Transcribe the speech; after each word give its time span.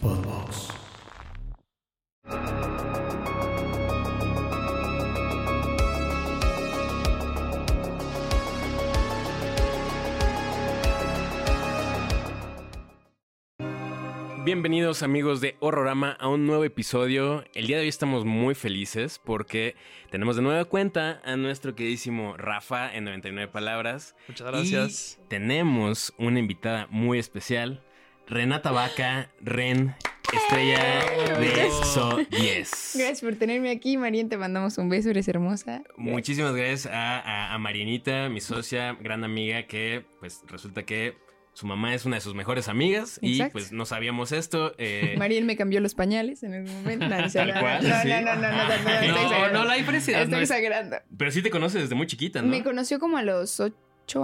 Podbox. 0.00 0.68
Bienvenidos 14.44 15.02
amigos 15.02 15.42
de 15.42 15.56
Horrorama 15.60 16.12
a 16.12 16.28
un 16.28 16.46
nuevo 16.46 16.64
episodio. 16.64 17.44
El 17.54 17.66
día 17.66 17.76
de 17.76 17.82
hoy 17.82 17.88
estamos 17.88 18.24
muy 18.24 18.54
felices 18.54 19.20
porque 19.22 19.76
tenemos 20.10 20.36
de 20.36 20.42
nueva 20.42 20.64
cuenta 20.64 21.20
a 21.22 21.36
nuestro 21.36 21.74
queridísimo 21.74 22.34
Rafa 22.36 22.94
en 22.94 23.04
99 23.04 23.52
palabras. 23.52 24.16
Muchas 24.26 24.46
gracias. 24.46 25.18
Y 25.22 25.28
tenemos 25.28 26.14
una 26.18 26.38
invitada 26.38 26.86
muy 26.88 27.18
especial, 27.18 27.82
Renata 28.28 28.70
Vaca, 28.72 29.30
Ren, 29.40 29.94
estrella 30.32 31.38
de 31.38 31.70
So 31.84 32.16
10. 32.30 32.92
Gracias 32.96 33.20
por 33.22 33.34
tenerme 33.36 33.70
aquí, 33.70 33.96
Marien. 33.96 34.28
Te 34.28 34.36
mandamos 34.36 34.76
un 34.78 34.88
beso, 34.88 35.10
eres 35.10 35.28
hermosa. 35.28 35.82
Muchísimas 35.96 36.54
gracias 36.54 36.86
a, 36.92 37.18
a, 37.20 37.54
a 37.54 37.58
Marianita, 37.58 38.28
mi 38.28 38.40
socia, 38.40 38.96
gran 39.00 39.24
amiga, 39.24 39.66
que 39.66 40.04
pues 40.20 40.42
resulta 40.48 40.84
que 40.84 41.16
su 41.54 41.66
mamá 41.66 41.92
es 41.94 42.04
una 42.04 42.16
de 42.16 42.20
sus 42.20 42.34
mejores 42.36 42.68
amigas 42.68 43.18
y 43.20 43.42
pues 43.44 43.72
no 43.72 43.84
sabíamos 43.84 44.30
esto. 44.30 44.74
eh, 44.78 45.14
Marien 45.18 45.44
me 45.46 45.56
cambió 45.56 45.80
los 45.80 45.94
pañales 45.94 46.42
en 46.44 46.54
el 46.54 46.64
momento. 46.64 47.08
No, 47.08 47.16
no, 47.18 47.26
no, 47.26 48.36
no, 48.36 49.30
no, 49.30 49.48
no, 49.52 49.64
la 49.64 49.74
diferencia 49.74 50.22
Estoy 50.22 50.42
exagerando. 50.42 50.98
pero 51.16 51.30
sí 51.32 51.42
te 51.42 51.50
conoces 51.50 51.82
desde 51.82 51.94
muy 51.96 52.06
chiquita, 52.06 52.42
¿no? 52.42 52.48
Me 52.48 52.62
conoció 52.62 53.00
como 53.00 53.16
a 53.16 53.22
los 53.22 53.58
ocho 53.58 53.74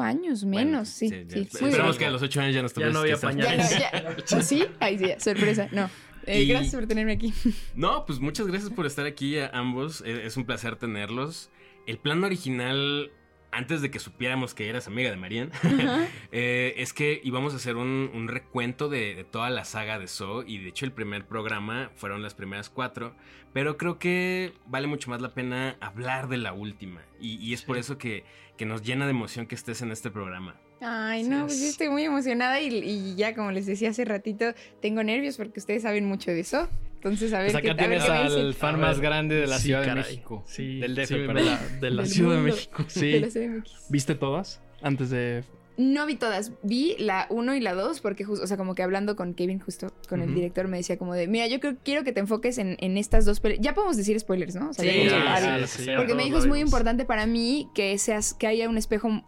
años, 0.00 0.44
Bueno, 0.44 0.70
menos, 0.70 0.88
sí. 0.88 1.08
ya- 1.10 1.16
sí, 1.16 1.24
ya- 1.28 1.58
muy 1.60 1.70
Esperamos 1.70 1.96
que 1.98 2.06
a 2.06 2.10
los 2.10 2.22
ocho 2.22 2.40
años 2.40 2.54
ya 2.54 2.62
no 2.62 2.68
Ya 2.68 2.90
no 2.90 2.98
había 3.00 3.14
Ya, 3.14 3.20
pañales. 3.20 3.70
no, 3.72 3.78
ya. 3.78 4.16
¿Oh, 4.38 4.42
¿Sí? 4.42 4.64
Ahí 4.80 4.98
sí, 4.98 5.06
ya, 5.08 5.20
sorpresa. 5.20 5.68
No. 5.72 5.90
Eh, 6.26 6.42
Y- 6.42 6.48
Gracias 6.48 6.74
por 6.74 6.86
tenerme 6.86 7.12
aquí. 7.12 7.32
No, 7.74 8.06
pues 8.06 8.18
muchas 8.20 8.46
gracias 8.46 8.70
por 8.72 8.86
estar 8.86 9.04
aquí 9.06 9.38
a 9.38 9.48
ambos. 9.48 10.00
Es, 10.06 10.18
es 10.20 10.36
un 10.36 10.44
placer 10.46 10.76
tenerlos. 10.76 11.50
El 11.86 11.98
plan 11.98 12.24
original, 12.24 13.10
antes 13.52 13.82
de 13.82 13.90
que 13.90 13.98
supiéramos 13.98 14.54
que 14.54 14.68
eras 14.68 14.86
amiga 14.86 15.10
de 15.10 15.16
Marian, 15.16 15.50
eh, 16.32 16.74
es 16.78 16.92
que 16.92 17.20
íbamos 17.22 17.52
a 17.52 17.56
hacer 17.56 17.76
un, 17.76 18.10
un 18.14 18.28
recuento 18.28 18.88
de, 18.88 19.14
de 19.14 19.24
toda 19.24 19.50
la 19.50 19.64
saga 19.64 19.98
de 19.98 20.08
So. 20.08 20.42
Y 20.46 20.58
de 20.58 20.68
hecho, 20.70 20.86
el 20.86 20.92
primer 20.92 21.26
programa 21.26 21.90
fueron 21.96 22.22
las 22.22 22.34
primeras 22.34 22.70
cuatro. 22.70 23.14
Pero 23.52 23.76
creo 23.76 23.98
que 24.00 24.52
vale 24.66 24.86
mucho 24.88 25.10
más 25.10 25.20
la 25.20 25.32
pena 25.34 25.76
hablar 25.80 26.28
de 26.28 26.38
la 26.38 26.52
última. 26.52 27.02
Y, 27.20 27.34
y 27.36 27.52
es 27.54 27.62
por 27.62 27.76
eso 27.78 27.98
que, 27.98 28.24
que 28.56 28.66
nos 28.66 28.82
llena 28.82 29.04
de 29.06 29.10
emoción 29.12 29.46
que 29.46 29.54
estés 29.54 29.82
en 29.82 29.90
este 29.90 30.10
programa. 30.10 30.60
Ay, 30.80 31.22
no, 31.24 31.42
pues 31.42 31.54
es. 31.54 31.62
yo 31.62 31.66
estoy 31.68 31.88
muy 31.88 32.04
emocionada 32.04 32.60
y, 32.60 32.68
y 32.84 33.14
ya, 33.16 33.34
como 33.34 33.50
les 33.50 33.66
decía 33.66 33.90
hace 33.90 34.04
ratito, 34.04 34.46
tengo 34.80 35.02
nervios 35.02 35.36
porque 35.36 35.58
ustedes 35.60 35.82
saben 35.82 36.04
mucho 36.06 36.30
de 36.30 36.40
eso. 36.40 36.68
Entonces, 36.96 37.32
a 37.34 37.40
ver 37.40 37.52
Pues 37.52 37.62
qué 37.62 37.70
acá 37.70 37.84
a 37.84 37.86
ver 37.88 37.98
tienes 38.00 38.32
qué 38.32 38.40
al 38.40 38.54
fan 38.54 38.80
más 38.80 38.98
grande 39.00 39.34
de 39.34 39.46
la 39.46 39.58
sí, 39.58 39.64
Ciudad 39.64 39.80
de 39.82 39.86
caray. 39.86 40.02
México. 40.04 40.42
Sí, 40.46 40.78
Del 40.80 40.94
DF, 40.94 41.06
sí, 41.08 41.14
de 41.18 41.26
la, 41.34 41.58
de 41.80 41.90
la 41.90 42.06
Ciudad 42.06 42.36
de. 42.36 42.42
México. 42.42 42.82
De 42.82 42.90
Sí. 42.90 43.20
la 43.20 43.28
CDMX. 43.28 43.86
¿Viste 43.90 44.14
todas? 44.14 44.62
Antes 44.82 45.10
de. 45.10 45.44
No 45.76 46.06
vi 46.06 46.14
todas, 46.14 46.52
vi 46.62 46.94
la 46.98 47.26
1 47.30 47.54
y 47.56 47.60
la 47.60 47.74
2 47.74 48.00
porque 48.00 48.24
justo, 48.24 48.44
o 48.44 48.46
sea, 48.46 48.56
como 48.56 48.74
que 48.74 48.82
hablando 48.82 49.16
con 49.16 49.34
Kevin 49.34 49.58
justo, 49.58 49.92
con 50.08 50.22
el 50.22 50.34
director, 50.34 50.68
me 50.68 50.76
decía 50.76 50.98
como 50.98 51.14
de, 51.14 51.26
mira, 51.26 51.48
yo 51.48 51.58
creo, 51.58 51.76
quiero 51.82 52.04
que 52.04 52.12
te 52.12 52.20
enfoques 52.20 52.58
en, 52.58 52.76
en 52.80 52.96
estas 52.96 53.24
dos 53.24 53.40
películas. 53.40 53.64
Ya 53.64 53.74
podemos 53.74 53.96
decir 53.96 54.18
spoilers, 54.20 54.54
¿no? 54.54 54.70
O 54.70 54.72
sea, 54.72 54.84
Sí, 54.84 55.84
ya, 55.84 55.96
porque 55.96 56.14
me 56.14 56.24
dijo 56.24 56.38
es 56.38 56.46
muy 56.46 56.60
importante 56.60 57.04
para 57.04 57.26
mí 57.26 57.68
que 57.74 57.98
seas, 57.98 58.34
que 58.34 58.46
haya 58.46 58.68
un 58.68 58.78
espejo 58.78 59.24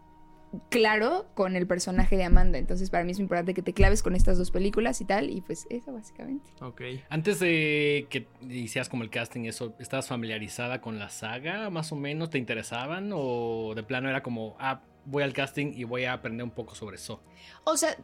claro 0.69 1.27
con 1.33 1.55
el 1.55 1.67
personaje 1.67 2.15
de 2.17 2.23
Amanda. 2.23 2.57
Entonces, 2.57 2.89
para 2.89 3.03
mí 3.03 3.11
es 3.11 3.17
muy 3.17 3.23
importante 3.23 3.53
que 3.53 3.61
te 3.61 3.73
claves 3.73 4.01
con 4.03 4.15
estas 4.15 4.37
dos 4.37 4.51
películas 4.51 5.01
y 5.01 5.05
tal. 5.05 5.29
Y 5.29 5.41
pues 5.41 5.67
eso 5.69 5.93
básicamente. 5.93 6.49
Ok. 6.61 6.81
Antes 7.09 7.39
de 7.39 8.07
que 8.09 8.27
hicieras 8.49 8.89
como 8.89 9.03
el 9.03 9.09
casting, 9.09 9.41
eso, 9.41 9.75
¿estabas 9.79 10.07
familiarizada 10.07 10.81
con 10.81 10.99
la 10.99 11.09
saga? 11.09 11.69
¿Más 11.69 11.91
o 11.91 11.95
menos? 11.95 12.29
¿Te 12.29 12.37
interesaban? 12.37 13.11
¿O 13.13 13.73
de 13.75 13.83
plano 13.83 14.09
era 14.09 14.23
como, 14.23 14.55
ah, 14.59 14.81
voy 15.07 15.23
al 15.23 15.33
casting 15.33 15.73
y 15.75 15.85
voy 15.85 16.03
a 16.03 16.13
aprender 16.13 16.43
un 16.43 16.51
poco 16.51 16.75
sobre 16.75 16.97
eso? 16.97 17.21
O 17.63 17.77
sea, 17.77 17.97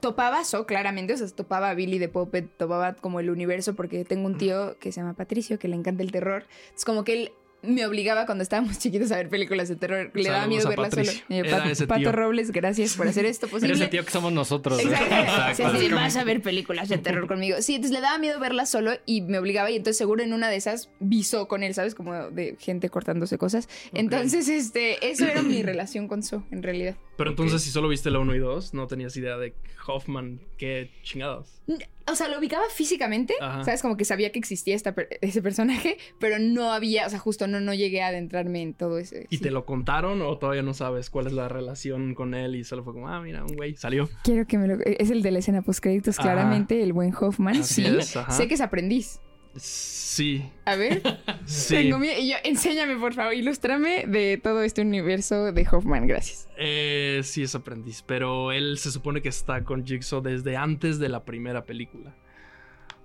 topaba 0.00 0.44
So, 0.44 0.66
claramente. 0.66 1.14
O 1.14 1.16
sea, 1.16 1.28
topaba 1.28 1.70
a 1.70 1.74
Billy 1.74 1.98
de 1.98 2.08
Puppet, 2.08 2.56
topaba 2.56 2.94
como 2.94 3.20
el 3.20 3.30
universo, 3.30 3.74
porque 3.74 4.04
tengo 4.04 4.26
un 4.26 4.36
tío 4.36 4.78
que 4.78 4.92
se 4.92 5.00
llama 5.00 5.14
Patricio, 5.14 5.58
que 5.58 5.68
le 5.68 5.76
encanta 5.76 6.02
el 6.02 6.12
terror. 6.12 6.46
Es 6.76 6.84
como 6.84 7.04
que 7.04 7.12
él 7.12 7.32
me 7.62 7.86
obligaba 7.86 8.26
cuando 8.26 8.42
estábamos 8.42 8.78
chiquitos 8.80 9.12
a 9.12 9.16
ver 9.16 9.28
películas 9.28 9.68
de 9.68 9.76
terror. 9.76 10.10
Le 10.14 10.28
daba 10.28 10.46
miedo 10.46 10.68
verlas 10.68 10.94
solo. 10.94 11.10
Eh, 11.10 11.42
Era 11.44 11.58
Pato, 11.58 11.70
ese. 11.70 12.12
Robles, 12.12 12.50
gracias 12.50 12.96
por 12.96 13.08
hacer 13.08 13.26
esto 13.26 13.46
Eres 13.46 13.60
posible. 13.60 13.84
el 13.84 13.90
tío 13.90 14.04
que 14.04 14.10
somos 14.10 14.32
nosotros. 14.32 14.82
¿no? 14.82 14.90
Exacto. 14.90 15.54
Sí, 15.54 15.62
de, 15.62 15.68
Exacto. 15.68 15.94
vas 15.96 16.16
a 16.16 16.24
ver 16.24 16.42
películas 16.42 16.88
de 16.88 16.98
terror 16.98 17.26
conmigo. 17.26 17.56
Sí, 17.60 17.74
entonces 17.76 17.94
le 17.94 18.00
daba 18.00 18.18
miedo 18.18 18.38
verlas 18.40 18.70
solo 18.70 18.92
y 19.06 19.22
me 19.22 19.38
obligaba 19.38 19.70
y 19.70 19.76
entonces 19.76 19.98
seguro 19.98 20.22
en 20.22 20.32
una 20.32 20.48
de 20.48 20.56
esas 20.56 20.90
visó 21.00 21.48
con 21.48 21.62
él, 21.62 21.74
¿sabes? 21.74 21.94
Como 21.94 22.14
de 22.30 22.56
gente 22.58 22.88
cortándose 22.88 23.38
cosas. 23.38 23.68
Entonces, 23.92 24.48
este, 24.48 25.10
eso 25.10 25.26
era 25.26 25.42
mi 25.42 25.62
relación 25.62 26.08
con 26.08 26.22
So, 26.22 26.44
en 26.50 26.62
realidad. 26.62 26.96
Pero 27.16 27.30
entonces, 27.30 27.62
si 27.62 27.70
solo 27.70 27.88
viste 27.88 28.10
la 28.10 28.18
1 28.18 28.34
y 28.34 28.38
2, 28.38 28.74
no 28.74 28.86
tenías 28.86 29.16
idea 29.16 29.36
de 29.36 29.54
Hoffman. 29.86 30.40
Qué 30.56 30.90
chingados. 31.02 31.62
O 32.10 32.16
sea, 32.16 32.28
lo 32.28 32.38
ubicaba 32.38 32.64
físicamente, 32.74 33.34
Ajá. 33.40 33.64
¿sabes? 33.64 33.82
Como 33.82 33.96
que 33.96 34.04
sabía 34.04 34.32
que 34.32 34.38
existía 34.38 34.74
esta 34.74 34.94
per- 34.94 35.08
ese 35.20 35.42
personaje, 35.42 35.96
pero 36.18 36.38
no 36.38 36.72
había, 36.72 37.06
o 37.06 37.10
sea, 37.10 37.18
justo 37.18 37.46
no, 37.46 37.60
no 37.60 37.74
llegué 37.74 38.02
a 38.02 38.08
adentrarme 38.08 38.62
en 38.62 38.74
todo 38.74 38.98
ese. 38.98 39.26
¿Y 39.30 39.36
sí. 39.38 39.42
te 39.42 39.50
lo 39.50 39.64
contaron 39.64 40.22
o 40.22 40.38
todavía 40.38 40.62
no 40.62 40.74
sabes 40.74 41.10
cuál 41.10 41.26
es 41.26 41.32
la 41.32 41.48
relación 41.48 42.14
con 42.14 42.34
él? 42.34 42.56
Y 42.56 42.64
solo 42.64 42.84
fue 42.84 42.92
como, 42.92 43.08
ah, 43.08 43.20
mira, 43.20 43.44
un 43.44 43.54
güey 43.56 43.76
salió. 43.76 44.08
Quiero 44.24 44.46
que 44.46 44.58
me 44.58 44.66
lo... 44.66 44.74
Es 44.84 45.10
el 45.10 45.22
de 45.22 45.30
la 45.30 45.38
escena 45.40 45.62
post-créditos, 45.62 46.18
Ajá. 46.18 46.28
claramente, 46.32 46.82
el 46.82 46.92
buen 46.92 47.14
Hoffman. 47.14 47.56
Así 47.56 47.84
sí, 47.84 47.86
es, 47.86 48.14
sé 48.30 48.48
que 48.48 48.54
es 48.54 48.60
aprendiz. 48.60 49.20
Sí. 49.56 50.48
A 50.64 50.76
ver, 50.76 51.02
Sí. 51.44 51.74
tengo 51.76 51.98
miedo. 51.98 52.18
Y 52.18 52.30
yo, 52.30 52.36
enséñame, 52.44 52.96
por 52.96 53.14
favor, 53.14 53.34
ilústrame 53.34 54.04
de 54.06 54.38
todo 54.42 54.62
este 54.62 54.82
universo 54.82 55.52
de 55.52 55.66
Hoffman, 55.70 56.06
gracias. 56.06 56.48
Eh, 56.56 57.20
sí 57.24 57.42
es 57.42 57.54
aprendiz, 57.54 58.02
pero 58.06 58.52
él 58.52 58.78
se 58.78 58.90
supone 58.92 59.22
que 59.22 59.28
está 59.28 59.64
con 59.64 59.84
Jigsaw 59.86 60.20
desde 60.22 60.56
antes 60.56 60.98
de 60.98 61.08
la 61.08 61.24
primera 61.24 61.64
película. 61.64 62.14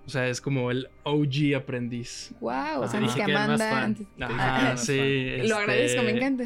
O 0.06 0.08
sea, 0.08 0.28
es 0.28 0.40
como 0.40 0.70
el 0.70 0.88
OG 1.02 1.56
aprendiz. 1.56 2.32
Wow, 2.40 2.82
o 2.82 2.88
sea, 2.88 3.00
que 3.00 3.32
más 3.32 3.44
Amanda. 3.46 3.70
fan. 3.70 3.82
antes- 3.84 4.06
Ajá, 4.20 4.70
Ah, 4.72 4.76
sí. 4.76 4.96
Lo 4.98 5.42
este, 5.42 5.52
agradezco, 5.54 6.02
me 6.04 6.10
encanta. 6.10 6.44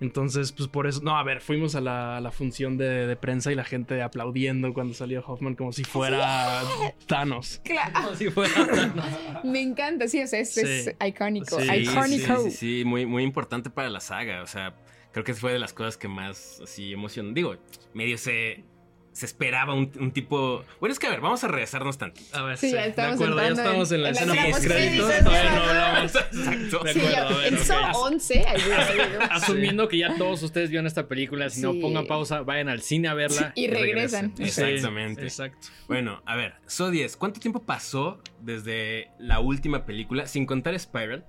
Entonces, 0.00 0.52
pues 0.52 0.68
por 0.68 0.86
eso. 0.86 1.00
No, 1.02 1.16
a 1.18 1.22
ver, 1.22 1.40
fuimos 1.42 1.74
a 1.74 1.80
la, 1.80 2.16
a 2.16 2.20
la 2.20 2.30
función 2.30 2.78
de, 2.78 3.06
de 3.06 3.16
prensa 3.16 3.52
y 3.52 3.54
la 3.54 3.64
gente 3.64 4.00
aplaudiendo 4.02 4.72
cuando 4.72 4.94
salió 4.94 5.22
Hoffman 5.26 5.54
como 5.54 5.72
si 5.72 5.84
fuera 5.84 6.62
Thanos. 7.06 7.60
Claro, 7.64 7.92
Como 8.04 8.16
si 8.16 8.30
fuera- 8.30 8.94
me 9.44 9.60
encanta, 9.60 10.08
sí, 10.08 10.22
o 10.22 10.26
sea, 10.26 10.40
es, 10.40 10.56
es 10.56 10.84
Sí. 10.86 10.90
icónico. 11.06 11.60
Sí, 11.60 11.66
Sí, 11.68 11.74
icónico. 11.82 12.36
Sí, 12.44 12.50
sí, 12.50 12.56
sí, 12.80 12.84
muy, 12.84 13.04
muy 13.06 13.22
importante 13.22 13.68
para 13.70 13.90
la 13.90 14.00
saga. 14.00 14.42
O 14.42 14.46
sea, 14.46 14.74
creo 15.12 15.24
que 15.24 15.34
fue 15.34 15.52
de 15.52 15.58
las 15.58 15.72
cosas 15.74 15.96
que 15.98 16.08
más 16.08 16.60
así 16.62 16.92
emocionan. 16.92 17.34
Digo, 17.34 17.56
medio 17.92 18.16
se, 18.16 18.64
se 19.12 19.26
esperaba 19.26 19.74
un, 19.74 19.90
un 19.98 20.12
tipo. 20.12 20.64
Bueno, 20.78 20.92
es 20.92 20.98
que 20.98 21.06
a 21.06 21.10
ver, 21.10 21.20
vamos 21.20 21.42
a 21.44 21.48
regresarnos 21.48 21.98
tantito. 21.98 22.36
A 22.38 22.42
ver, 22.42 22.56
Sí, 22.58 22.70
ya 22.70 22.86
estamos 22.86 23.18
de 23.18 23.24
acuerdo, 23.24 23.42
ya 23.42 23.48
estamos 23.48 23.90
en- 23.92 23.96
en 23.96 24.02
la 24.04 24.08
en 24.10 24.14
la 24.14 24.20
escena 24.20 24.50
post-créditos. 24.50 25.18
Todavía 25.24 25.50
no 25.50 25.64
ya. 25.64 25.68
hablamos. 25.88 26.14
Exacto. 26.14 26.84
De 26.84 26.92
Sí, 26.92 26.98
acuerdo, 27.00 27.16
yo, 27.30 27.36
a 27.36 27.38
ver, 27.38 27.46
en 27.48 27.54
ok. 27.54 27.60
So 27.64 27.74
11, 28.02 28.44
ahí 28.46 28.62
voy 28.62 28.72
a 28.72 28.86
salir, 28.86 29.02
¿no? 29.18 29.24
Asumiendo 29.30 29.88
que 29.88 29.98
ya 29.98 30.14
todos 30.16 30.42
ustedes 30.42 30.70
vieron 30.70 30.86
esta 30.86 31.08
película, 31.08 31.50
si 31.50 31.60
no 31.60 31.72
Sí. 31.72 31.80
pongan 31.80 32.06
pausa, 32.06 32.42
vayan 32.42 32.68
al 32.68 32.82
cine 32.82 33.08
a 33.08 33.14
verla 33.14 33.52
Y 33.56 33.66
regresan. 33.68 34.32
Sí, 34.36 34.44
Exactamente. 34.44 35.22
exacto. 35.24 35.68
Bueno, 35.88 36.22
a 36.24 36.36
ver, 36.36 36.54
So 36.66 36.90
10, 36.90 37.16
¿cuánto 37.16 37.40
tiempo 37.40 37.64
pasó 37.64 38.22
desde 38.40 39.10
la 39.18 39.40
última 39.40 39.84
película, 39.86 40.26
sin 40.26 40.46
contar 40.46 40.78
Spiral? 40.78 41.24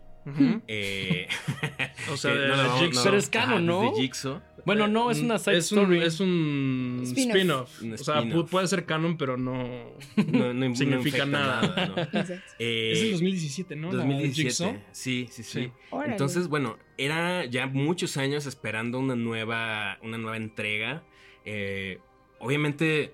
Eh, 0.68 1.28
O 2.12 2.18
sea, 2.18 2.34
de 2.34 2.48
la 2.50 2.56
vamos- 2.64 2.82
Jigsaw. 2.82 3.04
Pero 3.06 3.18
es 3.18 3.30
canon, 3.30 3.54
ajá, 3.54 3.62
¿no? 3.62 3.96
Jigsaw. 3.96 4.42
Bueno, 4.66 4.88
no, 4.88 5.09
es 5.09 5.20
una 5.20 5.40
side 5.40 5.58
es 5.58 5.72
un, 5.72 5.80
story. 5.80 6.04
Es 6.04 6.20
un 6.20 7.02
Spin-off. 7.04 7.82
o 7.82 7.98
sea, 7.98 8.24
puede 8.50 8.68
ser 8.68 8.86
canon, 8.86 9.18
pero 9.18 9.38
no. 9.38 9.56
No, 10.32 10.54
no, 10.54 10.70
no 10.70 10.76
Significa 10.76 11.26
nada. 11.26 11.88
¿no? 11.88 12.02
Exacto. 12.20 12.34
Eh, 12.59 12.91
es 12.94 13.02
el 13.02 13.12
2017, 13.12 13.76
¿no? 13.76 13.91
La 13.91 14.03
2017. 14.03 14.44
Jigsaw. 14.44 14.84
Sí, 14.91 15.28
sí, 15.32 15.44
sí. 15.44 15.64
Sí. 15.64 15.72
Entonces, 16.06 16.47
bueno, 16.47 16.78
era 16.97 17.46
ya 17.46 17.68
muchos 17.68 18.18
años 18.18 18.46
esperando 18.46 19.00
una 19.00 19.16
nueva, 19.16 19.97
una 20.03 20.18
nueva 20.18 20.38
entrega. 20.38 21.03
Eh, 21.46 22.00
obviamente, 22.40 23.14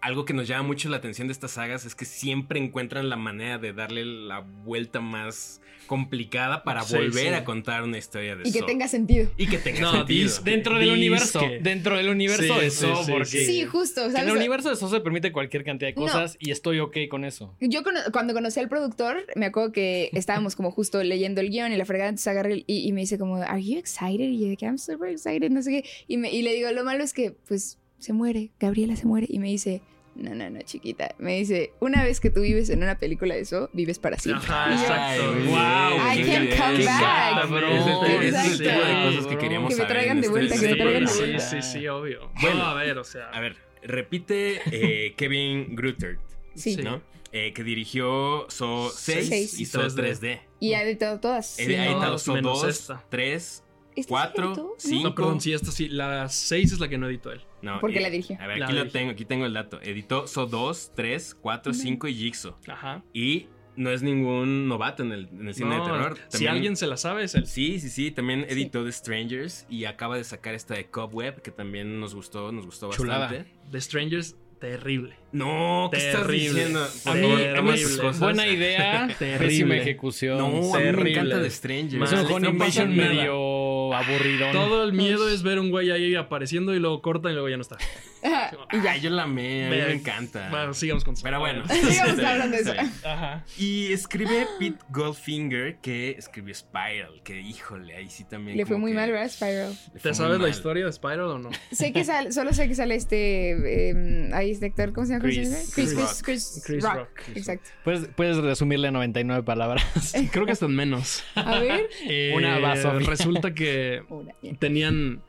algo 0.00 0.24
que 0.24 0.32
nos 0.32 0.48
llama 0.48 0.62
mucho 0.66 0.88
la 0.88 0.96
atención 0.96 1.28
de 1.28 1.32
estas 1.32 1.52
sagas 1.52 1.84
es 1.84 1.94
que 1.94 2.04
siempre 2.04 2.58
encuentran 2.58 3.08
la 3.08 3.16
manera 3.16 3.58
de 3.58 3.72
darle 3.72 4.04
la 4.04 4.40
vuelta 4.40 5.00
más 5.00 5.60
complicada 5.86 6.62
para 6.62 6.82
Sí, 6.82 6.94
volver 6.94 7.10
sí. 7.28 7.34
a 7.34 7.44
contar 7.44 7.82
una 7.82 7.98
historia 7.98 8.36
de 8.36 8.48
Y 8.48 8.52
que 8.52 8.60
Saw. 8.60 8.66
tenga 8.68 8.86
sentido. 8.88 9.28
y 9.36 9.46
que 9.48 9.58
tenga 9.58 9.80
No, 9.80 9.92
sentido. 9.92 10.28
dis- 10.28 10.42
Dentro 10.42 10.78
del 10.78 10.90
universo. 10.92 11.40
Dentro 11.60 11.96
del 11.96 12.08
universo 12.08 12.42
Sí, 12.54 12.60
de 12.60 12.70
sí, 12.70 12.86
porque. 13.10 13.24
sí. 13.44 13.64
Justo. 13.64 14.06
En 14.06 14.16
el 14.16 14.30
universo 14.30 14.70
de 14.70 14.76
So 14.76 14.88
se 14.88 15.00
permite 15.00 15.32
cualquier 15.32 15.64
cantidad 15.64 15.90
de 15.90 15.94
No. 15.96 16.02
cosas 16.02 16.36
y 16.38 16.52
estoy 16.52 16.78
ok 16.78 16.96
con 17.10 17.24
eso. 17.24 17.54
Yo 17.60 17.82
cono- 17.82 18.00
cuando 18.12 18.32
conocí 18.34 18.60
al 18.60 18.68
productor, 18.68 19.26
me 19.34 19.46
acuerdo 19.46 19.72
que 19.72 20.10
estábamos 20.12 20.54
como 20.56 20.70
justo 20.70 21.02
leyendo 21.02 21.40
el 21.40 21.50
guion 21.50 21.72
y 21.72 21.76
la 21.76 21.84
fregada, 21.84 22.08
entonces 22.10 22.28
agarré 22.28 22.52
el- 22.54 22.64
y, 22.68 22.86
y 22.88 22.92
me 22.92 23.00
dice 23.00 23.18
como, 23.18 23.36
¿Are 23.36 23.62
you 23.62 23.76
excited? 23.78 24.28
Y 24.28 24.40
yo 24.40 24.46
de 24.48 24.56
que 24.56 24.66
I'm 24.66 24.78
super 24.78 25.10
excited, 25.10 25.50
no 25.50 25.60
sé 25.60 25.82
qué. 25.82 25.88
Y, 26.06 26.16
me- 26.18 26.30
y 26.32 26.42
le 26.42 26.54
digo, 26.54 26.70
lo 26.70 26.84
malo 26.84 27.02
es 27.02 27.12
que, 27.12 27.32
pues, 27.48 27.78
se 28.00 28.12
muere, 28.12 28.50
Gabriela 28.58 28.96
se 28.96 29.06
muere. 29.06 29.26
Y 29.30 29.38
me 29.38 29.48
dice, 29.48 29.82
no, 30.16 30.34
no, 30.34 30.50
no, 30.50 30.60
chiquita. 30.62 31.14
Me 31.18 31.36
dice, 31.36 31.72
una 31.80 32.02
vez 32.02 32.18
que 32.20 32.30
tú 32.30 32.40
vives 32.40 32.68
en 32.70 32.82
una 32.82 32.98
película 32.98 33.34
de 33.36 33.42
eso, 33.42 33.70
vives 33.72 33.98
para 34.00 34.18
siempre. 34.18 34.48
Ajá, 34.48 34.74
yo, 34.74 34.80
exacto. 34.80 35.34
Ay, 35.36 35.46
Wow. 35.46 36.12
I 36.12 36.24
can 36.24 36.46
come 36.74 36.84
back. 36.84 37.40
cabrón. 37.42 37.72
Es 37.72 38.34
es 38.34 38.44
el 38.52 38.58
tipo 38.58 38.70
de 38.80 38.86
sí. 38.86 39.16
cosas 39.16 39.26
que 39.26 39.38
queríamos 39.38 39.74
Que 39.74 39.80
me 39.82 39.86
traigan 39.88 40.16
de 40.20 40.26
este- 40.26 40.30
vuelta, 40.30 40.54
que 40.56 40.60
me 40.62 40.66
este 40.66 40.76
traigan 40.82 41.04
de 41.04 41.08
programa. 41.08 41.08
Sí, 41.08 41.18
vuelta. 41.48 41.62
sí, 41.62 41.78
sí, 41.80 41.88
obvio. 41.88 42.30
Bueno. 42.40 42.56
no, 42.58 42.64
a 42.64 42.74
ver, 42.74 42.98
o 42.98 43.04
sea. 43.04 43.30
A 43.30 43.40
ver, 43.40 43.56
repite 43.82 44.60
eh, 44.72 45.14
Kevin 45.16 45.74
Grutter, 45.76 46.18
Sí. 46.54 46.74
Sí. 46.74 46.82
¿no? 46.82 47.00
Eh, 47.32 47.52
que 47.54 47.62
dirigió 47.62 48.46
So 48.48 48.90
6 48.92 49.28
Seis. 49.28 49.60
y 49.60 49.64
So 49.64 49.80
3D. 49.82 49.94
3D. 50.20 50.40
Y 50.58 50.72
ha 50.74 50.82
editado 50.82 51.20
todas. 51.20 51.46
Sí, 51.46 51.72
ha 51.76 51.86
editado 51.86 52.18
So 52.18 52.34
menos 52.34 52.62
2, 52.62 52.68
esta. 52.70 53.04
3, 53.08 53.62
¿Esta 53.94 54.02
sí 54.02 54.04
4, 54.08 54.46
editó? 54.48 54.62
¿No? 54.62 54.70
5. 54.78 55.08
No, 55.08 55.14
perdón, 55.14 55.40
sí, 55.40 55.52
esta 55.52 55.70
sí. 55.70 55.88
La 55.88 56.28
6 56.28 56.72
es 56.72 56.80
la 56.80 56.88
que 56.88 56.98
no 56.98 57.08
editó 57.08 57.30
él. 57.30 57.40
No, 57.62 57.80
Porque 57.80 57.98
eh, 57.98 58.02
la 58.02 58.10
dirigió. 58.10 58.36
A 58.40 58.46
ver, 58.46 58.58
La 58.58 58.66
aquí 58.66 58.74
lo 58.74 58.80
dirigió. 58.80 59.00
tengo, 59.00 59.10
aquí 59.12 59.24
tengo 59.24 59.46
el 59.46 59.54
dato. 59.54 59.80
Editó 59.82 60.26
So 60.26 60.46
2, 60.46 60.92
3, 60.94 61.36
4, 61.40 61.72
5 61.74 62.08
y 62.08 62.14
Jigsaw. 62.14 62.56
Ajá. 62.68 63.02
Y 63.12 63.48
no 63.76 63.90
es 63.90 64.02
ningún 64.02 64.68
novato 64.68 65.02
en 65.02 65.12
el, 65.12 65.28
en 65.28 65.48
el 65.48 65.54
cine 65.54 65.76
No, 65.76 65.84
de 65.84 65.90
terror. 65.90 66.18
Si 66.28 66.46
alguien 66.46 66.76
se 66.76 66.86
la 66.86 66.96
sabe, 66.96 67.24
es 67.24 67.34
él. 67.34 67.46
Sí, 67.46 67.78
sí, 67.80 67.88
sí. 67.88 68.10
También 68.10 68.40
Sí. 68.48 68.52
editó 68.54 68.84
The 68.84 68.92
Strangers 68.92 69.66
y 69.70 69.84
acaba 69.84 70.16
de 70.16 70.24
sacar 70.24 70.54
esta 70.54 70.74
de 70.74 70.86
Cobweb, 70.86 71.40
que 71.42 71.50
también 71.50 72.00
nos 72.00 72.14
gustó, 72.14 72.50
nos 72.52 72.66
gustó 72.66 72.90
Chulada. 72.90 73.26
bastante. 73.26 73.50
The 73.70 73.80
Strangers, 73.80 74.36
terrible. 74.58 75.14
No, 75.32 75.88
¿qué 75.92 75.98
estás 75.98 76.22
Terrible. 76.26 76.48
diciendo? 76.48 76.86
Por 77.04 77.12
A 77.12 77.14
mí, 77.14 77.32
a 77.56 77.62
mí 77.62 77.70
es 77.72 78.18
buena 78.18 78.46
idea, 78.46 79.08
Terrible. 79.18 79.46
pésima 79.46 79.76
ejecución. 79.76 80.38
No, 80.38 80.46
a 80.46 80.78
mí 80.78 80.84
me 80.84 80.90
Terrible. 80.90 81.10
encanta 81.12 81.42
The 81.42 81.50
Strangers. 81.50 82.12
es 82.12 82.20
un 82.30 82.42
no 82.42 82.52
nada. 82.52 82.84
medio 82.86 83.94
aburridón. 83.94 84.52
Todo 84.52 84.84
el 84.84 84.92
miedo 84.92 85.28
es 85.28 85.42
ver 85.42 85.58
un 85.58 85.70
güey 85.70 85.90
ahí 85.90 86.14
apareciendo 86.14 86.74
y 86.74 86.78
luego 86.78 87.00
corta 87.02 87.30
y 87.30 87.32
luego 87.32 87.48
ya 87.48 87.56
no 87.56 87.62
está. 87.62 87.76
Y 88.22 88.82
ya. 88.82 88.92
Ay, 88.92 89.00
yo 89.00 89.08
la 89.08 89.22
amé, 89.22 89.66
a 89.66 89.70
mí 89.70 89.76
me 89.76 89.92
encanta. 89.94 90.48
Bueno, 90.50 90.74
sigamos 90.74 91.04
con 91.04 91.14
Pero 91.22 91.40
bueno. 91.40 91.64
Sigamos 91.68 92.18
hablando 92.22 92.54
de 92.54 92.62
eso. 92.62 92.72
Ajá. 93.02 93.44
Y 93.58 93.92
escribe 93.94 94.46
Pete 94.58 94.76
Goldfinger, 94.90 95.76
que 95.78 96.10
escribió 96.18 96.54
Spiral, 96.54 97.22
que 97.24 97.40
híjole, 97.40 97.96
ahí 97.96 98.10
sí 98.10 98.24
también. 98.24 98.58
Le 98.58 98.66
fue 98.66 98.76
muy 98.76 98.92
mal, 98.92 99.10
¿verdad? 99.10 99.30
Spiral. 99.30 99.74
¿Te 100.02 100.12
sabes 100.12 100.38
la 100.38 100.50
historia 100.50 100.84
de 100.84 100.92
Spiral 100.92 101.20
o 101.22 101.38
no? 101.38 101.48
Sé 101.72 101.92
que 101.94 102.04
sale, 102.04 102.32
solo 102.32 102.52
sé 102.52 102.68
que 102.68 102.74
sale 102.74 102.94
este. 102.94 103.52
eh, 103.90 104.30
ahí 104.34 104.50
este 104.50 104.66
actor, 104.66 104.92
¿cómo 104.92 105.06
se 105.06 105.14
llama? 105.14 105.19
¿Cómo 105.20 105.32
se 105.32 105.38
Chris- 105.40 105.50
llama? 105.50 105.62
Chris 105.62 105.72
Chris, 105.74 105.94
Rock. 105.96 106.22
Chris, 106.22 106.62
Chris 106.66 106.84
Rock. 106.84 106.94
Rock, 106.94 107.08
Chris 107.24 107.36
Exacto. 107.36 107.70
¿Puedes, 107.84 108.08
puedes 108.08 108.36
resumirle 108.38 108.88
a 108.88 108.90
99 108.90 109.42
palabras. 109.42 109.84
Creo 110.32 110.46
que 110.46 110.52
están 110.52 110.74
menos. 110.74 111.22
A 111.34 111.58
ver. 111.58 111.88
Eh, 112.08 112.32
Una 112.36 112.58
basofia. 112.58 113.06
Resulta 113.08 113.54
que 113.54 114.02
Una, 114.08 114.34
bien. 114.42 114.56
tenían, 114.56 115.22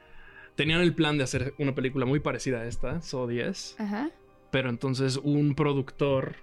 tenían 0.56 0.82
el 0.82 0.94
plan 0.96 1.18
de 1.18 1.24
hacer 1.24 1.54
una 1.60 1.76
película 1.76 2.06
muy 2.06 2.20
parecida 2.20 2.62
a 2.62 2.66
esta, 2.68 3.02
So 3.02 3.28
10. 3.28 3.76
Ajá. 3.80 4.10
Pero 4.52 4.70
entonces 4.70 5.18
un 5.24 5.56
productor, 5.56 6.36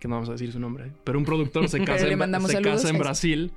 que 0.00 0.08
no 0.08 0.14
vamos 0.16 0.28
a 0.28 0.32
decir 0.32 0.50
su 0.52 0.58
nombre, 0.58 0.92
pero 1.04 1.18
un 1.18 1.24
productor 1.24 1.68
se 1.68 1.78
Pero 1.78 1.92
casa, 1.92 2.06
le 2.06 2.12
en, 2.14 2.18
mandamos 2.18 2.48
se 2.50 2.56
saludos 2.56 2.82
casa 2.82 2.90
en. 2.90 2.98
Brasil 2.98 3.52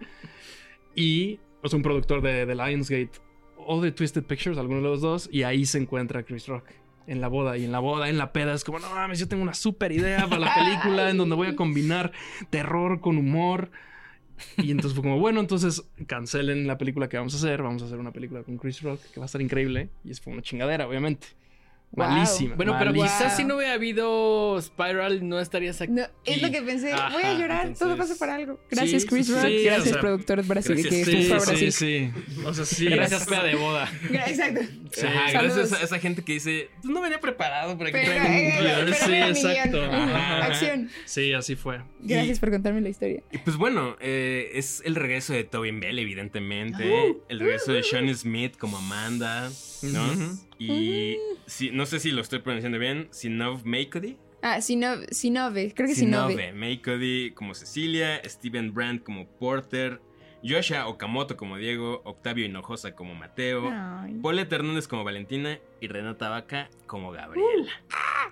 y 0.96 1.40
es 1.64 1.74
un 1.74 1.82
productor 1.82 2.22
de, 2.22 2.46
de 2.46 2.56
Lionsgate 2.56 3.12
o 3.58 3.82
de 3.82 3.92
Twisted 3.92 4.24
Pictures, 4.24 4.58
alguno 4.58 4.78
de 4.82 4.88
los 4.88 5.02
dos, 5.02 5.30
y 5.32 5.44
ahí 5.44 5.66
se 5.66 5.78
encuentra 5.78 6.24
Chris 6.24 6.48
Rock. 6.48 6.66
En 7.08 7.20
la 7.20 7.28
boda, 7.28 7.58
y 7.58 7.66
en 7.66 7.72
la 7.72 7.80
boda, 7.80 8.10
en 8.10 8.18
la 8.18 8.32
peda, 8.32 8.54
es 8.54 8.64
como, 8.64 8.80
no 8.80 8.90
mames, 8.90 9.20
yo 9.20 9.28
tengo 9.28 9.44
una 9.44 9.54
super 9.54 9.92
idea 9.92 10.28
para 10.28 10.40
la 10.40 10.54
película 10.54 11.10
en 11.10 11.18
donde 11.18 11.36
voy 11.36 11.48
a 11.48 11.56
combinar 11.56 12.12
terror 12.50 13.02
con 13.02 13.18
humor. 13.18 13.72
Y 14.58 14.72
entonces 14.72 14.94
fue 14.94 15.04
como, 15.04 15.20
bueno, 15.20 15.40
entonces 15.40 15.84
cancelen 16.08 16.68
la 16.68 16.78
película 16.78 17.10
que 17.10 17.18
vamos 17.18 17.34
a 17.34 17.38
hacer, 17.38 17.62
vamos 17.62 17.82
a 17.82 17.86
hacer 17.86 18.00
una 18.00 18.12
película 18.12 18.44
con 18.44 18.58
Chris 18.58 18.82
Rock 18.82 19.02
que 19.14 19.20
va 19.20 19.26
a 19.26 19.28
estar 19.28 19.42
increíble. 19.42 19.90
Y 20.04 20.12
es 20.12 20.22
fue 20.22 20.34
una 20.34 20.42
chingadera, 20.42 20.88
obviamente. 20.88 21.28
Wow. 21.94 22.08
Malísima. 22.08 22.56
Bueno, 22.56 22.76
pero 22.80 22.92
malísima. 22.92 23.18
quizás 23.18 23.36
si 23.36 23.44
no 23.44 23.58
hubiera 23.58 23.74
habido 23.74 24.62
Spiral, 24.62 25.28
no 25.28 25.42
estarías 25.42 25.82
aquí. 25.82 25.92
No, 25.92 26.04
es 26.24 26.42
lo 26.42 26.50
que 26.50 26.62
pensé. 26.62 26.94
Voy 27.12 27.22
a 27.24 27.34
llorar. 27.38 27.74
Todo 27.78 27.98
pasa 27.98 28.16
para 28.18 28.36
algo. 28.36 28.60
Gracias, 28.70 29.02
Sí, 29.02 29.08
Chris 29.10 29.30
Rock. 29.30 29.42
sí, 29.46 29.64
gracias, 29.64 29.88
o 29.88 29.92
sea, 29.92 30.00
productor 30.00 30.46
Brasil. 30.46 30.76
gracias, 30.76 30.94
Que 30.94 31.06
Sí, 31.06 31.24
sí, 31.24 31.30
Brasil. 31.30 31.72
sí. 31.74 32.12
O 32.46 32.54
sea, 32.54 32.64
sí. 32.66 32.86
Gracias, 32.86 33.26
peda 33.26 33.44
de 33.44 33.56
boda. 33.56 33.92
Exacto. 34.10 34.62
Sí. 34.94 35.06
Ajá, 35.06 35.32
gracias 35.42 35.74
a 35.74 35.84
esa 35.84 36.00
gente 36.00 36.24
que 36.24 36.34
dice, 36.34 36.70
pues 36.82 36.94
no 36.94 37.02
venía 37.02 37.20
preparado 37.20 37.78
para 37.78 37.92
que 37.92 37.98
Pero, 38.00 38.12
traigan 38.12 38.32
un 38.32 38.38
eh, 38.38 38.58
guion". 38.62 38.86
pero 38.86 38.96
Sí, 39.36 39.48
exacto. 39.48 39.84
Ajá. 39.84 40.46
Acción. 40.46 40.90
Sí, 41.06 41.34
así 41.34 41.56
fue. 41.58 41.82
Gracias 42.00 42.40
por 42.40 42.52
contarme 42.52 42.80
la 42.80 42.90
historia. 42.90 43.22
Y 43.34 43.38
pues 43.40 43.58
bueno, 43.58 43.98
eh, 44.00 44.50
es 44.54 44.82
el 44.86 44.96
regreso 44.96 45.34
de 45.34 45.44
Tobin 45.44 45.82
Bell, 45.82 46.00
evidentemente. 46.00 46.90
Uh, 46.90 47.18
el 47.28 47.40
regreso 47.42 47.74
de 47.74 47.84
Sean 47.84 48.14
Smith 48.16 48.56
como 48.58 48.78
Amanda, 48.78 49.50
¿no? 49.82 50.40
Y 50.66 51.18
si, 51.46 51.72
no 51.72 51.86
sé 51.86 52.00
si 52.00 52.12
lo 52.12 52.22
estoy 52.22 52.40
pronunciando 52.40 52.78
bien, 52.80 53.08
Sinov 53.12 53.66
Makody. 53.66 54.18
Ah, 54.42 54.60
Sinove. 54.62 55.08
Sinove. 55.12 55.74
Creo 55.76 55.88
que 55.88 55.96
Sinove. 55.96 56.34
Sinove 56.36 56.54
Makody 56.54 57.32
como 57.32 57.54
Cecilia, 57.54 58.22
Steven 58.26 58.74
Brandt 58.74 59.04
como 59.04 59.28
Porter, 59.28 60.02
Joshua 60.44 60.88
Okamoto 60.88 61.38
como 61.38 61.58
Diego, 61.58 62.02
Octavio 62.04 62.46
Hinojosa 62.46 62.96
como 62.96 63.14
Mateo, 63.14 63.70
Ay. 63.72 64.16
Paulette 64.24 64.52
Hernández 64.54 64.88
como 64.88 65.04
Valentina 65.04 65.60
y 65.80 65.88
Renata 65.88 66.30
Vaca 66.30 66.70
como 66.88 67.12
Gabriela. 67.12 67.72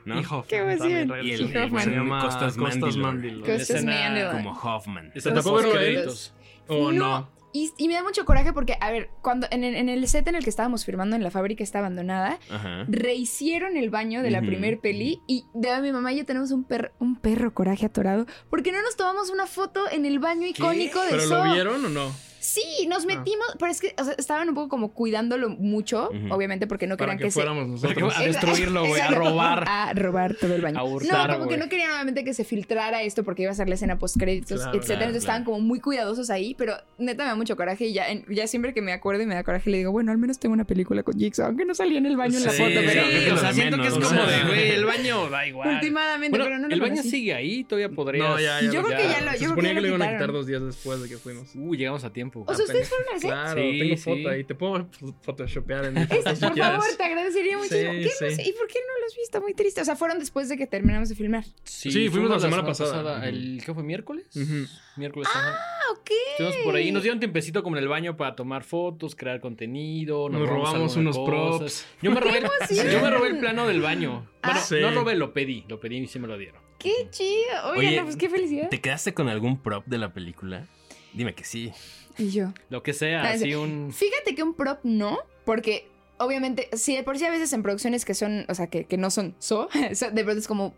¿no? 0.05 0.15
Y 0.19 0.23
Hoffman 0.23 0.43
Qué 0.47 0.55
emoción. 0.57 0.91
Y 1.23 1.31
el- 1.33 1.41
y 1.51 1.57
Hoffman. 1.57 1.83
Se 1.83 1.91
llama 1.91 2.21
Costas. 2.23 2.57
Costas 2.57 2.95
Escena 2.95 3.91
Mandylor. 3.91 4.31
como 4.31 4.51
Hoffman. 4.59 5.11
Está 5.13 5.29
Los 5.31 5.43
tampoco 5.45 5.71
créditos. 5.71 6.33
créditos. 6.33 6.33
O 6.67 6.91
No. 6.91 7.29
Y, 7.51 7.71
y 7.77 7.87
me 7.87 7.95
da 7.95 8.03
mucho 8.03 8.25
coraje 8.25 8.53
porque, 8.53 8.77
a 8.79 8.91
ver, 8.91 9.09
cuando 9.21 9.47
en 9.49 9.63
el, 9.63 9.75
en 9.75 9.89
el 9.89 10.07
set 10.07 10.27
en 10.27 10.35
el 10.35 10.43
que 10.43 10.49
estábamos 10.51 10.85
firmando 10.85 11.15
en 11.15 11.23
la 11.23 11.31
fábrica 11.31 11.63
está 11.63 11.79
abandonada, 11.79 12.37
Ajá. 12.49 12.85
rehicieron 12.87 13.75
el 13.77 13.89
baño 13.89 14.21
de 14.21 14.29
la 14.31 14.41
primer 14.41 14.79
peli 14.79 15.21
y 15.27 15.45
de 15.53 15.81
mi 15.81 15.91
mamá 15.91 16.13
y 16.13 16.17
yo 16.17 16.25
tenemos 16.25 16.51
un, 16.51 16.63
per- 16.63 16.93
un 16.99 17.15
perro 17.15 17.53
coraje 17.53 17.85
atorado 17.87 18.25
porque 18.49 18.71
no 18.71 18.81
nos 18.81 18.95
tomamos 18.95 19.29
una 19.31 19.47
foto 19.47 19.89
en 19.91 20.05
el 20.05 20.19
baño 20.19 20.45
icónico 20.47 21.01
de 21.01 21.09
¿Pero 21.11 21.27
Saw. 21.27 21.45
lo 21.45 21.53
vieron 21.53 21.85
o 21.85 21.89
no? 21.89 22.11
Sí, 22.39 22.87
nos 22.87 23.03
Ah. 23.03 23.07
metimos, 23.07 23.47
pero 23.59 23.71
es 23.71 23.81
que 23.81 23.93
o 23.97 24.03
sea, 24.03 24.13
estaban 24.17 24.49
un 24.49 24.55
poco 24.55 24.69
como 24.69 24.93
cuidándolo 24.93 25.49
mucho, 25.49 26.09
obviamente 26.29 26.67
porque 26.67 26.87
no 26.87 26.95
Para 26.97 27.11
querían 27.13 27.17
que, 27.17 27.23
que, 27.25 27.31
se 27.31 27.39
fuéramos 27.41 27.67
nosotros. 27.83 28.13
A 28.17 28.21
destruirlo, 28.23 28.85
güey, 28.87 29.01
a 29.01 29.09
robar. 29.11 29.65
A 29.67 29.93
robar 29.93 30.35
todo 30.35 30.55
el 30.55 30.61
baño. 30.61 30.79
A 30.79 30.83
hurtar, 30.83 31.29
no, 31.31 31.37
como 31.39 31.49
que 31.49 31.57
no 31.57 31.67
querían 31.69 31.91
obviamente 31.91 32.23
que 32.23 32.33
se 32.33 32.43
filtrara 32.43 33.03
esto 33.03 33.23
porque 33.23 33.43
iba 33.43 33.51
a 33.51 33.55
ser 33.55 33.67
la 33.67 33.75
escena 33.75 33.97
post 33.99 34.17
créditos, 34.17 34.61
Claro, 34.61 34.69
etcétera. 34.77 34.85
claro, 34.85 35.01
Entonces 35.03 35.23
estaban 35.23 35.43
como 35.43 35.59
muy 35.59 35.79
cuidadosos 35.79 36.29
ahí, 36.29 36.55
pero 36.57 36.73
neta 36.97 37.23
me 37.23 37.29
da 37.29 37.35
mucho 37.35 37.55
coraje 37.55 37.87
y 37.87 37.93
ya, 37.93 38.07
en- 38.09 38.25
ya 38.29 38.47
siempre 38.47 38.73
que 38.73 38.81
me 38.81 38.93
acuerdo 38.93 39.21
y 39.23 39.25
me 39.25 39.35
da 39.35 39.43
coraje 39.43 39.69
le 39.69 39.77
digo, 39.79 39.91
bueno, 39.91 40.11
al 40.11 40.17
menos 40.17 40.39
tengo 40.39 40.53
una 40.53 40.65
película 40.65 41.03
con 41.03 41.17
Jigsaw, 41.19 41.47
aunque 41.47 41.65
no 41.65 41.75
salía 41.75 41.97
en 41.97 42.05
el 42.05 42.15
baño 42.17 42.37
en 42.37 42.43
la 42.45 42.51
Sí, 42.51 42.57
foto, 42.63 42.73
pero 42.85 43.01
sí, 43.03 43.29
o 43.31 43.37
sea, 43.37 43.53
siento 43.53 43.77
que 43.81 43.87
es 43.87 43.93
como 43.93 44.05
o 44.05 44.09
sea. 44.09 44.25
de, 44.25 44.43
güey, 44.47 44.69
el 44.71 44.85
baño 44.85 45.29
da 45.29 45.45
igual. 45.47 45.75
últimamente, 45.75 46.29
Bueno, 46.29 46.45
pero 46.45 46.59
no 46.59 46.67
el 46.73 46.79
baño 46.81 47.03
sigue 47.03 47.33
ahí, 47.33 47.63
todavía 47.63 47.89
podrías. 47.89 48.27
No, 48.27 48.39
ya, 48.39 48.61
ya. 48.61 48.71
Yo 48.71 48.83
creo 48.83 48.97
que 48.97 49.07
ya 49.09 49.21
lo, 49.21 49.31
Se 49.31 49.37
yo 49.37 49.39
creo 49.39 49.49
suponía 49.49 49.73
que 49.73 49.81
lo 49.81 49.87
iban 49.87 50.01
a 50.01 50.11
quitar 50.13 50.31
dos 50.31 50.45
días 50.47 50.61
después 50.63 51.01
de 51.01 51.09
que 51.09 51.17
fuimos. 51.17 51.49
Uh, 51.55 51.75
llegamos 51.75 52.03
a 52.03 52.11
tiempo. 52.13 52.28
O 52.33 52.53
sea, 52.53 52.65
¿ustedes 52.65 52.89
fueron 52.89 53.07
al 53.13 53.19
set? 53.19 53.29
Claro, 53.29 53.61
Sí, 53.61 53.79
tengo 53.79 53.97
sí. 53.97 54.03
foto 54.03 54.29
ahí. 54.29 54.43
Te 54.43 54.55
puedo 54.55 54.89
photoshopear 55.21 55.85
en 55.85 55.95
si 56.07 56.07
por 56.07 56.23
quieres. 56.23 56.39
favor, 56.39 56.85
te 56.97 57.03
agradecería 57.03 57.57
mucho. 57.57 57.69
Sí, 57.69 57.75
¿Qué 57.75 57.93
no 58.03 58.29
sí. 58.29 58.35
sé? 58.35 58.43
¿Y 58.49 58.53
por 58.53 58.67
qué 58.67 58.79
no 58.87 59.03
los 59.05 59.15
vi? 59.15 59.21
Está 59.23 59.39
muy 59.39 59.53
triste. 59.53 59.81
O 59.81 59.85
sea, 59.85 59.95
fueron 59.95 60.19
después 60.19 60.49
de 60.49 60.57
que 60.57 60.67
terminamos 60.67 61.09
de 61.09 61.15
filmar. 61.15 61.43
Sí, 61.63 62.09
fuimos 62.09 62.29
la 62.29 62.39
semana 62.39 62.63
pasada. 62.65 63.27
El, 63.27 63.61
¿Qué 63.65 63.73
fue? 63.73 63.83
¿Miércoles? 63.83 64.25
Ujú. 64.35 64.65
Miércoles, 64.97 65.29
ajá. 65.33 65.55
Ah, 65.57 65.91
ok. 65.93 66.11
Estuvimos 66.31 66.55
por 66.63 66.75
ahí. 66.75 66.91
Nos 66.91 67.03
dieron 67.03 67.19
tiempecito 67.19 67.63
como 67.63 67.77
en 67.77 67.83
el 67.83 67.87
baño 67.89 68.17
para 68.17 68.35
tomar 68.35 68.63
fotos, 68.63 69.15
crear 69.15 69.39
contenido. 69.39 70.29
Nos 70.29 70.47
robamos 70.47 70.69
algunas 70.73 70.95
unos 70.97 71.17
cosas. 71.17 71.59
props. 71.59 71.85
Yo 72.01 72.11
me, 72.11 72.19
robé, 72.19 72.41
yo 72.91 73.01
me 73.01 73.09
robé 73.09 73.27
el 73.29 73.39
plano 73.39 73.67
del 73.67 73.81
baño. 73.81 74.27
Bueno, 74.43 74.59
Ah. 74.59 74.63
Sí. 74.65 74.75
no 74.81 74.91
robé, 74.91 75.15
lo 75.15 75.33
pedí. 75.33 75.65
Lo 75.67 75.79
pedí 75.79 75.97
y 75.97 76.07
sí 76.07 76.19
me 76.19 76.27
lo 76.27 76.37
dieron. 76.37 76.61
Qué 76.77 77.07
chido. 77.09 77.71
Oye, 77.71 77.87
Oye, 77.87 77.97
no, 77.97 78.03
pues 78.05 78.15
qué 78.15 78.29
felicidad. 78.29 78.69
¿Te 78.69 78.79
quedaste 78.79 79.13
con 79.13 79.27
algún 79.27 79.61
prop 79.61 79.85
de 79.85 79.97
la 79.97 80.13
película? 80.13 80.65
Dime 81.13 81.35
que 81.35 81.43
sí. 81.43 81.71
Y 82.19 82.29
yo. 82.29 82.53
Lo 82.69 82.83
que 82.83 82.93
sea, 82.93 83.23
Ah, 83.23 83.29
así 83.31 83.45
sí. 83.45 83.55
un... 83.55 83.91
Fíjate 83.91 84.35
que 84.35 84.43
un 84.43 84.53
prop 84.53 84.79
no, 84.83 85.17
porque 85.45 85.87
obviamente, 86.17 86.69
si 86.73 86.95
de 86.95 87.03
por 87.03 87.17
sí 87.17 87.25
a 87.25 87.31
veces 87.31 87.51
en 87.53 87.63
producciones 87.63 88.05
que 88.05 88.13
son, 88.13 88.45
o 88.49 88.53
sea, 88.53 88.67
que, 88.67 88.83
que 88.85 88.97
no 88.97 89.09
son 89.09 89.35
so, 89.39 89.69
de 90.13 90.23
pronto 90.23 90.39
es 90.39 90.47
como 90.47 90.73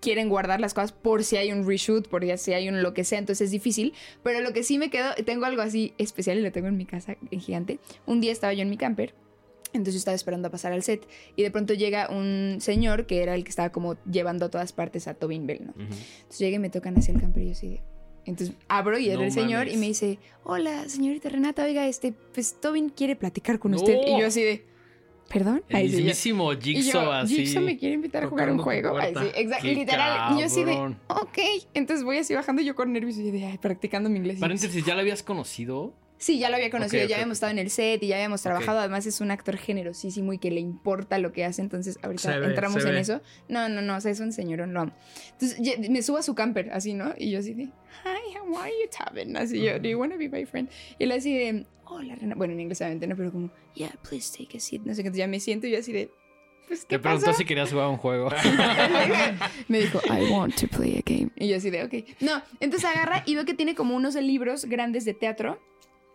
quieren 0.00 0.28
guardar 0.28 0.60
las 0.60 0.74
cosas 0.74 0.92
por 0.92 1.24
si 1.24 1.36
hay 1.38 1.50
un 1.50 1.66
reshoot, 1.66 2.08
por 2.08 2.22
si 2.36 2.52
hay 2.52 2.68
un 2.68 2.82
lo 2.82 2.92
que 2.92 3.04
sea, 3.04 3.18
entonces 3.18 3.46
es 3.46 3.50
difícil. 3.50 3.94
Pero 4.22 4.40
lo 4.42 4.52
que 4.52 4.62
sí 4.62 4.76
me 4.76 4.90
quedó, 4.90 5.14
tengo 5.24 5.46
algo 5.46 5.62
así 5.62 5.94
especial 5.96 6.38
y 6.38 6.42
lo 6.42 6.52
tengo 6.52 6.68
en 6.68 6.76
mi 6.76 6.84
casa 6.84 7.16
en 7.30 7.40
gigante. 7.40 7.78
Un 8.04 8.20
día 8.20 8.30
estaba 8.30 8.52
yo 8.52 8.60
en 8.62 8.68
mi 8.70 8.76
camper. 8.76 9.14
Entonces 9.72 9.94
yo 9.94 9.98
estaba 9.98 10.14
esperando 10.14 10.48
a 10.48 10.50
pasar 10.52 10.72
al 10.72 10.82
set 10.84 11.08
y 11.34 11.42
de 11.42 11.50
pronto 11.50 11.74
llega 11.74 12.08
un 12.08 12.58
señor 12.60 13.06
que 13.06 13.22
era 13.22 13.34
el 13.34 13.42
que 13.42 13.50
estaba 13.50 13.70
como 13.72 13.96
llevando 14.04 14.46
a 14.46 14.50
todas 14.50 14.72
partes 14.72 15.08
a 15.08 15.14
Tobin 15.14 15.46
Bell, 15.48 15.66
¿no? 15.66 15.72
Entonces 15.76 16.38
llega 16.38 16.56
y 16.56 16.58
me 16.60 16.70
tocan 16.70 16.96
hacia 16.96 17.12
el 17.14 17.20
camper 17.20 17.42
y 17.42 17.46
yo 17.46 17.52
así 17.52 17.68
de... 17.70 17.82
Entonces 18.26 18.56
abro 18.68 18.98
y 18.98 19.08
era 19.08 19.18
No 19.18 19.24
el 19.24 19.32
señor 19.32 19.60
mames. 19.66 19.74
y 19.74 19.76
me 19.76 19.86
dice, 19.86 20.18
hola, 20.44 20.88
señorita 20.88 21.28
Renata, 21.28 21.64
oiga, 21.64 21.86
este, 21.86 22.12
pues 22.32 22.58
Tobin 22.60 22.88
quiere 22.88 23.16
platicar 23.16 23.58
con 23.58 23.72
No. 23.72 23.76
usted. 23.78 23.98
Y 24.06 24.18
yo 24.20 24.26
así 24.26 24.42
de, 24.42 24.64
¿perdón? 25.28 25.62
El 25.68 25.76
Ahí 25.76 25.88
mismísimo 25.88 26.50
Jigsaw 26.52 27.04
yo, 27.04 27.12
así. 27.12 27.36
Jigsaw 27.36 27.62
me 27.62 27.76
quiere 27.76 27.94
invitar 27.96 28.24
a 28.24 28.28
jugar 28.28 28.50
un 28.50 28.58
juego. 28.58 28.92
Puerta. 28.92 29.22
sí, 29.22 29.30
exacto, 29.34 29.66
literal. 29.66 30.34
Y 30.36 30.40
yo 30.40 30.46
así 30.46 30.64
de, 30.64 30.72
cabrón. 30.74 30.98
ok. 31.08 31.38
Entonces 31.74 32.04
voy 32.04 32.18
así 32.18 32.34
bajando 32.34 32.62
yo 32.62 32.74
con 32.74 32.92
nervios 32.92 33.16
y 33.18 33.30
de, 33.30 33.46
ay, 33.46 33.58
practicando 33.58 34.08
mi 34.08 34.16
inglés. 34.18 34.38
Paréntesis, 34.40 34.84
¿ya 34.84 34.94
la 34.94 35.02
habías 35.02 35.22
conocido? 35.22 35.92
Sí, 36.16 36.38
ya 36.38 36.48
lo 36.48 36.56
había 36.56 36.70
conocido, 36.70 37.02
Ok, 37.02 37.04
ok, 37.06 37.10
ya 37.10 37.16
habíamos 37.16 37.32
ok. 37.32 37.36
estado 37.36 37.52
en 37.52 37.58
el 37.58 37.70
set 37.70 38.02
y 38.02 38.06
ya 38.06 38.16
habíamos 38.16 38.40
trabajado. 38.40 38.78
Además, 38.78 39.04
es 39.04 39.20
un 39.20 39.30
actor 39.30 39.56
generosísimo 39.58 40.32
y 40.32 40.38
que 40.38 40.50
le 40.50 40.60
importa 40.60 41.18
lo 41.18 41.32
que 41.32 41.44
hace. 41.44 41.60
Entonces, 41.60 41.98
ahorita 42.02 42.38
ve, 42.38 42.46
entramos 42.46 42.84
en 42.84 42.92
ve. 42.92 43.00
eso. 43.00 43.20
No, 43.48 43.68
no, 43.68 43.82
no, 43.82 43.96
o 43.96 44.00
sea, 44.00 44.10
es 44.12 44.20
un 44.20 44.32
señorón, 44.32 44.72
lo 44.72 44.80
amo. 44.82 44.92
Entonces, 45.32 45.58
ya- 45.60 45.74
me 45.90 46.00
subo 46.02 46.16
a 46.18 46.22
su 46.22 46.34
camper, 46.34 46.70
así, 46.72 46.94
¿no? 46.94 47.12
Y 47.18 47.30
yo 47.30 47.40
así 47.40 47.52
de, 47.52 47.64
Hi, 47.64 48.38
how 48.40 48.56
are 48.58 48.70
you, 48.70 48.88
Tavin? 48.90 49.36
Así 49.36 49.60
yo, 49.60 49.78
Do 49.78 49.88
you 49.88 49.98
want 49.98 50.12
to 50.12 50.18
be 50.18 50.28
my 50.28 50.46
friend? 50.46 50.70
Y 50.98 51.04
él 51.04 51.12
así 51.12 51.34
de, 51.36 51.66
Hola, 51.86 52.14
Rena. 52.14 52.34
Bueno, 52.36 52.54
en 52.54 52.60
inglés 52.60 52.80
obviamente, 52.80 53.06
¿no? 53.06 53.16
Pero 53.16 53.30
como, 53.30 53.50
Yeah, 53.74 53.92
please 54.08 54.32
take 54.38 54.56
a 54.56 54.60
seat. 54.60 54.82
No 54.84 54.94
sé 54.94 55.02
qué, 55.02 55.08
entonces 55.08 55.18
ya 55.18 55.26
me 55.26 55.40
siento 55.40 55.66
y 55.66 55.72
yo 55.72 55.78
así 55.80 55.92
de, 55.92 56.10
Pues, 56.68 56.80
¿qué 56.86 56.96
Te 56.96 56.98
preguntó 57.00 57.26
pasa? 57.26 57.36
si 57.38 57.44
querías 57.44 57.70
jugar 57.70 57.88
un 57.88 57.98
juego. 57.98 58.30
Me 59.68 59.80
dijo, 59.80 60.00
I 60.06 60.30
want 60.30 60.54
to 60.60 60.68
play 60.68 60.96
a 60.96 61.02
game. 61.04 61.30
Y 61.36 61.48
yo 61.48 61.56
así 61.56 61.68
de, 61.70 61.82
ok. 61.84 61.92
No, 62.20 62.40
entonces 62.60 62.88
agarra 62.88 63.22
y 63.26 63.34
veo 63.34 63.44
que 63.44 63.52
tiene 63.54 63.74
como 63.74 63.94
unos 63.96 64.14
libros 64.14 64.64
grandes 64.64 65.04
de 65.04 65.12
teatro 65.14 65.60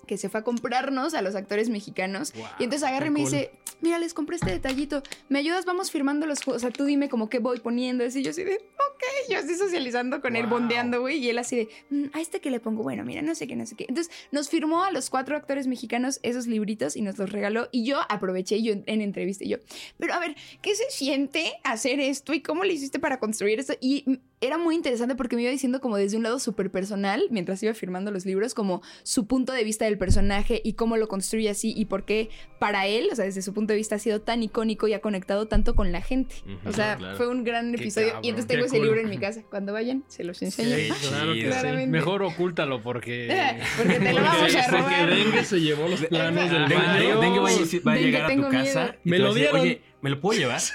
que 0.09 0.17
se 0.17 0.27
fue 0.27 0.39
a 0.39 0.43
comprarnos 0.43 1.13
a 1.13 1.21
los 1.21 1.35
actores 1.35 1.69
mexicanos. 1.69 2.33
Wow, 2.33 2.45
y 2.57 2.63
entonces 2.63 2.87
agarra 2.87 3.05
y 3.05 3.09
me 3.11 3.19
cool. 3.21 3.29
dice, 3.31 3.51
mira, 3.79 3.99
les 3.99 4.15
compré 4.15 4.37
este 4.37 4.49
detallito. 4.49 5.03
¿Me 5.29 5.37
ayudas? 5.37 5.65
Vamos 5.65 5.91
firmando 5.91 6.25
los 6.25 6.41
juegos. 6.43 6.63
O 6.63 6.65
sea, 6.65 6.71
tú 6.71 6.85
dime 6.85 7.09
como 7.09 7.29
qué 7.29 7.37
voy 7.37 7.59
poniendo. 7.59 8.03
Así 8.03 8.23
yo 8.23 8.31
así 8.31 8.43
de, 8.43 8.55
ok. 8.55 9.03
Yo 9.29 9.37
así 9.37 9.55
socializando 9.55 10.19
con 10.19 10.35
él, 10.35 10.47
bondeando, 10.47 10.99
güey. 11.01 11.19
Y 11.19 11.29
él 11.29 11.37
así 11.37 11.55
de, 11.57 11.69
"Mm, 11.91 12.05
a 12.13 12.21
este 12.21 12.41
que 12.41 12.49
le 12.49 12.59
pongo, 12.59 12.81
bueno, 12.81 13.05
mira, 13.05 13.21
no 13.21 13.35
sé 13.35 13.45
qué, 13.45 13.55
no 13.55 13.67
sé 13.67 13.75
qué. 13.75 13.85
Entonces 13.87 14.11
nos 14.31 14.49
firmó 14.49 14.83
a 14.83 14.91
los 14.91 15.11
cuatro 15.11 15.37
actores 15.37 15.67
mexicanos 15.67 16.19
esos 16.23 16.47
libritos 16.47 16.95
y 16.95 17.03
nos 17.03 17.19
los 17.19 17.31
regaló. 17.31 17.69
Y 17.71 17.85
yo 17.85 17.99
aproveché 18.09 18.63
yo 18.63 18.73
en, 18.73 18.83
en 18.87 19.01
entrevista 19.01 19.43
y 19.43 19.49
yo, 19.49 19.57
pero 19.99 20.15
a 20.15 20.19
ver, 20.19 20.35
¿qué 20.63 20.73
se 20.73 20.89
siente 20.89 21.53
hacer 21.63 21.99
esto 21.99 22.33
y 22.33 22.41
cómo 22.41 22.63
le 22.63 22.73
hiciste 22.73 22.97
para 22.97 23.19
construir 23.19 23.59
esto? 23.59 23.73
Y 23.79 24.19
era 24.41 24.57
muy 24.57 24.75
interesante 24.75 25.15
porque 25.15 25.35
me 25.35 25.41
iba 25.41 25.51
diciendo 25.51 25.81
como 25.81 25.97
desde 25.97 26.17
un 26.17 26.23
lado 26.23 26.39
súper 26.39 26.71
personal, 26.71 27.23
mientras 27.29 27.61
iba 27.61 27.73
firmando 27.73 28.11
los 28.11 28.25
libros, 28.25 28.53
como 28.53 28.81
su 29.03 29.27
punto 29.27 29.51
de 29.51 29.63
vista 29.63 29.85
del 29.85 29.97
personaje 29.97 30.61
y 30.63 30.73
cómo 30.73 30.97
lo 30.97 31.07
construye 31.07 31.49
así 31.49 31.73
y 31.75 31.85
por 31.85 32.05
qué 32.05 32.29
para 32.57 32.87
él, 32.87 33.09
o 33.11 33.15
sea, 33.15 33.25
desde 33.25 33.41
su 33.41 33.53
punto 33.53 33.73
de 33.73 33.77
vista 33.77 33.95
ha 33.95 33.99
sido 33.99 34.21
tan 34.21 34.41
icónico 34.41 34.87
y 34.87 34.93
ha 34.93 35.01
conectado 35.01 35.47
tanto 35.47 35.75
con 35.75 35.91
la 35.91 36.01
gente. 36.01 36.35
O 36.65 36.71
sea, 36.71 36.95
claro. 36.97 37.17
fue 37.17 37.27
un 37.27 37.43
gran 37.43 37.73
episodio. 37.75 38.07
cabrón, 38.07 38.25
y 38.25 38.29
entonces 38.29 38.47
qué 38.47 38.53
tengo 38.53 38.65
ese 38.65 38.77
cool. 38.77 38.85
libro 38.87 39.01
en 39.01 39.09
mi 39.09 39.17
casa. 39.17 39.43
Cuando 39.49 39.73
vayan, 39.73 40.03
se 40.07 40.23
los 40.23 40.41
enseño. 40.41 40.75
Sí, 40.75 41.07
claro 41.09 41.33
que 41.33 41.51
sí. 41.81 41.87
Mejor 41.87 42.23
ocúltalo 42.23 42.81
porque. 42.81 43.29
Porque 43.77 43.99
te 43.99 44.13
lo 44.13 44.21
vamos 44.21 44.55
a 44.55 44.61
Porque 44.69 44.77
robar. 44.77 45.09
Dengue 45.09 45.43
se 45.43 45.59
llevó 45.59 45.87
los 45.87 46.05
planes 46.05 46.51
del 46.51 46.67
Dengue, 46.67 47.39
va 47.79 47.93
a, 47.93 47.97
llegar 47.97 48.31
a 48.31 48.35
tu 48.35 48.49
casa 48.49 48.95
Me 49.03 49.19
lo 49.19 49.33
dieron. 49.33 49.79
¿Me 50.01 50.09
lo 50.09 50.19
puedo 50.19 50.39
llevar? 50.39 50.59
Sí, 50.59 50.73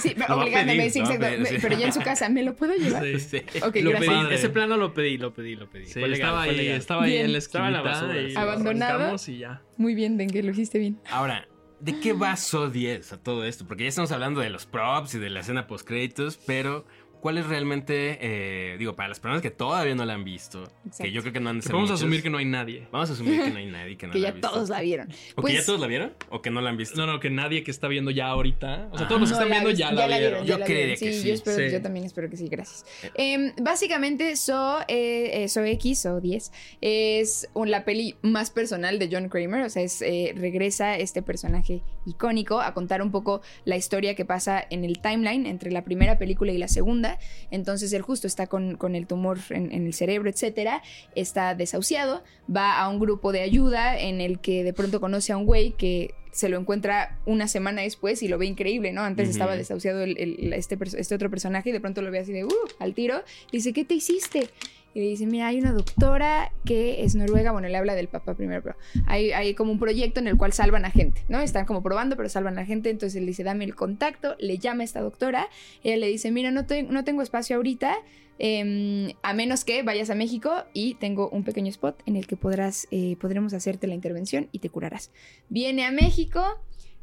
sí, 0.00 0.14
Lo 0.16 0.24
a 0.26 0.36
obligándome, 0.36 0.78
pedir, 0.78 0.90
sí, 0.92 0.98
exacto. 1.00 1.20
pedir, 1.20 1.46
sí. 1.46 1.56
Pero 1.60 1.78
ya 1.78 1.86
en 1.86 1.92
su 1.92 2.00
casa, 2.00 2.28
¿me 2.28 2.42
lo 2.42 2.54
puedo 2.56 2.74
llevar? 2.74 3.04
Sí. 3.04 3.20
Sí. 3.20 3.38
Ok, 3.62 3.76
Lo 3.76 3.92
pedí, 3.98 4.34
ese 4.34 4.48
plano 4.48 4.76
lo 4.76 4.92
pedí, 4.94 5.18
lo 5.18 5.32
pedí, 5.32 5.56
lo 5.56 5.68
pedí. 5.68 5.86
Sí, 5.86 6.00
legal, 6.00 6.12
estaba 6.14 6.42
ahí, 6.42 6.56
legal. 6.56 6.76
estaba 6.78 7.02
ahí 7.04 7.10
Bien. 7.12 7.26
en 7.26 7.32
la 7.32 7.38
Estaba 7.38 7.66
en 7.68 7.72
la 7.72 7.78
esquinita 7.80 8.06
basura, 8.06 8.20
y 8.22 8.28
sí. 8.28 8.34
lo 8.34 8.40
Abandonado. 8.40 9.16
y 9.26 9.38
ya. 9.38 9.62
Muy 9.76 9.94
bien, 9.94 10.16
Dengue, 10.16 10.42
lo 10.42 10.50
hiciste 10.50 10.78
bien. 10.78 10.98
Ahora, 11.10 11.46
¿de 11.80 12.00
qué 12.00 12.12
va 12.12 12.36
So 12.36 12.70
10 12.70 13.12
a 13.12 13.22
todo 13.22 13.44
esto? 13.44 13.66
Porque 13.66 13.84
ya 13.84 13.88
estamos 13.88 14.10
hablando 14.12 14.40
de 14.40 14.50
los 14.50 14.66
props 14.66 15.14
y 15.14 15.18
de 15.18 15.30
la 15.30 15.40
escena 15.40 15.66
post 15.66 15.86
créditos, 15.86 16.38
pero 16.46 16.84
¿cuál 17.24 17.38
es 17.38 17.46
realmente, 17.46 18.18
eh, 18.20 18.76
digo, 18.78 18.94
para 18.96 19.08
las 19.08 19.18
personas 19.18 19.40
que 19.40 19.50
todavía 19.50 19.94
no 19.94 20.04
la 20.04 20.12
han 20.12 20.24
visto, 20.24 20.62
Exacto. 20.84 21.04
que 21.04 21.10
yo 21.10 21.22
creo 21.22 21.32
que 21.32 21.40
no 21.40 21.48
han 21.48 21.56
de 21.56 21.62
ser 21.62 21.72
Vamos 21.72 21.90
a 21.90 21.94
asumir 21.94 22.22
que 22.22 22.28
no 22.28 22.36
hay 22.36 22.44
nadie. 22.44 22.86
Vamos 22.92 23.08
a 23.08 23.14
asumir 23.14 23.42
que 23.42 23.50
no 23.50 23.56
hay 23.56 23.64
nadie 23.66 23.96
que 23.96 24.06
no 24.06 24.12
que 24.12 24.18
la 24.18 24.24
ya 24.24 24.28
ha 24.28 24.32
visto. 24.32 24.50
todos 24.50 24.68
la 24.68 24.82
vieron. 24.82 25.08
¿O 25.34 25.40
Pues- 25.40 25.54
que 25.54 25.60
ya 25.60 25.64
todos 25.64 25.80
la 25.80 25.86
vieron? 25.86 26.12
¿O 26.28 26.42
que 26.42 26.50
no 26.50 26.60
la 26.60 26.68
han 26.68 26.76
visto? 26.76 26.98
No, 26.98 27.06
no, 27.10 27.20
que 27.20 27.30
nadie 27.30 27.64
que 27.64 27.70
está 27.70 27.88
viendo 27.88 28.10
ya 28.10 28.26
ahorita. 28.26 28.88
O 28.92 28.98
sea, 28.98 29.06
Ah. 29.06 29.08
todos 29.08 29.22
los 29.22 29.30
que 29.30 29.36
No 29.36 29.42
están 29.42 29.48
la 29.48 29.54
viendo 29.64 29.70
ya, 29.70 29.90
la 29.92 30.06
vieron. 30.18 30.44
Yo 30.44 30.60
creería 30.60 30.76
vieron. 30.96 30.98
que 30.98 31.12
sí, 31.14 31.20
sí. 31.22 31.28
Yo, 31.28 31.34
espero- 31.34 31.56
Sí. 31.66 31.72
yo 31.72 31.80
también 31.80 32.04
espero 32.04 32.28
que 32.28 32.36
sí, 32.36 32.46
gracias. 32.48 32.84
Em, 33.14 33.52
básicamente, 33.62 34.36
So, 34.36 34.80
eh, 34.86 35.44
eh, 35.44 35.48
So 35.48 35.64
X, 35.64 36.00
So 36.02 36.20
10, 36.20 36.52
es 36.82 37.48
la 37.64 37.84
peli 37.86 38.16
más 38.20 38.50
personal 38.50 38.98
de 38.98 39.08
John 39.10 39.30
Kramer. 39.30 39.62
O 39.64 39.68
sea, 39.70 39.82
es, 39.82 40.02
eh, 40.02 40.34
regresa 40.36 40.98
este 40.98 41.22
personaje 41.22 41.80
icónico 42.06 42.60
a 42.60 42.74
contar 42.74 43.00
un 43.00 43.10
poco 43.10 43.40
la 43.64 43.76
historia 43.76 44.14
que 44.14 44.26
pasa 44.26 44.62
en 44.68 44.84
el 44.84 45.00
timeline 45.00 45.46
entre 45.46 45.70
la 45.72 45.82
primera 45.84 46.18
película 46.18 46.52
y 46.52 46.58
la 46.58 46.68
segunda. 46.68 47.13
Entonces, 47.50 47.92
él 47.92 48.02
justo 48.02 48.26
está 48.26 48.46
con, 48.46 48.76
con 48.76 48.94
el 48.94 49.06
tumor 49.06 49.38
en, 49.50 49.72
en 49.72 49.86
el 49.86 49.94
cerebro, 49.94 50.28
etcétera. 50.30 50.82
Está 51.14 51.54
desahuciado, 51.54 52.22
va 52.54 52.78
a 52.78 52.88
un 52.88 52.98
grupo 52.98 53.32
de 53.32 53.40
ayuda 53.40 53.98
en 53.98 54.20
el 54.20 54.38
que 54.40 54.64
de 54.64 54.72
pronto 54.72 55.00
conoce 55.00 55.32
a 55.32 55.36
un 55.36 55.46
güey 55.46 55.72
que 55.72 56.14
se 56.32 56.48
lo 56.48 56.58
encuentra 56.58 57.16
una 57.26 57.46
semana 57.46 57.82
después 57.82 58.20
y 58.24 58.28
lo 58.28 58.38
ve 58.38 58.46
increíble, 58.46 58.92
¿no? 58.92 59.02
Antes 59.02 59.28
estaba 59.28 59.56
desahuciado 59.56 60.02
el- 60.02 60.18
el- 60.18 60.52
este, 60.52 60.76
este 60.98 61.14
otro 61.14 61.30
personaje 61.30 61.68
y 61.68 61.72
de 61.72 61.80
pronto 61.80 62.02
lo 62.02 62.10
ve 62.10 62.18
así 62.18 62.32
de, 62.32 62.44
uh, 62.44 62.50
al 62.80 62.92
tiro. 62.94 63.22
Dice, 63.52 63.72
¿qué 63.72 63.84
te 63.84 63.94
hiciste? 63.94 64.48
Y 64.94 65.00
le 65.00 65.06
dice, 65.08 65.26
mira, 65.26 65.48
hay 65.48 65.58
una 65.58 65.72
doctora 65.72 66.52
que 66.64 67.02
es 67.04 67.14
noruega, 67.16 67.50
bueno, 67.50 67.66
le 67.68 67.76
habla 67.76 67.94
del 67.96 68.06
papá 68.08 68.34
primero, 68.34 68.62
pero 68.62 68.76
hay, 69.06 69.32
hay 69.32 69.54
como 69.54 69.72
un 69.72 69.78
proyecto 69.80 70.20
en 70.20 70.28
el 70.28 70.36
cual 70.36 70.52
salvan 70.52 70.84
a 70.84 70.90
gente, 70.90 71.24
¿no? 71.28 71.40
Están 71.40 71.66
como 71.66 71.82
probando, 71.82 72.16
pero 72.16 72.28
salvan 72.28 72.58
a 72.60 72.64
gente, 72.64 72.90
entonces 72.90 73.16
él 73.20 73.26
dice, 73.26 73.42
dame 73.42 73.64
el 73.64 73.74
contacto, 73.74 74.36
le 74.38 74.58
llama 74.58 74.82
a 74.82 74.84
esta 74.84 75.00
doctora, 75.00 75.48
ella 75.82 75.96
le 75.96 76.06
dice, 76.06 76.30
mira, 76.30 76.50
no, 76.52 76.64
te- 76.66 76.84
no 76.84 77.02
tengo 77.02 77.22
espacio 77.22 77.56
ahorita, 77.56 77.96
em, 78.38 79.12
a 79.22 79.32
menos 79.34 79.64
que 79.64 79.82
vayas 79.82 80.10
a 80.10 80.14
México 80.14 80.52
y 80.72 80.94
tengo 80.94 81.28
un 81.28 81.44
pequeño 81.44 81.70
spot 81.70 82.00
en 82.06 82.16
el 82.16 82.26
que 82.26 82.36
podrás, 82.36 82.86
eh, 82.90 83.16
podremos 83.20 83.52
hacerte 83.54 83.86
la 83.86 83.94
intervención 83.94 84.48
y 84.52 84.58
te 84.60 84.68
curarás. 84.70 85.10
Viene 85.48 85.84
a 85.84 85.90
México, 85.90 86.42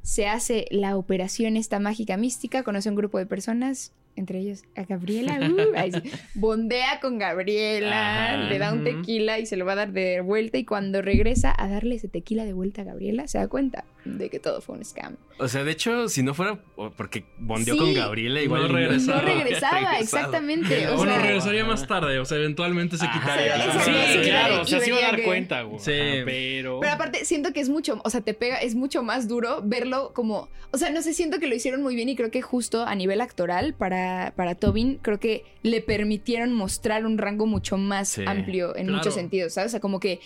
se 0.02 0.28
hace 0.28 0.66
la 0.72 0.98
operación 0.98 1.58
esta 1.58 1.80
mágica 1.80 2.18
mística, 2.18 2.64
conoce 2.64 2.90
a 2.90 2.92
un 2.92 2.96
grupo 2.98 3.18
de 3.18 3.26
personas, 3.26 3.94
entre 4.16 4.40
ellos 4.40 4.64
a 4.76 4.84
Gabriela, 4.84 5.40
uh, 5.50 5.78
ahí 5.78 5.92
sí, 5.92 6.12
bondea 6.36 7.00
con 7.00 7.18
Gabriela, 7.18 8.34
Ajá. 8.34 8.38
le 8.50 8.58
da 8.60 8.74
un 8.74 8.84
tequila 8.84 9.40
y 9.40 9.46
se 9.46 9.58
lo 9.58 9.66
va 9.66 9.74
a 9.74 9.76
dar 9.76 9.92
de 9.94 10.22
vuelta 10.22 10.58
y 10.58 10.66
cuando 10.66 11.02
regresa 11.02 11.54
a 11.58 11.68
darle 11.68 11.96
ese 11.96 12.08
tequila 12.08 12.46
de 12.46 12.54
vuelta 12.54 12.82
a 12.82 12.86
Gabriela, 12.86 13.28
se 13.28 13.38
da 13.38 13.48
cuenta 13.48 13.86
de 14.06 14.30
que 14.30 14.40
todo 14.40 14.62
fue 14.62 14.76
un 14.78 14.84
scam. 14.86 15.16
O 15.38 15.48
sea, 15.48 15.64
de 15.64 15.72
hecho, 15.72 16.10
si 16.10 16.24
no 16.24 16.34
fuera 16.34 16.60
porque 16.98 17.24
bondeó 17.38 17.76
Sí. 17.76 17.80
con 17.80 17.94
Gabriela, 17.94 18.42
igual 18.42 18.64
No 18.64 18.68
regresaba. 18.70 19.22
No 19.22 19.28
regresaba, 19.28 19.94
exactamente. 20.00 20.88
O 20.90 20.98
Bueno, 20.98 21.14
sea, 21.14 21.22
regresaría 21.22 21.66
más 21.66 21.88
tarde. 21.88 22.20
O 22.20 22.26
sea, 22.26 22.38
eventualmente 22.38 22.98
se 22.98 23.08
quitaría. 23.10 23.54
Sí, 23.54 23.60
la- 23.60 23.74
sí, 23.74 23.80
Sí, 23.92 23.92
sí, 24.14 24.24
sí, 24.24 24.30
claro, 24.30 24.62
o 24.62 24.66
sea, 24.66 24.80
se 24.80 24.88
iba 24.90 24.98
a 24.98 25.02
dar 25.02 25.16
que- 25.16 25.24
cuenta, 25.24 25.62
güey. 25.64 25.80
Sí. 25.80 25.92
Ajá, 25.92 26.22
pero. 26.26 26.80
Pero 26.80 26.94
aparte, 26.94 27.26
siento 27.26 27.54
que 27.54 27.60
es 27.60 27.70
mucho, 27.70 28.02
o 28.04 28.10
sea, 28.10 28.22
te 28.22 28.34
pega, 28.34 28.58
es 28.58 28.74
mucho 28.76 29.04
más 29.04 29.28
duro 29.28 29.62
verlo 29.64 30.12
como, 30.14 30.50
o 30.72 30.78
sea, 30.78 30.90
no 30.90 31.02
sé, 31.02 31.14
siento 31.14 31.40
que 31.40 31.48
lo 31.48 31.56
hicieron 31.56 31.82
muy 31.84 31.96
bien 31.96 32.10
y 32.10 32.16
creo 32.16 32.32
que 32.32 32.42
justo 32.42 32.84
a 32.84 32.96
nivel 32.96 33.22
actoral 33.22 33.74
para, 33.76 34.01
para 34.36 34.56
Tobin, 34.56 35.00
creo 35.02 35.20
que 35.20 35.44
le 35.64 35.82
permitieron 35.82 36.54
mostrar 36.54 37.06
un 37.06 37.18
rango 37.18 37.46
mucho 37.46 37.78
más 37.78 38.10
Sí, 38.10 38.24
amplio 38.26 38.76
en 38.76 38.86
claro. 38.88 38.98
muchos 38.98 39.14
sentidos, 39.14 39.54
¿sabes? 39.54 39.70
O 39.70 39.72
sea, 39.72 39.80
como 39.80 40.00
que 40.00 40.20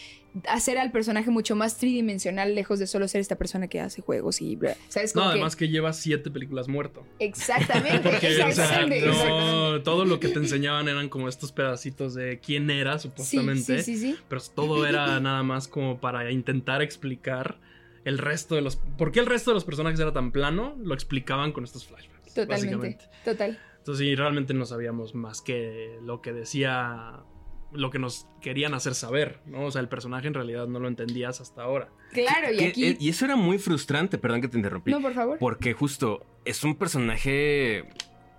hacer 0.49 0.77
al 0.77 0.91
personaje 0.91 1.31
mucho 1.31 1.55
más 1.55 1.77
tridimensional, 1.77 2.55
lejos 2.55 2.77
de 2.79 2.87
solo 2.87 3.07
ser 3.07 3.21
esta 3.21 3.37
persona 3.37 3.67
que 3.69 3.79
hace 3.79 4.01
juegos 4.01 4.41
y, 4.41 4.57
bla, 4.57 4.75
¿sabes? 4.89 5.15
No, 5.15 5.21
Como 5.21 5.31
que- 5.31 5.37
además 5.37 5.55
que 5.55 5.69
lleva 5.69 5.93
siete 5.93 6.29
películas 6.29 6.67
muerto. 6.67 7.05
Exactamente, 7.19 7.99
Porque, 8.09 8.27
o 8.27 8.31
sea, 8.35 8.47
exactamente, 8.49 8.97
exactamente. 9.07 9.51
no, 9.51 9.81
todo 9.83 10.03
lo 10.05 10.19
que 10.19 10.27
te 10.29 10.39
enseñaban 10.39 10.89
eran 10.89 11.07
como 11.07 11.29
estos 11.29 11.51
pedacitos 11.53 12.15
de 12.15 12.39
quién 12.39 12.69
era, 12.69 12.99
Sí, 12.99 13.03
supuestamente. 13.07 13.81
sí, 13.81 13.95
sí, 13.95 13.97
sí. 14.13 14.15
Pero 14.27 14.41
todo 14.53 14.85
era 14.85 15.19
nada 15.21 15.43
más 15.43 15.67
como 15.69 15.99
para 16.01 16.29
intentar 16.31 16.81
explicar 16.81 17.57
el 18.03 18.17
resto 18.17 18.55
de 18.55 18.61
los. 18.61 18.75
¿Por 18.75 19.11
qué 19.11 19.19
el 19.21 19.25
resto 19.25 19.51
de 19.51 19.55
los 19.55 19.63
personajes 19.65 19.99
era 19.99 20.11
tan 20.13 20.31
plano? 20.31 20.75
Lo 20.83 20.93
explicaban 20.93 21.53
con 21.53 21.63
estos 21.63 21.85
flashbacks. 21.87 22.14
Totalmente, 22.35 22.75
básicamente. 22.75 23.05
total. 23.23 23.59
Entonces, 23.79 24.05
sí, 24.05 24.15
realmente 24.15 24.53
no 24.53 24.65
sabíamos 24.65 25.15
más 25.15 25.41
que 25.41 25.97
lo 26.03 26.21
que 26.21 26.33
decía. 26.33 27.23
Lo 27.71 27.89
que 27.89 27.99
nos 27.99 28.27
querían 28.41 28.73
hacer 28.73 28.93
saber, 28.95 29.41
¿no? 29.45 29.65
O 29.65 29.71
sea, 29.71 29.81
el 29.81 29.89
personaje 29.89 30.27
en 30.27 30.33
realidad 30.33 30.65
no 30.67 30.79
lo 30.79 30.87
entendías 30.87 31.41
hasta 31.41 31.63
ahora. 31.63 31.89
Claro, 32.13 32.53
y 32.53 32.63
aquí... 32.63 32.85
eh, 32.85 32.97
y 32.99 33.09
eso 33.09 33.25
era 33.25 33.35
muy 33.35 33.57
frustrante, 33.57 34.17
perdón 34.17 34.39
que 34.41 34.47
te 34.47 34.55
interrumpí. 34.57 34.91
No, 34.91 35.01
por 35.01 35.13
favor. 35.13 35.37
Porque 35.39 35.73
justo 35.73 36.25
es 36.45 36.63
un 36.63 36.75
personaje 36.75 37.89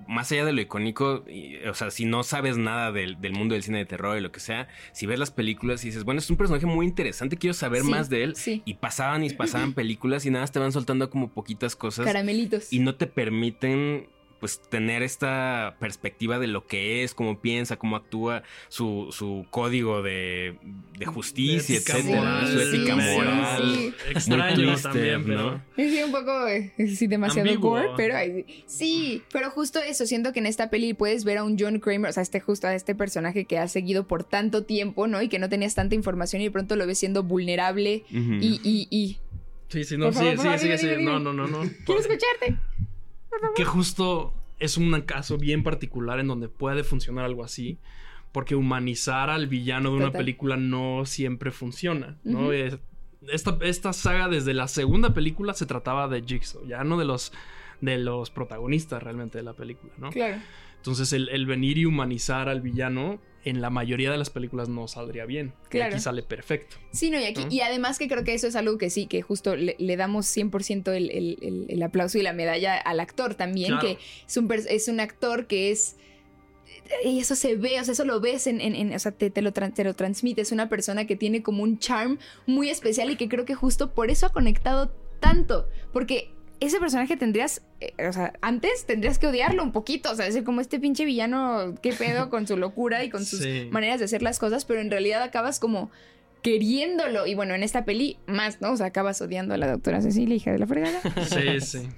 más 0.08 0.30
allá 0.32 0.44
de 0.44 0.52
lo 0.52 0.60
icónico, 0.60 1.24
y, 1.28 1.56
o 1.66 1.74
sea, 1.74 1.90
si 1.90 2.04
no 2.04 2.22
sabes 2.22 2.56
nada 2.58 2.92
del, 2.92 3.20
del 3.20 3.32
mundo 3.32 3.54
del 3.54 3.62
cine 3.62 3.78
de 3.78 3.86
terror 3.86 4.16
y 4.16 4.20
lo 4.20 4.30
que 4.32 4.40
sea, 4.40 4.68
si 4.92 5.06
ves 5.06 5.18
las 5.18 5.30
películas 5.30 5.82
y 5.84 5.88
dices, 5.88 6.04
bueno, 6.04 6.18
es 6.20 6.30
un 6.30 6.36
personaje 6.36 6.66
muy 6.66 6.86
interesante, 6.86 7.36
quiero 7.36 7.54
saber 7.54 7.82
Sí, 7.82 7.90
más 7.90 8.08
de 8.08 8.22
él. 8.24 8.36
Sí, 8.36 8.62
Y 8.64 8.74
pasaban 8.74 9.24
y 9.24 9.30
pasaban 9.30 9.72
películas 9.74 10.24
y 10.26 10.30
nada, 10.30 10.46
te 10.46 10.58
van 10.58 10.72
soltando 10.72 11.10
como 11.10 11.30
poquitas 11.32 11.76
cosas 11.76 12.06
caramelitos. 12.06 12.72
y 12.72 12.78
no 12.80 12.94
te 12.94 13.06
permiten 13.06 14.08
pues 14.46 14.60
tener 14.60 15.02
esta 15.02 15.76
perspectiva 15.80 16.38
de 16.38 16.46
lo 16.46 16.68
que 16.68 17.02
es, 17.02 17.14
cómo 17.14 17.40
piensa, 17.40 17.78
cómo 17.78 17.96
actúa, 17.96 18.44
su, 18.68 19.08
su 19.10 19.44
código 19.50 20.02
de, 20.02 20.56
de 20.96 21.04
justicia, 21.04 21.78
Ética 21.78 21.94
etcétera, 21.98 22.20
moral, 22.20 22.46
su 22.46 22.60
ética 22.60 22.94
sí, 22.94 23.16
moral. 23.16 23.74
sí. 23.74 23.94
Extraño 24.10 24.56
Muy 24.56 24.66
twister, 24.66 24.92
también, 24.92 25.24
pero. 25.24 25.50
¿no? 25.50 25.64
Sí, 25.74 26.02
un 26.04 26.12
poco, 26.12 26.32
sí, 26.76 27.06
demasiado 27.08 27.48
Ambiguo. 27.48 27.70
gore, 27.70 27.88
pero 27.96 28.14
sí, 28.66 29.24
pero 29.32 29.50
justo 29.50 29.80
eso, 29.80 30.06
siento 30.06 30.32
que 30.32 30.38
en 30.38 30.46
esta 30.46 30.70
peli 30.70 30.94
puedes 30.94 31.24
ver 31.24 31.38
a 31.38 31.42
un 31.42 31.56
John 31.58 31.80
Kramer, 31.80 32.08
o 32.10 32.12
sea, 32.12 32.22
este 32.22 32.38
justo 32.38 32.68
a 32.68 32.74
este 32.76 32.94
personaje 32.94 33.46
que 33.46 33.58
has 33.58 33.72
seguido 33.72 34.06
por 34.06 34.22
tanto 34.22 34.62
tiempo, 34.62 35.08
¿no? 35.08 35.20
Y 35.22 35.28
que 35.28 35.40
no 35.40 35.48
tenías 35.48 35.74
tanta 35.74 35.96
información 35.96 36.40
y 36.40 36.44
de 36.44 36.50
pronto 36.52 36.76
lo 36.76 36.86
ves 36.86 36.98
siendo 37.00 37.24
vulnerable 37.24 38.04
y, 38.12 38.60
y, 38.62 38.86
y... 38.92 39.18
Sí, 39.68 39.82
sí, 39.82 39.96
no, 39.96 40.12
favor, 40.12 40.30
sí, 40.30 40.36
sí, 40.36 40.42
favor, 40.44 40.58
sí, 40.60 40.64
dime, 40.66 40.78
sí, 40.78 40.86
dime, 40.86 41.02
No, 41.02 41.18
no, 41.18 41.32
no, 41.32 41.48
no. 41.48 41.58
Quiero 41.84 42.00
escucharte. 42.00 42.56
Que 43.54 43.64
justo 43.64 44.32
es 44.58 44.76
un 44.76 45.00
caso 45.02 45.38
bien 45.38 45.62
particular 45.62 46.20
en 46.20 46.28
donde 46.28 46.48
puede 46.48 46.84
funcionar 46.84 47.24
algo 47.24 47.44
así. 47.44 47.78
Porque 48.32 48.54
humanizar 48.54 49.30
al 49.30 49.46
villano 49.46 49.90
de 49.90 49.96
una 49.96 50.06
Total. 50.06 50.18
película 50.18 50.56
no 50.58 51.06
siempre 51.06 51.50
funciona, 51.52 52.18
esta, 53.32 53.56
esta 53.62 53.92
saga 53.94 54.28
desde 54.28 54.52
la 54.52 54.68
segunda 54.68 55.14
película 55.14 55.54
se 55.54 55.64
trataba 55.64 56.06
de 56.06 56.22
Jigsaw, 56.22 56.66
ya 56.66 56.84
no 56.84 56.98
de 56.98 57.06
los, 57.06 57.32
de 57.80 57.96
los 57.96 58.30
protagonistas 58.30 59.02
realmente 59.02 59.38
de 59.38 59.44
la 59.44 59.54
película, 59.54 59.92
¿no? 59.96 60.10
Claro. 60.10 60.36
Entonces 60.76 61.14
el, 61.14 61.30
el 61.30 61.46
venir 61.46 61.78
y 61.78 61.86
humanizar 61.86 62.50
al 62.50 62.60
villano 62.60 63.18
en 63.46 63.60
la 63.62 63.70
mayoría 63.70 64.10
de 64.10 64.18
las 64.18 64.28
películas 64.28 64.68
no 64.68 64.86
saldría 64.88 65.24
bien. 65.24 65.54
Y 65.66 65.68
Claro. 65.70 65.94
aquí 65.94 66.02
sale 66.02 66.22
perfecto. 66.22 66.76
Sí, 66.92 67.10
no, 67.10 67.18
y, 67.18 67.24
aquí, 67.24 67.44
¿No? 67.44 67.50
y 67.50 67.60
además 67.60 67.98
que 67.98 68.08
creo 68.08 68.24
que 68.24 68.34
eso 68.34 68.46
es 68.46 68.56
algo 68.56 68.76
que 68.76 68.90
sí, 68.90 69.06
que 69.06 69.22
justo 69.22 69.56
le, 69.56 69.76
le 69.78 69.96
damos 69.96 70.26
100% 70.26 70.92
el, 70.92 71.10
el- 71.10 71.38
el- 71.40 71.66
el 71.68 71.82
aplauso 71.82 72.18
y 72.18 72.22
la 72.22 72.32
medalla 72.32 72.76
al 72.76 73.00
actor 73.00 73.34
también, 73.34 73.72
Claro. 73.78 73.86
que 73.86 73.98
es 74.26 74.36
un, 74.36 74.52
es 74.52 74.88
un 74.88 75.00
actor 75.00 75.46
que 75.46 75.70
es... 75.70 75.96
Y 77.04 77.18
eso 77.18 77.34
se 77.34 77.56
ve, 77.56 77.80
o 77.80 77.84
sea, 77.84 77.92
eso 77.92 78.04
lo 78.04 78.20
ves 78.20 78.46
en, 78.46 78.60
en- 78.60 78.74
en- 78.76 78.94
o 78.94 78.98
sea, 78.98 79.10
te, 79.12 79.30
te 79.30 79.42
lo, 79.42 79.52
te 79.52 79.82
lo 79.84 79.94
transmite. 79.94 80.40
Es 80.42 80.52
una 80.52 80.68
persona 80.68 81.06
que 81.06 81.16
tiene 81.16 81.42
como 81.42 81.62
un 81.62 81.78
charm 81.78 82.18
muy 82.46 82.68
especial 82.70 83.10
y 83.10 83.16
que 83.16 83.28
creo 83.28 83.44
que 83.44 83.54
justo 83.54 83.92
por 83.94 84.10
eso 84.10 84.26
ha 84.26 84.32
conectado 84.32 84.92
tanto. 85.20 85.68
Porque 85.92 86.30
ese 86.60 86.78
personaje 86.78 87.16
tendrías, 87.16 87.62
eh, 87.80 87.92
o 88.08 88.12
sea, 88.12 88.32
antes 88.40 88.86
tendrías 88.86 89.18
que 89.18 89.26
odiarlo 89.26 89.62
un 89.62 89.72
poquito, 89.72 90.10
o 90.10 90.14
sea, 90.14 90.24
decir 90.26 90.44
como 90.44 90.60
este 90.60 90.78
pinche 90.80 91.04
villano, 91.04 91.74
qué 91.82 91.92
pedo 91.92 92.30
con 92.30 92.46
su 92.46 92.56
locura 92.56 93.04
y 93.04 93.10
con 93.10 93.24
sus 93.24 93.40
Sí. 93.40 93.68
maneras 93.70 93.98
de 93.98 94.06
hacer 94.06 94.22
las 94.22 94.38
cosas, 94.38 94.64
pero 94.64 94.80
en 94.80 94.90
realidad 94.90 95.22
acabas 95.22 95.58
como 95.60 95.90
queriéndolo. 96.42 97.26
Y 97.26 97.34
bueno, 97.34 97.54
en 97.54 97.62
esta 97.62 97.84
peli 97.84 98.18
más, 98.26 98.60
¿no? 98.60 98.72
O 98.72 98.76
sea, 98.76 98.86
acabas 98.86 99.20
odiando 99.20 99.54
a 99.54 99.56
la 99.56 99.68
doctora 99.70 100.00
Cecilia, 100.00 100.36
hija 100.36 100.52
de 100.52 100.58
la 100.58 100.66
fregada. 100.66 101.00
Sí, 101.26 101.60
sí. 101.60 101.88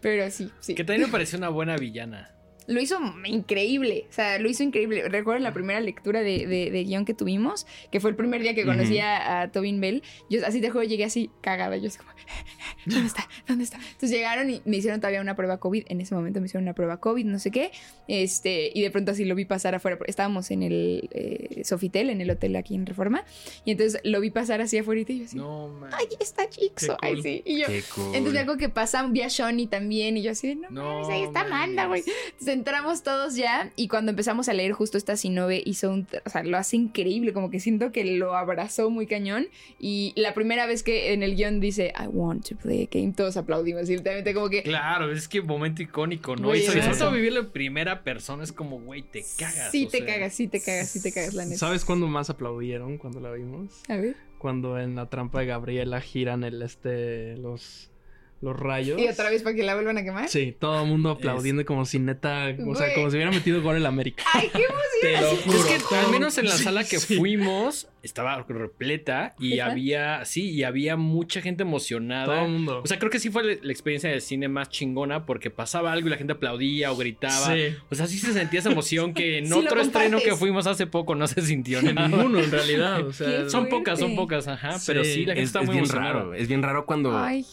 Pero 0.00 0.28
sí, 0.30 0.50
sí. 0.60 0.74
Que 0.74 0.82
también 0.84 1.06
me 1.06 1.12
pareció 1.12 1.38
una 1.38 1.48
buena 1.48 1.76
villana. 1.76 2.30
Lo 2.66 2.80
hizo 2.80 2.98
increíble, 3.24 4.06
o 4.08 4.12
sea, 4.12 4.38
lo 4.38 4.48
hizo 4.48 4.62
increíble. 4.62 5.08
Recuerdo 5.08 5.40
la 5.42 5.52
primera 5.52 5.80
lectura 5.80 6.20
de, 6.20 6.46
de- 6.46 6.70
de 6.70 6.84
guion 6.84 7.04
que 7.04 7.14
tuvimos, 7.14 7.66
que 7.90 8.00
fue 8.00 8.10
el 8.10 8.16
primer 8.16 8.42
día 8.42 8.54
que 8.54 8.64
conocí 8.64 8.98
a, 8.98 9.42
a 9.42 9.50
Tobin 9.52 9.80
Bell. 9.80 10.02
Yo 10.30 10.46
así 10.46 10.60
de 10.60 10.70
juego 10.70 10.88
llegué 10.88 11.04
así 11.04 11.30
cagada, 11.40 11.76
yo 11.76 11.88
así 11.88 11.98
como, 11.98 12.10
¿dónde 12.86 13.06
está? 13.06 13.28
¿Dónde 13.48 13.64
está? 13.64 13.76
Entonces 13.78 14.10
llegaron 14.10 14.50
y 14.50 14.62
me 14.64 14.76
hicieron 14.76 15.00
todavía 15.00 15.20
una 15.20 15.34
prueba 15.36 15.58
COVID. 15.58 15.84
En 15.88 16.00
ese 16.00 16.14
momento 16.14 16.40
me 16.40 16.46
hicieron 16.46 16.64
una 16.64 16.74
prueba 16.74 16.98
COVID, 16.98 17.24
no 17.24 17.38
sé 17.38 17.50
qué. 17.50 17.70
Este, 18.08 18.70
y 18.74 18.82
de 18.82 18.90
pronto 18.90 19.12
así 19.12 19.24
lo 19.24 19.34
vi 19.34 19.44
pasar 19.44 19.74
afuera. 19.74 19.98
Estábamos 20.06 20.50
en 20.50 20.62
el 20.62 21.08
eh, 21.12 21.62
Sofitel, 21.64 22.10
en 22.10 22.20
el 22.20 22.30
hotel 22.30 22.56
aquí 22.56 22.74
en 22.74 22.86
Reforma. 22.86 23.24
Y 23.64 23.72
entonces 23.72 24.00
lo 24.04 24.20
vi 24.20 24.30
pasar 24.30 24.60
así 24.60 24.78
afuera 24.78 25.00
y 25.00 25.18
yo 25.18 25.24
así, 25.24 25.36
No, 25.36 25.68
man. 25.68 25.90
¡ay, 25.92 26.06
está! 26.20 26.46
Qué 26.48 26.70
Ay, 27.00 27.22
sí. 27.22 27.42
Y 27.44 27.60
yo, 27.60 27.66
Qué 27.66 27.82
cool. 27.94 28.14
entonces 28.14 28.40
algo 28.40 28.56
que 28.56 28.68
pasa, 28.68 29.06
vi 29.08 29.22
a 29.22 29.28
Shawnee 29.28 29.66
también 29.66 30.16
y 30.16 30.22
yo 30.22 30.32
así 30.32 30.48
de, 30.48 30.54
no, 30.56 30.70
No 30.70 31.08
ahí 31.08 31.22
está 31.22 31.40
Amanda, 31.42 31.86
güey. 31.86 32.02
Entonces 32.32 32.51
entramos 32.52 33.02
todos 33.02 33.36
ya 33.36 33.70
y 33.76 33.88
cuando 33.88 34.10
empezamos 34.10 34.48
a 34.48 34.52
leer 34.52 34.72
justo 34.72 34.98
esta 34.98 35.16
Sinobe 35.16 35.62
hizo 35.64 35.90
un, 35.90 36.06
o 36.24 36.30
sea, 36.30 36.42
lo 36.44 36.56
hace 36.56 36.76
increíble, 36.76 37.32
como 37.32 37.50
que 37.50 37.60
siento 37.60 37.92
que 37.92 38.04
lo 38.04 38.34
abrazó 38.36 38.90
muy 38.90 39.06
cañón 39.06 39.46
y 39.78 40.12
la 40.16 40.34
primera 40.34 40.66
vez 40.66 40.82
que 40.82 41.12
en 41.12 41.22
el 41.22 41.36
guion 41.36 41.60
dice 41.60 41.92
I 41.98 42.06
want 42.06 42.48
to 42.48 42.56
play 42.56 42.84
a 42.84 42.88
game, 42.90 43.12
todos 43.12 43.36
aplaudimos 43.36 43.88
y 43.90 43.96
literalmente 43.96 44.34
como 44.34 44.48
que 44.48 44.62
Claro, 44.62 45.12
es 45.12 45.28
que 45.28 45.42
momento 45.42 45.82
icónico, 45.82 46.36
¿no? 46.36 46.48
Güey, 46.48 46.60
y 46.60 46.64
sobre 46.64 46.80
todo 46.96 47.12
vivirlo 47.12 47.40
en 47.40 47.50
primera 47.50 48.02
persona 48.02 48.44
es 48.44 48.52
como, 48.52 48.80
güey, 48.80 49.02
te 49.02 49.24
cagas. 49.38 49.70
sí 49.70 49.86
te 49.86 49.98
sea. 49.98 50.06
cagas, 50.06 50.34
sí 50.34 50.48
te 50.48 50.60
cagas, 50.60 50.88
sí 50.88 51.02
te 51.02 51.12
cagas 51.12 51.34
la 51.34 51.44
neta. 51.44 51.58
¿Sabes 51.58 51.84
cuándo 51.84 52.06
más 52.06 52.30
aplaudieron 52.30 52.98
cuando 52.98 53.20
la 53.20 53.32
vimos? 53.32 53.82
A 53.88 53.96
ver. 53.96 54.16
Cuando 54.38 54.78
en 54.78 54.96
la 54.96 55.08
trampa 55.08 55.40
de 55.40 55.46
Gabriela 55.46 56.00
giran 56.00 56.42
el 56.42 56.62
este 56.62 57.36
los 57.36 57.91
los 58.42 58.58
rayos. 58.58 59.00
Y 59.00 59.08
otra 59.08 59.30
vez 59.30 59.42
para 59.42 59.54
que 59.54 59.62
la 59.62 59.74
vuelvan 59.74 59.98
a 59.98 60.02
quemar. 60.02 60.28
Sí, 60.28 60.54
todo 60.58 60.82
el 60.82 60.88
mundo 60.88 61.10
aplaudiendo 61.10 61.64
como 61.64 61.86
si 61.86 61.98
neta, 62.00 62.54
o 62.66 62.74
sea, 62.74 62.92
como 62.94 63.08
si 63.08 63.16
hubiera 63.16 63.30
metido 63.30 63.62
gol 63.62 63.76
en 63.76 63.86
América. 63.86 64.24
Ay, 64.34 64.50
qué 64.52 64.64
emoción. 64.64 64.82
Te 65.00 65.20
lo 65.20 65.36
juro. 65.36 65.58
Es 65.58 65.64
que 65.88 65.96
al 65.96 66.10
menos 66.10 66.36
en 66.38 66.46
la 66.46 66.56
sí, 66.56 66.64
sala 66.64 66.84
que 66.84 66.98
sí. 66.98 67.16
fuimos 67.16 67.88
estaba 68.02 68.44
repleta 68.48 69.34
y 69.38 69.60
había, 69.60 70.24
sí, 70.24 70.50
y 70.50 70.64
había 70.64 70.96
mucha 70.96 71.40
gente 71.40 71.62
emocionada. 71.62 72.26
Todo 72.26 72.44
el 72.44 72.50
mundo. 72.50 72.80
O 72.82 72.86
sea, 72.86 72.98
creo 72.98 73.10
que 73.10 73.20
sí 73.20 73.30
fue 73.30 73.44
la, 73.44 73.54
la 73.62 73.72
experiencia 73.72 74.10
del 74.10 74.20
cine 74.20 74.48
más 74.48 74.68
chingona 74.70 75.24
porque 75.24 75.50
pasaba 75.50 75.92
algo 75.92 76.08
y 76.08 76.10
la 76.10 76.16
gente 76.16 76.32
aplaudía 76.32 76.90
o 76.90 76.96
gritaba. 76.96 77.54
Sí. 77.54 77.76
O 77.90 77.94
sea, 77.94 78.08
sí 78.08 78.18
se 78.18 78.32
sentía 78.32 78.58
esa 78.58 78.72
emoción 78.72 79.14
que 79.14 79.38
en 79.38 79.52
otro 79.52 79.80
estreno 79.80 80.18
que 80.18 80.34
fuimos 80.34 80.66
hace 80.66 80.88
poco 80.88 81.14
no 81.14 81.28
se 81.28 81.42
sintió 81.42 81.80
nada. 81.82 82.08
Ninguno 82.08 82.40
en 82.40 82.50
realidad, 82.50 83.06
o 83.06 83.12
sea, 83.12 83.44
Qué 83.44 83.50
Son 83.50 83.68
pocas, 83.68 84.00
son 84.00 84.16
pocas, 84.16 84.48
ajá. 84.48 84.78
Sí, 84.80 84.84
pero 84.88 85.04
sí, 85.04 85.24
la 85.24 85.34
gente 85.34 85.42
es, 85.42 85.48
está 85.50 85.60
es 85.60 85.66
muy 85.66 85.74
bien 85.74 85.84
emocionada. 85.84 86.12
raro. 86.12 86.34
Es 86.34 86.48
bien 86.48 86.62
raro 86.62 86.86
cuando 86.86 87.16
Ay, 87.16 87.46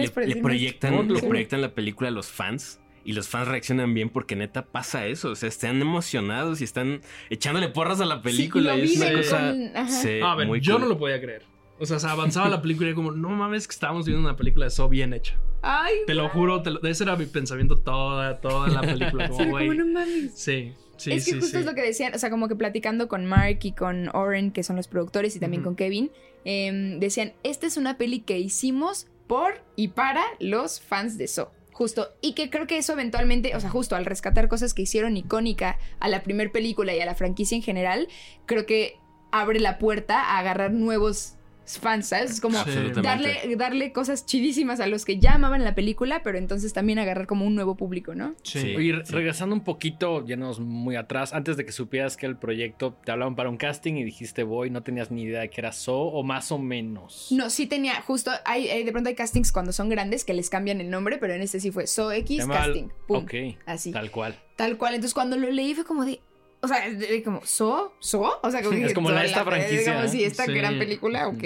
le, 0.00 0.36
proyectan, 0.36 1.08
le 1.12 1.20
proyectan 1.22 1.60
la 1.62 1.74
película 1.74 2.08
a 2.08 2.12
los 2.12 2.28
fans. 2.28 2.80
Y 3.06 3.12
los 3.12 3.28
fans 3.28 3.48
reaccionan 3.48 3.92
bien 3.92 4.08
porque 4.08 4.34
neta 4.34 4.64
pasa 4.64 5.06
eso. 5.06 5.30
O 5.30 5.34
sea, 5.36 5.48
están 5.48 5.78
emocionados 5.82 6.62
y 6.62 6.64
están 6.64 7.02
echándole 7.28 7.68
porras 7.68 8.00
a 8.00 8.06
la 8.06 8.22
película. 8.22 8.74
Sí, 8.76 8.80
y 8.80 8.84
es 8.84 8.96
una 8.96 9.12
cosa. 9.12 9.38
con- 9.50 9.76
ajá. 9.76 9.88
sí, 9.88 10.20
a 10.22 10.34
ver, 10.34 10.46
muy 10.46 10.60
yo 10.60 10.74
cool. 10.74 10.82
no 10.82 10.88
lo 10.88 10.98
podía 10.98 11.20
creer. 11.20 11.42
O 11.78 11.84
sea, 11.84 11.98
se 11.98 12.06
avanzaba 12.06 12.48
la 12.48 12.62
película 12.62 12.86
y 12.86 12.90
era 12.90 12.96
como, 12.96 13.10
no 13.10 13.28
mames, 13.30 13.66
que 13.68 13.72
estábamos 13.72 14.06
viendo 14.06 14.26
una 14.26 14.36
película 14.36 14.64
de 14.66 14.70
So 14.70 14.88
bien 14.88 15.12
hecha. 15.12 15.38
Ay, 15.60 15.92
Te 16.06 16.14
lo 16.14 16.28
juro, 16.30 16.62
te 16.62 16.70
lo- 16.70 16.82
ese 16.82 17.04
era 17.04 17.16
mi 17.16 17.26
pensamiento 17.26 17.76
toda, 17.76 18.40
toda 18.40 18.68
la 18.68 18.80
película. 18.80 19.28
Como, 19.28 19.50
güey. 19.50 19.66
como 19.68 19.80
no 19.84 19.86
mames. 19.92 20.32
Sí, 20.34 20.72
sí, 20.96 21.12
es 21.12 21.24
que 21.26 21.32
sí, 21.32 21.40
justo 21.40 21.46
sí. 21.48 21.56
es 21.58 21.66
lo 21.66 21.74
que 21.74 21.82
decían, 21.82 22.14
o 22.14 22.18
sea, 22.18 22.30
como 22.30 22.48
que 22.48 22.56
platicando 22.56 23.08
con 23.08 23.26
Mark 23.26 23.58
y 23.64 23.72
con 23.72 24.08
Oren, 24.14 24.50
que 24.50 24.62
son 24.62 24.76
los 24.76 24.88
productores, 24.88 25.36
y 25.36 25.40
también 25.40 25.62
con 25.62 25.74
Kevin, 25.74 26.10
em, 26.46 27.00
decían, 27.00 27.32
esta 27.42 27.66
es 27.66 27.76
una 27.76 27.98
peli 27.98 28.20
que 28.20 28.38
hicimos 28.38 29.08
por 29.26 29.62
y 29.76 29.88
para 29.88 30.22
los 30.40 30.80
fans 30.80 31.18
de 31.18 31.28
So. 31.28 31.50
Justo, 31.72 32.10
y 32.20 32.34
que 32.34 32.50
creo 32.50 32.68
que 32.68 32.78
eso 32.78 32.92
eventualmente, 32.92 33.56
o 33.56 33.60
sea, 33.60 33.68
justo 33.68 33.96
al 33.96 34.04
rescatar 34.04 34.46
cosas 34.46 34.74
que 34.74 34.82
hicieron 34.82 35.16
icónica 35.16 35.76
a 35.98 36.08
la 36.08 36.22
primer 36.22 36.52
película 36.52 36.94
y 36.94 37.00
a 37.00 37.06
la 37.06 37.16
franquicia 37.16 37.56
en 37.56 37.62
general, 37.62 38.06
creo 38.46 38.64
que 38.64 38.96
abre 39.32 39.58
la 39.58 39.78
puerta 39.78 40.20
a 40.20 40.38
agarrar 40.38 40.72
nuevos 40.72 41.34
fans, 41.66 42.08
¿sabes? 42.08 42.30
Es 42.32 42.40
como 42.40 42.62
Sí. 42.64 42.70
Darle, 43.02 43.56
darle 43.56 43.92
cosas 43.92 44.26
chidísimas 44.26 44.80
a 44.80 44.86
los 44.86 45.04
que 45.04 45.18
ya 45.18 45.34
amaban 45.34 45.64
la 45.64 45.74
película, 45.74 46.22
pero 46.22 46.38
entonces 46.38 46.72
también 46.72 46.98
agarrar 46.98 47.26
como 47.26 47.46
un 47.46 47.54
nuevo 47.54 47.74
público, 47.76 48.14
¿no? 48.14 48.34
Sí. 48.42 48.74
Re- 48.92 49.02
regresando 49.08 49.54
un 49.54 49.64
poquito, 49.64 50.24
yéndonos 50.26 50.60
muy 50.60 50.96
atrás, 50.96 51.32
antes 51.32 51.56
de 51.56 51.64
que 51.64 51.72
supieras 51.72 52.16
que 52.16 52.26
el 52.26 52.36
proyecto 52.36 52.96
te 53.04 53.12
hablaban 53.12 53.34
para 53.36 53.48
un 53.48 53.56
casting 53.56 53.94
y 53.94 54.04
dijiste 54.04 54.42
voy, 54.42 54.70
no 54.70 54.82
tenías 54.82 55.10
ni 55.10 55.22
idea 55.22 55.40
de 55.40 55.50
que 55.50 55.60
era 55.60 55.72
So 55.72 55.98
o 56.02 56.22
más 56.22 56.52
o 56.52 56.58
menos. 56.58 57.28
No, 57.30 57.50
sí 57.50 57.66
tenía, 57.66 58.00
justo, 58.02 58.30
hay, 58.44 58.68
hay- 58.68 58.84
de 58.84 58.92
pronto 58.92 59.08
hay 59.08 59.14
castings 59.14 59.52
cuando 59.52 59.72
son 59.72 59.88
grandes 59.88 60.24
que 60.24 60.34
les 60.34 60.50
cambian 60.50 60.80
el 60.80 60.90
nombre, 60.90 61.18
pero 61.18 61.32
en 61.34 61.42
este 61.42 61.60
sí 61.60 61.70
fue 61.70 61.86
So 61.86 62.12
X 62.12 62.46
Casting. 62.46 62.88
Pum. 63.06 63.24
Ok, 63.24 63.34
Así. 63.66 63.90
tal 63.92 64.10
cual. 64.10 64.38
Tal 64.56 64.76
cual. 64.76 64.94
Entonces 64.94 65.14
cuando 65.14 65.36
lo 65.36 65.50
leí 65.50 65.74
fue 65.74 65.84
como 65.84 66.04
de. 66.04 66.20
O 66.64 66.68
sea, 66.68 66.88
de- 66.88 66.96
de 66.96 67.22
como, 67.22 67.44
¿So? 67.44 67.94
¿So? 68.00 68.40
O 68.42 68.50
sea, 68.50 68.62
como 68.62 68.76
Es 68.78 68.88
que 68.88 68.94
como 68.94 69.10
la- 69.10 69.24
esta 69.24 69.44
franquicia, 69.44 69.94
Como, 69.94 70.06
¿eh? 70.06 70.08
sí, 70.08 70.24
esta 70.24 70.46
Sí. 70.46 70.52
gran 70.52 70.78
película, 70.78 71.28
ok. 71.28 71.44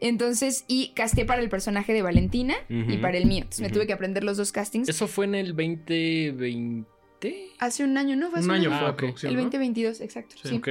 Entonces, 0.00 0.64
y 0.68 0.92
casté 0.94 1.24
para 1.24 1.40
el 1.42 1.48
personaje 1.48 1.92
de 1.92 2.02
Valentina 2.02 2.54
y 2.68 2.98
para 2.98 3.16
el 3.18 3.26
mío. 3.26 3.38
Entonces 3.42 3.60
me 3.60 3.70
tuve 3.70 3.86
que 3.86 3.92
aprender 3.92 4.22
los 4.24 4.36
dos 4.36 4.52
castings. 4.52 4.88
¿Eso 4.88 5.06
fue 5.08 5.24
en 5.24 5.34
el 5.34 5.48
2020? 5.56 6.86
Hace 7.58 7.84
un 7.84 7.96
año, 7.98 8.16
¿no? 8.16 8.30
Fue 8.30 8.40
hace 8.40 8.48
Un 8.48 8.54
año 8.54 8.70
Ah, 8.72 8.78
fue 8.80 8.90
ok. 8.90 8.96
producción, 8.96 9.30
El 9.30 9.36
¿no? 9.36 9.42
2022, 9.44 10.00
exacto. 10.00 10.36
Sí. 10.42 10.48
sí. 10.50 10.54
Ok. 10.56 10.68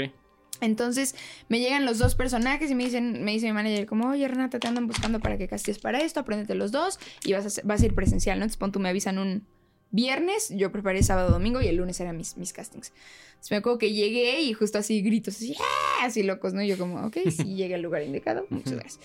Entonces 0.61 1.15
me 1.47 1.59
llegan 1.59 1.85
los 1.85 1.99
dos 1.99 2.15
personajes 2.15 2.69
y 2.69 2.75
me 2.75 2.83
dicen, 2.83 3.23
me 3.23 3.31
dice 3.31 3.45
mi 3.47 3.53
manager 3.53 3.85
como, 3.85 4.09
oye 4.09 4.27
Renata, 4.27 4.59
te 4.59 4.67
andan 4.67 4.87
buscando 4.87 5.19
para 5.19 5.37
que 5.37 5.47
castes 5.47 5.79
para 5.79 5.99
esto, 6.01 6.19
apréndete 6.19 6.53
los 6.53 6.71
dos 6.73 6.99
y 7.23 7.31
vas 7.33 7.59
a, 7.59 7.61
vas 7.63 7.81
a 7.81 7.85
ir 7.85 7.95
presencial, 7.95 8.39
¿no? 8.39 8.43
Entonces 8.43 8.57
pon 8.57 8.71
tú 8.73 8.79
me 8.79 8.89
avisan 8.89 9.19
un 9.19 9.45
viernes, 9.91 10.49
yo 10.55 10.71
preparé 10.71 11.03
sábado, 11.03 11.31
domingo 11.31 11.61
y 11.61 11.67
el 11.67 11.77
lunes 11.77 11.99
eran 11.99 12.17
mis, 12.17 12.37
mis 12.37 12.53
castings. 12.53 12.91
Entonces 13.29 13.51
me 13.51 13.57
acuerdo 13.57 13.79
que 13.79 13.93
llegué 13.93 14.41
y 14.41 14.53
justo 14.53 14.77
así 14.77 15.01
gritos, 15.01 15.35
así, 15.35 15.55
¡ah! 15.59 16.05
así 16.05 16.23
locos, 16.23 16.53
¿no? 16.53 16.61
Y 16.61 16.67
yo 16.67 16.77
como, 16.77 17.05
ok, 17.05 17.17
sí 17.29 17.43
llegué 17.55 17.75
al 17.75 17.81
lugar 17.81 18.03
indicado, 18.03 18.45
muchas 18.49 18.73
gracias. 18.73 18.99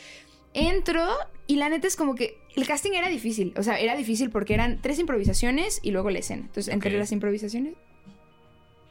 Entro 0.52 1.04
y 1.46 1.56
la 1.56 1.68
neta 1.68 1.86
es 1.86 1.96
como 1.96 2.14
que 2.14 2.38
el 2.54 2.66
casting 2.66 2.92
era 2.92 3.08
difícil, 3.08 3.52
o 3.56 3.62
sea, 3.62 3.80
era 3.80 3.96
difícil 3.96 4.30
porque 4.30 4.54
eran 4.54 4.80
tres 4.80 4.98
improvisaciones 4.98 5.80
y 5.82 5.90
luego 5.90 6.10
la 6.10 6.20
escena. 6.20 6.42
Entonces, 6.42 6.72
entre 6.72 6.96
las 6.98 7.12
improvisaciones... 7.12 7.74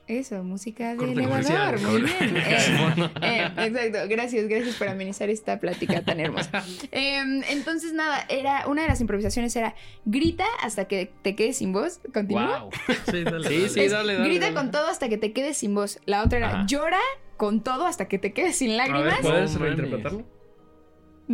Eso, 0.05 0.43
música 0.43 0.91
de 0.91 0.97
Corte 0.97 1.13
elevador, 1.13 1.79
muy 1.81 2.01
bien. 2.01 2.35
Eh, 2.35 3.07
eh, 3.21 3.51
exacto, 3.57 3.99
gracias, 4.09 4.47
gracias 4.49 4.75
por 4.75 4.89
amenizar 4.89 5.29
esta 5.29 5.59
plática 5.61 6.01
tan 6.03 6.19
hermosa. 6.19 6.61
Em, 6.91 7.41
entonces, 7.49 7.93
nada, 7.93 8.25
era 8.27 8.67
una 8.67 8.81
de 8.81 8.89
las 8.89 8.99
improvisaciones 8.99 9.55
era 9.55 9.75
grita 10.03 10.45
hasta 10.61 10.85
que 10.85 11.09
te 11.21 11.35
quedes 11.35 11.57
sin 11.57 11.71
voz. 11.71 12.01
Continúa. 12.13 12.63
Wow. 12.63 12.69
Sí, 13.11 13.23
dale, 13.23 13.47
Sí, 13.47 13.55
dale. 13.55 13.69
sí, 13.69 13.79
Es, 13.79 13.91
dale, 13.93 14.13
dale, 14.15 14.27
grita 14.27 14.45
dale. 14.47 14.55
con 14.57 14.71
todo 14.71 14.87
hasta 14.89 15.07
que 15.07 15.17
te 15.17 15.31
quedes 15.31 15.57
sin 15.57 15.73
voz. 15.73 15.99
La 16.05 16.21
otra 16.23 16.37
era 16.39 16.49
Ajá. 16.49 16.65
llora 16.67 16.99
con 17.37 17.63
todo 17.63 17.85
hasta 17.85 18.07
que 18.09 18.19
te 18.19 18.33
quedes 18.33 18.57
sin 18.57 18.71
A 18.79 18.83
ver, 18.83 18.91
lágrimas. 18.91 19.19
¿puedes 19.21 19.55
reinterpretarlo? 19.55 20.25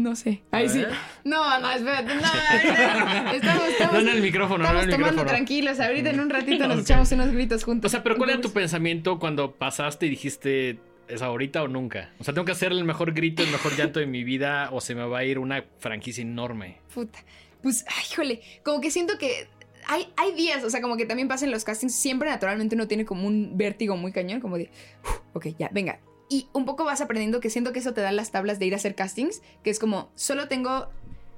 No 0.02 0.16
sé. 0.16 0.42
A 0.52 0.58
Ay, 0.58 0.70
sí. 0.70 0.80
ver. 0.80 0.90
No, 1.24 1.60
no, 1.60 1.72
espérate. 1.72 2.16
No, 2.16 2.22
ahorita- 2.22 3.34
estamos, 3.36 3.68
estamos, 3.68 3.94
No 3.94 4.00
en 4.00 4.08
el 4.10 4.22
micrófono, 4.22 4.64
no 4.64 4.70
en 4.70 4.76
el 4.78 4.82
tomando 4.90 4.98
micrófono. 5.12 5.26
tranquilos. 5.30 5.80
Ahorita 5.80 6.10
en 6.12 6.20
un 6.20 6.30
ratito 6.30 6.68
nos 6.68 6.80
echamos 6.82 7.12
unos 7.12 7.32
gritos 7.32 7.64
juntos. 7.64 7.90
O 7.90 7.92
sea, 7.92 8.04
pero 8.04 8.16
¿cuál 8.18 8.30
era 8.32 8.42
tu 8.42 8.52
pensamiento 8.52 9.20
cuando 9.20 9.52
pasaste 9.54 10.06
y 10.06 10.10
dijiste 10.10 10.80
es 11.08 11.22
ahorita 11.22 11.64
o 11.64 11.68
nunca? 11.68 12.12
O 12.20 12.24
sea, 12.24 12.34
tengo 12.34 12.46
que 12.46 12.52
hacer 12.52 12.72
el 12.72 12.84
mejor 12.84 13.14
grito, 13.14 13.44
el 13.44 13.50
mejor 13.52 13.76
llanto 13.76 14.00
de 14.00 14.06
mi 14.06 14.24
vida 14.24 14.70
o 14.72 14.80
se 14.82 14.96
me 14.96 15.04
va 15.06 15.20
a 15.20 15.24
ir 15.26 15.40
una 15.40 15.64
franquicia 15.80 16.22
enorme. 16.22 16.78
Puta. 16.94 17.20
Pues, 17.62 17.84
ay, 17.90 18.04
híjole, 18.12 18.42
como 18.64 18.80
que 18.80 18.90
siento 18.92 19.18
que 19.18 19.48
hay, 19.88 20.08
hay 20.18 20.34
días, 20.34 20.64
o 20.64 20.70
sea, 20.70 20.82
como 20.82 20.96
que 20.98 21.06
también 21.06 21.28
pasa 21.28 21.46
en 21.46 21.52
los 21.52 21.64
castings, 21.64 21.94
siempre 21.96 22.30
naturalmente 22.30 22.76
uno 22.76 22.88
tiene 22.88 23.06
como 23.06 23.26
un 23.28 23.58
vértigo 23.58 23.98
muy 23.98 24.12
cañón, 24.12 24.40
como 24.40 24.58
de, 24.58 24.70
"Uf, 25.04 25.20
ok, 25.34 25.48
ya, 25.58 25.68
venga, 25.74 26.00
Y 26.30 26.48
un 26.54 26.66
poco 26.66 26.86
vas 26.86 27.02
aprendiendo 27.02 27.40
que 27.40 27.50
siento 27.50 27.74
que 27.74 27.80
eso 27.80 27.94
te 27.94 28.02
da 28.02 28.12
las 28.12 28.32
tablas 28.32 28.60
de 28.60 28.68
ir 28.68 28.74
a 28.74 28.78
hacer 28.78 28.94
castings, 28.96 29.42
que 29.64 29.72
es 29.72 29.80
como, 29.80 30.12
solo 30.16 30.48
tengo 30.48 30.88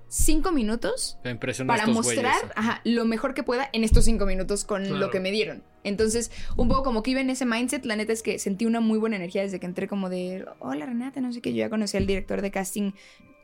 cinco 0.09 0.51
minutos 0.51 1.17
para 1.65 1.87
mostrar 1.87 2.51
ajá, 2.55 2.81
lo 2.83 3.05
mejor 3.05 3.33
que 3.33 3.43
pueda 3.43 3.69
en 3.71 3.85
estos 3.85 4.03
cinco 4.03 4.25
minutos 4.25 4.65
con 4.65 4.83
Claro. 4.83 4.97
lo 4.97 5.09
que 5.09 5.21
me 5.21 5.31
dieron. 5.31 5.63
Entonces, 5.85 6.31
un 6.57 6.67
poco 6.67 6.83
como 6.83 7.01
que 7.01 7.11
iba 7.11 7.21
en 7.21 7.29
ese 7.29 7.45
mindset, 7.45 7.85
la 7.85 7.95
neta 7.95 8.11
es 8.11 8.21
que 8.21 8.37
sentí 8.37 8.65
una 8.65 8.81
muy 8.81 8.99
buena 8.99 9.15
energía 9.15 9.41
desde 9.41 9.61
que 9.61 9.65
entré 9.65 9.87
como 9.87 10.09
de, 10.09 10.45
hola 10.59 10.85
Renata, 10.85 11.21
no 11.21 11.31
sé 11.31 11.39
qué, 11.41 11.51
yo 11.53 11.59
ya 11.59 11.69
conocí 11.69 11.95
al 11.95 12.05
director 12.05 12.41
de 12.41 12.51
casting 12.51 12.91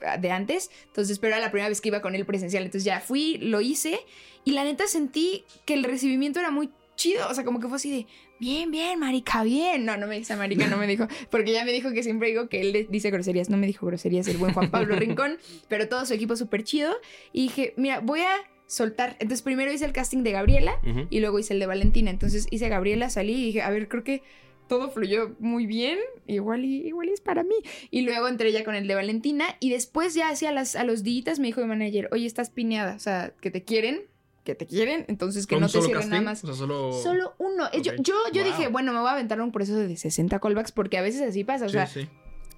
ah, 0.05 0.17
de 0.17 0.29
antes, 0.31 0.69
entonces, 0.87 1.19
pero 1.19 1.35
era 1.35 1.41
la 1.41 1.51
primera 1.51 1.69
vez 1.69 1.79
que 1.79 1.87
iba 1.87 2.01
con 2.01 2.15
él 2.15 2.25
presencial, 2.25 2.63
entonces 2.63 2.83
ya 2.83 2.99
fui, 2.99 3.37
lo 3.37 3.61
hice 3.61 4.01
y 4.43 4.51
la 4.51 4.65
neta 4.65 4.87
sentí 4.87 5.45
que 5.63 5.73
el 5.73 5.85
recibimiento 5.85 6.41
era 6.41 6.51
muy 6.51 6.69
chido, 6.97 7.25
o 7.29 7.33
sea, 7.33 7.45
como 7.45 7.61
que 7.61 7.67
fue 7.69 7.77
así 7.77 7.89
de, 7.89 8.07
bien, 8.39 8.69
bien, 8.71 8.99
marica, 8.99 9.43
bien. 9.43 9.85
No, 9.85 9.95
no 9.95 10.05
me 10.07 10.17
dice 10.17 10.35
marica, 10.35 10.67
no 10.67 10.75
me 10.75 10.87
dijo, 10.87 11.07
porque 11.31 11.53
ya 11.53 11.63
me 11.63 11.71
dijo 11.71 11.91
que 11.93 12.03
siempre 12.03 12.27
digo 12.27 12.49
que 12.49 12.59
él 12.59 12.73
le- 12.73 12.83
dice 12.89 13.09
groserías, 13.09 13.49
no 13.49 13.55
me 13.55 13.67
dijo 13.67 13.85
groserías 13.85 14.27
el 14.27 14.35
buen 14.37 14.53
Juan 14.53 14.69
Pablo 14.69 14.95
Rincón, 14.99 15.37
pero 15.69 15.87
todo 15.87 16.05
su 16.05 16.13
equipo 16.13 16.35
súper 16.35 16.65
chido. 16.65 16.93
Y 17.31 17.43
dije, 17.43 17.73
mira, 17.77 18.01
voy 18.01 18.19
a 18.19 18.35
soltar. 18.65 19.11
Entonces 19.19 19.41
primero 19.43 19.71
hice 19.71 19.85
el 19.85 19.93
casting 19.93 20.23
de 20.23 20.31
Gabriela 20.31 20.73
y 21.09 21.21
luego 21.21 21.39
hice 21.39 21.53
el 21.53 21.59
de 21.61 21.67
Valentina. 21.67 22.11
Entonces 22.11 22.47
hice 22.51 22.65
a 22.65 22.69
Gabriela, 22.69 23.09
salí 23.09 23.33
y 23.33 23.45
dije, 23.45 23.61
a 23.61 23.69
ver, 23.69 23.87
creo 23.87 24.03
que 24.03 24.23
todo 24.67 24.89
fluyó 24.91 25.33
muy 25.39 25.65
bien, 25.65 25.97
igual 26.25 26.65
y, 26.65 26.85
igual 26.85 27.07
y 27.07 27.13
es 27.13 27.21
para 27.21 27.43
mí. 27.43 27.55
Y 27.89 28.01
luego 28.01 28.27
entré 28.27 28.51
ya 28.51 28.65
con 28.65 28.75
el 28.75 28.85
de 28.85 28.95
Valentina 28.95 29.45
y 29.61 29.69
después 29.69 30.13
ya 30.13 30.27
hacia 30.27 30.51
las, 30.51 30.75
a 30.75 30.83
los 30.83 31.03
días 31.03 31.39
me 31.39 31.47
dijo 31.47 31.61
mi 31.61 31.67
manager, 31.67 32.09
oye, 32.11 32.25
estás 32.25 32.49
piñada, 32.49 32.95
o 32.95 32.99
sea, 32.99 33.31
que 33.39 33.49
te 33.51 33.63
quieren, 33.63 34.01
que 34.47 34.55
te 34.55 34.65
quieren, 34.65 35.05
entonces 35.09 35.45
que 35.45 35.55
¿Fue 35.55 35.61
no 35.61 35.67
te 35.69 35.81
cierren 35.81 36.09
nada 36.09 36.21
más. 36.21 36.43
O 36.43 36.47
sea, 36.47 36.55
solo... 36.55 36.93
Solo 36.93 37.33
uno. 37.37 37.69
Yo, 37.73 37.93
yo, 37.99 38.15
yo 38.33 38.43
Wow. 38.43 38.51
dije, 38.53 38.67
bueno, 38.69 38.93
me 38.93 38.99
voy 38.99 39.09
a 39.09 39.11
aventar 39.11 39.39
un 39.41 39.51
proceso 39.51 39.77
de 39.77 39.95
60 39.97 40.39
callbacks 40.39 40.71
porque 40.71 40.97
a 40.97 41.01
veces 41.01 41.21
así 41.21 41.43
pasa. 41.43 41.65
O 41.65 41.69
Sí, 41.69 41.73
sea, 41.73 41.85
sí. 41.87 42.07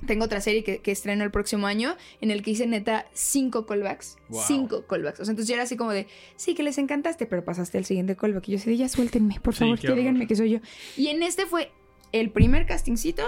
tengo 0.05 0.23
otra 0.25 0.39
serie 0.39 0.63
que, 0.63 0.77
que 0.77 0.91
estreno 0.91 1.23
el 1.23 1.31
próximo 1.31 1.65
año 1.67 1.97
en 2.21 2.31
el 2.31 2.43
que 2.43 2.51
hice 2.51 2.67
neta 2.67 3.07
5 3.13 3.65
callbacks. 3.65 4.17
Wow. 4.29 4.41
5 4.47 4.85
callbacks. 4.87 5.19
O 5.19 5.25
sea, 5.25 5.31
entonces 5.31 5.47
yo 5.49 5.55
era 5.55 5.63
así 5.63 5.75
como 5.75 5.91
de, 5.91 6.05
sí, 6.37 6.53
que 6.55 6.63
les 6.63 6.77
encantaste, 6.77 7.25
pero 7.25 7.43
pasaste 7.43 7.77
al 7.79 7.85
siguiente 7.85 8.15
callback. 8.15 8.47
Y 8.47 8.51
yo 8.53 8.57
así 8.59 8.69
de, 8.69 8.77
ya 8.77 8.87
suéltenme, 8.87 9.39
por 9.41 9.55
favor, 9.55 9.79
que 9.79 9.91
díganme 9.91 10.27
que 10.27 10.35
soy 10.35 10.51
yo. 10.51 10.59
Y 10.95 11.07
en 11.07 11.23
este 11.23 11.45
fue 11.47 11.71
el 12.11 12.29
primer 12.31 12.65
castingcito, 12.65 13.23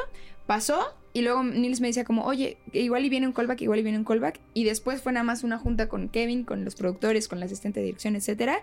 pasó. 0.45 0.95
Y 1.13 1.21
luego 1.23 1.43
Nils 1.43 1.81
me 1.81 1.87
decía 1.87 2.05
como, 2.05 2.23
oye, 2.23 2.57
igual 2.71 3.03
y 3.03 3.09
viene 3.09 3.27
un 3.27 3.33
callback, 3.33 3.61
igual 3.61 3.79
y 3.79 3.83
viene 3.83 3.97
un 3.97 4.05
callback. 4.05 4.39
Y 4.53 4.63
después 4.63 5.01
fue 5.01 5.11
nada 5.11 5.23
más 5.25 5.43
una 5.43 5.57
junta 5.57 5.89
con 5.89 6.07
Kevin, 6.07 6.45
con 6.45 6.63
los 6.63 6.75
productores, 6.75 7.27
con 7.27 7.39
la 7.41 7.47
asistente 7.47 7.81
de 7.81 7.87
dirección, 7.87 8.15
etcétera. 8.15 8.59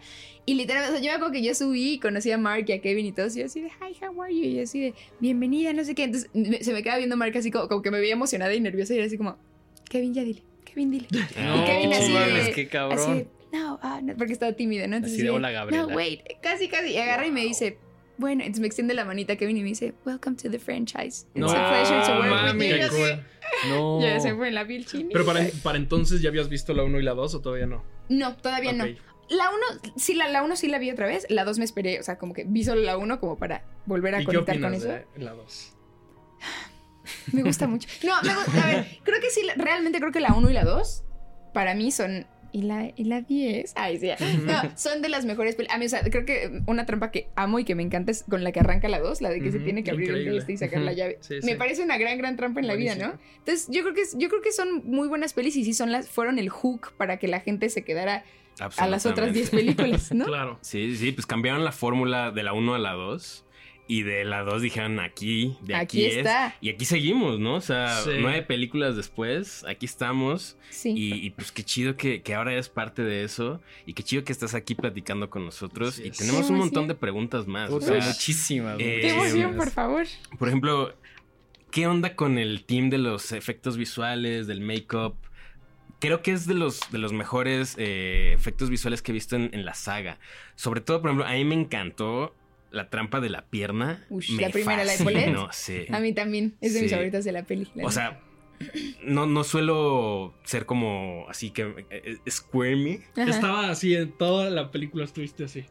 Y 0.47 0.55
literalmente, 0.55 0.97
o 0.97 0.99
sea, 0.99 1.05
yo 1.05 1.11
me 1.13 1.17
acuerdo 1.17 1.33
que 1.35 1.43
yo 1.43 1.55
subí 1.55 1.93
y 1.95 1.99
conocí 1.99 2.31
a 2.31 2.39
Mark 2.39 2.65
y 2.69 2.73
a 2.73 2.81
Kevin 2.81 3.05
y 3.05 3.13
todos. 3.13 3.37
Y 3.37 3.41
yo 3.41 3.47
así 3.47 3.61
de, 3.61 3.69
hi, 3.69 3.95
how 4.03 4.23
are 4.23 4.35
you? 4.35 4.45
Y 4.45 4.55
yo 4.57 4.63
así 4.63 4.81
de, 4.81 4.95
bienvenida, 5.21 5.73
no 5.75 5.85
sé 5.85 5.95
qué. 5.95 6.05
Entonces 6.05 6.31
me- 6.33 6.63
se 6.65 6.73
me 6.73 6.83
queda 6.83 6.97
viendo 6.97 7.17
Mark 7.19 7.37
así 7.37 7.51
como, 7.51 7.69
como 7.69 7.83
que 7.83 7.91
me 7.91 8.01
veía 8.01 8.15
emocionada 8.15 8.55
y 8.55 8.61
nerviosa. 8.61 8.95
Y 8.95 8.97
era 8.99 9.07
así 9.07 9.19
como, 9.19 9.37
Kevin, 9.91 10.15
ya 10.15 10.25
dile, 10.25 10.43
Kevin, 10.65 10.91
dile. 10.91 11.07
No, 11.13 11.63
y 11.63 11.67
Kevin 11.67 11.93
así 11.93 12.13
mames, 12.13 12.47
de, 12.47 12.53
qué 12.53 12.61
así 12.63 12.71
cabrón. 12.71 13.19
de, 13.19 13.29
no, 13.53 13.79
ah, 13.83 14.01
no, 14.03 14.15
porque 14.17 14.33
estaba 14.33 14.53
tímida, 14.53 14.87
¿no? 14.87 14.97
Entonces 14.97 15.19
Así 15.19 15.23
de, 15.27 15.31
"Hola, 15.31 15.51
Gabriela". 15.51 15.87
No, 15.87 15.95
wait, 15.95 16.21
casi, 16.43 16.69
casi. 16.69 16.93
Y 16.93 16.97
agarra 16.97 17.27
y 17.27 17.31
me 17.31 17.41
Wow. 17.41 17.49
dice, 17.49 17.79
bueno, 18.19 18.43
entonces 18.43 18.61
me 18.61 18.67
extiende 18.67 18.95
la 18.95 19.05
manita 19.05 19.37
Kevin 19.37 19.57
y 19.57 19.63
me 19.63 19.69
dice, 19.69 19.95
welcome 20.05 20.37
to 20.37 20.51
the 20.51 20.59
franchise. 20.59 21.27
It's 21.27 21.37
No, 21.37 21.51
a 21.51 21.55
pleasure 21.71 22.01
to 22.05 22.19
work 22.21 22.31
mami, 22.31 22.67
with 22.73 22.77
you. 22.77 22.83
qué 22.83 22.89
cool. 22.89 23.25
No. 23.71 24.01
Ya 24.03 24.21
se 24.21 24.35
fue 24.35 24.49
en 24.49 24.55
la 24.55 24.67
piel 24.67 24.85
chinita. 24.87 25.11
Pero 25.13 25.25
para, 25.25 25.47
para 25.63 25.79
entonces 25.79 26.21
ya 26.21 26.29
habías 26.29 26.49
visto 26.49 26.75
la 26.75 26.83
1 26.85 26.99
y 26.99 27.03
la 27.03 27.15
2 27.15 27.35
o 27.35 27.41
todavía 27.41 27.67
no. 27.67 27.85
No, 28.09 28.37
todavía 28.37 28.73
no. 28.73 28.85
Ok. 28.85 28.91
La 29.31 29.51
1, 29.51 29.93
sí, 29.97 30.15
la, 30.15 30.29
la 30.29 30.43
1 30.43 30.57
sí 30.57 30.69
la 30.69 30.79
vi 30.79 30.91
otra 30.91 31.07
vez. 31.07 31.27
La 31.29 31.45
2 31.45 31.59
me 31.59 31.65
esperé, 31.65 32.01
o 32.01 32.03
sea, 32.03 32.17
como 32.19 32.33
que 32.35 32.45
vi 32.47 32.65
solo 32.65 32.81
la 32.83 32.97
1 32.97 33.21
como 33.21 33.37
para 33.37 33.63
volver 33.87 34.15
a 34.15 34.19
¿Y 34.23 34.27
qué 34.27 34.27
conectar 34.27 34.57
con 34.61 34.65
opinas 34.75 34.83
eso. 34.85 34.93
de 35.17 35.25
la 35.25 35.33
2? 35.33 35.75
Me 37.33 37.43
gusta 37.43 37.67
mucho. 37.67 37.89
No, 38.05 38.15
me 38.23 38.35
gusta, 38.35 38.63
a 38.63 38.67
ver, 38.67 38.87
creo 39.03 39.21
que 39.21 39.31
sí, 39.31 39.43
realmente 39.57 39.99
creo 40.01 40.13
que 40.13 40.21
la 40.21 40.33
1 40.35 40.51
y 40.51 40.53
la 40.53 40.65
2 40.65 41.05
para 41.55 41.75
mí 41.75 41.91
son... 41.91 42.27
¿Y 42.51 42.63
la, 42.63 42.91
y 42.97 43.05
la 43.05 43.21
10? 43.21 43.73
Ay, 43.77 43.99
sí. 43.99 44.09
No, 44.45 44.55
son 44.77 45.03
de 45.03 45.09
las 45.09 45.25
mejores 45.27 45.55
películas. 45.55 45.77
A 45.77 45.79
mí, 45.79 45.87
o 45.87 45.89
sea, 45.89 46.01
creo 46.03 46.25
que 46.25 46.63
una 46.67 46.87
trampa 46.87 47.11
que 47.11 47.29
amo 47.37 47.59
y 47.59 47.65
que 47.65 47.75
me 47.75 47.83
encanta 47.83 48.11
es 48.11 48.25
con 48.25 48.43
la 48.43 48.53
que 48.53 48.61
arranca 48.61 48.89
la 48.89 49.01
2, 49.01 49.21
la 49.21 49.29
de 49.31 49.41
que 49.41 49.53
se 49.53 49.59
tiene 49.61 49.85
que 49.85 49.91
abrir 49.91 50.09
increíble. 50.09 50.31
el 50.33 50.39
este 50.39 50.53
y 50.55 50.57
sacar 50.57 50.81
la 50.81 50.93
llave. 50.93 51.19
Sí, 51.21 51.35
me 51.43 51.53
sí. 51.53 51.55
parece 51.57 51.83
una 51.83 51.99
gran, 51.99 52.17
gran 52.19 52.37
trampa 52.37 52.61
en 52.61 52.67
la 52.67 52.75
vida, 52.75 52.95
¿no? 52.95 53.19
Entonces, 53.39 53.67
yo 53.71 53.83
creo 53.83 53.95
que, 53.95 54.01
es- 54.03 54.17
yo 54.19 54.29
creo 54.29 54.41
que 54.41 54.53
son 54.53 54.83
muy 54.87 55.09
buenas 55.09 55.33
pelis 55.35 55.57
y 55.57 55.65
sí 55.65 55.75
son 55.75 55.93
las, 55.93 56.09
fueron 56.09 56.39
el 56.39 56.49
hook 56.49 56.93
para 56.97 57.19
que 57.19 57.29
la 57.29 57.41
gente 57.41 57.69
se 57.69 57.85
quedara 57.85 58.25
a 58.79 58.87
las 58.89 59.07
otras 59.07 59.33
10 59.33 59.47
Absolutamente. 59.49 59.57
películas, 59.85 60.13
¿no? 60.15 60.25
Claro. 60.27 60.59
Sí, 60.63 60.97
sí, 60.97 61.13
pues 61.13 61.27
cambiaron 61.27 61.65
la 61.65 61.73
fórmula 61.73 62.31
de 62.31 62.43
la 62.43 62.53
1 62.55 62.75
a 62.75 62.79
la 62.79 62.93
2. 62.93 63.45
Y 63.91 64.03
de 64.03 64.23
la 64.27 64.43
2 64.43 64.61
dijeron 64.61 65.01
aquí, 65.01 65.57
de 65.63 65.75
aquí, 65.75 66.05
Aquí 66.05 66.05
es. 66.05 66.17
está. 66.19 66.55
Y 66.61 66.69
aquí 66.69 66.85
seguimos, 66.85 67.41
¿no? 67.41 67.55
O 67.55 67.61
sea, 67.63 67.97
Sí. 68.03 68.11
nueve 68.21 68.43
películas 68.43 68.97
después, 68.97 69.65
aquí 69.65 69.87
estamos. 69.87 70.59
Sí. 70.69 70.91
Y, 70.95 71.15
y, 71.27 71.31
pues 71.31 71.51
qué 71.53 71.65
chido 71.65 71.97
que, 71.97 72.21
que 72.21 72.35
ahora 72.35 72.53
eres 72.53 72.69
parte 72.69 73.03
de 73.03 73.25
eso. 73.25 73.63
Y 73.87 73.95
qué 73.95 74.03
chido 74.03 74.25
que 74.25 74.33
estás 74.33 74.55
aquí 74.55 74.75
platicando 74.75 75.31
con 75.31 75.47
nosotros. 75.47 75.99
Y 75.99 76.11
tenemos 76.11 76.51
un 76.51 76.59
montón 76.59 76.87
de 76.87 76.95
preguntas 76.95 77.47
más. 77.47 77.71
o 77.71 77.81
sea, 77.81 77.99
muchísimas. 78.05 78.79
eh, 78.79 78.99
Qué 79.01 79.09
emoción, 79.11 79.57
por 79.57 79.71
favor. 79.71 80.07
por 80.39 80.49
ejemplo, 80.49 80.95
¿qué 81.71 81.87
onda 81.87 82.15
con 82.15 82.37
el 82.37 82.65
team 82.65 82.91
de 82.91 82.99
los 82.99 83.33
efectos 83.33 83.79
visuales, 83.79 84.47
del 84.47 84.61
make-up? 84.61 85.15
Creo 86.01 86.23
que 86.23 86.33
es 86.33 86.47
de 86.47 86.53
los, 86.55 86.81
de 86.93 86.99
los 86.99 87.13
mejores 87.15 87.75
eh, 87.79 88.33
efectos 88.35 88.69
visuales 88.71 89.01
que 89.03 89.13
he 89.13 89.15
visto 89.15 89.35
en, 89.35 89.49
en 89.55 89.65
la 89.65 89.73
saga. 89.75 90.19
Sobre 90.57 90.81
todo, 90.83 91.01
por 91.01 91.11
ejemplo, 91.11 91.27
a 91.27 91.33
mí 91.33 91.45
me 91.45 91.55
encantó 91.57 92.35
la 92.71 92.91
trampa 92.91 93.21
de 93.21 93.31
la 93.31 93.47
pierna. 93.47 94.05
Ush, 94.11 94.33
Me 94.33 94.43
la 94.43 94.51
primera, 94.51 94.85
la 94.85 94.93
de 94.93 94.99
Paulette. 95.05 95.37
sí. 95.53 95.87
A 95.91 96.01
mí 96.01 96.13
también. 96.13 96.57
Es 96.61 96.75
de 96.75 96.83
mis 96.83 96.91
favoritas 96.91 97.25
de 97.25 97.33
la 97.33 97.45
peli. 97.45 97.69
la 97.75 97.87
O 97.87 97.91
sea, 97.91 98.21
no, 99.03 99.27
no 99.27 99.45
suelo 99.45 100.35
ser 100.45 100.67
como 100.67 101.27
así 101.29 101.51
que 101.51 101.63
eh, 101.91 102.19
eh, 102.25 102.31
squirmy. 102.31 103.01
Ajá. 103.17 103.31
Estaba 103.31 103.71
así 103.71 103.95
en 103.95 104.13
toda 104.13 104.51
la 104.51 104.71
película, 104.71 105.05
estuviste 105.05 105.45
así. 105.45 105.65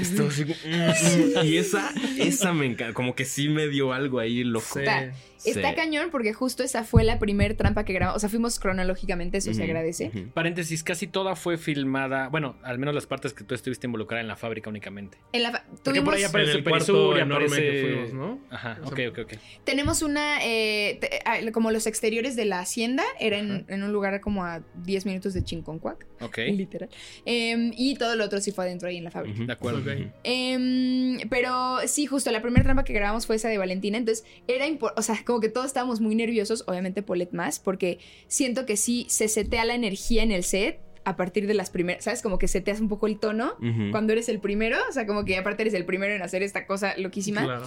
Esto 0.00 0.26
así 0.26 0.44
como, 0.44 0.56
mm, 0.66 1.40
mm. 1.40 1.46
y 1.46 1.56
esa, 1.56 1.90
esa 2.18 2.52
me 2.52 2.66
encanta. 2.66 2.94
Como 2.94 3.14
que 3.14 3.24
sí 3.24 3.48
me 3.48 3.68
dio 3.68 3.92
algo 3.92 4.18
ahí 4.18 4.44
loco. 4.44 4.78
Está- 4.78 5.12
Sí. 5.40 5.52
Está 5.52 5.74
cañón 5.74 6.10
porque 6.10 6.34
justo 6.34 6.62
esa 6.62 6.84
fue 6.84 7.02
la 7.02 7.18
primer 7.18 7.54
trampa 7.56 7.86
que 7.86 7.94
grabamos. 7.94 8.18
O 8.18 8.20
sea, 8.20 8.28
fuimos 8.28 8.60
cronológicamente, 8.60 9.38
eso 9.38 9.54
se 9.54 9.62
agradece. 9.62 10.10
Paréntesis, 10.34 10.84
casi 10.84 11.06
toda 11.06 11.34
fue 11.34 11.56
filmada, 11.56 12.28
bueno, 12.28 12.56
al 12.62 12.78
menos 12.78 12.94
las 12.94 13.06
partes 13.06 13.32
que 13.32 13.42
tú 13.42 13.54
estuviste 13.54 13.86
involucrada 13.86 14.20
en 14.20 14.28
la 14.28 14.36
fábrica 14.36 14.68
únicamente. 14.68 15.16
En 15.32 15.44
la 15.44 15.52
fa- 15.52 15.64
Porque 15.82 16.02
por 16.02 16.12
ahí 16.12 16.20
tuvimos- 16.20 16.28
aparece 16.28 16.50
en 16.50 16.56
el 16.58 16.60
Super 16.60 16.70
cuarto 16.72 16.86
Sur 16.92 17.16
y 17.16 17.20
enorme 17.22 17.46
aparece- 17.46 17.70
que 17.72 17.80
fuimos, 17.80 18.12
¿no? 18.12 18.38
Ajá, 18.50 18.78
O 18.84 18.88
ok, 18.88 18.96
sea, 18.96 19.08
ok, 19.08 19.18
ok. 19.24 19.32
Tenemos 19.64 20.02
una, 20.02 20.44
eh, 20.44 20.98
te- 21.00 21.20
ah, 21.24 21.38
como 21.54 21.70
los 21.70 21.86
exteriores 21.86 22.36
de 22.36 22.44
la 22.44 22.60
hacienda, 22.60 23.04
era 23.18 23.38
en 23.38 23.82
un 23.82 23.92
lugar 23.92 24.20
como 24.20 24.44
a 24.44 24.60
10 24.84 25.06
minutos 25.06 25.32
de 25.32 25.42
Chinconcuac, 25.42 26.06
Ok, 26.20 26.36
literal. 26.52 26.90
Em, 27.24 27.72
y 27.74 27.94
todo 27.94 28.14
lo 28.14 28.26
otro 28.26 28.42
sí 28.42 28.52
fue 28.52 28.66
adentro 28.66 28.90
ahí 28.90 28.98
en 28.98 29.04
la 29.04 29.10
fábrica. 29.10 29.56
Acuerdo. 29.60 29.80
Ok. 29.80 29.98
Ujú. 29.98 30.10
Em, 30.24 31.28
pero 31.28 31.78
sí, 31.86 32.06
justo 32.06 32.30
la 32.30 32.40
primera 32.40 32.64
trampa 32.64 32.82
que 32.82 32.94
grabamos 32.94 33.26
fue 33.26 33.36
esa 33.36 33.48
de 33.48 33.58
Valentina. 33.58 33.98
Entonces, 33.98 34.24
era 34.48 34.64
o 34.96 35.02
sea, 35.02 35.22
como 35.24 35.40
que 35.40 35.50
todos 35.50 35.66
estábamos 35.66 36.00
muy 36.00 36.14
nerviosos, 36.14 36.64
obviamente 36.66 37.02
Polet 37.02 37.32
más, 37.32 37.58
porque 37.58 37.98
siento 38.26 38.64
que 38.64 38.76
sí 38.76 39.06
se 39.10 39.28
setea 39.28 39.64
la 39.66 39.74
energía 39.74 40.22
en 40.22 40.32
el 40.32 40.44
set 40.44 40.80
a 41.04 41.16
partir 41.16 41.46
de 41.46 41.54
las 41.54 41.70
primeras, 41.70 42.04
¿sabes? 42.04 42.22
Como 42.22 42.38
que 42.38 42.48
seteas 42.48 42.80
un 42.80 42.88
poco 42.88 43.06
el 43.06 43.18
tono 43.18 43.54
cuando 43.90 44.12
eres 44.12 44.28
el 44.28 44.40
primero, 44.40 44.78
o 44.88 44.92
sea, 44.92 45.06
como 45.06 45.24
que 45.24 45.36
aparte 45.36 45.62
eres 45.62 45.74
el 45.74 45.84
primero 45.84 46.14
en 46.14 46.22
hacer 46.22 46.42
esta 46.42 46.66
cosa 46.66 46.96
loquísima. 46.96 47.44
Claro. 47.44 47.66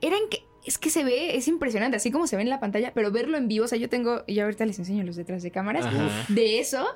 Era 0.00 0.16
en 0.16 0.28
que 0.28 0.42
es 0.64 0.78
que 0.78 0.90
se 0.90 1.02
ve, 1.02 1.36
es 1.36 1.48
impresionante, 1.48 1.96
así 1.96 2.12
como 2.12 2.26
se 2.26 2.36
ve 2.36 2.42
en 2.42 2.48
la 2.48 2.60
pantalla, 2.60 2.92
pero 2.94 3.10
verlo 3.10 3.36
en 3.36 3.48
vivo, 3.48 3.64
o 3.64 3.68
sea, 3.68 3.78
yo 3.78 3.88
tengo, 3.88 4.22
y 4.28 4.38
ahorita 4.38 4.64
les 4.64 4.78
enseño 4.78 5.02
los 5.02 5.16
detrás 5.16 5.42
de 5.42 5.50
cámaras, 5.50 5.86
Ajá. 5.86 6.24
de 6.28 6.60
eso, 6.60 6.86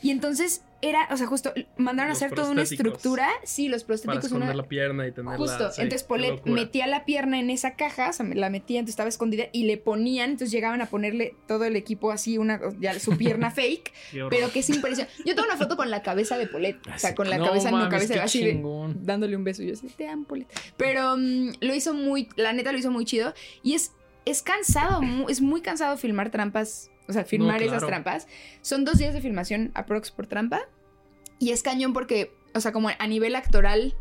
y 0.00 0.10
entonces 0.10 0.62
era, 0.86 1.08
o 1.10 1.16
sea, 1.16 1.26
justo 1.26 1.52
mandaron 1.76 2.10
Los 2.10 2.22
a 2.22 2.26
hacer 2.26 2.34
toda 2.36 2.50
una 2.50 2.62
estructura, 2.62 3.28
sí, 3.44 3.68
los 3.68 3.82
Para 3.84 3.86
prostéticos, 3.88 4.24
esconder 4.26 4.48
una, 4.50 4.56
la 4.62 4.68
pierna 4.68 5.06
y 5.06 5.12
tenerla. 5.12 5.36
Justo, 5.38 5.70
sí, 5.72 5.82
entonces 5.82 6.06
locura. 6.08 6.54
metía 6.54 6.86
la 6.86 7.04
pierna 7.04 7.38
en 7.38 7.50
esa 7.50 7.74
caja, 7.76 8.10
o 8.10 8.12
sea, 8.12 8.26
la 8.26 8.50
metía, 8.50 8.78
entonces 8.78 8.92
estaba 8.94 9.08
escondida 9.08 9.44
y 9.52 9.64
le 9.64 9.76
ponían, 9.76 10.30
entonces 10.30 10.50
llegaban 10.52 10.80
a 10.80 10.86
ponerle 10.86 11.34
todo 11.46 11.64
el 11.64 11.76
equipo 11.76 12.10
así, 12.10 12.38
una, 12.38 12.60
ya 12.80 12.98
su 12.98 13.16
pierna 13.16 13.50
fake, 13.52 13.92
pero 14.30 14.50
que 14.52 14.60
es 14.60 14.70
impresionante. 14.70 15.14
Yo 15.24 15.34
tengo 15.34 15.46
una 15.48 15.56
foto 15.56 15.76
con 15.76 15.90
la 15.90 16.02
cabeza 16.02 16.38
de 16.38 16.46
Polet, 16.46 16.76
o 16.94 16.98
sea, 16.98 17.14
con 17.14 17.28
la 17.30 17.38
No 17.38 17.46
cabeza, 17.46 17.70
no 17.70 17.78
mames, 17.78 17.90
cabeza, 18.08 18.24
así 18.24 18.44
de- 18.44 18.94
dándole 19.00 19.36
un 19.36 19.44
beso. 19.44 19.62
Yo 19.62 19.72
así, 19.74 19.86
te 19.88 20.08
amo, 20.08 20.24
Polet. 20.26 20.46
Pero 20.76 21.16
mm, 21.16 21.50
lo 21.60 21.74
hizo 21.74 21.94
muy, 21.94 22.28
la 22.36 22.52
neta 22.52 22.72
lo 22.72 22.78
hizo 22.78 22.90
muy 22.90 23.04
chido 23.04 23.34
y 23.62 23.74
es, 23.74 23.92
es 24.24 24.42
cansado, 24.42 25.00
es 25.28 25.40
muy 25.40 25.60
cansado 25.62 25.96
filmar 25.96 26.30
trampas, 26.30 26.90
o 27.08 27.12
sea, 27.12 27.24
filmar 27.24 27.60
No, 27.60 27.66
esas 27.68 27.86
trampas. 27.86 28.26
Son 28.62 28.84
dos 28.84 28.98
días 28.98 29.14
de 29.14 29.20
filmación 29.20 29.70
aprox 29.74 30.10
por 30.10 30.26
trampa 30.26 30.62
y 31.38 31.50
es 31.50 31.62
cañón 31.62 31.92
porque, 31.92 32.32
o 32.54 32.60
sea, 32.60 32.72
como 32.72 32.88
a 32.98 33.06
nivel 33.06 33.34
actoral, 33.36 33.94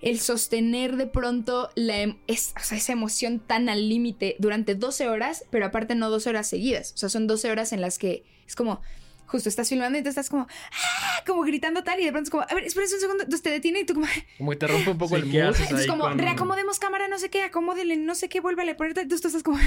el 0.00 0.20
sostener 0.20 0.96
de 0.96 1.06
pronto 1.06 1.70
la, 1.74 2.00
em- 2.02 2.18
es- 2.26 2.54
esa 2.70 2.92
emoción 2.92 3.40
tan 3.40 3.68
al 3.68 3.88
límite 3.88 4.36
durante 4.38 4.74
12 4.76 5.08
horas, 5.08 5.44
pero 5.50 5.66
aparte 5.66 5.94
no 5.96 6.08
12 6.10 6.30
horas 6.30 6.48
seguidas. 6.48 6.92
O 6.94 6.98
sea, 6.98 7.08
son 7.08 7.26
12 7.26 7.50
horas 7.50 7.72
en 7.72 7.80
las 7.80 7.98
que 7.98 8.24
es 8.46 8.54
como 8.54 8.80
justo 9.28 9.48
estás 9.48 9.68
filmando 9.68 9.98
y 9.98 10.02
te 10.02 10.08
estás 10.08 10.28
como, 10.28 10.42
¡ah! 10.48 11.22
como 11.26 11.42
gritando 11.42 11.84
tal 11.84 12.00
y 12.00 12.04
de 12.04 12.10
pronto 12.10 12.26
es 12.26 12.30
como, 12.30 12.42
a 12.42 12.54
ver, 12.54 12.64
espera 12.64 12.84
un 12.92 13.00
segundo, 13.00 13.22
entonces 13.24 13.42
te 13.42 13.50
detiene 13.50 13.80
y 13.80 13.84
tú 13.84 13.94
como, 13.94 14.06
Como 14.38 14.50
que 14.50 14.56
te 14.56 14.66
rompe 14.66 14.90
un 14.90 14.98
poco 14.98 15.16
Sí, 15.16 15.22
el 15.22 15.30
¿qué 15.30 15.42
mood. 15.44 15.50
haces? 15.54 15.70
es 15.72 15.86
como, 15.86 16.02
cuando- 16.04 16.24
reacomodemos 16.24 16.78
cámara, 16.80 17.06
no 17.08 17.18
sé 17.18 17.30
qué, 17.30 17.42
acomódele, 17.42 17.96
no 17.96 18.14
sé 18.14 18.28
qué, 18.28 18.40
vuélvale 18.40 18.72
a 18.72 18.76
poner 18.76 18.94
tal", 18.94 19.04
entonces 19.04 19.22
tú 19.22 19.28
estás 19.28 19.42
como, 19.44 19.58
"Mm, 19.58 19.60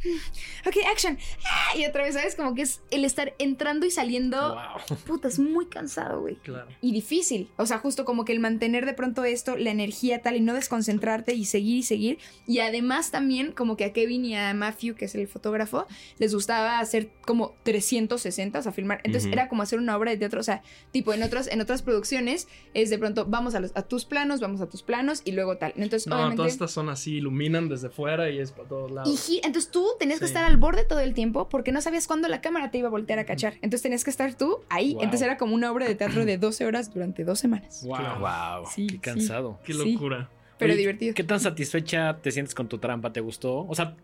ok, 0.68 0.76
action, 0.92 1.18
¡ah! 1.46 1.76
y 1.78 1.84
otra 1.86 2.04
vez, 2.04 2.14
¿sabes? 2.14 2.34
Como 2.34 2.54
que 2.54 2.62
es 2.62 2.80
el 2.90 3.04
estar 3.04 3.34
entrando 3.38 3.86
y 3.86 3.90
saliendo, 3.90 4.54
Wow. 4.54 4.96
puta, 5.06 5.28
es 5.28 5.38
muy 5.38 5.66
cansado, 5.66 6.20
güey 6.20 6.36
Claro. 6.36 6.68
y 6.80 6.92
difícil. 6.92 7.48
O 7.56 7.66
sea, 7.66 7.78
justo 7.78 8.04
como 8.04 8.24
que 8.24 8.32
el 8.32 8.40
mantener 8.40 8.86
de 8.86 8.92
pronto 8.94 9.24
esto, 9.24 9.56
la 9.56 9.70
energía 9.70 10.20
tal 10.22 10.36
y 10.36 10.40
no 10.40 10.52
desconcentrarte 10.54 11.34
y 11.34 11.44
seguir 11.44 11.78
y 11.78 11.82
seguir. 11.82 12.18
Y 12.46 12.58
además 12.60 13.10
también 13.10 13.52
como 13.52 13.76
que 13.76 13.84
a 13.84 13.92
Kevin 13.92 14.24
y 14.24 14.36
a 14.36 14.52
Matthew, 14.54 14.94
que 14.96 15.04
es 15.06 15.14
el 15.14 15.28
fotógrafo, 15.28 15.86
les 16.18 16.34
gustaba 16.34 16.78
hacer 16.80 17.10
como 17.24 17.54
360, 17.62 18.58
o 18.58 18.62
sea, 18.62 18.72
filmar. 18.72 18.95
Entonces 19.04 19.24
Ujú. 19.26 19.32
era 19.34 19.48
como 19.48 19.62
hacer 19.62 19.78
una 19.78 19.96
obra 19.96 20.10
de 20.10 20.16
teatro, 20.16 20.40
o 20.40 20.42
sea, 20.42 20.62
tipo 20.92 21.12
en 21.12 21.22
otros 21.22 21.48
en 21.48 21.60
otras 21.60 21.82
producciones 21.82 22.48
es 22.74 22.90
de 22.90 22.98
pronto 22.98 23.24
vamos 23.26 23.54
a, 23.54 23.60
los, 23.60 23.72
a 23.76 23.82
tus 23.82 24.04
planos, 24.04 24.40
vamos 24.40 24.60
a 24.60 24.68
tus 24.68 24.82
planos 24.82 25.22
y 25.24 25.32
luego 25.32 25.56
tal. 25.58 25.72
Entonces, 25.76 26.06
No, 26.06 26.16
obviamente 26.16 26.36
todas 26.36 26.52
estas 26.52 26.70
son 26.70 26.88
así, 26.88 27.16
iluminan 27.16 27.68
desde 27.68 27.88
fuera 27.90 28.30
y 28.30 28.38
es 28.38 28.52
para 28.52 28.68
todos 28.68 28.90
y 28.90 28.94
lados. 28.94 29.26
gi- 29.26 29.40
entonces 29.44 29.70
tú 29.70 29.86
tenías 29.98 30.18
que 30.20 30.26
Sí. 30.26 30.30
estar 30.30 30.44
al 30.44 30.56
borde 30.56 30.84
todo 30.84 31.00
el 31.00 31.14
tiempo 31.14 31.48
porque 31.48 31.72
no 31.72 31.80
sabías 31.80 32.06
cuándo 32.06 32.28
la 32.28 32.40
cámara 32.40 32.70
te 32.70 32.78
iba 32.78 32.88
a 32.88 32.90
voltear 32.90 33.18
a 33.18 33.24
cachar. 33.26 33.54
Entonces 33.56 33.82
tenías 33.82 34.04
que 34.04 34.10
estar 34.10 34.34
tú 34.34 34.60
ahí. 34.68 34.94
Wow. 34.94 35.02
Entonces 35.04 35.22
era 35.26 35.36
como 35.36 35.54
una 35.54 35.70
obra 35.72 35.86
de 35.86 35.94
teatro 35.94 36.24
de 36.24 36.38
12 36.38 36.64
horas 36.66 36.92
durante 36.92 37.24
dos 37.24 37.38
semanas. 37.38 37.82
Wow. 37.84 37.98
Wow. 38.20 38.66
Sí, 38.74 38.86
Qué 38.86 38.94
sí. 38.94 38.98
cansado. 39.00 39.58
Qué 39.64 39.72
sí. 39.72 39.92
locura. 39.92 40.30
Pero 40.58 40.72
Oye, 40.72 40.78
divertido. 40.80 41.14
¿Qué 41.14 41.22
tan 41.22 41.38
satisfecha 41.38 42.16
te 42.22 42.30
sientes 42.30 42.54
con 42.54 42.66
tu 42.66 42.78
trampa? 42.78 43.12
¿Te 43.12 43.20
gustó? 43.20 43.66
O 43.66 43.74
sea, 43.74 43.94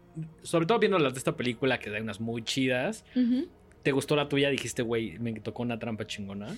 sobre 0.42 0.66
todo 0.66 0.78
viendo 0.78 0.98
las 0.98 1.14
de 1.14 1.18
esta 1.18 1.34
película, 1.34 1.78
que 1.80 1.88
hay 1.88 2.02
unas 2.02 2.20
muy 2.20 2.42
chidas. 2.44 3.04
Ujú. 3.16 3.48
¿Te 3.82 3.92
gustó 3.92 4.16
la 4.16 4.28
tuya? 4.28 4.48
Dijiste, 4.50 4.82
güey, 4.82 5.18
me 5.18 5.32
tocó 5.40 5.62
una 5.62 5.78
trampa 5.78 6.06
chingona. 6.06 6.56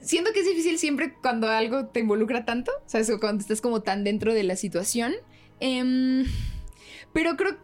Siento 0.00 0.32
que 0.32 0.40
es 0.40 0.46
difícil 0.46 0.78
siempre 0.78 1.14
cuando 1.22 1.48
algo 1.48 1.86
te 1.86 2.00
involucra 2.00 2.44
tanto, 2.44 2.72
¿sabes? 2.86 3.08
O 3.10 3.20
cuando 3.20 3.40
estás 3.40 3.60
como 3.60 3.82
tan 3.82 4.02
dentro 4.02 4.34
de 4.34 4.42
la 4.42 4.56
situación. 4.56 5.14
Em, 5.60 6.24
pero 7.12 7.36
creo, 7.36 7.56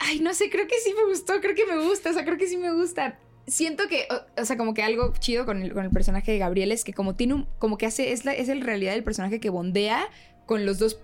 ay, 0.00 0.18
no 0.18 0.34
sé, 0.34 0.50
creo 0.50 0.66
que 0.66 0.78
sí 0.82 0.92
me 0.94 1.04
gustó, 1.08 1.40
creo 1.40 1.54
que 1.54 1.64
me 1.64 1.80
gusta, 1.86 2.10
o 2.10 2.12
sea, 2.12 2.24
creo 2.24 2.38
que 2.38 2.48
sí 2.48 2.56
me 2.56 2.72
gusta. 2.72 3.20
Siento 3.46 3.86
que, 3.86 4.08
o, 4.36 4.44
sea, 4.44 4.56
como 4.56 4.74
que 4.74 4.82
algo 4.82 5.12
chido 5.20 5.46
con 5.46 5.62
el, 5.62 5.72
con 5.72 5.84
el 5.84 5.92
personaje 5.92 6.32
de 6.32 6.38
Gabriel 6.38 6.72
es 6.72 6.82
que 6.82 6.92
como 6.92 7.14
tiene 7.14 7.34
un, 7.34 7.46
como 7.60 7.78
que 7.78 7.86
hace, 7.86 8.10
es, 8.10 8.24
la, 8.24 8.32
es 8.32 8.48
en 8.48 8.62
realidad 8.62 8.94
el 8.94 9.04
personaje 9.04 9.38
que 9.38 9.50
bondea 9.50 10.08
con 10.46 10.66
los 10.66 10.80
dos 10.80 10.98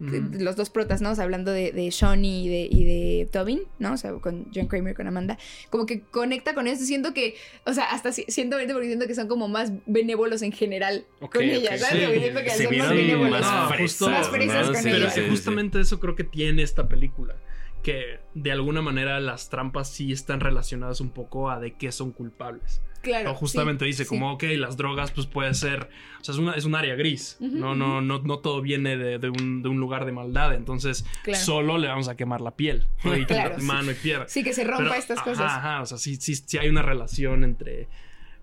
Los 0.00 0.56
dos 0.56 0.70
protas, 0.70 1.00
¿no? 1.00 1.12
O 1.12 1.14
sea, 1.14 1.24
hablando 1.24 1.50
de, 1.52 1.70
de 1.72 1.90
Sean 1.92 2.24
y 2.24 2.48
de, 2.48 2.68
y 2.70 2.84
de 2.84 3.28
Tobin, 3.30 3.60
¿no? 3.78 3.92
O 3.92 3.96
sea, 3.96 4.12
con 4.14 4.46
John 4.54 4.66
Kramer, 4.66 4.94
con 4.94 5.06
Amanda. 5.06 5.38
Como 5.70 5.86
que 5.86 6.00
conecta 6.02 6.52
con 6.54 6.66
eso. 6.66 6.84
Siento 6.84 7.14
que, 7.14 7.36
o 7.64 7.72
sea, 7.72 7.84
hasta 7.84 8.10
si- 8.12 8.24
siento 8.28 8.56
porque 8.72 8.86
siento 8.88 9.06
que 9.06 9.14
son 9.14 9.28
como 9.28 9.46
más 9.48 9.72
benévolos 9.86 10.42
en 10.42 10.52
general 10.52 11.04
con 11.20 11.42
ella, 11.42 11.78
¿sabes? 11.78 12.04
sí. 12.06 12.12
Que 12.12 12.20
siento 12.20 12.42
que 12.42 12.50
Se 12.50 12.64
son 12.64 12.76
más 12.78 12.90
benévolos. 12.90 13.40
más 13.40 13.42
No, 13.62 13.68
fresas, 13.68 13.80
justo- 13.82 14.10
Más 14.10 14.28
fresas 14.30 14.66
¿no? 14.66 14.72
con 14.74 14.82
Sí, 14.82 14.88
ella. 14.90 15.10
sí. 15.10 15.20
justamente 15.30 15.80
eso 15.80 16.00
creo 16.00 16.16
que 16.16 16.24
tiene 16.24 16.62
esta 16.62 16.88
película. 16.88 17.36
Que 17.84 18.18
de 18.34 18.50
alguna 18.50 18.82
manera 18.82 19.20
las 19.20 19.48
trampas 19.50 19.88
sí 19.90 20.10
están 20.10 20.40
relacionadas 20.40 21.00
un 21.00 21.10
poco 21.10 21.50
a 21.50 21.60
de 21.60 21.74
qué 21.74 21.92
son 21.92 22.10
culpables. 22.10 22.82
Claro. 23.02 23.32
O 23.32 23.34
justamente 23.34 23.84
sí, 23.84 23.88
dice 23.88 24.04
sí. 24.04 24.08
como, 24.08 24.32
ok, 24.32 24.44
las 24.56 24.78
drogas 24.78 25.10
pues 25.12 25.26
puede 25.26 25.52
ser, 25.52 25.90
o 26.20 26.24
sea, 26.24 26.32
es, 26.32 26.38
una, 26.38 26.54
es 26.54 26.64
un 26.64 26.74
área 26.74 26.94
gris, 26.94 27.36
no, 27.38 27.74
no, 27.74 28.00
no, 28.00 28.20
no 28.22 28.38
todo 28.38 28.62
viene 28.62 28.96
de, 28.96 29.18
de 29.18 29.28
un, 29.28 29.62
de 29.62 29.68
un 29.68 29.78
lugar 29.78 30.06
de 30.06 30.12
maldad, 30.12 30.54
entonces 30.54 31.04
Claro. 31.22 31.44
solo 31.44 31.76
le 31.76 31.88
vamos 31.88 32.08
a 32.08 32.16
quemar 32.16 32.40
la 32.40 32.56
piel, 32.56 32.86
y 33.04 33.26
Claro, 33.26 33.56
sí. 33.60 33.66
mano 33.66 33.90
y 33.90 33.94
piedra. 33.94 34.24
Sí, 34.26 34.42
que 34.42 34.54
se 34.54 34.64
rompa 34.64 34.84
Pero, 34.84 34.94
estas 34.94 35.18
ajá, 35.18 35.24
cosas. 35.30 35.52
Ajá, 35.52 35.82
o 35.82 35.86
sea, 35.86 35.98
sí, 35.98 36.16
sí, 36.16 36.34
sí 36.34 36.56
hay 36.56 36.70
una 36.70 36.80
relación 36.80 37.44
entre 37.44 37.88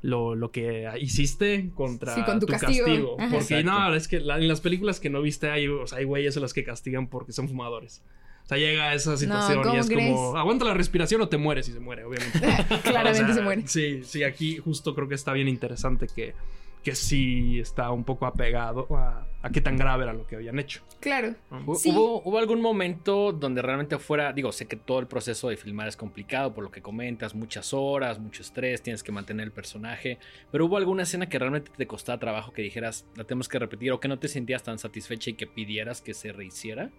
lo, 0.03 0.35
lo 0.35 0.51
que 0.51 0.87
hiciste 0.99 1.71
contra 1.73 2.13
Sí, 2.13 2.21
con 2.21 2.39
tu 2.39 2.45
tu 2.45 2.51
castigo. 2.51 2.85
castigo. 2.85 3.15
Ajá. 3.19 3.29
Porque 3.31 3.59
Exacto. 3.59 3.71
no, 3.89 3.95
es 3.95 4.07
que 4.07 4.19
la- 4.19 4.37
en 4.37 4.47
las 4.47 4.61
películas 4.61 4.99
que 4.99 5.09
no 5.09 5.23
viste 5.23 5.49
hay, 5.49 5.67
o 5.67 5.87
sea, 5.87 5.97
hay 5.97 6.03
güeyes 6.05 6.37
a 6.37 6.39
los 6.39 6.53
que 6.53 6.63
castigan 6.63 7.07
porque 7.07 7.31
son 7.31 7.49
fumadores. 7.49 8.03
O 8.43 8.47
sea, 8.47 8.57
llega 8.57 8.89
a 8.89 8.93
esa 8.93 9.15
situación 9.17 9.63
¿cómo 9.63 9.75
y 9.75 9.79
es 9.79 9.87
crees? 9.87 10.13
como, 10.15 10.37
aguanta 10.37 10.65
la 10.65 10.73
respiración 10.73 11.21
o 11.21 11.29
te 11.29 11.37
mueres 11.37 11.69
y 11.69 11.73
se 11.73 11.79
muere, 11.79 12.03
obviamente. 12.03 12.39
Claramente 12.83 13.21
O 13.23 13.25
sea, 13.27 13.35
se 13.35 13.41
muere. 13.41 13.63
Sí, 13.67 14.03
sí, 14.03 14.23
aquí 14.23 14.57
justo 14.57 14.93
creo 14.93 15.07
que 15.07 15.15
está 15.15 15.31
bien 15.33 15.47
interesante 15.47 16.07
que, 16.13 16.33
que 16.83 16.95
sí 16.95 17.59
está 17.59 17.91
un 17.91 18.03
poco 18.03 18.25
apegado 18.25 18.87
a, 18.97 19.27
a 19.43 19.49
qué 19.51 19.61
tan 19.61 19.77
grave 19.77 20.03
era 20.03 20.13
lo 20.13 20.25
que 20.27 20.35
habían 20.35 20.59
hecho. 20.59 20.81
Claro. 20.99 21.35
¿no? 21.51 21.63
¿Hu- 21.65 21.75
Sí. 21.77 21.91
¿Hubo, 21.91 22.21
¿Hubo 22.23 22.37
algún 22.39 22.59
momento 22.59 23.31
donde 23.31 23.61
realmente 23.61 23.97
fuera, 23.99 24.33
digo, 24.33 24.51
sé 24.51 24.67
que 24.67 24.75
todo 24.75 24.99
el 24.99 25.07
proceso 25.07 25.47
de 25.49 25.55
filmar 25.57 25.87
es 25.87 25.95
complicado 25.95 26.53
por 26.53 26.63
lo 26.63 26.71
que 26.71 26.81
comentas, 26.81 27.33
muchas 27.35 27.73
horas, 27.73 28.19
mucho 28.19 28.41
estrés, 28.41 28.81
tienes 28.81 29.01
que 29.03 29.11
mantener 29.11 29.45
el 29.45 29.51
personaje, 29.51 30.17
pero 30.51 30.65
hubo 30.65 30.75
alguna 30.77 31.03
escena 31.03 31.29
que 31.29 31.39
realmente 31.39 31.71
te 31.77 31.87
costaba 31.87 32.19
trabajo 32.19 32.51
que 32.51 32.63
dijeras, 32.63 33.05
la 33.15 33.23
tenemos 33.23 33.47
que 33.47 33.59
repetir 33.59 33.91
o 33.93 33.99
que 33.99 34.07
no 34.07 34.19
te 34.19 34.27
sentías 34.27 34.63
tan 34.63 34.77
satisfecha 34.79 35.29
y 35.29 35.33
que 35.35 35.47
pidieras 35.47 36.01
que 36.01 36.13
se 36.13 36.31
rehiciera? 36.33 36.89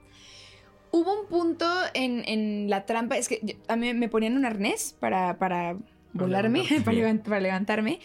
Hubo 0.93 1.21
un 1.23 1.27
punto 1.27 1.67
en, 1.95 2.23
en 2.29 2.71
la 2.71 2.85
trampa, 2.87 3.17
es 3.17 3.27
que 3.29 3.41
yo- 3.43 3.55
a 3.69 3.77
mí 3.77 3.93
me 3.95 4.09
ponían 4.09 4.37
un 4.37 4.45
arnés 4.45 4.95
para, 5.01 5.39
para 5.39 5.77
volarme, 6.13 6.63
para, 6.85 6.97
levant- 6.97 7.23
para 7.23 7.41
levantarme. 7.41 7.99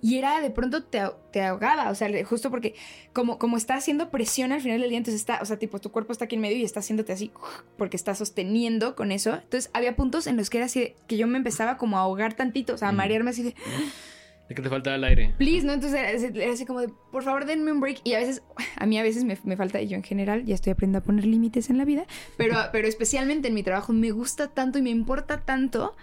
Y 0.00 0.16
era 0.18 0.40
de 0.40 0.50
pronto 0.52 0.84
te, 0.84 1.00
te 1.32 1.42
ahogaba, 1.42 1.90
o 1.90 1.94
sea, 1.96 2.08
justo 2.24 2.50
porque 2.52 2.76
como, 3.12 3.36
como 3.40 3.56
está 3.56 3.74
haciendo 3.74 4.10
presión 4.10 4.52
al 4.52 4.60
final 4.60 4.80
del 4.80 4.90
día, 4.90 4.98
entonces 4.98 5.20
está, 5.20 5.40
o 5.42 5.44
sea, 5.44 5.58
tipo, 5.58 5.80
tu 5.80 5.90
cuerpo 5.90 6.12
está 6.12 6.26
aquí 6.26 6.36
en 6.36 6.40
medio 6.42 6.56
y 6.56 6.62
está 6.62 6.78
haciéndote 6.78 7.12
así, 7.12 7.32
porque 7.76 7.96
está 7.96 8.14
sosteniendo 8.14 8.94
con 8.94 9.10
eso. 9.10 9.34
Entonces 9.34 9.70
había 9.74 9.96
puntos 9.96 10.28
en 10.28 10.36
los 10.36 10.50
que 10.50 10.58
era 10.58 10.66
así, 10.66 10.92
que 11.08 11.16
yo 11.16 11.26
me 11.26 11.36
empezaba 11.38 11.76
como 11.78 11.98
a 11.98 12.02
ahogar 12.02 12.34
tantito, 12.34 12.74
o 12.74 12.78
sea, 12.78 12.90
a 12.90 12.92
marearme 12.92 13.30
así 13.30 13.42
de, 13.42 13.56
De 14.48 14.54
que 14.54 14.62
te 14.62 14.70
faltaba 14.70 14.96
el 14.96 15.04
aire. 15.04 15.34
please, 15.36 15.66
¿no? 15.66 15.74
Entonces 15.74 15.98
era, 16.00 16.42
era 16.44 16.52
así 16.52 16.64
como 16.64 16.80
de, 16.80 16.88
por 17.12 17.22
favor, 17.22 17.44
denme 17.44 17.70
un 17.70 17.80
break. 17.80 18.00
Y 18.04 18.14
a 18.14 18.18
veces, 18.18 18.42
a 18.76 18.86
mí 18.86 18.98
a 18.98 19.02
veces 19.02 19.24
me, 19.24 19.36
me 19.44 19.56
falta, 19.56 19.80
y 19.82 19.88
yo 19.88 19.96
en 19.96 20.02
general 20.02 20.44
ya 20.46 20.54
estoy 20.54 20.72
aprendiendo 20.72 20.98
a 21.00 21.02
poner 21.02 21.26
límites 21.26 21.68
en 21.70 21.76
la 21.78 21.84
vida, 21.84 22.06
pero, 22.38 22.56
pero 22.72 22.88
especialmente 22.88 23.48
en 23.48 23.54
mi 23.54 23.62
trabajo 23.62 23.92
me 23.92 24.10
gusta 24.10 24.48
tanto 24.48 24.78
y 24.78 24.82
me 24.82 24.90
importa 24.90 25.40
tanto 25.44 25.94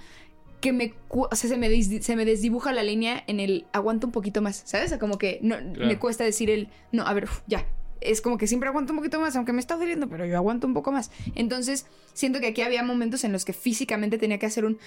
que 0.62 0.74
me, 0.74 0.94
o 1.10 1.28
sea, 1.36 1.50
se 1.50 1.58
me, 1.58 1.84
se 1.84 2.16
me 2.16 2.26
desdibuja 2.26 2.72
la 2.72 2.82
línea 2.84 3.24
en 3.28 3.40
el 3.40 3.66
aguanto 3.74 4.08
un 4.08 4.12
poquito 4.14 4.42
más, 4.42 4.62
¿sabes? 4.66 4.88
O 4.88 4.90
sea, 4.90 5.00
como 5.00 5.18
que 5.18 5.40
no, 5.42 5.58
Claro. 5.58 5.86
me 5.88 5.98
cuesta 6.00 6.24
decir 6.24 6.50
el, 6.50 6.70
no, 6.92 7.06
a 7.06 7.14
ver, 7.14 7.26
uf, 7.26 7.42
ya. 7.48 7.66
Es 8.02 8.22
como 8.22 8.38
que 8.38 8.46
siempre 8.46 8.70
aguanto 8.70 8.94
un 8.94 8.98
poquito 8.98 9.20
más, 9.20 9.36
aunque 9.36 9.54
me 9.54 9.60
está 9.60 9.76
doliendo, 9.78 10.08
pero 10.08 10.26
yo 10.28 10.36
aguanto 10.38 10.68
un 10.68 10.74
poco 10.76 10.92
más. 10.92 11.10
Entonces, 11.34 11.88
siento 12.14 12.40
que 12.40 12.48
aquí 12.48 12.62
había 12.62 12.84
momentos 12.84 13.24
en 13.24 13.32
los 13.32 13.46
que 13.46 13.54
físicamente 13.54 14.20
tenía 14.20 14.38
que 14.38 14.46
hacer 14.46 14.66
un... 14.66 14.78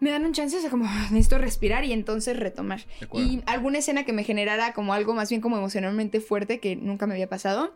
Me 0.00 0.10
dan 0.10 0.24
un 0.24 0.32
chance, 0.32 0.56
o 0.56 0.60
sea, 0.60 0.70
como 0.70 0.84
necesito 1.10 1.38
respirar 1.38 1.84
y 1.84 1.92
entonces 1.92 2.36
retomar. 2.38 2.80
Y 3.20 3.42
alguna 3.46 3.78
escena 3.78 4.04
que 4.04 4.12
me 4.12 4.24
generara 4.24 4.72
como 4.74 4.92
algo 4.92 5.14
más 5.14 5.28
bien 5.30 5.40
como 5.40 5.56
emocionalmente 5.56 6.20
fuerte 6.20 6.60
que 6.60 6.76
nunca 6.76 7.06
me 7.06 7.14
había 7.14 7.28
pasado 7.28 7.72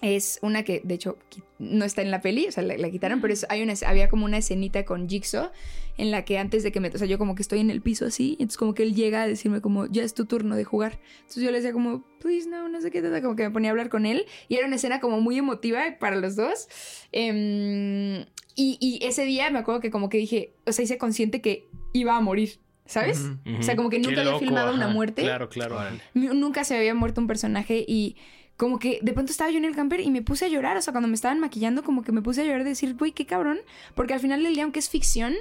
es 0.00 0.40
una 0.42 0.64
que 0.64 0.80
de 0.82 0.94
hecho 0.94 1.16
no 1.60 1.84
está 1.84 2.02
en 2.02 2.10
la 2.10 2.20
peli, 2.20 2.46
o 2.48 2.52
sea, 2.52 2.64
la, 2.64 2.76
la 2.76 2.90
quitaron, 2.90 3.20
pero 3.20 3.32
es- 3.32 3.46
hay 3.48 3.62
una, 3.62 3.74
había 3.86 4.08
como 4.08 4.24
una 4.24 4.38
escenita 4.38 4.84
con 4.84 5.08
Jigsaw 5.08 5.50
en 5.98 6.10
la 6.10 6.24
que 6.24 6.38
antes 6.38 6.62
de 6.62 6.72
que 6.72 6.80
me, 6.80 6.88
o 6.88 6.98
sea, 6.98 7.06
yo 7.06 7.18
como 7.18 7.34
que 7.34 7.42
estoy 7.42 7.60
en 7.60 7.70
el 7.70 7.82
piso 7.82 8.06
así, 8.06 8.32
entonces 8.32 8.56
como 8.56 8.74
que 8.74 8.82
él 8.82 8.94
llega 8.94 9.22
a 9.22 9.26
decirme 9.26 9.60
como, 9.60 9.86
ya 9.86 10.02
es 10.02 10.14
tu 10.14 10.26
turno 10.26 10.56
de 10.56 10.64
jugar. 10.64 11.00
Entonces 11.20 11.42
yo 11.42 11.50
le 11.50 11.58
decía 11.58 11.72
como, 11.72 12.04
please 12.20 12.48
no, 12.48 12.68
no 12.68 12.80
sé 12.80 12.90
qué, 12.90 13.02
tal", 13.02 13.20
como 13.22 13.36
que 13.36 13.44
me 13.44 13.50
ponía 13.50 13.70
a 13.70 13.72
hablar 13.72 13.88
con 13.88 14.06
él 14.06 14.26
y 14.48 14.56
era 14.56 14.66
una 14.66 14.76
escena 14.76 15.00
como 15.00 15.20
muy 15.20 15.38
emotiva 15.38 15.82
para 15.98 16.16
los 16.16 16.36
dos. 16.36 16.68
Em, 17.12 18.24
y, 18.54 18.78
y 18.80 19.00
ese 19.02 19.24
día 19.24 19.50
me 19.50 19.58
acuerdo 19.58 19.80
que 19.80 19.90
como 19.90 20.08
que 20.08 20.18
dije, 20.18 20.54
o 20.66 20.72
sea, 20.72 20.84
hice 20.84 20.98
consciente 20.98 21.40
que 21.40 21.68
iba 21.92 22.16
a 22.16 22.20
morir, 22.20 22.58
¿sabes? 22.86 23.30
O 23.58 23.62
sea, 23.62 23.76
como 23.76 23.90
que 23.90 24.00
Qué 24.00 24.08
nunca 24.08 24.20
había 24.20 24.32
loco, 24.32 24.44
filmado 24.44 24.74
una 24.74 24.88
muerte. 24.88 25.22
Claro, 25.22 25.48
claro. 25.48 25.78
Nunca 26.14 26.64
se 26.64 26.76
había 26.76 26.94
muerto 26.94 27.20
un 27.20 27.26
personaje 27.26 27.84
y 27.86 28.16
como 28.56 28.78
que 28.78 28.98
de 29.02 29.12
pronto 29.12 29.32
estaba 29.32 29.50
yo 29.50 29.58
en 29.58 29.64
el 29.64 29.74
camper 29.74 30.00
y 30.00 30.10
me 30.10 30.22
puse 30.22 30.44
a 30.44 30.48
llorar. 30.48 30.76
O 30.76 30.82
sea, 30.82 30.92
cuando 30.92 31.08
me 31.08 31.14
estaban 31.14 31.40
maquillando, 31.40 31.82
como 31.82 32.02
que 32.02 32.12
me 32.12 32.22
puse 32.22 32.42
a 32.42 32.44
llorar 32.44 32.64
de 32.64 32.70
decir, 32.70 32.94
güey, 32.96 33.12
qué 33.12 33.26
cabrón. 33.26 33.58
Porque 33.94 34.14
al 34.14 34.20
final 34.20 34.42
del 34.42 34.54
día, 34.54 34.64
aunque 34.64 34.78
es 34.78 34.88
ficción, 34.88 35.34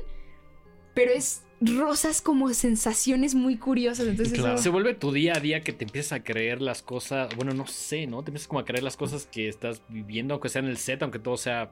pero 0.93 1.11
es 1.11 1.41
rosas 1.61 2.21
como 2.21 2.51
sensaciones 2.53 3.35
muy 3.35 3.57
curiosas. 3.57 4.07
Entonces, 4.07 4.33
Claro. 4.37 4.55
eso- 4.55 4.63
Se 4.63 4.69
vuelve 4.69 4.93
tu 4.95 5.11
día 5.11 5.33
a 5.35 5.39
día 5.39 5.61
que 5.61 5.73
te 5.73 5.85
empiezas 5.85 6.13
a 6.13 6.23
creer 6.23 6.61
las 6.61 6.81
cosas, 6.81 7.35
bueno, 7.35 7.53
no 7.53 7.67
sé, 7.67 8.07
¿no? 8.07 8.23
Te 8.23 8.31
empiezas 8.31 8.47
como 8.47 8.59
a 8.59 8.65
creer 8.65 8.83
las 8.83 8.97
cosas 8.97 9.27
que 9.31 9.47
estás 9.47 9.81
viviendo, 9.89 10.33
aunque 10.33 10.49
sea 10.49 10.61
en 10.61 10.67
el 10.67 10.77
set, 10.77 11.01
aunque 11.03 11.19
todo 11.19 11.37
sea 11.37 11.71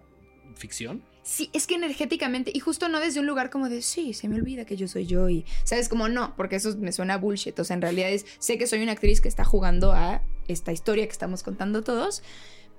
ficción. 0.55 1.03
Sí, 1.23 1.49
es 1.53 1.67
que 1.67 1.75
energéticamente, 1.75 2.51
y 2.53 2.59
justo 2.59 2.87
no 2.89 2.99
desde 2.99 3.19
un 3.19 3.27
lugar 3.27 3.49
como 3.51 3.69
de, 3.69 3.81
sí, 3.81 4.13
se 4.13 4.27
me 4.27 4.35
olvida 4.35 4.65
que 4.65 4.75
yo 4.77 4.87
soy 4.87 5.05
yo 5.05 5.29
y, 5.29 5.45
¿sabes? 5.63 5.87
Como 5.89 6.07
no, 6.09 6.35
porque 6.35 6.55
eso 6.55 6.75
me 6.77 6.91
suena 6.91 7.15
a 7.15 7.17
bullshit. 7.17 7.57
O 7.59 7.63
sea, 7.63 7.75
en 7.75 7.81
realidad 7.81 8.09
es, 8.09 8.25
sé 8.39 8.57
que 8.57 8.65
soy 8.67 8.81
una 8.81 8.93
actriz 8.93 9.21
que 9.21 9.27
está 9.27 9.43
jugando 9.43 9.91
a 9.91 10.23
esta 10.47 10.71
historia 10.71 11.05
que 11.05 11.11
estamos 11.11 11.43
contando 11.43 11.83
todos, 11.83 12.23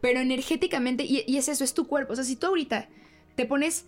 pero 0.00 0.18
energéticamente, 0.20 1.05
y, 1.05 1.22
y 1.26 1.37
es 1.37 1.48
eso, 1.48 1.62
es 1.62 1.74
tu 1.74 1.87
cuerpo. 1.87 2.12
O 2.12 2.16
sea, 2.16 2.24
si 2.24 2.35
tú 2.37 2.46
ahorita 2.48 2.88
te 3.37 3.46
pones, 3.46 3.85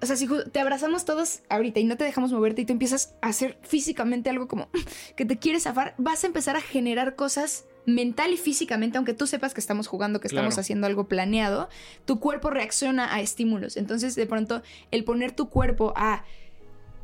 o 0.00 0.06
sea, 0.06 0.16
si 0.16 0.28
te 0.52 0.60
abrazamos 0.60 1.04
todos 1.04 1.40
ahorita 1.48 1.80
y 1.80 1.84
no 1.84 1.96
te 1.96 2.04
dejamos 2.04 2.32
moverte 2.32 2.62
y 2.62 2.66
tú 2.66 2.72
empiezas 2.72 3.14
a 3.20 3.28
hacer 3.28 3.58
físicamente 3.62 4.30
algo 4.30 4.46
como 4.48 4.68
que 5.16 5.24
te 5.24 5.38
quieres 5.38 5.64
zafar, 5.64 5.94
vas 5.98 6.24
a 6.24 6.26
empezar 6.28 6.56
a 6.56 6.60
generar 6.60 7.16
cosas 7.16 7.64
mental 7.86 8.32
y 8.32 8.36
físicamente, 8.36 8.98
aunque 8.98 9.14
tú 9.14 9.26
sepas 9.26 9.54
que 9.54 9.60
estamos 9.60 9.86
jugando, 9.86 10.20
que 10.20 10.28
estamos 10.28 10.54
Claro. 10.54 10.60
haciendo 10.60 10.86
algo 10.86 11.08
planeado, 11.08 11.68
tu 12.04 12.20
cuerpo 12.20 12.50
reacciona 12.50 13.12
a 13.14 13.20
estímulos. 13.22 13.76
Entonces, 13.78 14.14
de 14.14 14.26
pronto, 14.26 14.62
el 14.90 15.04
poner 15.04 15.32
tu 15.32 15.48
cuerpo 15.48 15.94
a 15.96 16.22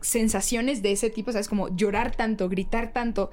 sensaciones 0.01 0.83
de 0.83 0.93
ese 0.93 1.09
tipo, 1.11 1.33
¿sabes? 1.33 1.49
Como 1.49 1.75
llorar 1.75 2.15
tanto, 2.15 2.49
gritar 2.51 2.93
tanto, 2.93 3.31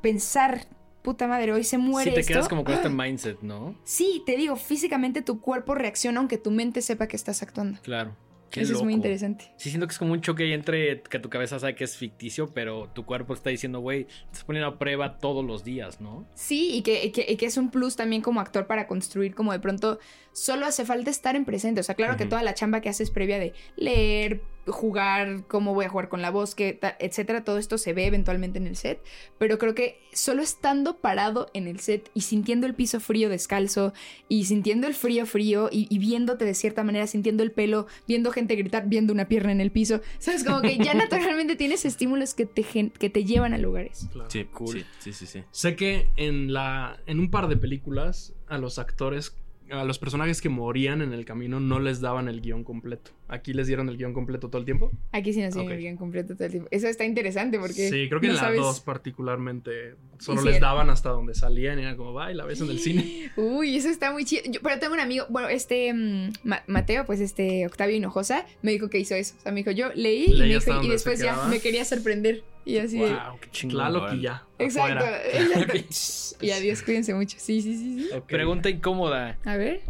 pensar, 0.00 0.66
puta 1.02 1.26
madre, 1.26 1.52
hoy 1.52 1.64
se 1.64 1.76
muere 1.78 2.10
Sí, 2.10 2.14
te 2.14 2.20
esto. 2.20 2.32
quedas 2.32 2.48
como 2.48 2.64
con 2.64 2.74
este 2.74 2.88
mindset, 2.88 3.40
¿no? 3.42 3.74
Sí, 3.84 4.22
te 4.24 4.36
digo, 4.36 4.56
físicamente 4.56 5.20
tu 5.22 5.40
cuerpo 5.40 5.74
reacciona 5.74 6.20
aunque 6.20 6.38
tu 6.38 6.50
mente 6.50 6.80
sepa 6.80 7.06
que 7.06 7.16
estás 7.16 7.42
actuando. 7.42 7.78
Claro. 7.82 8.16
Qué 8.50 8.60
Eso 8.60 8.74
es 8.74 8.82
muy 8.82 8.94
interesante. 8.94 9.52
Sí, 9.56 9.70
siento 9.70 9.86
que 9.86 9.92
es 9.92 9.98
como 9.98 10.12
un 10.12 10.20
choque 10.20 10.44
ahí 10.44 10.52
entre 10.52 11.02
que 11.02 11.18
tu 11.18 11.28
cabeza 11.28 11.58
sabe 11.58 11.74
que 11.74 11.84
es 11.84 11.96
ficticio, 11.96 12.48
pero 12.54 12.88
tu 12.94 13.04
cuerpo 13.04 13.34
está 13.34 13.50
diciendo, 13.50 13.80
güey, 13.80 14.04
te 14.04 14.12
estás 14.24 14.44
poniendo 14.44 14.68
a 14.68 14.78
prueba 14.78 15.18
todos 15.18 15.44
los 15.44 15.64
días, 15.64 16.00
¿no? 16.00 16.26
Sí, 16.34 16.76
y 16.76 16.82
que, 16.82 17.12
que, 17.12 17.26
y 17.28 17.36
que 17.36 17.46
es 17.46 17.56
un 17.56 17.70
plus 17.70 17.96
también 17.96 18.22
como 18.22 18.40
actor 18.40 18.66
para 18.66 18.86
construir, 18.86 19.34
como 19.34 19.52
de 19.52 19.60
pronto 19.60 19.98
solo 20.38 20.66
hace 20.66 20.84
falta 20.84 21.10
estar 21.10 21.36
en 21.36 21.44
presente. 21.44 21.80
O 21.80 21.84
sea, 21.84 21.94
claro 21.94 22.16
que 22.16 22.26
toda 22.26 22.42
la 22.42 22.54
chamba 22.54 22.80
que 22.80 22.88
haces 22.88 23.10
previa 23.10 23.38
de 23.38 23.52
leer, 23.76 24.40
jugar, 24.66 25.44
cómo 25.48 25.72
voy 25.74 25.86
a 25.86 25.88
jugar 25.88 26.08
con 26.08 26.20
la 26.20 26.30
voz, 26.30 26.54
que 26.54 26.78
etcétera, 26.98 27.42
todo 27.42 27.56
esto 27.58 27.78
se 27.78 27.94
ve 27.94 28.06
eventualmente 28.06 28.58
en 28.58 28.66
el 28.66 28.76
set. 28.76 29.00
Pero 29.38 29.58
creo 29.58 29.74
que 29.74 29.98
solo 30.12 30.42
estando 30.42 30.98
parado 30.98 31.48
en 31.54 31.66
el 31.66 31.80
set 31.80 32.10
y 32.14 32.20
sintiendo 32.20 32.66
el 32.66 32.74
piso 32.74 33.00
frío 33.00 33.28
descalzo 33.30 33.92
y 34.28 34.44
sintiendo 34.44 34.86
el 34.86 34.94
frío 34.94 35.24
frío 35.26 35.68
y, 35.72 35.86
y 35.90 35.98
viéndote 35.98 36.44
de 36.44 36.54
cierta 36.54 36.84
manera, 36.84 37.06
sintiendo 37.06 37.42
el 37.42 37.50
pelo, 37.52 37.86
viendo 38.06 38.30
gente 38.30 38.56
gritar, 38.56 38.88
viendo 38.88 39.12
una 39.12 39.26
pierna 39.26 39.52
en 39.52 39.60
el 39.60 39.70
piso, 39.72 40.00
sabes, 40.18 40.44
como 40.44 40.60
que 40.60 40.76
ya 40.76 40.92
naturalmente 40.94 41.56
tienes 41.56 41.84
estímulos 41.84 42.34
que 42.34 42.44
te, 42.46 42.62
que 42.90 43.10
te 43.10 43.24
llevan 43.24 43.54
a 43.54 43.58
lugares. 43.58 44.06
Claro. 44.12 44.30
Sí, 44.30 44.44
Cool. 44.52 44.80
sí, 44.80 44.84
sí, 44.98 45.12
sí, 45.12 45.26
sí. 45.26 45.44
Sé 45.50 45.76
que 45.76 46.10
en 46.16 46.52
la 46.52 46.98
en 47.06 47.20
un 47.20 47.30
par 47.30 47.48
de 47.48 47.56
películas 47.56 48.34
a 48.48 48.58
los 48.58 48.78
actores 48.78 49.34
a 49.70 49.84
los 49.84 49.98
personajes 49.98 50.40
que 50.40 50.48
morían 50.48 51.02
en 51.02 51.12
el 51.12 51.24
camino 51.24 51.60
no 51.60 51.78
les 51.80 52.00
daban 52.00 52.28
el 52.28 52.40
guion 52.40 52.64
completo. 52.64 53.10
Aquí 53.28 53.52
les 53.52 53.66
dieron 53.66 53.88
el 53.88 53.96
guion 53.98 54.14
completo 54.14 54.48
todo 54.48 54.58
el 54.58 54.64
tiempo. 54.64 54.90
Aquí 55.12 55.32
sí 55.32 55.40
nos 55.42 55.52
tiene 55.54 55.74
el 55.74 55.80
guion 55.80 55.96
completo 55.96 56.34
todo 56.34 56.44
el 56.46 56.50
tiempo. 56.52 56.68
Eso 56.70 56.86
está 56.88 57.04
interesante 57.04 57.58
porque. 57.58 57.88
Sí, 57.90 58.08
creo 58.08 58.20
que 58.20 58.28
no 58.28 58.32
en 58.32 58.36
la 58.36 58.42
sabes- 58.42 58.60
2 58.60 58.80
particularmente 58.80 59.94
solo 60.18 60.40
Hicieron. 60.40 60.44
les 60.46 60.60
daban 60.60 60.90
hasta 60.90 61.10
donde 61.10 61.34
salían 61.34 61.78
y 61.78 61.82
era 61.82 61.96
como, 61.96 62.12
va, 62.12 62.32
y 62.32 62.34
la 62.34 62.44
ves 62.44 62.60
en 62.60 62.70
el 62.70 62.78
cine. 62.78 63.30
Uy, 63.36 63.76
eso 63.76 63.88
está 63.88 64.12
muy 64.12 64.24
chido. 64.24 64.42
Yo- 64.50 64.60
pero 64.62 64.78
tengo 64.78 64.94
un 64.94 65.00
amigo, 65.00 65.26
bueno, 65.28 65.48
este 65.48 65.92
mm, 65.92 66.32
Ma- 66.44 66.62
Mateo, 66.66 67.04
pues 67.04 67.20
este 67.20 67.66
Octavio 67.66 67.96
Hinojosa, 67.96 68.46
me 68.62 68.72
dijo 68.72 68.88
que 68.88 68.98
hizo 68.98 69.14
eso. 69.14 69.34
O 69.38 69.42
sea, 69.42 69.52
me 69.52 69.58
dijo, 69.60 69.70
yo 69.70 69.90
leí 69.94 70.24
y, 70.24 70.34
Leí 70.34 70.48
me 70.50 70.56
hasta 70.56 70.72
dijo- 70.74 70.84
y 70.84 70.88
después 70.88 71.20
ya 71.20 71.46
me 71.48 71.60
quería 71.60 71.84
sorprender. 71.84 72.42
Y 72.68 72.76
así. 72.76 72.98
Wow, 72.98 73.40
qué 73.40 73.50
chingón. 73.50 73.76
Tlaloc 73.76 74.12
y 74.12 74.20
ya. 74.20 74.44
Exacto, 74.58 75.06
y 76.42 76.50
adiós, 76.50 76.82
cuídense 76.82 77.14
mucho. 77.14 77.38
Sí, 77.40 77.62
sí, 77.62 77.74
sí, 77.74 78.08
sí. 78.10 78.20
Pregunta 78.26 78.68
incómoda. 78.68 79.38
A 79.46 79.56
ver. 79.56 79.80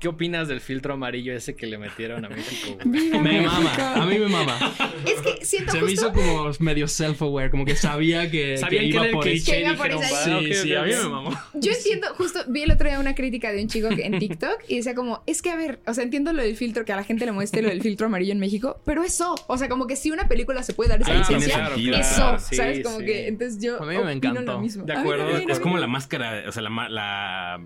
¿Qué 0.00 0.08
opinas 0.08 0.48
del 0.48 0.62
filtro 0.62 0.94
amarillo 0.94 1.34
ese 1.34 1.54
que 1.54 1.66
le 1.66 1.76
metieron 1.76 2.24
a 2.24 2.28
México? 2.30 2.78
güey? 2.84 3.10
Me 3.10 3.18
México. 3.20 3.52
mama, 3.52 3.94
a 4.02 4.06
mí 4.06 4.18
me 4.18 4.28
mama. 4.28 4.58
Es 5.06 5.20
que 5.20 5.44
siento 5.44 5.72
Se 5.72 5.82
me 5.82 5.92
hizo 5.92 6.10
como 6.12 6.50
medio 6.58 6.86
self-aware, 6.86 7.50
como 7.50 7.66
que 7.66 7.76
sabía 7.76 8.30
que, 8.30 8.56
Sabían 8.56 8.84
que 8.84 8.88
iba 8.88 9.04
el 9.04 9.10
por 9.12 9.24
Que 9.24 9.34
iba 9.60 9.74
por 9.74 9.88
dijeron, 9.88 10.02
esa- 10.02 10.30
"Va, 10.36 10.40
Sí, 10.40 10.54
sí, 10.54 10.74
a 10.74 10.82
mí 10.84 10.92
ok". 10.94 11.02
me 11.02 11.08
mamó. 11.10 11.30
Yo 11.52 11.72
entiendo, 11.72 12.06
justo 12.16 12.40
vi 12.48 12.62
el 12.62 12.70
otro 12.72 12.88
día 12.88 12.98
una 12.98 13.14
crítica 13.14 13.52
de 13.52 13.60
un 13.62 13.68
chico 13.68 13.90
que- 13.90 14.06
en 14.06 14.18
TikTok 14.18 14.58
y 14.68 14.76
decía 14.76 14.94
como, 14.94 15.22
es 15.26 15.42
que 15.42 15.50
a 15.50 15.56
ver, 15.56 15.80
o 15.86 15.92
sea, 15.92 16.02
entiendo 16.02 16.32
lo 16.32 16.42
del 16.42 16.56
filtro, 16.56 16.86
que 16.86 16.94
a 16.94 16.96
la 16.96 17.04
gente 17.04 17.26
le 17.26 17.32
muestre 17.32 17.60
lo 17.60 17.68
del 17.68 17.82
filtro 17.82 18.06
amarillo 18.06 18.32
en 18.32 18.40
México, 18.40 18.80
pero 18.86 19.04
eso, 19.04 19.34
o 19.48 19.58
sea, 19.58 19.68
como 19.68 19.86
que 19.86 19.96
si 19.96 20.10
una 20.10 20.28
película 20.28 20.62
se 20.62 20.72
puede 20.72 20.88
dar 20.88 21.02
esa 21.02 21.12
Ah, 21.12 21.18
licencia, 21.18 21.66
sentido, 21.66 21.96
eso, 21.98 22.14
claro, 22.16 22.38
sí, 22.40 22.56
¿sabes? 22.56 22.80
Como 22.82 23.00
sí. 23.00 23.04
que, 23.04 23.28
entonces 23.28 23.62
yo 23.62 23.76
A 23.82 23.84
mí 23.84 23.88
me 23.88 23.98
opino 23.98 24.12
encantó. 24.12 24.52
lo 24.52 24.60
mismo. 24.60 24.84
De 24.86 24.92
A 24.94 24.96
mí 24.96 25.00
acuerdo, 25.02 25.36
Es 25.36 25.60
como 25.60 25.76
la 25.76 25.86
máscara, 25.88 26.44
o 26.48 26.52
sea, 26.52 26.62
la, 26.62 27.60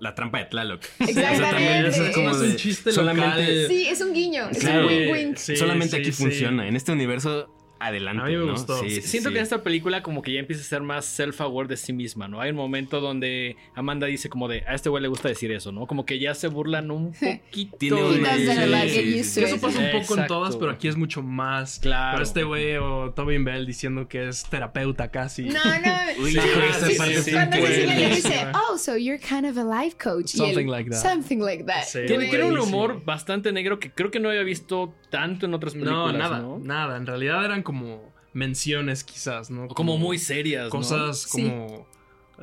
la 0.00 0.14
trampa 0.14 0.38
de 0.38 0.44
Tlaloc. 0.46 0.82
Exactamente. 1.00 1.88
O 1.88 1.92
sea, 1.92 2.08
es 2.08 2.14
como 2.14 2.30
Es 2.30 2.40
de- 2.40 2.46
un 2.50 2.56
chiste 2.56 2.92
solamente, 2.92 3.28
local. 3.40 3.64
Sí, 3.68 3.86
es 3.88 4.00
un 4.00 4.12
guiño, 4.12 4.48
es 4.50 4.58
Claro. 4.58 4.86
un 4.86 4.92
wink 4.92 5.12
wink. 5.12 5.36
Sí, 5.36 5.56
solamente 5.56 5.96
sí, 5.96 6.02
aquí 6.02 6.12
sí. 6.12 6.22
funciona. 6.22 6.68
En 6.68 6.76
este 6.76 6.92
universo, 6.92 7.54
adelante. 7.80 8.22
A 8.22 8.26
mí 8.26 8.36
me 8.36 8.46
¿no? 8.46 8.52
gustó. 8.52 8.78
Sí, 8.80 8.90
sí, 8.90 9.02
Siento 9.02 9.28
sí. 9.28 9.32
que 9.34 9.38
en 9.38 9.42
esta 9.44 9.62
película 9.62 10.02
como 10.02 10.22
que 10.22 10.32
ya 10.32 10.40
empieza 10.40 10.62
a 10.62 10.64
ser 10.64 10.82
más 10.82 11.18
self-aware 11.18 11.66
de 11.68 11.76
sí 11.76 11.92
misma, 11.92 12.28
¿no? 12.28 12.40
Hay 12.40 12.50
un 12.50 12.56
momento 12.56 13.00
donde 13.00 13.56
Amanda 13.74 14.06
dice 14.06 14.28
como 14.28 14.48
de, 14.48 14.64
a 14.66 14.74
este 14.74 14.88
güey 14.88 15.02
le 15.02 15.08
gusta 15.08 15.28
decir 15.28 15.50
eso, 15.52 15.72
¿no? 15.72 15.86
Como 15.86 16.04
que 16.06 16.18
ya 16.18 16.34
se 16.34 16.48
burlan 16.48 16.90
un 16.90 17.12
poquito. 17.52 17.76
Tiene 17.78 19.18
Eso 19.20 19.60
pasa 19.60 19.78
un 19.80 20.00
poco 20.00 20.18
en 20.18 20.26
todas, 20.26 20.56
pero 20.56 20.70
aquí 20.72 20.88
es 20.88 20.96
mucho 20.96 21.22
más. 21.22 21.78
Claro. 21.78 22.16
Pero 22.16 22.24
este 22.24 22.44
güey 22.44 22.76
o 22.76 23.12
Tobin 23.14 23.44
Bell 23.44 23.66
diciendo 23.66 24.08
que 24.08 24.28
es 24.28 24.44
terapeuta 24.44 25.10
casi. 25.10 25.44
No, 25.44 25.54
no. 25.64 25.98
Uy, 26.22 26.34
Cuando 26.34 26.52
increíble. 26.90 27.16
Cecilia 27.22 27.98
le 27.98 28.14
dice, 28.16 28.46
oh, 28.54 28.76
so 28.78 28.96
you're 28.96 29.20
kind 29.20 29.46
of 29.46 29.56
a 29.56 29.64
life 29.64 29.96
coach. 30.02 30.28
Something 30.28 30.66
él, 30.66 30.70
like 30.70 30.90
that. 30.90 31.00
Something 31.02 31.38
like 31.38 31.64
that. 31.64 31.84
Sí, 31.84 32.00
Tiene, 32.06 32.28
tiene 32.28 32.44
un 32.44 32.58
humor 32.58 33.04
bastante 33.04 33.52
negro 33.52 33.78
que 33.78 33.90
creo 33.90 34.10
que 34.10 34.20
no 34.20 34.28
había 34.30 34.42
visto 34.42 34.94
tanto 35.10 35.46
en 35.46 35.54
otras 35.54 35.74
No, 35.74 36.06
películas, 36.06 36.14
nada, 36.30 36.38
¿no? 36.40 36.58
nada. 36.58 36.96
En 36.96 37.06
realidad 37.06 37.44
eran 37.44 37.62
como 37.68 38.00
menciones 38.32 39.04
quizás, 39.04 39.50
¿no? 39.50 39.64
O 39.66 39.68
Como 39.74 39.98
muy 39.98 40.18
serias, 40.18 40.64
¿no? 40.64 40.70
cosas 40.70 41.18
Sí. 41.22 41.42
como 41.42 41.86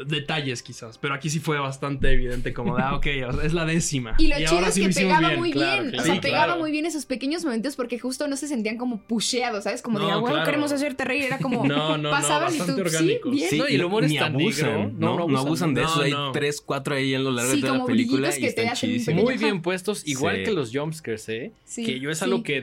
detalles 0.06 0.62
quizás. 0.62 0.98
Pero 0.98 1.14
aquí 1.14 1.30
sí 1.30 1.40
fue 1.40 1.58
bastante 1.58 2.12
evidente 2.12 2.54
como 2.54 2.76
de, 2.76 2.84
ah, 2.84 2.96
ok, 2.96 3.08
o 3.30 3.32
sea, 3.34 3.44
es 3.46 3.54
la 3.54 3.64
décima. 3.66 4.14
Y 4.18 4.28
lo 4.28 4.36
chido 4.36 4.50
ahora 4.52 4.68
es 4.68 4.74
sí 4.74 4.82
que 4.82 4.88
hicimos 4.90 5.08
pegaba 5.14 5.28
bien. 5.30 5.40
muy 5.40 5.52
claro, 5.54 5.82
bien. 5.84 5.92
claro. 5.94 6.04
O 6.04 6.06
sea, 6.06 6.16
Sí, 6.16 6.20
pegaba 6.20 6.46
claro. 6.48 6.60
muy 6.60 6.72
bien 6.72 6.86
esos 6.86 7.06
pequeños 7.06 7.46
momentos 7.46 7.78
porque 7.78 7.98
justo 7.98 8.28
no 8.28 8.36
se 8.36 8.50
sentían 8.50 8.78
como 8.78 9.00
pusheados, 9.04 9.64
¿sabes? 9.64 9.82
Como 9.82 10.00
de, 10.00 10.06
No, 10.06 10.12
ah, 10.12 10.18
bueno, 10.18 10.36
claro. 10.36 10.46
queremos 10.48 10.72
hacerte 10.74 11.06
reír. 11.06 11.24
Era 11.24 11.38
como, 11.40 11.64
No, 11.66 11.78
no, 11.92 11.98
no, 11.98 12.10
pasaban 12.12 12.54
y 12.54 12.58
tú, 12.58 12.76
sí, 12.90 13.20
bien. 13.32 13.50
Sí, 13.50 13.58
No, 13.58 13.70
y 13.70 13.76
el 13.76 13.86
humor 13.86 14.04
es 14.04 14.14
tan 14.16 14.34
abusan, 14.36 14.66
negro, 14.70 14.92
¿no? 14.98 15.00
no, 15.00 15.16
No, 15.16 15.22
abusan. 15.24 15.46
abusan 15.48 15.74
de 15.76 15.82
No, 15.84 15.88
eso. 15.88 16.02
Hay 16.02 16.12
no. 16.12 16.32
tres, 16.34 16.60
cuatro 16.60 16.94
ahí 16.96 17.16
a 17.16 17.20
lo 17.20 17.32
largo 17.32 17.52
Sí, 17.52 17.58
de 17.58 17.62
toda 17.62 17.74
la 17.74 17.80
como 17.80 17.88
película 17.88 18.28
y 18.30 18.34
que 18.34 18.40
te 18.52 18.64
están 18.64 18.68
hacen. 18.68 19.16
Muy 19.16 19.38
bien 19.38 19.62
puestos, 19.62 20.06
igual 20.06 20.36
Sí. 20.40 20.44
que 20.44 20.52
los 20.52 20.72
jumpscares, 20.76 21.30
¿eh? 21.30 21.52
Sí, 21.64 21.86
que 21.86 22.02
yo 22.02 22.10
es 22.12 22.18
sí. 22.20 22.26
algo 22.26 22.44
que 22.44 22.60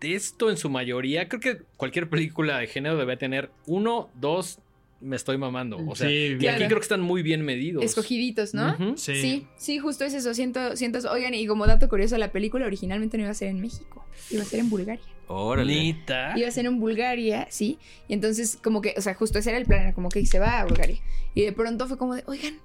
detesto 0.00 0.50
en 0.50 0.56
su 0.56 0.68
mayoría. 0.70 1.28
Creo 1.28 1.40
que 1.40 1.62
cualquier 1.76 2.08
película 2.08 2.58
de 2.58 2.66
género 2.66 2.96
debe 2.96 3.16
tener 3.16 3.50
uno, 3.66 4.10
dos, 4.14 4.58
me 5.00 5.16
estoy 5.16 5.38
mamando. 5.38 5.78
O 5.86 5.94
sea, 5.94 6.08
Sí, 6.08 6.36
y 6.40 6.46
aquí 6.46 6.64
creo 6.66 6.78
que 6.78 6.84
están 6.84 7.00
muy 7.00 7.22
bien 7.22 7.42
medidos. 7.44 7.84
Escogiditos, 7.84 8.54
¿no? 8.54 8.96
Sí. 8.96 9.14
Sí, 9.14 9.46
sí, 9.56 9.78
justo 9.78 10.04
es 10.04 10.14
eso. 10.14 10.32
Siento, 10.34 10.76
siento 10.76 10.98
eso. 10.98 11.10
Oigan, 11.10 11.34
y 11.34 11.46
como 11.46 11.66
dato 11.66 11.88
curioso, 11.88 12.16
la 12.18 12.32
película 12.32 12.66
originalmente 12.66 13.16
no 13.16 13.24
iba 13.24 13.30
a 13.30 13.34
ser 13.34 13.48
en 13.48 13.60
México, 13.60 14.04
iba 14.30 14.42
a 14.42 14.46
ser 14.46 14.60
en 14.60 14.70
Bulgaria. 14.70 15.04
Órale. 15.28 15.96
Iba 16.36 16.48
a 16.48 16.50
ser 16.50 16.66
en 16.66 16.78
Bulgaria, 16.78 17.46
sí. 17.50 17.78
Y 18.08 18.14
entonces, 18.14 18.58
como 18.62 18.80
que, 18.80 18.94
o 18.96 19.00
sea, 19.00 19.14
justo 19.14 19.38
ese 19.38 19.50
era 19.50 19.58
el 19.58 19.66
plan, 19.66 19.82
era 19.82 19.92
como 19.92 20.08
que 20.08 20.24
se 20.24 20.38
va 20.38 20.60
a 20.60 20.64
Bulgaria. 20.64 21.00
Y 21.34 21.42
de 21.42 21.52
pronto 21.52 21.86
fue 21.88 21.98
como 21.98 22.14
de, 22.14 22.22
oigan, 22.26 22.58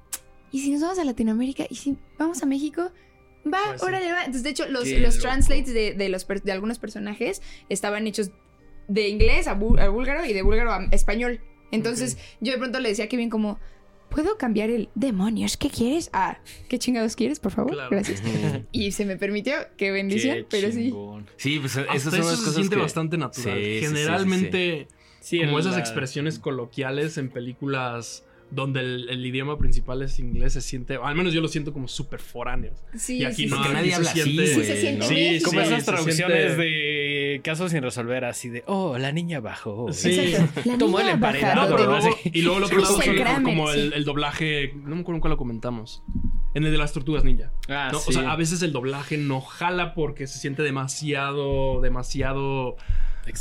¿y 0.51 0.59
si 0.59 0.71
nos 0.71 0.81
vamos 0.81 0.99
a 0.99 1.03
Latinoamérica? 1.03 1.65
¿Y 1.69 1.75
si 1.75 1.97
vamos 2.17 2.43
a 2.43 2.45
México? 2.45 2.91
Va, 3.45 3.59
Pues 3.69 3.81
sí. 3.81 3.87
órale, 3.87 4.11
va. 4.11 4.19
Entonces, 4.19 4.43
de 4.43 4.49
hecho, 4.51 4.67
los, 4.67 4.87
los 4.87 5.19
translates 5.19 5.73
de, 5.73 5.93
de 5.93 6.09
los, 6.09 6.27
de 6.27 6.51
algunos 6.51 6.79
personajes 6.79 7.41
estaban 7.69 8.05
hechos 8.07 8.31
de 8.87 9.07
inglés 9.07 9.47
a, 9.47 9.51
a 9.51 9.55
búlgaro 9.89 10.25
y 10.25 10.33
de 10.33 10.41
búlgaro 10.41 10.71
a 10.73 10.83
español. 10.91 11.41
Entonces, 11.71 12.17
yo 12.41 12.51
de 12.51 12.57
pronto 12.57 12.79
le 12.79 12.89
decía 12.89 13.05
a 13.05 13.07
Kevin 13.07 13.29
como, 13.29 13.57
¿puedo 14.09 14.37
cambiar 14.37 14.69
el 14.69 14.89
demonios? 14.93 15.55
¿Qué 15.57 15.69
quieres? 15.69 16.09
Ah, 16.11 16.39
¿qué 16.67 16.77
chingados 16.77 17.15
quieres, 17.15 17.39
por 17.39 17.51
favor? 17.53 17.71
Claro. 17.71 17.89
Gracias. 17.91 18.21
Y 18.73 18.91
se 18.91 19.05
me 19.05 19.15
permitió, 19.17 19.53
qué 19.77 19.91
bendición, 19.91 20.35
Qué 20.39 20.45
pero 20.49 20.71
sí. 20.71 20.83
chingón. 20.89 21.29
Sí, 21.37 21.59
pues 21.59 21.77
Hasta 21.77 21.93
esas 21.93 22.11
son 22.11 22.19
eso 22.19 22.29
las 22.29 22.39
se 22.39 22.45
cosas 22.45 22.55
siente 22.55 22.75
que... 22.75 22.81
bastante 22.81 23.17
natural. 23.17 23.57
Sí, 23.57 23.63
sí, 23.63 23.69
sí, 23.69 23.79
sí, 23.79 23.79
sí. 23.79 23.85
Generalmente, 23.95 24.87
Sí, 25.21 25.39
como 25.39 25.59
esas 25.59 25.73
la- 25.73 25.79
expresiones 25.79 26.39
coloquiales 26.39 27.17
en 27.17 27.29
películas 27.29 28.25
donde 28.51 28.81
el, 28.81 29.09
el 29.09 29.25
idioma 29.25 29.57
principal 29.57 30.01
es 30.01 30.19
inglés, 30.19 30.53
se 30.53 30.61
siente, 30.61 30.97
al 31.01 31.15
menos 31.15 31.33
yo 31.33 31.39
lo 31.41 31.47
siento 31.47 31.71
como 31.73 31.87
súper 31.87 32.19
foráneos. 32.19 32.83
Sí, 32.95 33.19
Y 33.19 33.25
aquí 33.25 33.43
sí, 33.43 33.49
no, 33.49 33.63
sí. 33.63 33.69
Nadie 33.73 33.89
se 33.91 33.95
habla 33.95 34.09
así, 34.11 34.21
siente- 34.21 34.47
Sí, 34.47 34.63
se. 34.65 34.75
Sí. 35.37 35.43
Como 35.43 35.61
sí, 35.61 35.67
esas 35.67 35.79
se 35.85 35.91
traducciones 35.91 36.37
siente- 36.55 36.61
de 36.63 37.41
casos 37.43 37.71
sin 37.71 37.81
resolver, 37.81 38.25
así 38.25 38.49
de, 38.49 38.63
oh, 38.67 38.97
la 38.97 39.11
niña 39.11 39.39
bajó. 39.39 39.91
Sí. 39.93 40.33
Tomó 40.77 40.99
el 40.99 41.09
emparedado, 41.09 41.77
No, 41.77 42.09
y 42.25 42.41
luego 42.41 42.57
el 42.59 42.63
otro 42.65 42.79
lado 42.81 43.01
son 43.01 43.43
como 43.43 43.71
el, 43.71 44.03
doblaje, 44.03 44.73
no 44.75 44.95
me 44.95 45.01
acuerdo 45.01 45.15
en 45.17 45.21
cuál 45.21 45.31
lo 45.31 45.37
comentamos. 45.37 46.03
En 46.53 46.65
el 46.65 46.71
de 46.73 46.77
las 46.77 46.91
tortugas 46.91 47.23
ninja. 47.23 47.53
Ah, 47.69 47.89
¿no? 47.93 47.99
sí. 47.99 48.09
O 48.09 48.11
sea, 48.11 48.31
a 48.31 48.35
veces 48.35 48.61
el 48.61 48.73
doblaje 48.73 49.17
no 49.17 49.39
jala 49.39 49.93
porque 49.93 50.27
se 50.27 50.37
siente 50.39 50.61
demasiado, 50.63 51.79
demasiado. 51.79 52.75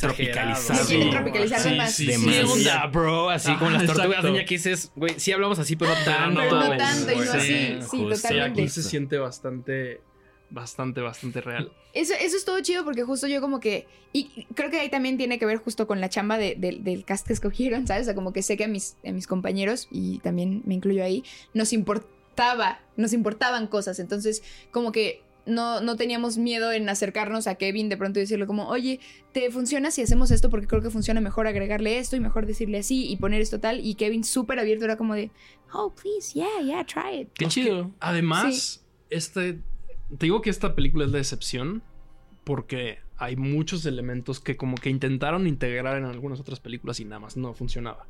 Tropicalizado. 0.00 0.84
Sí. 0.84 1.08
tropicalizar 1.10 1.60
Sí, 1.60 1.74
más. 1.76 1.92
sí, 1.94 2.06
¿Qué 2.06 2.12
sí. 2.18 2.38
onda, 2.46 2.86
bro? 2.86 3.30
Así 3.30 3.50
Ajá, 3.50 3.58
con 3.60 3.72
las 3.72 3.86
tortugas 3.86 4.24
niña 4.24 4.44
que 4.44 4.54
dices, 4.54 4.92
güey, 4.96 5.18
sí 5.18 5.32
hablamos 5.32 5.58
así, 5.58 5.76
pero 5.76 5.92
tanto. 6.04 6.40
Pero 6.40 6.56
no 6.56 6.76
tanto, 6.76 7.12
y 7.12 7.16
no 7.16 7.22
Sí, 7.24 7.28
así. 7.28 7.78
Sí, 7.90 8.06
totalmente. 8.08 8.60
aquí 8.62 8.68
se 8.68 8.82
siente 8.82 9.18
bastante, 9.18 10.00
bastante, 10.50 11.00
bastante 11.00 11.40
real. 11.40 11.72
Eso, 11.92 12.14
eso 12.20 12.36
es 12.36 12.44
todo 12.44 12.60
chido 12.60 12.84
porque 12.84 13.02
justo 13.02 13.26
yo 13.26 13.40
como 13.40 13.58
que... 13.60 13.86
Y 14.12 14.46
creo 14.54 14.70
que 14.70 14.78
ahí 14.80 14.88
también 14.90 15.16
tiene 15.16 15.38
que 15.38 15.46
ver 15.46 15.58
justo 15.58 15.86
con 15.86 16.00
la 16.00 16.08
chamba 16.08 16.36
de- 16.38 16.54
de- 16.56 16.78
del 16.80 17.04
cast 17.04 17.26
que 17.26 17.32
escogieron, 17.32 17.86
¿sabes? 17.86 18.02
O 18.02 18.04
sea, 18.06 18.14
como 18.14 18.32
que 18.32 18.42
sé 18.42 18.56
que 18.56 18.64
a 18.64 18.68
mis, 18.68 18.96
a 19.06 19.12
mis 19.12 19.26
compañeros, 19.26 19.88
y 19.90 20.18
también 20.18 20.62
me 20.66 20.74
incluyo 20.74 21.02
ahí, 21.04 21.24
nos 21.54 21.72
importaba, 21.72 22.80
nos 22.96 23.12
importaban 23.12 23.66
cosas. 23.66 23.98
Entonces, 23.98 24.42
como 24.72 24.92
que 24.92 25.22
no, 25.46 25.80
no 25.80 25.96
teníamos 25.96 26.38
miedo 26.38 26.72
en 26.72 26.88
acercarnos 26.88 27.46
a 27.46 27.54
Kevin 27.56 27.88
de 27.88 27.96
pronto 27.96 28.18
y 28.18 28.22
decirle 28.22 28.46
como, 28.46 28.68
oye, 28.68 29.00
¿te 29.32 29.50
funciona 29.50 29.90
si 29.90 30.02
hacemos 30.02 30.30
esto? 30.30 30.50
Porque 30.50 30.66
creo 30.66 30.82
que 30.82 30.90
funciona 30.90 31.20
mejor 31.20 31.46
agregarle 31.46 31.98
esto 31.98 32.16
y 32.16 32.20
mejor 32.20 32.46
decirle 32.46 32.78
así 32.78 33.08
y 33.10 33.16
poner 33.16 33.40
esto 33.40 33.60
tal. 33.60 33.80
Y 33.84 33.94
Kevin 33.94 34.24
súper 34.24 34.58
abierto 34.58 34.84
era 34.84 34.96
como 34.96 35.14
de, 35.14 35.30
oh, 35.72 35.94
please, 35.94 36.34
yeah, 36.34 36.60
yeah, 36.64 36.84
try 36.84 37.22
it. 37.22 37.28
Qué 37.34 37.44
que, 37.44 37.50
chido. 37.50 37.90
además, 38.00 38.84
este. 39.10 39.60
Te 40.10 40.26
digo 40.26 40.42
que 40.42 40.50
esta 40.50 40.74
película 40.74 41.04
es 41.04 41.12
la 41.12 41.18
excepción. 41.18 41.82
porque 42.44 42.98
hay 43.16 43.36
muchos 43.36 43.84
elementos 43.86 44.40
que 44.40 44.56
como 44.56 44.76
que 44.76 44.90
intentaron 44.90 45.46
integrar 45.46 45.98
en 45.98 46.04
algunas 46.04 46.40
otras 46.40 46.58
películas 46.58 46.98
y 47.00 47.04
nada 47.04 47.20
más 47.20 47.36
no 47.36 47.52
funcionaba. 47.54 48.06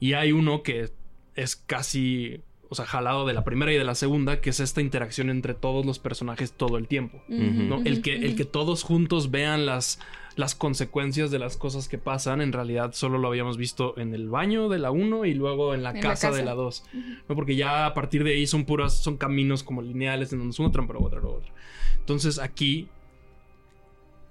Y 0.00 0.14
hay 0.14 0.32
uno 0.32 0.62
que 0.62 0.90
es 1.34 1.54
casi, 1.54 2.40
o 2.68 2.74
sea, 2.74 2.84
jalado 2.84 3.26
de 3.26 3.32
la 3.32 3.44
primera 3.44 3.72
y 3.72 3.76
de 3.76 3.84
la 3.84 3.94
segunda, 3.94 4.40
que 4.40 4.50
es 4.50 4.60
esta 4.60 4.80
interacción 4.80 5.30
entre 5.30 5.54
todos 5.54 5.86
los 5.86 5.98
personajes 5.98 6.52
todo 6.52 6.78
el 6.78 6.88
tiempo. 6.88 7.22
¿no? 7.28 7.82
el, 7.84 8.02
que, 8.02 8.16
el 8.16 8.34
que 8.34 8.44
todos 8.44 8.82
juntos 8.82 9.30
vean 9.30 9.66
las, 9.66 10.00
las 10.34 10.54
consecuencias 10.54 11.30
de 11.30 11.38
las 11.38 11.56
cosas 11.56 11.88
que 11.88 11.98
pasan, 11.98 12.40
en 12.40 12.52
realidad 12.52 12.92
solo 12.92 13.18
lo 13.18 13.28
habíamos 13.28 13.56
visto 13.56 13.96
en 13.98 14.14
el 14.14 14.28
baño 14.28 14.68
de 14.68 14.78
la 14.78 14.90
1 14.90 15.26
y 15.26 15.34
luego 15.34 15.74
en 15.74 15.82
la, 15.82 15.90
En 15.90 15.96
la 15.96 16.02
casa, 16.02 16.32
de 16.32 16.44
la 16.44 16.54
2. 16.54 16.84
¿no? 17.28 17.34
Porque 17.36 17.54
ya 17.54 17.86
a 17.86 17.94
partir 17.94 18.24
de 18.24 18.32
ahí 18.32 18.46
son 18.46 18.64
puras, 18.64 18.94
son 18.94 19.16
caminos 19.16 19.62
como 19.62 19.80
lineales 19.80 20.32
en 20.32 20.40
donde 20.40 20.52
es 20.52 20.58
una 20.58 20.72
trampa, 20.72 20.94
otra, 20.98 21.20
otra. 21.20 21.52
Entonces 22.00 22.40
aquí, 22.40 22.88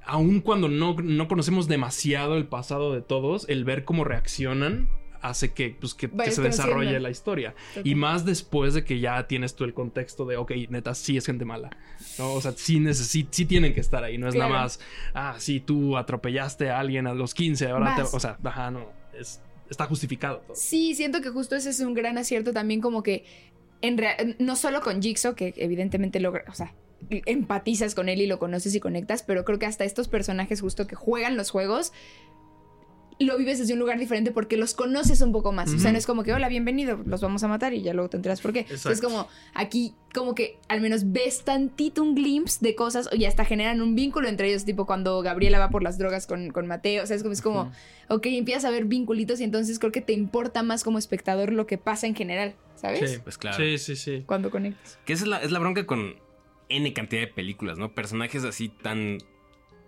aun 0.03 0.41
cuando 0.41 0.67
no, 0.67 0.95
no 1.01 1.27
conocemos 1.29 1.67
demasiado 1.67 2.35
el 2.35 2.47
pasado 2.47 2.93
de 2.93 3.01
todos, 3.01 3.47
el 3.47 3.63
ver 3.63 3.85
cómo 3.85 4.03
reaccionan 4.03 4.89
hace 5.29 5.51
que, 5.53 5.75
pues, 5.79 5.93
que, 5.93 6.09
se 6.31 6.41
desarrolle 6.41 6.99
la 6.99 7.09
historia. 7.09 7.55
Y 7.83 7.95
más 7.95 8.25
después 8.25 8.73
de 8.73 8.83
que 8.83 8.99
ya 8.99 9.27
tienes 9.27 9.55
tú 9.55 9.63
el 9.63 9.73
contexto 9.73 10.25
de, 10.25 10.37
ok, 10.37 10.51
neta, 10.69 10.93
sí 10.95 11.17
es 11.17 11.25
gente 11.25 11.45
mala. 11.45 11.75
¿no? 12.17 12.33
O 12.33 12.41
sea, 12.41 12.51
sí, 12.55 12.79
necesi- 12.79 13.27
sí 13.31 13.45
tienen 13.45 13.73
que 13.73 13.79
estar 13.79 14.03
ahí. 14.03 14.17
No 14.17 14.27
es 14.27 14.35
Claro. 14.35 14.51
nada 14.51 14.63
más, 14.63 14.79
ah, 15.13 15.35
sí, 15.37 15.59
tú 15.59 15.97
atropellaste 15.97 16.69
a 16.69 16.79
alguien 16.79 17.07
a 17.07 17.13
los 17.13 17.33
15, 17.33 17.67
ahora 17.69 17.95
te... 17.95 18.01
O 18.03 18.19
sea, 18.19 18.37
ajá, 18.43 18.71
no. 18.71 18.89
Es, 19.17 19.41
está 19.69 19.85
justificado 19.85 20.37
todo. 20.45 20.55
Sí, 20.55 20.93
siento 20.95 21.21
que 21.21 21.29
justo 21.29 21.55
ese 21.55 21.69
es 21.71 21.79
un 21.79 21.93
gran 21.93 22.17
acierto 22.17 22.53
también 22.53 22.81
como 22.81 23.01
que 23.03 23.25
en 23.81 23.97
rea- 23.97 24.17
no 24.39 24.55
solo 24.55 24.81
con 24.81 25.01
Jigsaw, 25.01 25.35
que 25.35 25.53
evidentemente 25.57 26.19
logra, 26.19 26.43
o 26.49 26.53
sea, 26.53 26.73
empatizas 27.09 27.93
con 27.95 28.09
él 28.09 28.21
y 28.21 28.27
lo 28.27 28.39
conoces 28.39 28.73
y 28.75 28.79
conectas, 28.79 29.23
pero 29.23 29.45
creo 29.45 29.59
que 29.59 29.65
hasta 29.65 29.83
estos 29.85 30.07
personajes 30.07 30.61
justo 30.61 30.87
que 30.87 30.95
juegan 30.95 31.37
los 31.37 31.51
juegos 31.51 31.91
lo 33.19 33.37
vives 33.37 33.59
desde 33.59 33.73
un 33.73 33.79
lugar 33.79 33.97
diferente 33.97 34.31
porque 34.31 34.57
los 34.57 34.73
conoces 34.73 35.21
un 35.21 35.31
poco 35.31 35.51
más. 35.51 35.73
O 35.73 35.79
sea, 35.79 35.91
no 35.91 35.97
es 35.97 36.05
como 36.05 36.23
que, 36.23 36.33
hola, 36.33 36.49
bienvenido, 36.49 36.99
los 37.05 37.21
vamos 37.21 37.43
a 37.43 37.47
matar 37.47 37.73
y 37.73 37.81
ya 37.81 37.93
luego 37.93 38.09
te 38.09 38.17
enteras 38.17 38.41
por 38.41 38.51
qué. 38.51 38.61
Exacto. 38.61 38.91
Es 38.91 39.01
como, 39.01 39.27
aquí, 39.53 39.93
como 40.13 40.35
que 40.35 40.57
al 40.67 40.81
menos 40.81 41.11
ves 41.11 41.43
tantito 41.43 42.03
un 42.03 42.15
glimpse 42.15 42.59
de 42.61 42.75
cosas 42.75 43.09
y 43.13 43.25
hasta 43.25 43.45
generan 43.45 43.81
un 43.81 43.95
vínculo 43.95 44.27
entre 44.27 44.49
ellos, 44.49 44.65
tipo 44.65 44.85
cuando 44.85 45.21
Gabriela 45.21 45.59
va 45.59 45.69
por 45.69 45.83
las 45.83 45.97
drogas 45.97 46.27
con, 46.27 46.51
con 46.51 46.67
Mateo. 46.67 47.03
O 47.03 47.05
sea, 47.07 47.15
es 47.15 47.23
como, 47.23 47.33
es 47.33 47.41
como 47.41 47.71
ok, 48.09 48.25
empiezas 48.27 48.65
a 48.65 48.69
ver 48.69 48.85
vinculitos 48.85 49.39
y 49.39 49.43
entonces 49.43 49.79
creo 49.79 49.91
que 49.91 50.01
te 50.01 50.13
importa 50.13 50.63
más 50.63 50.83
como 50.83 50.97
espectador 50.97 51.51
lo 51.53 51.67
que 51.67 51.77
pasa 51.77 52.07
en 52.07 52.15
general, 52.15 52.55
¿sabes? 52.75 53.11
Sí, 53.11 53.17
Pues 53.23 53.37
claro. 53.37 53.57
Sí, 53.57 53.77
sí, 53.77 53.95
sí. 53.95 54.23
Cuando 54.25 54.51
conectas. 54.51 54.99
Que 55.05 55.13
esa 55.13 55.23
es 55.23 55.29
la, 55.29 55.41
es 55.41 55.51
la 55.51 55.59
bronca 55.59 55.85
con 55.85 56.15
N 56.69 56.93
cantidad 56.93 57.21
de 57.21 57.27
películas, 57.27 57.77
¿no? 57.77 57.93
Personajes 57.93 58.43
así 58.43 58.69
tan 58.69 59.19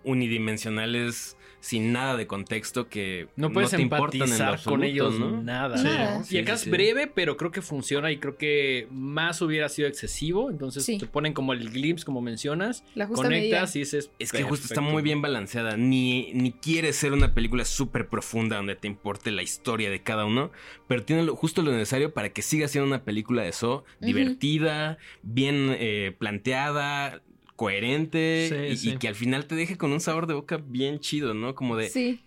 unidimensionales, 0.04 1.36
sin 1.60 1.92
nada 1.92 2.16
de 2.16 2.26
contexto, 2.26 2.88
que 2.88 3.28
No 3.36 3.50
puedes 3.52 3.70
te 3.70 3.80
importan 3.82 4.14
en 4.14 4.18
lo 4.20 4.24
empatizar 4.34 4.62
con 4.62 4.84
ellos 4.84 5.18
¿no? 5.18 5.42
nada. 5.42 5.76
Sí. 5.78 5.84
¿no? 5.84 5.90
Nada. 5.90 6.24
Sí, 6.24 6.36
y 6.36 6.38
acá 6.38 6.52
sí, 6.52 6.54
es 6.54 6.60
sí. 6.62 6.70
breve, 6.70 7.06
pero 7.08 7.36
creo 7.36 7.50
que 7.50 7.62
funciona 7.62 8.10
y 8.12 8.18
creo 8.18 8.36
que 8.36 8.86
más 8.90 9.42
hubiera 9.42 9.68
sido 9.68 9.88
excesivo. 9.88 10.50
Entonces 10.50 10.84
Sí. 10.84 10.98
te 10.98 11.06
ponen 11.06 11.32
como 11.32 11.52
el 11.52 11.70
glimpse, 11.70 12.04
como 12.04 12.20
mencionas. 12.20 12.84
La 12.94 13.06
justa 13.06 13.24
Conectas 13.24 13.40
medida. 13.50 13.70
y 13.74 13.78
dices. 13.80 14.10
Es 14.18 14.30
que 14.32 14.42
justo 14.44 14.66
está 14.68 14.80
muy 14.80 15.02
bien 15.02 15.20
balanceada. 15.20 15.76
Ni, 15.76 16.32
ni 16.32 16.52
quiere 16.52 16.92
ser 16.92 17.12
una 17.12 17.34
película 17.34 17.64
súper 17.64 18.08
profunda 18.08 18.56
donde 18.56 18.76
te 18.76 18.86
importe 18.86 19.30
la 19.30 19.42
historia 19.42 19.90
de 19.90 20.02
cada 20.02 20.24
uno, 20.26 20.50
pero 20.86 21.02
tiene 21.04 21.24
lo- 21.24 21.34
justo 21.36 21.62
lo 21.62 21.72
necesario 21.72 22.12
para 22.14 22.28
que 22.30 22.42
siga 22.42 22.68
siendo 22.68 22.86
una 22.86 23.02
película 23.04 23.42
de 23.42 23.48
eso 23.48 23.84
divertida, 24.00 24.98
bien 25.22 25.74
eh, 25.78 26.14
planteada, 26.18 27.20
coherente 27.58 28.48
Sí, 28.48 28.72
y, 28.72 28.76
sí. 28.76 28.90
y 28.90 28.98
que 28.98 29.08
al 29.08 29.14
final 29.16 29.46
te 29.46 29.54
deje 29.56 29.76
con 29.76 29.92
un 29.92 30.00
sabor 30.00 30.26
de 30.28 30.34
boca 30.34 30.58
bien 30.64 31.00
chido, 31.00 31.34
¿no? 31.34 31.54
Como 31.56 31.76
de 31.76 31.88
Sí. 31.90 32.20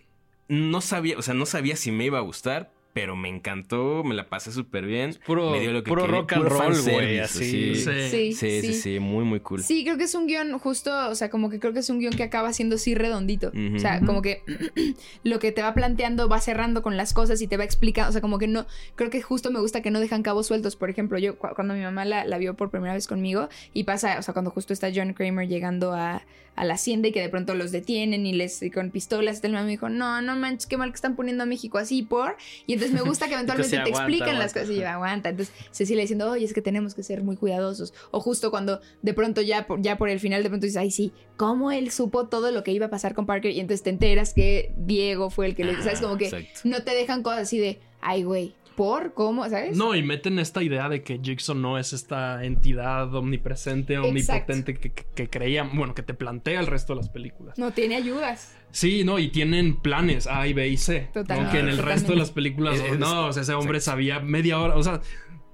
no 0.48 0.80
sabía, 0.82 1.18
o 1.18 1.22
sea, 1.22 1.32
no 1.34 1.46
sabía 1.46 1.74
si 1.74 1.90
me 1.90 2.04
iba 2.04 2.18
a 2.18 2.20
gustar, 2.20 2.71
pero 2.92 3.16
me 3.16 3.28
encantó, 3.28 4.04
me 4.04 4.14
la 4.14 4.28
pasé 4.28 4.52
súper 4.52 4.84
bien. 4.84 5.16
Puro, 5.24 5.50
me 5.50 5.60
dio 5.60 5.72
lo 5.72 5.82
que 5.82 5.88
puro 5.88 6.02
quería, 6.02 6.20
rock 6.20 6.32
and 6.34 6.42
puro 6.44 6.58
roll, 6.58 6.80
güey. 6.82 7.18
Así. 7.20 7.74
sí. 7.74 7.84
Sí. 7.84 8.08
Sí, 8.10 8.32
Sí, 8.34 8.60
sí, 8.60 8.74
sí, 8.74 9.00
muy, 9.00 9.24
muy 9.24 9.40
cool. 9.40 9.62
Sí, 9.62 9.82
creo 9.84 9.96
que 9.96 10.04
es 10.04 10.14
un 10.14 10.26
guion 10.26 10.58
justo, 10.58 11.08
o 11.08 11.14
sea, 11.14 11.30
como 11.30 11.48
que 11.50 11.58
creo 11.58 11.72
que 11.72 11.78
es 11.78 11.88
un 11.90 11.98
guion 12.00 12.14
que 12.14 12.22
acaba 12.22 12.52
siendo 12.52 12.76
así 12.76 12.94
redondito. 12.94 13.50
O 13.76 13.78
sea, 13.78 14.00
como 14.00 14.20
que 14.22 14.42
lo 15.24 15.38
que 15.38 15.52
te 15.52 15.62
va 15.62 15.74
planteando 15.74 16.28
va 16.28 16.40
cerrando 16.40 16.82
con 16.82 16.96
las 16.96 17.12
cosas 17.14 17.40
y 17.40 17.46
te 17.46 17.56
va 17.56 17.64
explicando, 17.64 18.10
o 18.10 18.12
sea, 18.12 18.20
como 18.20 18.38
que 18.38 18.46
no, 18.48 18.66
creo 18.96 19.10
que 19.10 19.22
justo 19.22 19.50
me 19.50 19.60
gusta 19.60 19.80
que 19.82 19.90
no 19.90 20.00
dejan 20.00 20.22
cabos 20.22 20.46
sueltos. 20.46 20.76
Por 20.76 20.90
ejemplo, 20.90 21.18
yo 21.18 21.38
cu- 21.38 21.48
cuando 21.54 21.74
mi 21.74 21.80
mamá 21.80 22.04
la, 22.04 22.24
la 22.24 22.38
vio 22.38 22.54
por 22.54 22.70
primera 22.70 22.94
vez 22.94 23.06
conmigo 23.06 23.48
y 23.72 23.84
pasa, 23.84 24.18
o 24.18 24.22
sea, 24.22 24.32
cuando 24.34 24.50
justo 24.50 24.72
está 24.72 24.88
John 24.94 25.12
Kramer 25.14 25.48
llegando 25.48 25.92
a, 25.94 26.22
a 26.54 26.64
la 26.64 26.74
hacienda 26.74 27.08
y 27.08 27.12
que 27.12 27.20
de 27.20 27.28
pronto 27.28 27.54
los 27.54 27.72
detienen 27.72 28.26
y 28.26 28.32
les 28.32 28.62
y 28.62 28.70
con 28.70 28.90
pistolas, 28.90 29.38
y 29.38 29.40
tal, 29.40 29.52
mi 29.52 29.54
mamá 29.56 29.66
me 29.66 29.70
dijo, 29.72 29.88
no, 29.88 30.20
no 30.22 30.36
manches, 30.36 30.66
qué 30.66 30.76
mal 30.76 30.90
que 30.90 30.96
están 30.96 31.16
poniendo 31.16 31.44
a 31.44 31.46
México 31.46 31.78
así 31.78 32.02
por. 32.02 32.36
Y 32.66 32.74
entonces 32.74 32.94
me 32.94 33.02
gusta 33.08 33.28
que 33.28 33.34
eventualmente 33.34 33.70
te 33.70 33.76
aguanta, 33.78 33.98
explican 33.98 34.38
las 34.38 34.52
cosas 34.52 34.70
y 34.70 34.76
yo 34.76 34.88
aguanta. 34.88 35.30
Entonces 35.30 35.54
Cecilia 35.70 36.02
diciendo, 36.02 36.30
oye, 36.30 36.44
es 36.44 36.52
que 36.52 36.62
tenemos 36.62 36.94
que 36.94 37.02
ser 37.02 37.22
muy 37.22 37.36
cuidadosos. 37.36 37.94
O 38.10 38.20
justo 38.20 38.50
cuando 38.50 38.80
de 39.02 39.14
pronto 39.14 39.40
ya 39.40 39.66
por, 39.66 39.80
ya 39.80 39.96
por 39.96 40.08
el 40.08 40.20
final 40.20 40.42
de 40.42 40.48
pronto 40.48 40.66
dices, 40.66 40.80
ay, 40.80 40.90
sí, 40.90 41.12
¿cómo 41.36 41.72
él 41.72 41.90
supo 41.90 42.28
todo 42.28 42.50
lo 42.50 42.62
que 42.62 42.72
iba 42.72 42.86
a 42.86 42.90
pasar 42.90 43.14
con 43.14 43.26
Parker? 43.26 43.50
Y 43.50 43.60
entonces 43.60 43.82
te 43.82 43.90
enteras 43.90 44.34
que 44.34 44.72
Diego 44.76 45.30
fue 45.30 45.46
el 45.46 45.54
que 45.54 45.64
le... 45.64 45.76
¿Sabes? 45.82 46.00
Como 46.00 46.16
que 46.16 46.26
Exacto. 46.26 46.60
no 46.64 46.82
te 46.82 46.94
dejan 46.94 47.22
cosas 47.22 47.40
así 47.40 47.58
de, 47.58 47.80
ay, 48.00 48.24
güey, 48.24 48.54
¿por? 48.74 49.14
¿Cómo? 49.14 49.48
¿Sabes? 49.48 49.76
No, 49.76 49.94
y 49.94 50.02
meten 50.02 50.38
esta 50.38 50.62
idea 50.62 50.88
de 50.88 51.02
que 51.02 51.20
Jigsaw 51.22 51.54
no 51.54 51.78
es 51.78 51.92
esta 51.92 52.44
entidad 52.44 53.14
omnipresente, 53.14 53.98
omnipotente 53.98 54.74
que, 54.74 54.92
que, 54.92 55.04
que 55.14 55.28
creían, 55.30 55.70
bueno, 55.76 55.94
que 55.94 56.02
te 56.02 56.14
plantea 56.14 56.60
el 56.60 56.66
resto 56.66 56.92
de 56.94 56.98
las 56.98 57.08
películas. 57.08 57.58
No 57.58 57.72
tiene 57.72 57.96
ayudas. 57.96 58.56
Sí, 58.70 59.04
no, 59.04 59.18
y 59.18 59.28
tienen 59.28 59.76
planes 59.76 60.26
A 60.26 60.46
y 60.46 60.54
B 60.54 60.66
y 60.68 60.76
C. 60.78 61.08
Totalmente, 61.12 61.34
Aunque 61.34 61.58
en 61.58 61.68
el 61.68 61.76
totalmente. 61.76 61.94
resto 61.94 62.12
de 62.12 62.18
las 62.18 62.30
películas, 62.30 62.80
Es- 62.80 62.98
no, 62.98 63.26
o 63.26 63.32
sea, 63.32 63.42
ese 63.42 63.52
hombre 63.54 63.80
sabía 63.80 64.20
media 64.20 64.58
hora, 64.58 64.76
o 64.76 64.82
sea, 64.82 65.00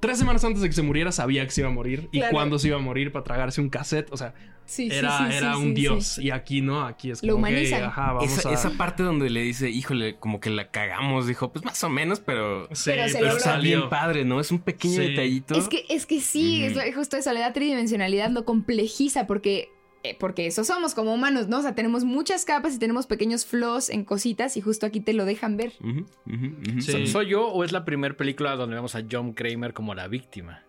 tres 0.01 0.19
semanas 0.19 0.45
antes 0.45 0.63
de 0.63 0.69
que 0.69 0.75
se 0.75 0.83
muriera 0.83 1.11
sabía 1.13 1.45
que 1.45 1.51
se 1.51 1.61
iba 1.63 1.71
a 1.71 1.73
morir 1.73 2.09
y 2.13 2.21
cuándo 2.31 2.59
se 2.59 2.69
iba 2.69 2.77
a 2.77 2.81
morir 2.81 3.11
para 3.13 3.25
tragarse 3.25 3.61
un 3.61 3.69
cassette, 3.71 4.13
o 4.13 4.17
sea, 4.17 4.35
Sí, 4.65 4.91
sí, 4.91 4.97
era, 4.97 5.17
sí, 5.31 5.35
era 5.35 5.55
sí, 5.55 5.59
un 5.63 5.69
sí, 5.69 5.73
dios. 5.75 6.07
sí. 6.07 6.25
Y 6.25 6.31
aquí 6.31 6.61
no, 6.61 6.83
aquí 6.85 7.11
es 7.11 7.23
Lo 7.23 7.35
como 7.35 7.47
que, 7.47 7.53
humanizan. 7.55 7.85
ajá, 7.85 8.13
vamos 8.13 8.31
Esa, 8.39 8.51
a... 8.51 8.53
esa 8.53 8.71
parte 8.73 9.03
donde 9.03 9.31
le 9.31 9.41
dice, 9.41 9.71
híjole, 9.71 10.17
como 10.17 10.41
que 10.41 10.51
la 10.51 10.71
cagamos, 10.71 11.27
dijo, 11.27 11.51
pues 11.51 11.65
más 11.65 11.83
o 11.85 11.89
menos, 11.89 12.21
pero, 12.21 12.69
Sí, 12.75 12.91
Pero 12.91 13.05
pero 13.19 13.39
salió. 13.41 13.79
bien 13.79 13.89
padre, 13.89 14.27
¿no? 14.27 14.41
Es 14.41 14.51
un 14.51 14.59
pequeño 14.59 15.01
Sí. 15.01 15.09
detallito. 15.09 15.55
Es 15.55 15.69
que, 15.69 15.87
es 15.89 16.05
que 16.05 16.21
sí, 16.21 16.63
es 16.65 16.77
lo- 16.77 16.83
justo 16.95 17.17
eso, 17.17 17.33
le 17.33 17.41
da 17.41 17.53
tridimensionalidad, 17.55 18.31
lo 18.31 18.45
complejiza 18.45 19.27
porque... 19.27 19.71
eh, 20.05 20.17
porque 20.19 20.47
eso 20.47 20.65
somos 20.65 20.95
como 20.95 21.13
humanos, 21.15 21.49
¿no? 21.49 21.59
O 21.59 21.63
sea, 21.63 21.75
tenemos 21.75 22.05
muchas 22.05 22.45
capas 22.45 22.75
y 22.75 22.79
tenemos 22.79 23.07
pequeños 23.07 23.45
flaws 23.47 23.91
en 23.91 24.05
cositas 24.05 24.57
y 24.57 24.61
justo 24.61 24.87
aquí 24.87 25.01
te 25.01 25.13
lo 25.13 25.25
dejan 25.25 25.57
ver. 25.57 25.73
Ujú, 25.81 26.07
ujú, 26.27 26.47
ujú. 26.71 26.81
Sí. 26.83 26.93
¿So- 26.93 27.07
¿Soy 27.07 27.29
yo 27.31 27.49
o 27.49 27.65
es 27.65 27.73
la 27.73 27.85
primera 27.85 28.17
película 28.17 28.55
donde 28.57 28.77
vemos 28.77 28.95
a 28.95 29.03
John 29.11 29.33
Kramer 29.33 29.73
como 29.75 29.95
la 29.95 30.07
víctima? 30.09 30.63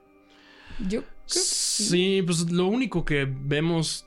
Yo 0.80 1.01
creo 1.01 1.11
que 1.27 1.39
sí. 1.39 1.84
Sí, 1.86 2.21
pues 2.25 2.51
lo 2.51 2.67
único 2.67 3.05
que 3.05 3.25
vemos 3.30 4.05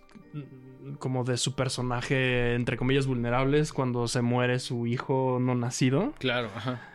como 0.99 1.23
de 1.25 1.37
su 1.37 1.55
personaje, 1.55 2.55
entre 2.55 2.77
comillas, 2.77 3.07
vulnerable 3.07 3.59
es 3.61 3.73
cuando 3.73 4.09
se 4.09 4.21
muere 4.23 4.59
su 4.59 4.87
hijo 4.87 5.39
no 5.41 5.55
nacido. 5.55 6.13
Claro, 6.19 6.51
ajá. 6.57 6.89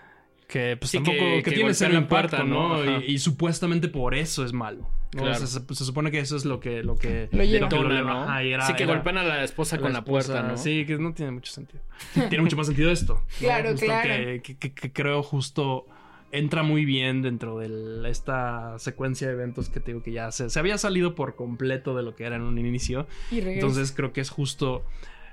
Que 0.48 0.78
pues 0.78 0.92
Sí, 0.92 0.98
tampoco, 0.98 1.18
que- 1.18 1.36
que, 1.38 1.44
que 1.44 1.52
tiene 1.52 1.74
cero 1.74 1.94
impacto, 1.96 2.38
puerta, 2.38 2.44
¿no? 2.46 2.82
¿no? 2.84 3.02
Y, 3.02 3.06
y 3.16 3.20
supuestamente 3.20 3.90
por 3.90 4.16
eso 4.16 4.46
es 4.46 4.54
malo. 4.54 4.90
¿no? 5.14 5.22
Claro. 5.22 5.32
O 5.32 5.36
sea, 5.36 5.48
se, 5.48 5.76
se 5.76 5.86
supone 5.86 6.10
que 6.12 6.20
eso 6.20 6.36
es 6.38 6.46
lo 6.46 6.60
que... 6.62 6.84
Lo 6.84 6.96
que 6.96 7.28
Lo 7.32 7.44
Detona. 7.46 8.02
¿no? 8.02 8.24
Ajá, 8.24 8.44
era- 8.44 8.66
sí, 8.66 8.74
que 8.74 8.84
era- 8.84 8.94
golpean 8.94 9.18
a 9.18 9.24
la 9.24 9.44
esposa 9.44 9.78
con 9.78 9.92
la, 9.92 10.00
esposa, 10.00 10.32
puerta, 10.34 10.48
¿no? 10.48 10.58
Sí, 10.58 10.86
que 10.86 10.98
no 10.98 11.14
tiene 11.14 11.32
mucho 11.32 11.52
sentido. 11.52 11.82
tiene 12.30 12.42
mucho 12.42 12.56
más 12.56 12.68
sentido 12.68 12.92
esto. 12.92 13.24
Claro, 13.40 13.76
claro. 13.76 14.42
Que, 14.42 14.56
que- 14.58 14.74
que- 14.74 14.94
creo 14.94 15.22
justo 15.24 15.86
entra 16.32 16.62
muy 16.64 16.84
bien 16.86 17.22
dentro 17.22 17.58
de 17.60 18.10
esta 18.10 18.78
secuencia 18.80 19.28
de 19.28 19.34
eventos 19.34 19.70
que 19.70 19.80
te 19.80 19.92
digo 19.92 20.04
que 20.04 20.12
ya 20.12 20.30
se, 20.32 20.50
se 20.50 20.60
había 20.60 20.78
salido 20.78 21.16
por 21.16 21.36
completo 21.36 21.96
de 21.96 22.04
lo 22.04 22.16
que 22.16 22.26
era 22.26 22.36
en 22.38 22.42
un 22.44 22.58
inicio. 22.58 23.08
Y. 23.32 23.40
Entonces 23.40 23.92
creo 23.94 24.12
que 24.14 24.22
es 24.22 24.30
justo. 24.30 24.84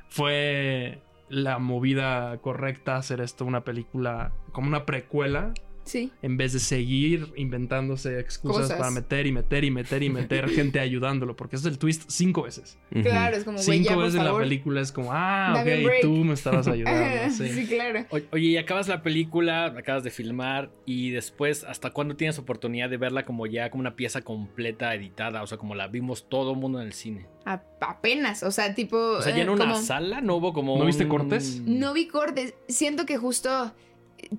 Fue 0.09 1.01
la 1.35 1.59
movida 1.59 2.39
correcta 2.39 2.97
hacer 2.97 3.21
esto 3.21 3.45
una 3.45 3.65
película 3.65 4.33
como 4.53 4.69
una 4.69 4.87
precuela 4.87 5.53
sí. 5.85 6.11
en 6.23 6.37
vez 6.37 6.53
de 6.53 6.59
seguir 6.61 7.33
inventándose 7.37 8.19
excusas 8.19 8.63
Cosas. 8.63 8.79
para 8.79 8.91
meter 8.91 9.27
y 9.27 9.33
meter 9.33 9.65
y 9.65 9.71
meter 9.71 10.03
y 10.03 10.11
meter 10.11 10.49
gente 10.51 10.81
ayudándolo, 10.81 11.37
porque 11.37 11.57
es 11.57 11.65
el 11.65 11.79
twist 11.79 12.05
cinco 12.09 12.43
veces. 12.43 12.79
Claro, 12.91 13.37
es 13.37 13.45
como, 13.45 13.59
Cinco 13.59 13.89
ya, 13.91 13.95
por 13.95 14.05
veces 14.05 14.19
en 14.21 14.27
la 14.27 14.37
película 14.37 14.81
es 14.81 14.93
como, 14.93 15.11
ah, 15.13 15.53
Dame 15.55 15.87
ok, 15.87 15.93
tú 16.03 16.13
me 16.25 16.35
estabas 16.35 16.67
ayudando. 16.69 17.35
sí. 17.35 17.49
sí. 17.49 17.67
claro. 17.67 18.05
O- 18.11 18.19
Oye, 18.33 18.47
y 18.49 18.57
acabas 18.57 18.89
la 18.89 19.03
película, 19.03 19.67
acabas 19.67 20.05
de 20.05 20.11
filmar 20.11 20.71
y 20.87 21.11
después, 21.11 21.65
¿hasta 21.65 21.91
cuándo 21.91 22.17
tienes 22.17 22.39
oportunidad 22.39 22.89
de 22.91 22.97
verla 22.97 23.25
como 23.25 23.47
ya 23.47 23.71
como 23.71 23.81
una 23.83 23.97
pieza 23.97 24.23
completa 24.23 24.95
editada? 24.95 25.43
O 25.43 25.47
sea, 25.47 25.59
como 25.59 25.75
la 25.75 25.89
vimos 25.89 26.29
todo 26.29 26.53
el 26.53 26.59
mundo 26.59 26.81
en 26.81 26.87
el 26.87 26.93
cine. 26.93 27.27
A- 27.45 27.63
apenas, 27.81 28.43
o 28.43 28.51
sea, 28.51 28.75
tipo... 28.75 28.97
O 28.97 29.23
sea, 29.23 29.35
ya 29.37 29.43
en 29.43 29.49
eh, 29.49 29.53
una 29.53 29.65
como- 29.65 29.77
sala 29.77 30.21
no 30.21 30.37
hubo 30.37 30.53
como. 30.53 30.79
¿No 30.79 30.87
viste 30.87 31.07
cortes? 31.09 31.61
No 31.65 31.93
vi 31.93 32.07
cortes. 32.09 32.55
Siento 32.69 33.05
que 33.07 33.17
justo. 33.19 33.75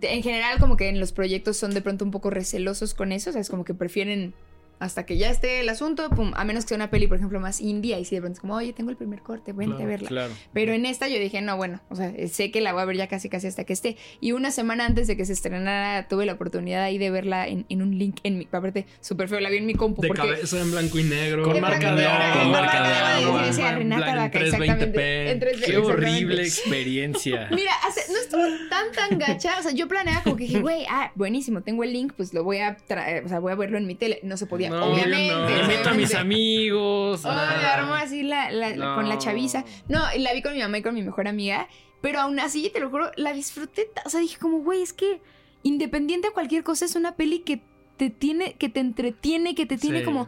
En 0.01 0.23
general, 0.23 0.59
como 0.59 0.77
que 0.77 0.89
en 0.89 0.99
los 0.99 1.11
proyectos 1.11 1.57
son 1.57 1.73
de 1.73 1.81
pronto 1.81 2.05
un 2.05 2.11
poco 2.11 2.29
recelosos 2.29 2.93
con 2.93 3.11
eso. 3.11 3.29
O 3.29 3.33
sea, 3.33 3.41
es 3.41 3.49
como 3.49 3.65
que 3.65 3.73
prefieren 3.73 4.33
hasta 4.79 5.05
que 5.05 5.17
ya 5.17 5.29
esté 5.29 5.59
el 5.61 5.69
asunto, 5.69 6.09
pum, 6.09 6.31
a 6.35 6.43
menos 6.45 6.63
que 6.65 6.69
sea 6.69 6.75
una 6.75 6.89
peli, 6.89 7.07
por 7.07 7.17
ejemplo, 7.17 7.39
más 7.39 7.61
indie, 7.61 7.99
y 7.99 8.05
si 8.05 8.15
de 8.15 8.21
pronto 8.21 8.35
es 8.37 8.39
como, 8.41 8.55
oye, 8.55 8.73
tengo 8.73 8.89
el 8.91 8.97
primer 8.97 9.21
corte, 9.21 9.53
vente 9.53 9.75
Claro, 9.75 9.83
a 9.83 9.87
verla. 9.87 10.07
Claro. 10.09 10.33
Pero 10.53 10.73
en 10.73 10.85
esta 10.85 11.07
yo 11.07 11.19
dije, 11.19 11.41
no, 11.41 11.57
bueno, 11.57 11.81
o 11.89 11.95
sea, 11.95 12.11
sé 12.27 12.51
que 12.51 12.61
la 12.61 12.73
voy 12.73 12.81
a 12.81 12.85
ver 12.85 12.97
ya 12.97 13.07
casi 13.07 13.29
casi 13.29 13.47
hasta 13.47 13.63
que 13.63 13.73
esté. 13.73 13.97
Y 14.19 14.31
una 14.33 14.51
semana 14.51 14.85
antes 14.85 15.07
de 15.07 15.15
que 15.17 15.25
se 15.25 15.33
estrenara, 15.33 16.07
tuve 16.07 16.25
la 16.25 16.33
oportunidad 16.33 16.83
ahí 16.83 16.97
de 16.97 17.09
verla 17.11 17.47
en, 17.47 17.65
en 17.69 17.81
un 17.81 17.97
link 17.97 18.17
en 18.23 18.37
mi, 18.37 18.47
aparte, 18.51 18.85
súper 19.01 19.29
feo, 19.29 19.39
la 19.39 19.49
vi 19.49 19.57
en 19.57 19.65
mi 19.65 19.75
compu. 19.75 20.01
De 20.01 20.07
porque 20.09 20.21
cabeza 20.23 20.61
en 20.61 20.71
blanco 20.71 20.99
y 20.99 21.03
negro. 21.03 21.43
Con 21.43 21.59
marca 21.61 21.95
de 21.95 22.05
con 22.39 22.51
marca 22.51 22.83
de 22.83 23.45
decía 23.47 23.69
En 23.71 23.77
Renata 23.77 24.05
blan- 24.05 24.09
en 24.11 24.17
Vaca, 24.17 24.39
320p. 24.39 24.45
exactamente. 24.45 25.31
En 25.31 25.39
320p, 25.39 25.65
Qué 25.65 25.77
horrible 25.77 26.41
experiencia. 26.43 27.47
Mira, 27.51 27.71
hace- 27.87 28.11
no 28.11 28.19
estuvo 28.19 28.43
tan 28.69 28.91
tan 28.91 29.17
gacha. 29.19 29.59
O 29.59 29.63
sea, 29.63 29.71
yo 29.71 29.87
planeaba 29.87 30.23
como 30.23 30.35
que 30.35 30.43
dije, 30.43 30.59
güey, 30.59 30.85
ah, 30.89 31.11
buenísimo, 31.15 31.61
tengo 31.61 31.83
el 31.83 31.93
link, 31.93 32.13
pues 32.15 32.33
lo 32.33 32.43
voy 32.43 32.57
a 32.59 32.75
traer, 32.87 33.25
o 33.25 33.29
sea, 33.29 33.39
voy 33.39 33.51
a 33.51 33.55
verlo 33.55 33.77
en 33.77 33.87
mi 33.87 33.95
tele. 33.95 34.19
No 34.23 34.37
se 34.37 34.45
podía, 34.45 34.64
No, 34.69 34.85
obviamente. 34.85 35.33
no. 35.33 35.45
Me 35.47 35.63
meto 35.67 35.89
a 35.89 35.93
mis 35.93 36.13
amigos. 36.15 37.23
Oh, 37.25 37.29
me 37.29 37.65
armó 37.65 37.93
así 37.93 38.23
la, 38.23 38.51
la- 38.51 38.75
No. 38.75 38.95
con 38.95 39.09
la 39.09 39.17
chaviza. 39.17 39.65
No, 39.87 40.03
la 40.17 40.33
vi 40.33 40.41
con 40.41 40.53
mi 40.53 40.59
mamá 40.59 40.77
y 40.77 40.81
con 40.81 40.93
mi 40.95 41.01
mejor 41.03 41.27
amiga. 41.27 41.67
Pero 42.01 42.19
aún 42.19 42.39
así, 42.39 42.69
te 42.71 42.79
lo 42.79 42.89
juro, 42.89 43.11
la 43.15 43.33
disfruté. 43.33 43.89
O 44.05 44.09
sea, 44.09 44.19
dije 44.19 44.37
como, 44.37 44.59
güey, 44.59 44.81
es 44.81 44.93
que 44.93 45.21
independiente 45.63 46.27
a 46.27 46.31
cualquier 46.31 46.63
cosa, 46.63 46.85
es 46.85 46.95
una 46.95 47.15
peli 47.15 47.39
que 47.39 47.61
te 47.97 48.09
tiene, 48.09 48.53
que 48.55 48.69
te 48.69 48.79
entretiene, 48.81 49.55
que 49.55 49.65
te 49.65 49.77
tiene 49.77 49.99
Sí. 49.99 50.05
como. 50.05 50.27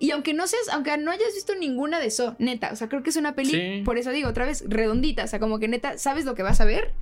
Y 0.00 0.10
aunque 0.10 0.34
no 0.34 0.46
seas, 0.46 0.68
aunque 0.72 0.96
no 0.98 1.10
hayas 1.12 1.32
visto 1.32 1.54
ninguna 1.54 2.00
de 2.00 2.06
eso, 2.08 2.34
neta, 2.38 2.70
o 2.72 2.76
sea, 2.76 2.88
creo 2.88 3.02
que 3.02 3.10
es 3.10 3.16
una 3.16 3.34
peli, 3.34 3.50
Sí. 3.52 3.82
por 3.84 3.96
eso 3.98 4.10
digo, 4.10 4.28
otra 4.28 4.44
vez, 4.44 4.64
redondita. 4.66 5.24
O 5.24 5.26
sea, 5.28 5.38
como 5.38 5.58
que 5.58 5.68
neta, 5.68 5.96
sabes 5.96 6.24
lo 6.24 6.34
que 6.34 6.42
vas 6.42 6.60
a 6.60 6.64
ver 6.64 6.92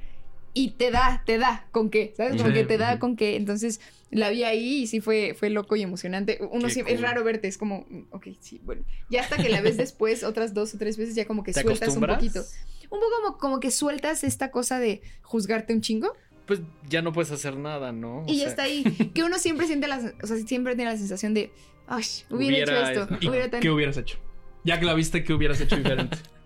y 0.54 0.72
te 0.72 0.90
da, 0.90 1.22
te 1.24 1.38
da 1.38 1.66
con 1.72 1.88
qué, 1.90 2.12
¿sabes? 2.16 2.36
Como 2.36 2.48
Sí. 2.48 2.54
que 2.54 2.64
te 2.64 2.76
da 2.78 2.98
con 2.98 3.16
qué. 3.16 3.36
Entonces 3.36 3.80
la 4.10 4.28
vi 4.30 4.44
ahí 4.44 4.82
y 4.82 4.86
sí 4.86 5.00
fue, 5.00 5.34
fue 5.38 5.48
loco 5.50 5.76
y 5.76 5.82
emocionante. 5.82 6.38
Uno 6.50 6.68
siempre, 6.68 6.94
es 6.94 7.00
raro 7.00 7.24
verte, 7.24 7.48
es 7.48 7.56
como, 7.56 7.86
mm, 7.88 8.02
ok, 8.10 8.26
sí, 8.40 8.60
bueno. 8.64 8.82
Ya 9.08 9.22
hasta 9.22 9.36
que 9.38 9.48
la 9.48 9.60
ves 9.62 9.76
después, 9.78 10.22
otras 10.24 10.52
dos 10.54 10.74
o 10.74 10.78
tres 10.78 10.96
veces, 10.98 11.14
ya 11.14 11.24
como 11.26 11.42
que 11.42 11.52
¿Te 11.52 11.62
sueltas 11.62 11.96
un 11.96 12.02
poquito. 12.06 12.44
Un 12.90 13.00
poco 13.00 13.10
como, 13.22 13.38
como 13.38 13.60
que 13.60 13.70
sueltas 13.70 14.22
esta 14.24 14.50
cosa 14.50 14.78
de 14.78 15.00
juzgarte 15.22 15.72
un 15.72 15.80
chingo 15.80 16.12
Pues 16.46 16.60
ya 16.88 17.00
no 17.00 17.12
puedes 17.14 17.30
hacer 17.30 17.56
nada, 17.56 17.90
¿no? 17.92 18.18
O 18.18 18.24
y 18.26 18.34
ya 18.36 18.40
sea, 18.40 18.48
está 18.50 18.62
ahí. 18.64 18.82
Que 19.14 19.22
uno 19.24 19.38
siempre 19.38 19.66
siente 19.66 19.88
la, 19.88 20.12
o 20.22 20.26
sea, 20.26 20.36
siempre 20.36 20.76
tiene 20.76 20.90
la 20.90 20.98
sensación 20.98 21.32
de, 21.32 21.50
ay, 21.86 22.04
hubiera, 22.28 22.64
Hubiera 22.66 22.90
hecho 22.92 23.02
esto. 23.04 23.16
¿Y 23.20 23.28
hubiera 23.30 23.48
tan- 23.50 23.60
¿Qué 23.60 23.70
hubieras 23.70 23.96
hecho? 23.96 24.18
Ya 24.64 24.78
que 24.78 24.84
la 24.84 24.92
viste, 24.92 25.24
¿qué 25.24 25.32
hubieras 25.32 25.58
hecho 25.62 25.76
diferente? 25.76 26.18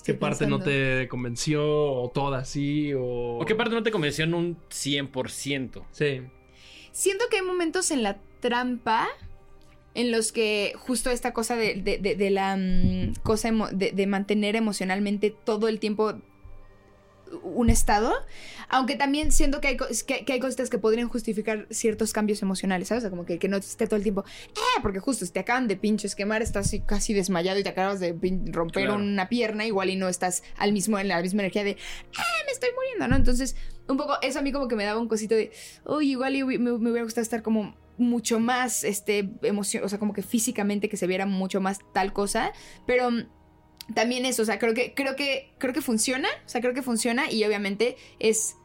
Estoy 0.00 0.14
¿Qué 0.14 0.18
parte 0.18 0.46
no 0.46 0.60
te 0.60 1.08
convenció? 1.08 1.62
¿O 1.62 2.08
toda 2.10 2.38
así? 2.38 2.94
¿O, 2.94 3.38
¿O 3.38 3.44
qué 3.44 3.54
parte 3.54 3.74
no 3.74 3.82
te 3.82 3.90
convenció 3.90 4.24
en 4.24 4.32
un 4.32 4.56
100%? 4.70 5.82
Sí. 5.92 6.22
Siento 6.90 7.26
que 7.30 7.36
hay 7.36 7.42
momentos 7.42 7.90
en 7.90 8.02
la 8.02 8.18
trampa 8.40 9.06
en 9.94 10.10
los 10.10 10.32
que 10.32 10.72
justo 10.76 11.10
esta 11.10 11.32
cosa 11.34 11.54
de, 11.54 11.74
de- 11.74 11.98
de- 11.98 12.16
de 12.16 12.30
la 12.30 12.56
mm, 12.56 13.14
cosa 13.22 13.50
de 13.72 14.06
mantener 14.06 14.56
emocionalmente 14.56 15.34
todo 15.44 15.68
el 15.68 15.78
tiempo 15.80 16.14
un 17.42 17.70
estado, 17.70 18.12
aunque 18.68 18.96
también 18.96 19.32
siento 19.32 19.60
que 19.60 19.68
hay, 19.68 19.76
que, 19.76 20.24
que 20.24 20.32
hay 20.32 20.40
cositas 20.40 20.70
que 20.70 20.78
podrían 20.78 21.08
justificar 21.08 21.66
ciertos 21.70 22.12
cambios 22.12 22.42
emocionales, 22.42 22.88
¿sabes? 22.88 23.02
O 23.02 23.04
sea, 23.04 23.10
como 23.10 23.24
que, 23.24 23.38
que 23.38 23.48
no 23.48 23.56
esté 23.56 23.86
todo 23.86 23.96
el 23.96 24.02
tiempo, 24.02 24.24
¡eh! 24.56 24.80
Porque 24.82 24.98
justo 25.00 25.26
te 25.26 25.40
acaban 25.40 25.68
de 25.68 25.76
pinches 25.76 26.14
quemar, 26.14 26.42
estás 26.42 26.66
así 26.66 26.80
casi 26.80 27.14
desmayado 27.14 27.58
y 27.58 27.62
te 27.62 27.68
acabas 27.68 28.00
de 28.00 28.12
romper 28.46 28.84
Claro. 28.86 28.96
una 29.02 29.28
pierna, 29.28 29.66
igual 29.66 29.90
y 29.90 29.96
no 29.96 30.08
estás 30.08 30.42
al 30.56 30.72
mismo, 30.72 30.98
en 30.98 31.08
la 31.08 31.20
misma 31.22 31.42
energía 31.42 31.64
de, 31.64 31.70
¡eh! 31.72 31.76
Me 32.46 32.52
estoy 32.52 32.70
muriendo, 32.74 33.08
¿no? 33.08 33.16
Entonces, 33.16 33.56
un 33.88 33.96
poco, 33.96 34.14
eso 34.22 34.38
a 34.38 34.42
mí 34.42 34.52
como 34.52 34.68
que 34.68 34.76
me 34.76 34.84
daba 34.84 35.00
un 35.00 35.08
cosito 35.08 35.34
de, 35.34 35.52
uy, 35.84 36.10
igual 36.12 36.36
y 36.36 36.44
me, 36.44 36.58
me 36.58 36.90
hubiera 36.90 37.04
gustado 37.04 37.22
estar 37.22 37.42
como 37.42 37.76
mucho 37.96 38.40
más, 38.40 38.82
este, 38.82 39.30
emoción, 39.42 39.84
o 39.84 39.88
sea, 39.88 39.98
como 39.98 40.14
que 40.14 40.22
físicamente 40.22 40.88
que 40.88 40.96
se 40.96 41.06
viera 41.06 41.26
mucho 41.26 41.60
más 41.60 41.80
tal 41.92 42.12
cosa, 42.14 42.52
pero 42.86 43.10
también 43.94 44.26
eso, 44.26 44.42
o 44.42 44.44
sea, 44.44 44.58
creo 44.58 44.74
que, 44.74 44.94
creo 44.94 45.16
que, 45.16 45.50
creo 45.58 45.72
que 45.72 45.82
funciona, 45.82 46.28
o 46.46 46.48
sea, 46.48 46.60
creo 46.60 46.74
que 46.74 46.82
funciona 46.82 47.30
y 47.30 47.44
obviamente 47.44 47.96
es 48.18 48.56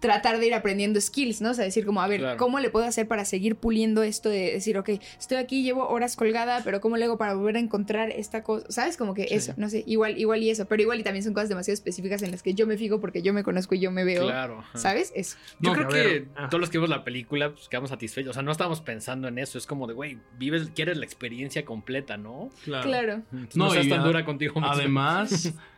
tratar 0.00 0.38
de 0.40 0.46
ir 0.46 0.54
aprendiendo 0.54 1.00
skills, 1.00 1.40
¿no? 1.42 1.50
O 1.50 1.54
sea, 1.54 1.64
decir 1.64 1.84
como, 1.84 2.00
a 2.02 2.08
ver, 2.08 2.20
Claro. 2.20 2.36
¿cómo 2.38 2.58
le 2.58 2.70
puedo 2.70 2.86
hacer 2.86 3.06
para 3.06 3.24
seguir 3.24 3.56
puliendo 3.56 4.02
esto 4.02 4.28
de 4.30 4.52
decir, 4.52 4.78
ok, 4.78 4.88
estoy 5.18 5.36
aquí, 5.36 5.62
llevo 5.62 5.86
horas 5.88 6.16
colgada, 6.16 6.62
pero 6.64 6.80
¿cómo 6.80 6.96
le 6.96 7.04
hago 7.04 7.18
para 7.18 7.34
volver 7.34 7.56
a 7.56 7.60
encontrar 7.60 8.10
esta 8.10 8.42
cosa? 8.42 8.66
¿Sabes? 8.70 8.96
Como 8.96 9.12
que 9.14 9.28
Sí. 9.28 9.34
eso, 9.34 9.54
no 9.58 9.68
sé, 9.68 9.84
igual, 9.86 10.18
igual 10.18 10.42
y 10.42 10.50
eso, 10.50 10.64
pero 10.66 10.82
igual 10.82 10.98
y 11.00 11.02
también 11.02 11.22
son 11.22 11.34
cosas 11.34 11.48
demasiado 11.50 11.74
específicas 11.74 12.22
en 12.22 12.30
las 12.30 12.42
que 12.42 12.54
yo 12.54 12.66
me 12.66 12.76
fijo 12.78 12.98
porque 13.00 13.22
yo 13.22 13.32
me 13.34 13.42
conozco 13.44 13.74
y 13.74 13.78
yo 13.80 13.90
me 13.90 14.04
veo, 14.04 14.22
Claro. 14.24 14.60
ajá. 14.60 14.78
¿sabes? 14.78 15.12
Eso. 15.14 15.36
Yo 15.60 15.70
No, 15.74 15.76
creo 15.76 15.88
que 15.88 16.28
ah. 16.34 16.48
todos 16.48 16.60
los 16.60 16.70
que 16.70 16.78
vimos 16.78 16.88
la 16.90 17.04
película 17.04 17.52
pues, 17.52 17.68
quedamos 17.68 17.90
satisfechos. 17.90 18.30
O 18.30 18.34
sea, 18.34 18.42
no 18.42 18.52
estábamos 18.52 18.80
pensando 18.80 19.28
en 19.28 19.38
eso. 19.38 19.58
Es 19.58 19.66
como 19.66 19.86
de, 19.86 19.92
güey, 19.94 20.18
vives, 20.38 20.70
quieres 20.74 20.96
la 20.96 21.04
experiencia 21.04 21.64
completa, 21.64 22.16
¿no? 22.16 22.50
Claro. 22.64 22.84
Claro. 22.88 23.12
Entonces, 23.32 23.56
No, 23.56 23.64
no, 23.66 23.70
seas 23.72 23.86
y 23.86 23.88
tan 23.90 24.02
dura 24.02 24.24
contigo 24.24 24.54
mismo. 24.54 24.70
Además, 24.72 25.52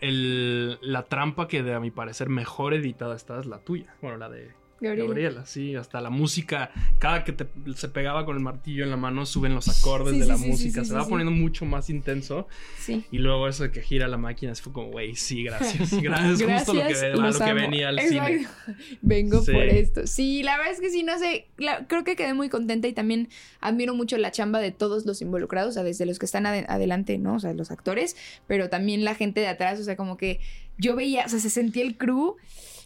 el, 0.00 0.78
la 0.82 1.04
trampa 1.04 1.48
que 1.48 1.62
de 1.62 1.74
a 1.74 1.80
mi 1.80 1.90
parecer 1.90 2.28
mejor 2.28 2.74
editada 2.74 3.16
está 3.16 3.38
es 3.38 3.46
la 3.46 3.58
tuya. 3.58 3.94
Bueno, 4.02 4.16
la 4.18 4.28
de 4.28 4.52
Gabriela. 4.80 5.08
Gabriela, 5.08 5.46
sí. 5.46 5.74
Hasta 5.74 6.00
la 6.00 6.10
música, 6.10 6.70
cada 6.98 7.24
que 7.24 7.32
te- 7.32 7.46
se 7.74 7.88
pegaba 7.88 8.24
con 8.26 8.36
el 8.36 8.42
martillo 8.42 8.84
en 8.84 8.90
la 8.90 8.96
mano, 8.96 9.24
suben 9.26 9.54
los 9.54 9.68
acordes 9.68 10.12
Sí, 10.12 10.18
de 10.18 10.24
sí, 10.24 10.30
la 10.30 10.36
sí, 10.38 10.46
música. 10.48 10.84
se 10.84 10.92
va 10.94 11.08
poniendo 11.08 11.30
mucho 11.32 11.64
más 11.64 11.88
intenso. 11.90 12.46
Sí. 12.78 13.04
Y 13.10 13.18
luego 13.18 13.48
eso 13.48 13.62
de 13.62 13.70
que 13.70 13.80
gira 13.82 14.06
la 14.08 14.18
máquina, 14.18 14.54
fue 14.54 14.72
como, 14.72 14.88
güey, 14.90 15.14
sí, 15.16 15.44
gracias. 15.44 15.90
Gracias, 16.02 16.42
justo 16.42 16.74
lo 16.74 16.86
que, 16.86 17.08
lo 17.16 17.32
que 17.46 17.52
venía 17.54 17.88
al 17.88 17.98
Exacto. 17.98 18.26
cine. 18.32 18.48
Vengo 19.02 19.44
por 19.44 19.54
esto. 19.62 20.06
Sí, 20.06 20.42
la 20.42 20.56
verdad 20.58 20.72
es 20.74 20.80
que 20.80 20.90
sí, 20.90 21.02
no 21.02 21.18
sé. 21.18 21.46
la- 21.56 21.86
creo 21.86 22.04
que 22.04 22.16
quedé 22.16 22.34
muy 22.34 22.48
contenta 22.48 22.86
y 22.88 22.92
también 22.92 23.28
admiro 23.60 23.94
mucho 23.94 24.16
la 24.18 24.30
chamba 24.30 24.60
de 24.60 24.72
todos 24.72 25.06
los 25.06 25.22
involucrados, 25.22 25.70
o 25.70 25.72
sea, 25.72 25.82
desde 25.82 26.06
los 26.06 26.18
que 26.18 26.26
están 26.26 26.44
ade- 26.44 26.66
adelante, 26.68 27.18
¿no? 27.18 27.34
O 27.34 27.40
sea, 27.40 27.52
los 27.54 27.70
actores, 27.70 28.16
pero 28.46 28.68
también 28.68 29.04
la 29.04 29.14
gente 29.14 29.40
de 29.40 29.48
atrás, 29.48 29.80
o 29.80 29.84
sea, 29.84 29.96
como 29.96 30.16
que 30.16 30.40
yo 30.78 30.94
veía, 30.94 31.24
o 31.24 31.28
sea, 31.28 31.38
se 31.38 31.48
sentía 31.50 31.82
el 31.82 31.96
crew 31.96 32.36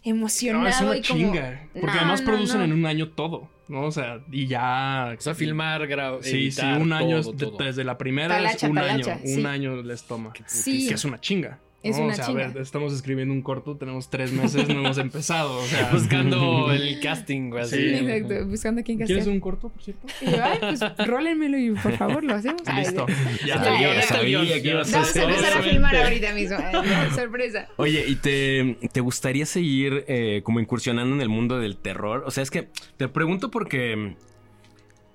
emocionado 0.03 0.63
No, 0.63 0.69
es 0.69 0.81
una 0.81 0.97
y 0.97 1.01
como. 1.03 1.19
chinga. 1.19 1.61
Porque 1.73 1.87
No, 1.87 1.93
además 1.93 2.21
no, 2.21 2.27
producen 2.27 2.57
no. 2.59 2.63
en 2.65 2.73
un 2.73 2.85
año 2.85 3.09
todo, 3.09 3.49
¿no? 3.67 3.83
O 3.83 3.91
sea, 3.91 4.19
y 4.31 4.47
ya. 4.47 5.15
O 5.17 5.21
sea, 5.21 5.35
filmar, 5.35 5.85
grabar. 5.87 6.23
Sí, 6.23 6.51
sí, 6.51 6.65
un 6.65 6.91
año 6.93 7.17
es 7.19 7.37
de- 7.37 7.51
desde 7.57 7.83
la 7.83 7.97
primera 7.97 8.35
Talacha, 8.35 8.55
es 8.55 8.63
un 8.71 8.75
talacha, 8.75 9.13
año, 9.13 9.21
sí. 9.25 9.39
un 9.39 9.45
año 9.45 9.81
les 9.81 10.03
toma. 10.03 10.33
Sí. 10.47 10.87
Que 10.87 10.93
es 10.95 11.05
una 11.05 11.19
chinga. 11.19 11.59
Es 11.83 11.97
¿no? 11.97 12.03
una 12.03 12.13
o 12.13 12.15
sea, 12.15 12.25
chinga. 12.27 12.45
a 12.45 12.47
ver, 12.49 12.61
estamos 12.61 12.93
escribiendo 12.93 13.33
un 13.33 13.41
corto, 13.41 13.75
tenemos 13.75 14.09
tres 14.09 14.31
meses, 14.31 14.67
no 14.67 14.75
hemos 14.81 14.97
empezado. 14.99 15.57
O 15.57 15.65
sea, 15.65 15.89
Buscando 15.93 16.71
el 16.73 16.99
casting, 16.99 17.49
güey. 17.49 17.65
Sí. 17.65 17.77
Exacto, 17.95 18.45
buscando 18.45 18.81
a 18.81 18.83
quién 18.83 18.97
¿Quieres 18.97 19.15
castear. 19.17 19.33
un 19.33 19.39
corto, 19.39 19.69
por 19.69 19.81
cierto? 19.81 20.07
Y 20.21 20.25
yo, 20.29 20.43
ay, 20.43 20.59
pues 20.59 21.07
rólenmelo 21.07 21.57
y 21.57 21.71
por 21.71 21.97
favor 21.97 22.23
lo 22.23 22.35
hacemos. 22.35 22.61
Listo. 22.77 23.07
Ya, 23.45 23.55
Ya, 23.63 23.81
ya, 23.81 23.95
ya, 23.95 24.01
sabía 24.03 24.61
que 24.61 24.69
ibas 24.69 24.93
a 24.93 24.99
Vamos 24.99 25.07
a 25.07 25.09
hacer 25.09 25.23
empezar 25.23 25.57
a 25.57 25.61
filmar 25.63 25.95
ahorita 25.95 26.33
mismo. 26.33 26.57
Ay, 26.59 27.09
sorpresa. 27.15 27.67
Oye, 27.77 28.05
¿y 28.07 28.15
te, 28.17 28.77
te 28.91 29.01
gustaría 29.01 29.45
seguir 29.47 30.05
eh, 30.07 30.41
como 30.43 30.59
incursionando 30.59 31.15
en 31.15 31.21
el 31.21 31.29
mundo 31.29 31.59
del 31.59 31.77
terror? 31.77 32.23
O 32.27 32.31
sea, 32.31 32.43
es 32.43 32.51
que 32.51 32.67
te 32.97 33.07
pregunto 33.07 33.49
porque 33.49 34.15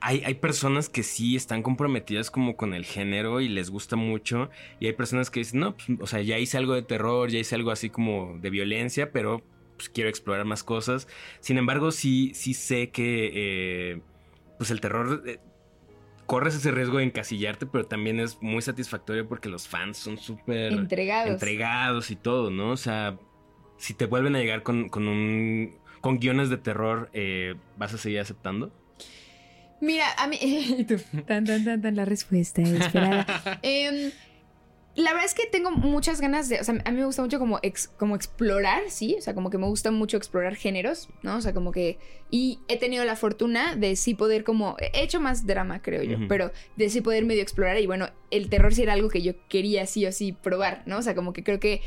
hay, 0.06 0.22
hay 0.24 0.34
personas 0.34 0.88
que 0.88 1.02
sí 1.02 1.34
están 1.36 1.62
comprometidas 1.62 2.30
como 2.30 2.56
con 2.56 2.74
el 2.74 2.84
género 2.84 3.40
y 3.40 3.48
les 3.48 3.70
gusta 3.70 3.96
mucho. 3.96 4.50
Y 4.78 4.86
hay 4.86 4.92
personas 4.92 5.30
que 5.30 5.40
dicen, 5.40 5.60
no, 5.60 5.76
pues, 5.76 5.88
o 6.00 6.06
sea, 6.06 6.22
ya 6.22 6.38
hice 6.38 6.58
algo 6.58 6.74
de 6.74 6.82
terror, 6.82 7.28
ya 7.30 7.38
hice 7.40 7.54
algo 7.56 7.70
así 7.72 7.90
como 7.90 8.38
de 8.40 8.50
violencia, 8.50 9.10
pero 9.12 9.42
pues, 9.76 9.88
quiero 9.88 10.08
explorar 10.08 10.44
más 10.46 10.62
cosas. 10.64 11.08
Sin 11.40 11.58
embargo, 11.58 11.90
sí, 11.92 12.32
sí 12.34 12.54
sé 12.54 12.90
que 12.90 13.32
eh, 13.94 14.00
pues 14.58 14.70
el 14.70 14.80
terror... 14.80 15.22
eh, 15.26 15.40
Corres 16.26 16.56
ese 16.56 16.72
riesgo 16.72 16.98
de 16.98 17.04
encasillarte, 17.04 17.66
pero 17.66 17.86
también 17.86 18.18
es 18.18 18.42
muy 18.42 18.60
satisfactorio 18.60 19.28
porque 19.28 19.48
los 19.48 19.68
fans 19.68 19.96
son 19.98 20.18
súper 20.18 20.72
Entregados. 20.72 21.30
entregados 21.30 22.10
y 22.10 22.16
todo, 22.16 22.50
¿no? 22.50 22.70
O 22.72 22.76
sea, 22.76 23.16
si 23.78 23.94
te 23.94 24.06
vuelven 24.06 24.34
a 24.34 24.40
llegar 24.40 24.62
con, 24.64 24.88
con 24.88 25.06
un. 25.08 25.78
con 26.00 26.18
guiones 26.18 26.50
de 26.50 26.58
terror, 26.58 27.10
eh, 27.12 27.54
¿vas 27.76 27.94
a 27.94 27.98
seguir 27.98 28.18
aceptando? 28.20 28.72
Mira, 29.80 30.06
a 30.18 30.26
mí. 30.26 30.38
y 30.78 30.84
tú, 30.84 30.96
tan, 31.26 31.44
tan, 31.44 31.64
tan, 31.64 31.82
tan, 31.82 31.96
la 31.96 32.04
respuesta 32.04 32.62
esperada. 32.62 33.26
Em, 33.62 34.10
la 34.94 35.10
verdad 35.12 35.26
es 35.26 35.34
que 35.34 35.46
tengo 35.46 35.70
muchas 35.70 36.22
ganas 36.22 36.48
de. 36.48 36.58
O 36.58 36.64
sea, 36.64 36.76
a 36.84 36.90
mí 36.90 36.96
me 36.98 37.04
gusta 37.04 37.20
mucho 37.20 37.38
como, 37.38 37.58
ex- 37.62 37.88
como 37.88 38.16
explorar, 38.16 38.84
¿sí? 38.88 39.14
O 39.18 39.20
sea, 39.20 39.34
como 39.34 39.50
que 39.50 39.58
me 39.58 39.66
gusta 39.66 39.90
mucho 39.90 40.16
explorar 40.16 40.56
géneros, 40.56 41.10
¿no? 41.22 41.36
O 41.36 41.40
sea, 41.42 41.52
como 41.52 41.70
que. 41.72 41.98
Y 42.30 42.60
he 42.68 42.78
tenido 42.78 43.04
la 43.04 43.14
fortuna 43.16 43.76
de 43.76 43.94
sí 43.96 44.14
poder, 44.14 44.42
como. 44.42 44.74
He 44.80 45.02
hecho 45.02 45.20
más 45.20 45.44
drama, 45.46 45.82
creo 45.82 46.02
yo, 46.02 46.16
pero 46.28 46.50
de 46.76 46.88
sí 46.88 47.02
poder 47.02 47.26
medio 47.26 47.42
explorar. 47.42 47.78
Y 47.78 47.86
bueno, 47.86 48.08
el 48.30 48.48
terror 48.48 48.72
sí 48.74 48.82
era 48.84 48.94
algo 48.94 49.10
que 49.10 49.20
yo 49.20 49.34
quería 49.48 49.84
sí 49.86 50.06
o 50.06 50.12
sí 50.12 50.32
probar, 50.32 50.82
¿no? 50.86 50.96
O 50.96 51.02
sea, 51.02 51.14
como 51.14 51.34
que 51.34 51.44
creo 51.44 51.60
que 51.60 51.82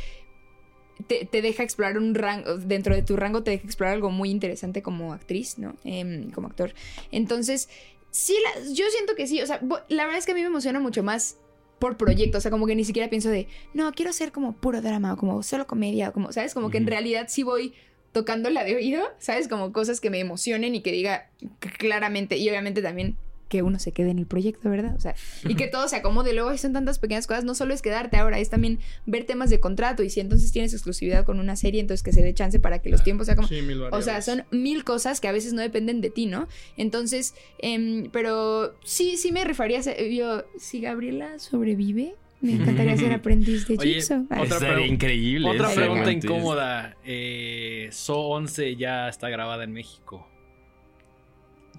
te, 1.07 1.25
te 1.25 1.41
deja 1.41 1.63
explorar 1.63 1.97
un 1.97 2.13
rango, 2.15 2.57
dentro 2.57 2.93
de 2.95 3.01
tu 3.01 3.15
rango 3.15 3.43
te 3.43 3.51
deja 3.51 3.65
explorar 3.65 3.95
algo 3.95 4.11
muy 4.11 4.29
interesante 4.29 4.81
como 4.81 5.13
actriz, 5.13 5.57
¿no? 5.57 5.75
Em, 5.83 6.31
como 6.31 6.47
actor. 6.47 6.73
Entonces, 7.11 7.69
sí, 8.11 8.35
la- 8.43 8.61
yo 8.73 8.85
siento 8.89 9.15
que 9.15 9.27
sí, 9.27 9.41
o 9.41 9.45
sea, 9.47 9.61
la 9.89 10.03
verdad 10.05 10.19
es 10.19 10.25
que 10.25 10.31
a 10.33 10.35
mí 10.35 10.41
me 10.41 10.47
emociona 10.47 10.79
mucho 10.79 11.03
más 11.03 11.37
por 11.79 11.95
proyecto, 11.95 12.39
o 12.39 12.41
sea, 12.41 12.51
como 12.51 12.67
que 12.67 12.75
ni 12.75 12.83
siquiera 12.83 13.09
pienso 13.09 13.29
de, 13.29 13.47
no, 13.73 13.91
quiero 13.93 14.11
ser 14.11 14.31
como 14.33 14.53
puro 14.53 14.81
drama 14.81 15.13
o 15.13 15.17
como 15.17 15.41
solo 15.43 15.65
comedia 15.65 16.09
o 16.09 16.13
como, 16.13 16.33
¿sabes? 16.33 16.53
Como 16.53 16.69
que 16.69 16.77
en 16.77 16.87
realidad 16.87 17.27
sí 17.29 17.43
voy 17.43 17.73
tocando 18.11 18.49
la 18.49 18.63
de 18.65 18.75
oído, 18.75 19.03
¿sabes? 19.19 19.47
Como 19.47 19.71
cosas 19.71 20.01
que 20.01 20.09
me 20.09 20.19
emocionen 20.19 20.75
y 20.75 20.81
que 20.81 20.91
diga 20.91 21.29
claramente, 21.77 22.37
y 22.37 22.49
obviamente 22.49 22.81
también 22.81 23.15
que 23.49 23.61
uno 23.63 23.79
se 23.79 23.91
quede 23.91 24.11
en 24.11 24.19
el 24.19 24.25
proyecto, 24.27 24.69
¿verdad? 24.69 24.95
O 24.95 24.99
sea, 25.01 25.15
y 25.43 25.55
que 25.55 25.67
todo 25.67 25.87
se 25.89 25.97
acomode. 25.97 26.33
Luego 26.33 26.55
son 26.57 26.71
tantas 26.71 26.99
pequeñas 26.99 27.27
cosas. 27.27 27.43
No 27.43 27.55
solo 27.55 27.73
es 27.73 27.81
quedarte 27.81 28.15
ahora, 28.17 28.39
es 28.39 28.49
también 28.49 28.79
ver 29.05 29.25
temas 29.25 29.49
de 29.49 29.59
contrato. 29.59 30.03
Y 30.03 30.09
si 30.09 30.19
entonces 30.21 30.51
tienes 30.51 30.71
exclusividad 30.73 31.25
con 31.25 31.39
una 31.39 31.55
serie, 31.55 31.81
entonces 31.81 32.03
que 32.03 32.13
se 32.13 32.21
dé 32.21 32.33
chance 32.33 32.59
para 32.59 32.79
que 32.81 32.89
los 32.89 33.03
tiempos 33.03 33.25
se 33.25 33.33
acomoden. 33.33 33.59
Sí, 33.59 33.65
mil 33.65 33.81
O 33.91 34.01
sea, 34.01 34.21
son 34.21 34.45
mil 34.51 34.83
cosas 34.85 35.19
que 35.19 35.27
a 35.27 35.31
veces 35.31 35.51
no 35.53 35.61
dependen 35.61 35.99
de 35.99 36.09
ti, 36.11 36.27
¿no? 36.27 36.47
Entonces, 36.77 37.33
em, 37.57 38.09
pero 38.11 38.75
sí, 38.85 39.17
sí 39.17 39.31
me 39.31 39.43
rifaría. 39.43 39.79
a 39.79 39.83
ser- 39.83 40.09
Yo, 40.11 40.43
si 40.57 40.79
Gabriela 40.81 41.39
sobrevive, 41.39 42.15
me 42.41 42.53
encantaría 42.53 42.95
ser 42.97 43.11
aprendiz 43.13 43.67
de 43.67 43.77
Jigsaw. 43.77 44.23
Otra 44.25 44.43
Estaría 44.43 44.75
pregu- 44.77 44.87
increíble. 44.87 45.49
Otra 45.49 45.69
pregunta 45.73 46.11
incómoda. 46.11 46.95
Eh, 47.03 47.89
So 47.91 48.15
11 48.27 48.75
ya 48.75 49.09
está 49.09 49.27
grabada 49.29 49.63
en 49.63 49.73
México. 49.73 50.25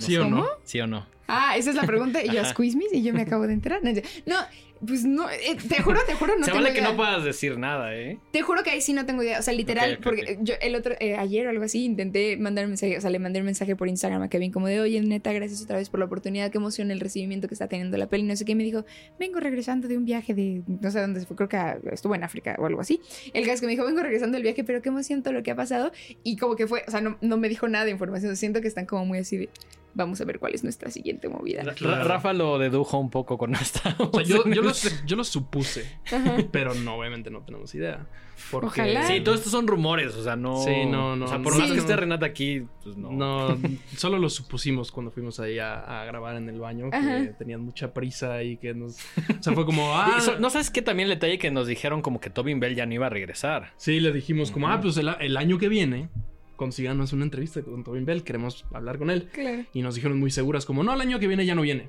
¿Sí 0.01 0.17
o 0.17 0.29
no? 0.29 0.47
¿Sí 0.65 0.81
o 0.81 0.87
no? 0.87 1.07
Ah, 1.29 1.57
esa 1.57 1.71
es 1.71 1.77
la 1.77 1.83
pregunta. 1.85 2.25
Y 2.25 2.29
yo, 2.31 2.45
squeeze 2.45 2.77
me, 2.77 2.85
y 2.93 3.03
yo 3.03 3.13
me 3.15 3.23
acabo 3.23 3.47
de 3.47 3.53
enterar. 3.53 3.81
No, 3.85 4.37
pues 4.85 5.05
no, 5.05 5.31
eh, 5.31 5.57
te 5.69 5.81
juro, 5.83 6.01
te 6.07 6.15
juro, 6.15 6.33
no 6.39 6.45
Se 6.47 6.51
tengo 6.53 6.65
vale 6.65 6.75
que 6.75 6.81
no 6.81 6.97
puedas 6.97 7.23
decir 7.23 7.57
nada, 7.59 7.95
¿eh? 7.95 8.19
Te 8.33 8.41
juro 8.43 8.63
que 8.65 8.71
ahí 8.71 8.81
sí 8.81 8.95
no 8.95 9.05
tengo 9.07 9.23
idea. 9.23 9.39
O 9.39 9.43
sea, 9.43 9.53
literal, 9.55 9.99
porque 10.03 10.39
yo 10.41 10.55
el 10.61 10.75
otro, 10.75 10.95
eh, 10.99 11.17
ayer 11.17 11.47
o 11.47 11.51
algo 11.51 11.63
así, 11.63 11.85
intenté 11.85 12.37
mandar 12.39 12.65
un 12.65 12.71
mensaje, 12.71 12.97
o 12.97 13.01
sea, 13.01 13.11
le 13.11 13.19
mandé 13.21 13.39
un 13.41 13.45
mensaje 13.45 13.77
por 13.77 13.89
Instagram 13.89 14.23
a 14.23 14.29
Kevin 14.29 14.51
como 14.51 14.67
de, 14.69 14.81
oye, 14.81 15.01
neta, 15.03 15.33
gracias 15.35 15.63
otra 15.63 15.77
vez 15.77 15.89
por 15.91 16.01
la 16.01 16.07
oportunidad, 16.07 16.51
qué 16.51 16.59
emoción 16.59 16.91
el 16.91 16.99
recibimiento 16.99 17.47
que 17.47 17.55
está 17.55 17.69
teniendo 17.69 17.97
la 17.99 18.09
peli, 18.09 18.23
no 18.25 18.35
sé 18.35 18.45
qué. 18.47 18.53
Y 18.53 18.55
me 18.57 18.65
dijo, 18.65 18.85
vengo 19.21 19.39
regresando 19.39 19.87
de 19.87 19.99
un 19.99 20.07
viaje 20.07 20.35
de, 20.35 20.63
no 20.67 20.91
sé 20.91 21.01
dónde 21.01 21.21
se 21.21 21.27
fue, 21.27 21.37
creo 21.37 21.49
que 21.51 21.59
a- 21.59 21.79
estuvo 21.93 22.15
en 22.15 22.25
África 22.25 22.57
o 22.59 22.67
algo 22.67 22.81
así. 22.81 23.01
El 23.35 23.43
caso 23.45 23.55
es 23.57 23.61
que 23.61 23.67
me 23.67 23.73
dijo, 23.73 23.85
vengo 23.85 24.01
regresando 24.03 24.35
del 24.37 24.43
viaje, 24.43 24.65
pero 24.65 24.81
qué 24.83 24.89
emoción 24.89 25.23
todo 25.23 25.35
lo 25.35 25.43
que 25.45 25.51
ha 25.53 25.57
pasado. 25.57 25.93
Y 26.25 26.39
como 26.39 26.57
que 26.57 26.67
fue, 26.67 26.83
o 26.89 26.91
sea, 26.91 27.03
no, 27.03 27.19
no 27.21 27.37
me 27.37 27.49
dijo 27.51 27.69
nada 27.69 27.85
de 27.85 27.91
información. 27.93 28.35
Siento 28.35 28.63
que 28.63 28.69
están 28.69 28.87
como 28.87 29.05
muy 29.05 29.19
así 29.19 29.37
de, 29.37 29.51
vamos 29.95 30.20
a 30.20 30.24
ver 30.24 30.38
cuál 30.38 30.55
es 30.55 30.62
nuestra 30.62 30.91
siguiente 30.91 31.28
movida. 31.28 31.62
Ra-. 31.62 32.05
Rafa 32.05 32.32
lo 32.32 32.59
dedujo 32.59 32.99
un 32.99 33.11
poco 33.11 33.38
con 33.38 33.55
esta. 33.55 33.97
O 33.99 34.11
sea, 34.12 34.22
yo, 34.22 34.45
yo, 34.47 34.62
lo, 34.62 34.72
yo 35.07 35.16
lo 35.16 35.24
supuse, 35.24 35.99
Ajá. 36.12 36.36
pero 36.51 36.74
no, 36.74 36.95
obviamente 36.97 37.30
no 37.30 37.41
tenemos 37.43 37.74
idea. 37.74 38.07
Porque 38.51 38.80
Ojalá. 38.80 39.07
Sí, 39.07 39.20
todo 39.20 39.34
esto 39.34 39.51
son 39.51 39.66
rumores, 39.66 40.14
o 40.14 40.24
sea, 40.24 40.34
no. 40.34 40.57
Sí, 40.64 40.86
no, 40.86 41.14
no, 41.14 41.26
O 41.26 41.28
sea, 41.28 41.43
por 41.43 41.59
más 41.59 41.70
que 41.70 41.78
esté 41.78 41.95
Renata 41.95 42.24
aquí, 42.24 42.62
pues 42.82 42.97
no. 42.97 43.12
No, 43.12 43.59
solo 43.97 44.18
lo 44.18 44.30
supusimos 44.30 44.91
cuando 44.91 45.11
fuimos 45.11 45.38
ahí 45.41 45.59
a, 45.59 46.01
a 46.01 46.05
grabar 46.07 46.36
en 46.36 46.49
el 46.49 46.59
baño, 46.59 46.91
que 46.91 46.97
Ajá. 46.97 47.36
tenían 47.38 47.61
mucha 47.61 47.93
prisa 47.93 48.43
y 48.43 48.57
que 48.57 48.72
nos... 48.72 48.97
O 49.38 49.43
sea, 49.43 49.53
fue 49.53 49.66
como, 49.66 49.93
ah... 49.95 50.20
so- 50.20 50.38
no 50.38 50.49
sabes 50.49 50.70
qué 50.70 50.80
también 50.80 51.11
el 51.11 51.16
detalle 51.16 51.38
que 51.38 51.51
nos 51.51 51.66
dijeron 51.66 52.01
como 52.01 52.18
que 52.18 52.30
Tobin 52.30 52.61
Bell 52.61 52.74
ya 52.74 52.86
no 52.86 52.95
iba 52.95 53.07
a 53.07 53.11
regresar. 53.11 53.72
Sí, 53.76 54.01
le 54.01 54.11
dijimos 54.11 54.51
como, 54.51 54.68
ah, 54.68 54.80
pues 54.80 54.97
el, 54.97 55.11
el 55.20 55.36
año 55.36 55.59
que 55.59 55.68
viene 55.68 56.09
consíganos 56.61 57.15
una 57.15 57.25
entrevista 57.25 57.63
con 57.63 57.85
Tobin 57.85 58.05
Bell, 58.05 58.23
queremos 58.23 58.67
hablar 58.75 58.99
con 58.99 59.09
él. 59.09 59.31
Claro. 59.33 59.65
Y 59.73 59.81
nos 59.81 59.95
dijeron 59.95 60.21
muy 60.21 60.31
seguras 60.31 60.67
como, 60.67 60.85
no, 60.85 60.93
el 60.93 61.01
año 61.01 61.19
que 61.19 61.27
viene 61.27 61.47
ya 61.47 61.55
no 61.55 61.63
viene. 61.63 61.89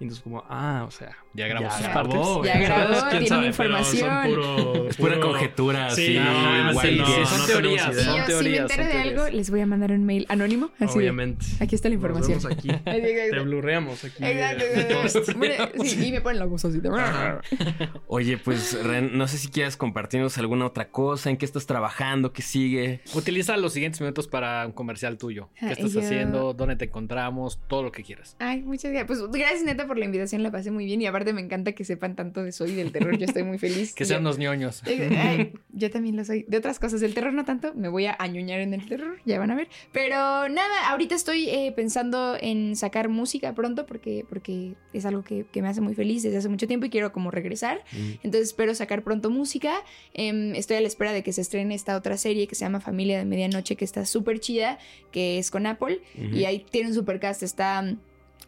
Y 0.00 0.04
entonces 0.04 0.22
como, 0.22 0.44
ah, 0.48 0.84
o 0.86 0.90
sea... 0.92 1.16
Ya 1.34 1.46
grabó 1.46 1.70
sus 1.70 1.82
grabó, 1.82 2.44
Ya 2.44 2.58
grabó, 2.58 2.94
¿Quién 3.10 3.10
tiene 3.10 3.28
sabe? 3.28 3.46
información. 3.48 4.10
Puro, 4.28 4.88
Es 4.88 4.96
pura 4.96 5.20
conjetura, 5.20 5.90
Sí, 5.90 6.16
así. 6.16 6.24
no, 6.24 6.80
sí, 6.80 6.96
no, 6.98 7.26
son 7.26 7.46
teorías, 7.46 7.84
son 7.84 7.94
si 7.94 8.10
me 8.10 8.16
entero 8.18 8.38
de 8.38 8.66
teorías. 8.66 8.96
algo, 8.96 9.28
les 9.36 9.50
voy 9.50 9.60
a 9.60 9.66
mandar 9.66 9.92
un 9.92 10.04
mail 10.04 10.26
anónimo. 10.28 10.70
Así 10.80 10.98
Obviamente. 10.98 11.44
Aquí 11.60 11.74
está 11.74 11.88
la 11.88 11.96
Nos 11.96 12.04
información. 12.04 12.38
vemos 12.38 12.58
aquí. 12.58 12.68
Te 12.84 13.40
blurreamos 13.40 14.04
aquí. 14.04 14.24
Exacto, 14.24 15.84
sí, 15.84 16.06
y 16.08 16.12
me 16.12 16.20
ponen 16.20 16.38
la 16.38 16.44
voz 16.46 16.64
así 16.64 16.80
de... 16.80 16.88
Ajá. 16.88 17.40
Oye, 18.06 18.38
pues 18.38 18.82
Ren, 18.84 19.16
no 19.18 19.26
sé 19.28 19.38
si 19.38 19.48
quieras 19.48 19.76
compartirnos 19.76 20.38
alguna 20.38 20.66
otra 20.66 20.88
cosa, 20.90 21.30
en 21.30 21.36
qué 21.36 21.44
estás 21.44 21.66
trabajando, 21.66 22.32
qué 22.32 22.42
sigue. 22.42 23.00
Utiliza 23.14 23.56
los 23.56 23.72
siguientes 23.72 24.00
minutos 24.00 24.28
para 24.28 24.66
un 24.66 24.72
comercial 24.72 25.18
tuyo. 25.18 25.48
Ah, 25.60 25.66
¿Qué 25.66 25.72
estás 25.72 25.92
yo- 25.92 26.00
haciendo? 26.00 26.54
¿Dónde 26.54 26.76
te 26.76 26.86
encontramos? 26.86 27.60
Todo 27.68 27.82
lo 27.82 27.92
que 27.92 28.02
quieras. 28.04 28.36
Ay, 28.38 28.62
muchas 28.62 28.90
gracias. 28.92 29.06
Pues 29.06 29.30
gracias 29.30 29.62
neta 29.64 29.86
por 29.88 29.98
la 29.98 30.04
invitación, 30.04 30.42
la 30.44 30.50
pasé 30.52 30.70
muy 30.70 30.84
bien 30.84 31.02
y 31.02 31.06
aparte 31.06 31.32
me 31.32 31.40
encanta 31.40 31.72
que 31.72 31.84
sepan 31.84 32.14
tanto 32.14 32.44
de 32.44 32.52
Soy 32.52 32.72
del 32.74 32.92
terror, 32.92 33.18
yo 33.18 33.24
estoy 33.26 33.42
muy 33.42 33.58
feliz. 33.58 33.94
Que 33.96 34.04
sean 34.04 34.18
yo- 34.18 34.28
unos 34.28 34.38
ñoños. 34.38 34.82
Eh, 34.86 35.08
ay, 35.18 35.52
yo 35.72 35.90
también 35.90 36.16
lo 36.16 36.24
soy. 36.24 36.44
De 36.48 36.56
otras 36.58 36.78
cosas, 36.78 37.00
del 37.00 37.14
terror 37.14 37.32
no 37.32 37.44
tanto. 37.44 37.72
Me 37.74 37.88
voy 37.88 38.06
a 38.06 38.16
añuñar 38.18 38.60
en 38.60 38.74
el 38.74 38.86
terror, 38.86 39.18
ya 39.24 39.38
van 39.38 39.50
a 39.50 39.54
ver. 39.56 39.68
Pero 39.92 40.14
nada, 40.48 40.90
ahorita 40.90 41.14
estoy 41.14 41.48
eh, 41.48 41.72
pensando 41.74 42.36
en 42.40 42.76
sacar 42.76 43.08
música 43.08 43.54
pronto 43.54 43.86
porque, 43.86 44.24
porque 44.28 44.74
es 44.92 45.04
algo 45.06 45.24
que, 45.24 45.46
que 45.50 45.62
me 45.62 45.68
hace 45.68 45.80
muy 45.80 45.94
feliz 45.94 46.22
desde 46.22 46.36
hace 46.38 46.48
mucho 46.48 46.66
tiempo 46.66 46.86
y 46.86 46.90
quiero 46.90 47.12
como 47.12 47.30
regresar. 47.30 47.82
Entonces 48.22 48.48
espero 48.48 48.74
sacar 48.74 49.02
pronto 49.02 49.30
música. 49.30 49.72
Em, 50.14 50.54
estoy 50.54 50.76
a 50.76 50.80
la 50.80 50.88
espera 50.88 51.12
de 51.12 51.22
que 51.22 51.32
se 51.32 51.40
estrene 51.40 51.74
esta 51.74 51.96
otra 51.96 52.16
serie 52.16 52.46
que 52.46 52.54
se 52.54 52.64
llama 52.64 52.80
Familia 52.80 53.18
de 53.18 53.24
Medianoche, 53.24 53.76
que 53.76 53.84
está 53.84 54.04
súper 54.04 54.40
chida, 54.40 54.78
que 55.12 55.38
es 55.38 55.50
con 55.50 55.66
Apple. 55.66 56.00
Ujú. 56.16 56.36
Y 56.36 56.44
ahí 56.44 56.64
tiene 56.70 56.88
un 56.88 56.94
supercast. 56.94 57.42
Está 57.42 57.80
mm, 57.82 57.98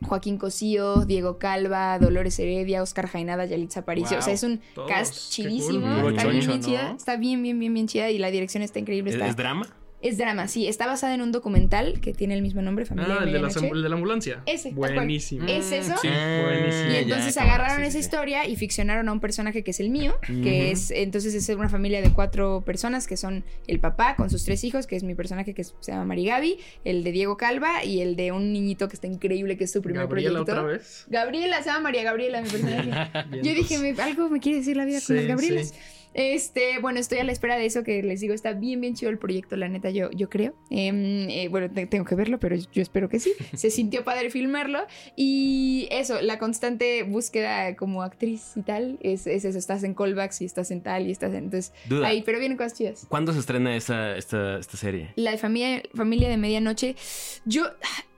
Joaquín 0.02 0.38
Cosío, 0.38 1.04
Diego 1.04 1.38
Calva, 1.38 1.98
Dolores 1.98 2.38
Heredia, 2.38 2.82
Oscar 2.82 3.06
Jainada, 3.06 3.44
Yalitza 3.44 3.80
Aparicio. 3.80 4.18
O 4.18 4.22
sea, 4.22 4.28
Wow. 4.32 4.34
es 4.34 4.42
un 4.42 4.60
Todos, 4.74 4.88
cast 4.90 5.14
cool. 5.14 5.30
chidísimo. 5.30 5.94
Puro 5.96 6.10
Está 6.10 6.24
bien, 6.28 6.46
bien 6.46 6.60
¿no? 6.60 6.66
chida. 6.66 6.90
Está 6.96 7.16
bien, 7.16 7.42
bien, 7.42 7.58
bien, 7.58 7.74
bien 7.74 7.86
chida. 7.86 8.10
Y 8.10 8.18
la 8.18 8.30
dirección 8.30 8.62
está 8.62 8.78
increíble. 8.78 9.10
¿Es, 9.10 9.16
Está... 9.16 9.28
es 9.28 9.36
drama? 9.36 9.66
Es 10.02 10.16
drama, 10.16 10.48
sí. 10.48 10.66
Está 10.66 10.86
basada 10.86 11.14
en 11.14 11.20
un 11.20 11.30
documental 11.30 12.00
que 12.00 12.14
tiene 12.14 12.34
el 12.34 12.40
mismo 12.42 12.62
nombre, 12.62 12.86
Familia 12.86 13.16
Ah, 13.20 13.24
el 13.24 13.32
de, 13.32 13.38
la, 13.40 13.48
el 13.48 13.82
de 13.82 13.88
la 13.88 13.94
ambulancia. 13.94 14.42
Ese. 14.46 14.70
Buenísimo. 14.70 15.46
¿Es 15.46 15.70
eso? 15.72 15.94
Sí. 16.00 16.08
Buenísimo. 16.08 16.90
Y 16.90 16.94
Ah, 16.96 17.00
entonces 17.00 17.34
ya, 17.34 17.42
agarraron 17.42 17.76
sí, 17.78 17.82
esa 17.82 17.92
sí. 17.92 17.98
historia 17.98 18.46
y 18.48 18.56
ficcionaron 18.56 19.08
a 19.08 19.12
un 19.12 19.20
personaje 19.20 19.62
que 19.62 19.72
es 19.72 19.80
el 19.80 19.90
mío, 19.90 20.14
que 20.26 20.70
es, 20.70 20.90
entonces 20.90 21.34
es 21.34 21.48
una 21.54 21.68
familia 21.68 22.00
de 22.00 22.12
cuatro 22.12 22.62
personas 22.64 23.06
que 23.06 23.16
son 23.18 23.44
el 23.66 23.78
papá 23.80 24.16
con 24.16 24.30
sus 24.30 24.44
tres 24.44 24.64
hijos, 24.64 24.86
que 24.86 24.96
es 24.96 25.02
mi 25.02 25.14
personaje 25.14 25.52
que 25.54 25.64
se 25.64 25.72
llama 25.92 26.04
Marigaby, 26.06 26.58
el 26.84 27.04
de 27.04 27.12
Diego 27.12 27.36
Calva 27.36 27.84
y 27.84 28.00
el 28.00 28.16
de 28.16 28.32
un 28.32 28.52
niñito 28.52 28.88
que 28.88 28.94
está 28.94 29.06
increíble, 29.06 29.56
que 29.58 29.64
es 29.64 29.72
su 29.72 29.82
primer 29.82 30.02
Gabriela 30.02 30.30
proyecto. 30.44 30.52
otra 30.52 30.62
vez. 30.62 31.04
Gabriela, 31.08 31.58
se 31.62 31.68
llama 31.68 31.80
María 31.80 32.04
Gabriela, 32.04 32.40
mi 32.40 32.48
personaje. 32.48 33.10
Yo 33.42 33.54
dije, 33.54 33.78
me- 33.78 34.00
algo 34.00 34.30
me 34.30 34.40
quiere 34.40 34.58
decir 34.58 34.76
la 34.76 34.84
vida 34.86 35.00
Sí, 35.00 35.08
con 35.08 35.16
las 35.16 35.26
Gabrielas. 35.26 35.74
Este, 36.14 36.78
bueno, 36.80 36.98
estoy 36.98 37.18
a 37.18 37.24
la 37.24 37.32
espera 37.32 37.56
de 37.56 37.66
eso 37.66 37.82
que 37.84 38.02
les 38.02 38.20
digo, 38.20 38.34
está 38.34 38.52
bien, 38.52 38.80
bien 38.80 38.94
chido 38.94 39.10
el 39.10 39.18
proyecto, 39.18 39.56
la 39.56 39.68
neta, 39.68 39.90
yo, 39.90 40.10
yo 40.10 40.28
creo. 40.28 40.54
Em, 40.70 41.28
eh, 41.30 41.48
bueno, 41.48 41.70
te- 41.70 41.86
tengo 41.86 42.04
que 42.04 42.14
verlo, 42.14 42.38
pero 42.40 42.56
yo 42.56 42.82
espero 42.82 43.08
que 43.08 43.20
sí. 43.20 43.32
Se 43.54 43.70
sintió 43.70 44.04
padre 44.04 44.30
filmarlo. 44.30 44.80
Y 45.16 45.88
eso, 45.90 46.20
la 46.22 46.38
constante 46.38 47.02
búsqueda 47.04 47.76
como 47.76 48.02
actriz 48.02 48.52
y 48.56 48.62
tal, 48.62 48.98
es, 49.02 49.26
es 49.26 49.44
eso, 49.44 49.58
estás 49.58 49.84
en 49.84 49.94
callbacks 49.94 50.40
y 50.42 50.44
estás 50.44 50.70
en 50.70 50.82
tal 50.82 51.06
y 51.06 51.10
estás 51.12 51.30
en... 51.34 51.44
Entonces, 51.44 51.72
Duda. 51.88 52.08
ahí, 52.08 52.22
pero 52.22 52.38
vienen 52.38 52.56
cosas 52.58 52.74
chidas. 52.74 53.06
¿Cuándo 53.08 53.32
se 53.32 53.38
estrena 53.40 53.76
esa, 53.76 54.16
esta, 54.16 54.58
esta 54.58 54.76
serie? 54.76 55.12
La 55.16 55.30
de 55.32 55.38
familia, 55.38 55.82
familia 55.94 56.28
de 56.28 56.36
medianoche, 56.36 56.96
yo 57.44 57.64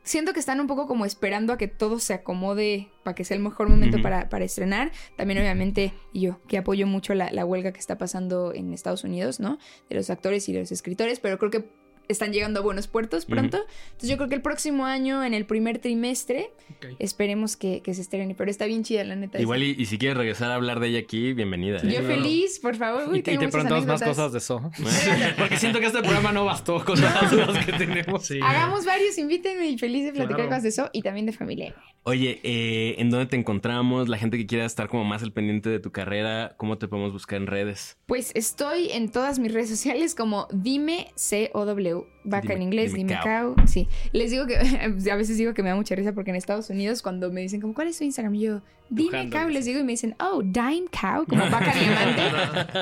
siento 0.02 0.32
que 0.32 0.40
están 0.40 0.60
un 0.60 0.66
poco 0.66 0.86
como 0.86 1.04
esperando 1.04 1.52
a 1.52 1.58
que 1.58 1.68
todo 1.68 1.98
se 1.98 2.14
acomode 2.14 2.88
para 3.02 3.14
que 3.14 3.24
sea 3.24 3.36
el 3.36 3.42
mejor 3.42 3.68
momento 3.68 4.00
para, 4.02 4.28
para 4.28 4.44
estrenar. 4.44 4.92
También 5.16 5.38
obviamente 5.40 5.92
yo, 6.12 6.40
que 6.48 6.58
apoyo 6.58 6.86
mucho 6.86 7.14
la, 7.14 7.30
la 7.30 7.44
huelga 7.44 7.72
que 7.72 7.80
está 7.80 7.98
pasando 7.98 8.52
en 8.54 8.72
Estados 8.72 9.04
Unidos, 9.04 9.40
¿no? 9.40 9.58
De 9.88 9.96
los 9.96 10.10
actores 10.10 10.48
y 10.48 10.52
de 10.52 10.60
los 10.60 10.72
escritores, 10.72 11.20
pero 11.20 11.38
creo 11.38 11.50
que 11.50 11.81
están 12.08 12.32
llegando 12.32 12.60
a 12.60 12.62
buenos 12.62 12.86
puertos 12.88 13.24
pronto. 13.26 13.58
Entonces 13.58 14.08
yo 14.10 14.16
creo 14.16 14.28
que 14.28 14.34
el 14.34 14.42
próximo 14.42 14.84
año, 14.86 15.24
en 15.24 15.34
el 15.34 15.46
primer 15.46 15.78
trimestre, 15.78 16.50
esperemos 16.98 17.56
que, 17.56 17.80
que 17.82 17.94
se 17.94 18.00
estrene. 18.02 18.34
Pero 18.34 18.50
está 18.50 18.66
bien 18.66 18.82
chida, 18.84 19.04
la 19.04 19.16
neta. 19.16 19.40
Igual 19.40 19.62
y, 19.62 19.70
y 19.78 19.86
si 19.86 19.98
quieres 19.98 20.16
regresar 20.18 20.50
a 20.50 20.54
hablar 20.56 20.80
de 20.80 20.88
ella 20.88 20.98
aquí, 21.00 21.32
bienvenida. 21.32 21.78
¿eh? 21.78 21.92
Yo 21.92 22.02
feliz, 22.02 22.58
por 22.58 22.76
favor. 22.76 23.08
Uy, 23.10 23.18
y, 23.18 23.22
te- 23.22 23.38
te 23.38 23.48
preguntamos 23.48 23.86
más 23.86 24.02
cosas 24.02 24.32
de 24.32 24.38
eso. 24.38 24.70
Porque 25.38 25.56
siento 25.58 25.80
que 25.80 25.86
este 25.86 26.00
programa 26.02 26.32
no 26.32 26.44
bastó 26.44 26.84
con 26.84 26.96
todas 26.96 27.22
las 27.22 27.30
dudas 27.30 27.64
que 27.66 27.72
tenemos. 27.72 28.26
Sí. 28.26 28.38
Hagamos 28.42 28.84
varios, 28.84 29.16
invítenme 29.18 29.68
y 29.68 29.78
feliz 29.78 30.04
de 30.04 30.12
platicar 30.12 30.36
Claro. 30.36 30.48
cosas 30.50 30.62
de 30.64 30.68
eso 30.70 30.90
y 30.92 31.02
también 31.02 31.26
de 31.26 31.32
familia. 31.32 31.74
Oye, 32.04 32.40
eh, 32.42 32.96
¿en 32.98 33.10
dónde 33.10 33.26
te 33.26 33.36
encontramos? 33.36 34.08
La 34.08 34.18
gente 34.18 34.36
que 34.36 34.44
quiera 34.44 34.64
estar 34.64 34.88
como 34.88 35.04
más 35.04 35.22
al 35.22 35.32
pendiente 35.32 35.70
de 35.70 35.78
tu 35.78 35.92
carrera, 35.92 36.54
¿cómo 36.56 36.76
te 36.76 36.88
podemos 36.88 37.12
buscar 37.12 37.36
en 37.40 37.46
redes? 37.46 37.96
Pues 38.06 38.32
estoy 38.34 38.90
en 38.90 39.08
todas 39.08 39.38
mis 39.38 39.52
redes 39.52 39.68
sociales 39.68 40.16
como 40.16 40.48
dime 40.52 41.12
C-O-W, 41.14 42.04
vaca 42.24 42.54
en 42.54 42.62
inglés, 42.62 42.92
dime 42.92 43.14
dime 43.14 43.20
cow. 43.22 43.54
cow. 43.54 43.68
Sí, 43.68 43.86
les 44.12 44.32
digo 44.32 44.48
que 44.48 44.56
a 45.12 45.16
veces 45.16 45.38
digo 45.38 45.54
que 45.54 45.62
me 45.62 45.68
da 45.68 45.76
mucha 45.76 45.94
risa 45.94 46.12
porque 46.12 46.30
en 46.30 46.36
Estados 46.36 46.70
Unidos 46.70 47.02
cuando 47.02 47.30
me 47.30 47.40
dicen 47.40 47.60
como, 47.60 47.72
¿cuál 47.72 47.86
es 47.86 47.98
tu 47.98 48.02
Instagram? 48.02 48.34
Y 48.34 48.40
yo, 48.40 48.62
dime 48.90 49.30
cow, 49.30 49.48
les 49.48 49.64
digo 49.64 49.78
y 49.78 49.84
me 49.84 49.92
dicen, 49.92 50.16
oh, 50.18 50.42
dime 50.42 50.86
cow, 50.90 51.24
como 51.24 51.48
vaca 51.50 51.72
diamante. 51.78 52.22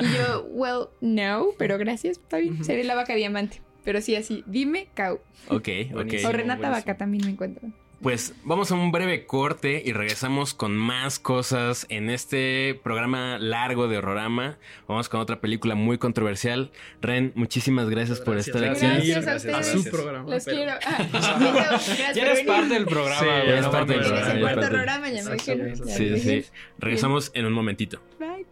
y 0.01 0.17
yo, 0.17 0.45
well, 0.49 0.87
no, 0.99 1.49
pero 1.59 1.77
gracias, 1.77 2.17
está 2.17 2.37
bien, 2.37 2.63
seré 2.63 2.83
la 2.83 2.95
vaca 2.95 3.13
diamante. 3.13 3.61
Pero 3.83 4.01
sí, 4.01 4.15
así, 4.15 4.43
dime 4.47 4.87
cow. 4.95 5.19
Ok, 5.47 5.69
ok. 5.93 6.13
O 6.25 6.31
Renata 6.31 6.69
buenísimo. 6.69 6.71
Vaca 6.71 6.97
también 6.97 7.25
me 7.25 7.31
encuentran. 7.31 7.73
Pues 8.01 8.33
vamos 8.43 8.71
a 8.71 8.75
un 8.75 8.91
breve 8.91 9.27
corte 9.27 9.81
y 9.85 9.93
regresamos 9.93 10.55
con 10.55 10.75
más 10.75 11.19
cosas 11.19 11.85
en 11.89 12.09
este 12.09 12.79
programa 12.83 13.37
largo 13.37 13.87
de 13.87 13.99
Horrorama. 13.99 14.57
Vamos 14.87 15.07
con 15.07 15.19
otra 15.19 15.39
película 15.39 15.75
muy 15.75 15.99
controversial. 15.99 16.71
Ren, 16.99 17.31
muchísimas 17.35 17.89
gracias, 17.91 18.19
por 18.19 18.33
Gracias. 18.33 18.55
estar 18.55 18.69
aquí. 18.71 18.81
Gracias 19.11 19.17
a 19.17 19.21
Gracias, 19.21 19.45
ustedes. 19.45 19.75
A 19.75 19.83
su 19.83 19.91
programa. 19.91 20.29
Los 20.29 20.43
pero- 20.45 20.57
quiero. 20.57 20.71
Ah, 20.83 21.07
gracias 21.69 22.15
Ya 22.15 22.23
eres 22.23 22.41
parte 22.41 22.73
del 22.73 22.85
programa. 22.85 23.19
Sí, 23.19 23.25
ya 23.27 23.43
eres 23.43 23.67
parte 23.67 23.93
del 23.93 24.01
programa, 24.01 24.33
ya 24.33 24.41
parte. 24.45 24.67
programa, 24.67 25.09
ya 25.09 25.23
me 25.23 25.31
dijeron. 25.33 25.75
Sí, 25.87 26.19
sí. 26.19 26.45
Regresamos 26.79 27.31
en 27.35 27.45
un 27.45 27.53
momentito. 27.53 28.01
Bye. 28.19 28.47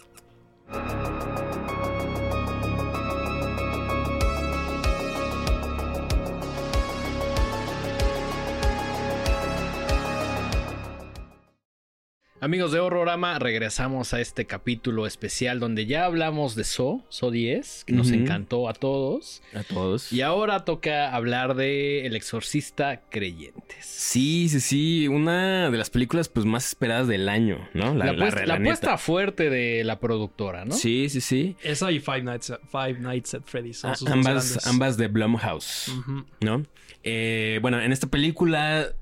Amigos 12.41 12.71
de 12.71 12.79
Horrorama, 12.79 13.37
regresamos 13.37 14.13
a 14.13 14.21
este 14.21 14.45
capítulo 14.45 15.05
especial 15.05 15.59
donde 15.59 15.85
ya 15.85 16.05
hablamos 16.05 16.55
de 16.55 16.63
So, 16.63 17.03
So 17.09 17.31
10, 17.31 17.83
que 17.83 17.91
nos 17.91 18.11
encantó 18.11 18.69
a 18.69 18.73
todos. 18.73 19.41
A 19.53 19.63
todos. 19.63 20.13
Y 20.13 20.21
ahora 20.21 20.63
toca 20.63 21.13
hablar 21.13 21.55
de 21.55 22.05
El 22.05 22.15
Exorcista 22.15 23.01
Creyentes. 23.09 23.85
Sí, 23.85 24.47
sí, 24.47 24.61
sí. 24.61 25.07
Una 25.09 25.69
de 25.69 25.77
las 25.77 25.89
películas 25.89 26.29
pues 26.29 26.45
más 26.45 26.65
esperadas 26.69 27.09
del 27.09 27.27
año, 27.27 27.67
¿no? 27.73 27.93
La, 27.93 28.05
la 28.05 28.11
apuesta, 28.13 28.39
la 28.39 28.45
la 28.45 28.59
neta. 28.59 28.69
apuesta 28.69 28.97
fuerte 28.97 29.49
de 29.49 29.83
la 29.83 29.99
productora, 29.99 30.63
¿no? 30.63 30.73
Sí, 30.73 31.09
sí, 31.09 31.19
sí. 31.19 31.57
Esa 31.61 31.91
y 31.91 31.99
Five 31.99 32.23
Nights, 32.23 32.53
Five 32.71 32.99
Nights 33.01 33.33
at 33.33 33.41
Freddy's. 33.43 33.83
ambas, 33.83 34.65
ambas 34.65 34.95
de 34.95 35.09
Blumhouse. 35.09 35.91
¿no? 36.39 36.65
Eh, 37.03 37.59
bueno, 37.61 37.81
en 37.81 37.91
esta 37.91 38.07
película 38.07 38.93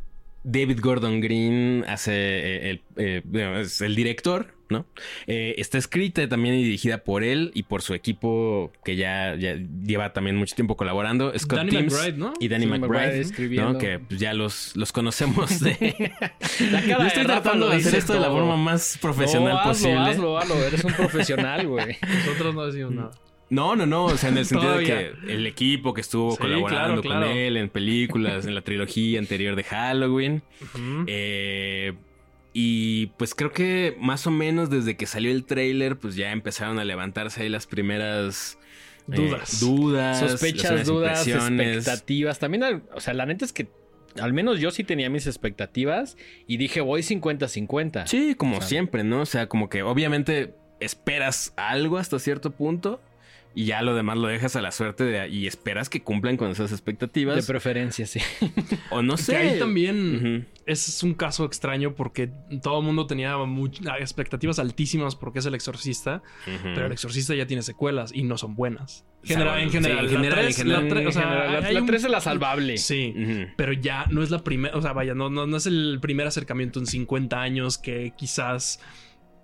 David 0.49 0.79
Gordon 0.81 1.19
Green 1.19 1.83
hace 1.89 2.13
eh, 2.13 2.69
el, 2.69 2.81
eh, 2.95 3.21
bueno, 3.25 3.59
es 3.59 3.81
el 3.81 3.95
director, 3.95 4.53
¿no? 4.69 4.85
Eh, 5.27 5.55
está 5.57 5.77
escrita 5.77 6.25
también 6.29 6.55
y 6.55 6.63
dirigida 6.63 6.99
por 6.99 7.25
él 7.25 7.51
y 7.53 7.63
por 7.63 7.81
su 7.81 7.93
equipo 7.93 8.71
que 8.85 8.95
ya, 8.95 9.35
ya 9.35 9.57
lleva 9.83 10.13
también 10.13 10.37
mucho 10.37 10.55
tiempo 10.55 10.77
colaborando, 10.77 11.37
Scott 11.37 11.59
Danny 11.59 11.83
McBride, 11.83 12.17
¿no? 12.17 12.33
y 12.39 12.47
Danny 12.47 12.63
Sí, 12.63 12.71
McBride. 12.71 13.61
¿no? 13.61 13.77
Que 13.77 13.99
pues, 13.99 14.21
ya 14.21 14.33
los, 14.33 14.73
los 14.77 14.93
conocemos 14.93 15.59
de... 15.59 16.11
La 16.71 16.81
cara 16.81 16.99
Yo 16.99 17.07
estoy 17.07 17.25
tratando 17.25 17.67
de 17.67 17.75
hacer 17.75 17.95
esto 17.95 18.13
de 18.13 18.21
la 18.21 18.29
forma 18.29 18.55
más 18.55 18.97
profesional 19.01 19.53
No, 19.53 19.59
hazlo, 19.59 19.71
posible. 19.71 19.99
Hazlo, 19.99 20.37
hazlo, 20.37 20.55
eres 20.65 20.83
un 20.85 20.93
profesional, 20.93 21.67
güey. 21.67 21.97
Nosotros 22.25 22.55
no 22.55 22.65
decimos 22.67 22.93
nada. 22.93 23.11
No, 23.49 23.75
no, 23.75 23.85
no. 23.85 24.05
O 24.05 24.17
sea, 24.17 24.29
en 24.29 24.37
el 24.37 24.45
sentido 24.47 24.77
de 24.77 24.83
que 24.83 25.11
el 25.33 25.45
equipo 25.47 25.93
que 25.93 26.01
estuvo 26.01 26.31
Sí, 26.31 26.37
colaborando 26.37 27.01
claro, 27.01 27.01
claro. 27.01 27.27
con 27.27 27.37
él 27.37 27.57
en 27.57 27.69
películas, 27.69 28.45
en 28.45 28.55
la 28.55 28.61
trilogía 28.61 29.19
anterior 29.19 29.55
de 29.55 29.63
Halloween. 29.63 30.41
Eh, 31.07 31.93
y 32.53 33.07
pues 33.17 33.35
creo 33.35 33.51
que 33.51 33.95
más 33.99 34.25
o 34.27 34.31
menos 34.31 34.69
desde 34.69 34.97
que 34.97 35.05
salió 35.05 35.31
el 35.31 35.45
tráiler, 35.45 35.97
pues 35.97 36.15
ya 36.15 36.31
empezaron 36.31 36.79
a 36.79 36.85
levantarse 36.85 37.43
ahí 37.43 37.49
las 37.49 37.67
primeras 37.67 38.57
eh, 39.11 39.15
Dudas. 39.15 39.59
dudas, 39.59 40.19
Sospechas, 40.19 40.85
dudas, 40.85 41.27
expectativas. 41.27 42.39
También, 42.39 42.83
o 42.93 42.99
sea, 42.99 43.13
la 43.13 43.25
neta 43.25 43.45
es 43.45 43.53
que 43.53 43.67
al 44.19 44.33
menos 44.33 44.59
yo 44.59 44.71
sí 44.71 44.83
tenía 44.83 45.09
mis 45.11 45.27
expectativas 45.27 46.17
y 46.47 46.57
dije 46.57 46.81
voy 46.81 47.01
50-50. 47.01 48.07
Sí, 48.07 48.33
como 48.35 48.57
O 48.57 48.59
sea, 48.61 48.67
siempre, 48.67 49.03
¿no? 49.03 49.21
O 49.21 49.25
sea, 49.27 49.47
como 49.47 49.69
que 49.69 49.83
obviamente 49.83 50.55
esperas 50.79 51.53
algo 51.55 51.97
hasta 51.97 52.17
cierto 52.19 52.51
punto 52.51 52.99
y 53.59 53.65
ya 53.65 53.81
lo 53.81 53.95
demás 53.95 54.17
lo 54.17 54.27
dejas 54.27 54.55
a 54.55 54.61
la 54.61 54.71
suerte 54.71 55.03
de, 55.03 55.29
y 55.29 55.47
esperas 55.47 55.89
que 55.89 56.03
cumplan 56.03 56.37
con 56.37 56.51
esas 56.51 56.69
De 56.69 56.75
expectativas. 56.75 57.47
preferencia, 57.47 58.05
sí. 58.05 58.19
o 58.91 59.01
no 59.01 59.15
Que 59.15 59.21
sé. 59.23 59.35
ahí 59.35 59.57
también 59.59 60.47
es 60.67 61.01
un 61.01 61.15
caso 61.15 61.43
extraño 61.45 61.95
porque 61.95 62.29
todo 62.61 62.79
el 62.81 62.85
mundo 62.85 63.07
tenía 63.07 63.35
much- 63.37 63.81
expectativas 63.99 64.59
altísimas 64.59 65.15
porque 65.15 65.39
es 65.39 65.45
el 65.47 65.55
exorcista, 65.55 66.21
pero 66.75 66.85
el 66.85 66.91
exorcista 66.91 67.33
ya 67.33 67.47
tiene 67.47 67.63
secuelas 67.63 68.11
y 68.13 68.23
no 68.23 68.37
son 68.37 68.53
buenas. 68.55 69.05
O 69.23 69.25
sea, 69.25 69.37
General- 69.37 69.59
en 69.61 69.71
general, 69.71 70.07
sí, 70.07 70.15
en 70.15 70.21
la 70.21 70.27
general, 70.27 70.45
la 70.83 70.89
tres- 70.93 71.07
o 71.07 71.11
sea, 71.11 71.85
3 71.87 72.03
es 72.03 72.11
la 72.11 72.21
salvable. 72.21 72.77
Sí. 72.77 73.13
Pero 73.57 73.73
ya 73.73 74.05
no 74.11 74.21
es 74.21 74.29
la 74.29 74.43
primera, 74.43 74.77
o 74.77 74.81
sea, 74.83 74.93
vaya, 74.93 75.15
no, 75.15 75.31
no, 75.31 75.47
no 75.47 75.57
es 75.57 75.65
el 75.65 75.97
primer 75.99 76.27
acercamiento 76.27 76.79
en 76.79 76.85
50 76.85 77.41
años 77.41 77.79
que 77.79 78.13
quizás 78.15 78.79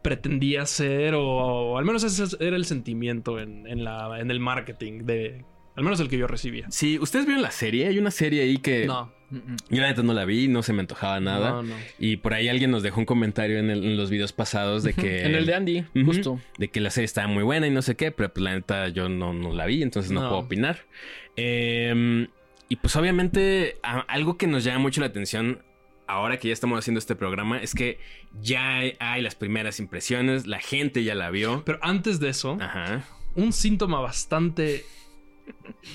pretendía 0.03 0.65
ser, 0.67 1.15
o, 1.15 1.23
o 1.25 1.77
al 1.79 1.85
menos 1.85 2.03
ese 2.03 2.23
era 2.45 2.55
el 2.55 2.65
sentimiento 2.65 3.39
en, 3.39 3.65
en 3.65 3.83
la, 3.83 4.19
en 4.19 4.29
el 4.29 4.39
marketing 4.39 5.05
de, 5.05 5.43
al 5.75 5.83
menos 5.83 5.99
el 5.99 6.09
que 6.09 6.17
yo 6.19 6.27
recibía. 6.27 6.67
Sí, 6.69 6.99
¿ustedes 6.99 7.25
vieron 7.25 7.41
la 7.41 7.49
serie? 7.51 7.87
Hay 7.87 7.97
una 7.97 8.11
serie 8.11 8.43
ahí 8.43 8.57
que 8.57 8.85
No, 8.85 9.11
yo 9.31 9.81
la 9.81 9.87
neta 9.87 10.03
no 10.03 10.13
la 10.13 10.25
vi, 10.25 10.47
no 10.47 10.61
se 10.61 10.73
me 10.73 10.81
antojaba 10.81 11.19
nada. 11.19 11.49
no, 11.51 11.63
no. 11.63 11.75
Y 11.97 12.17
por 12.17 12.33
ahí 12.35 12.47
alguien 12.49 12.69
nos 12.69 12.83
dejó 12.83 12.99
un 12.99 13.05
comentario 13.07 13.57
en, 13.57 13.71
el- 13.71 13.83
en 13.83 13.97
los 13.97 14.09
videos 14.11 14.33
pasados 14.33 14.83
de 14.83 14.93
que... 14.93 15.25
En 15.25 15.33
el 15.33 15.45
de 15.47 15.55
Andy, 15.55 15.85
justo. 16.05 16.39
De 16.59 16.67
que 16.67 16.79
la 16.81 16.89
serie 16.91 17.05
estaba 17.05 17.27
muy 17.27 17.41
buena 17.43 17.65
y 17.65 17.71
no 17.71 17.81
sé 17.81 17.95
qué, 17.95 18.11
pero 18.11 18.31
pues 18.31 18.43
la 18.43 18.51
neta 18.53 18.89
yo 18.89 19.09
no, 19.09 19.33
no 19.33 19.53
la 19.53 19.65
vi, 19.65 19.81
entonces 19.81 20.11
no, 20.11 20.21
No. 20.21 20.29
puedo 20.29 20.41
opinar. 20.43 20.79
Eh, 21.37 22.27
y 22.69 22.75
pues 22.77 22.95
obviamente 22.95 23.77
a- 23.83 23.99
algo 24.01 24.37
que 24.37 24.47
nos 24.47 24.63
llama 24.63 24.79
mucho 24.79 25.01
la 25.01 25.07
atención 25.07 25.63
ahora 26.07 26.37
que 26.37 26.47
ya 26.49 26.53
estamos 26.53 26.77
haciendo 26.79 26.99
este 26.99 27.15
programa 27.15 27.61
es 27.61 27.73
que 27.73 27.99
ya 28.41 28.75
hay, 28.77 28.95
hay 28.99 29.21
las 29.21 29.35
primeras 29.35 29.79
impresiones, 29.79 30.47
la 30.47 30.59
gente 30.59 31.03
ya 31.03 31.15
la 31.15 31.29
vio. 31.29 31.63
Pero 31.65 31.79
antes 31.81 32.19
de 32.19 32.29
eso, 32.29 32.57
Ajá. 32.59 33.03
un 33.35 33.53
síntoma 33.53 33.99
bastante 34.01 34.83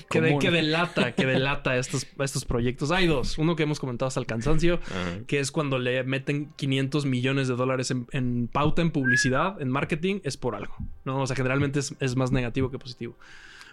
que, 0.09 0.21
de- 0.21 0.27
Común. 0.29 0.41
que 0.41 0.51
delata, 0.51 1.13
que 1.13 1.25
delata 1.25 1.75
estos, 1.77 2.05
estos 2.19 2.45
proyectos. 2.45 2.91
Hay 2.91 3.07
dos. 3.07 3.37
Uno 3.37 3.55
que 3.55 3.63
hemos 3.63 3.79
comentado 3.79 4.07
hasta 4.07 4.19
el 4.19 4.25
cansancio, 4.25 4.75
ajá. 4.85 5.19
que 5.27 5.39
es 5.39 5.51
cuando 5.51 5.79
le 5.79 6.03
meten 6.03 6.51
500 6.55 7.05
millones 7.05 7.47
de 7.47 7.55
dólares 7.55 7.89
en, 7.91 8.05
en 8.11 8.47
pauta, 8.47 8.81
en 8.81 8.91
publicidad, 8.91 9.59
en 9.61 9.69
marketing, 9.69 10.19
es 10.23 10.37
por 10.37 10.55
algo. 10.55 10.75
¿no? 11.05 11.21
O 11.21 11.27
sea, 11.27 11.35
generalmente 11.35 11.79
es, 11.79 11.95
es 11.99 12.15
más 12.15 12.31
negativo 12.31 12.69
que 12.71 12.77
positivo. 12.79 13.17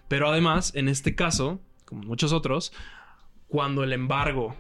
Pero 0.09 0.28
además, 0.30 0.72
en 0.74 0.89
este 0.89 1.14
caso, 1.14 1.61
como 1.84 2.03
muchos 2.05 2.32
otros, 2.32 2.72
cuando 3.49 3.84
el 3.84 3.93
embargo 3.93 4.57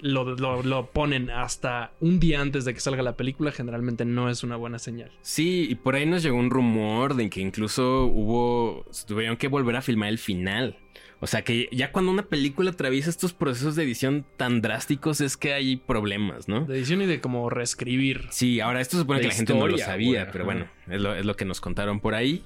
lo, 0.00 0.36
lo- 0.36 0.62
lo 0.62 0.86
ponen 0.90 1.30
hasta 1.30 1.92
un 2.00 2.20
día 2.20 2.40
antes 2.40 2.64
de 2.64 2.74
que 2.74 2.80
salga 2.80 3.02
la 3.02 3.16
película, 3.16 3.52
generalmente 3.52 4.04
no 4.04 4.30
es 4.30 4.42
una 4.42 4.56
buena 4.56 4.78
señal. 4.78 5.10
Sí, 5.22 5.66
y 5.70 5.74
por 5.76 5.94
ahí 5.96 6.06
nos 6.06 6.22
llegó 6.22 6.36
un 6.36 6.50
rumor 6.50 7.14
de 7.14 7.28
que 7.30 7.40
incluso 7.40 8.04
hubo, 8.04 8.84
tuvieron 9.06 9.36
que 9.36 9.48
volver 9.48 9.76
a 9.76 9.82
filmar 9.82 10.08
el 10.08 10.18
final. 10.18 10.78
O 11.18 11.26
sea 11.26 11.42
que 11.42 11.70
ya 11.72 11.92
cuando 11.92 12.10
una 12.12 12.26
película 12.26 12.70
atraviesa 12.72 13.08
estos 13.08 13.32
procesos 13.32 13.74
de 13.74 13.84
edición 13.84 14.26
tan 14.36 14.60
drásticos 14.60 15.22
es 15.22 15.38
que 15.38 15.54
hay 15.54 15.76
problemas, 15.76 16.46
¿no? 16.46 16.66
De 16.66 16.76
edición 16.76 17.00
y 17.00 17.06
de 17.06 17.22
como 17.22 17.48
reescribir. 17.48 18.26
Sí, 18.30 18.60
ahora 18.60 18.82
esto 18.82 18.98
supone 18.98 19.20
que 19.22 19.28
la 19.28 19.34
gente 19.34 19.54
no 19.54 19.66
lo 19.66 19.78
sabía, 19.78 20.30
pero 20.30 20.44
bueno, 20.44 20.68
es 20.90 21.00
lo, 21.00 21.14
es 21.14 21.24
lo 21.24 21.34
que 21.34 21.46
nos 21.46 21.62
contaron 21.62 22.00
por 22.00 22.14
ahí. 22.14 22.44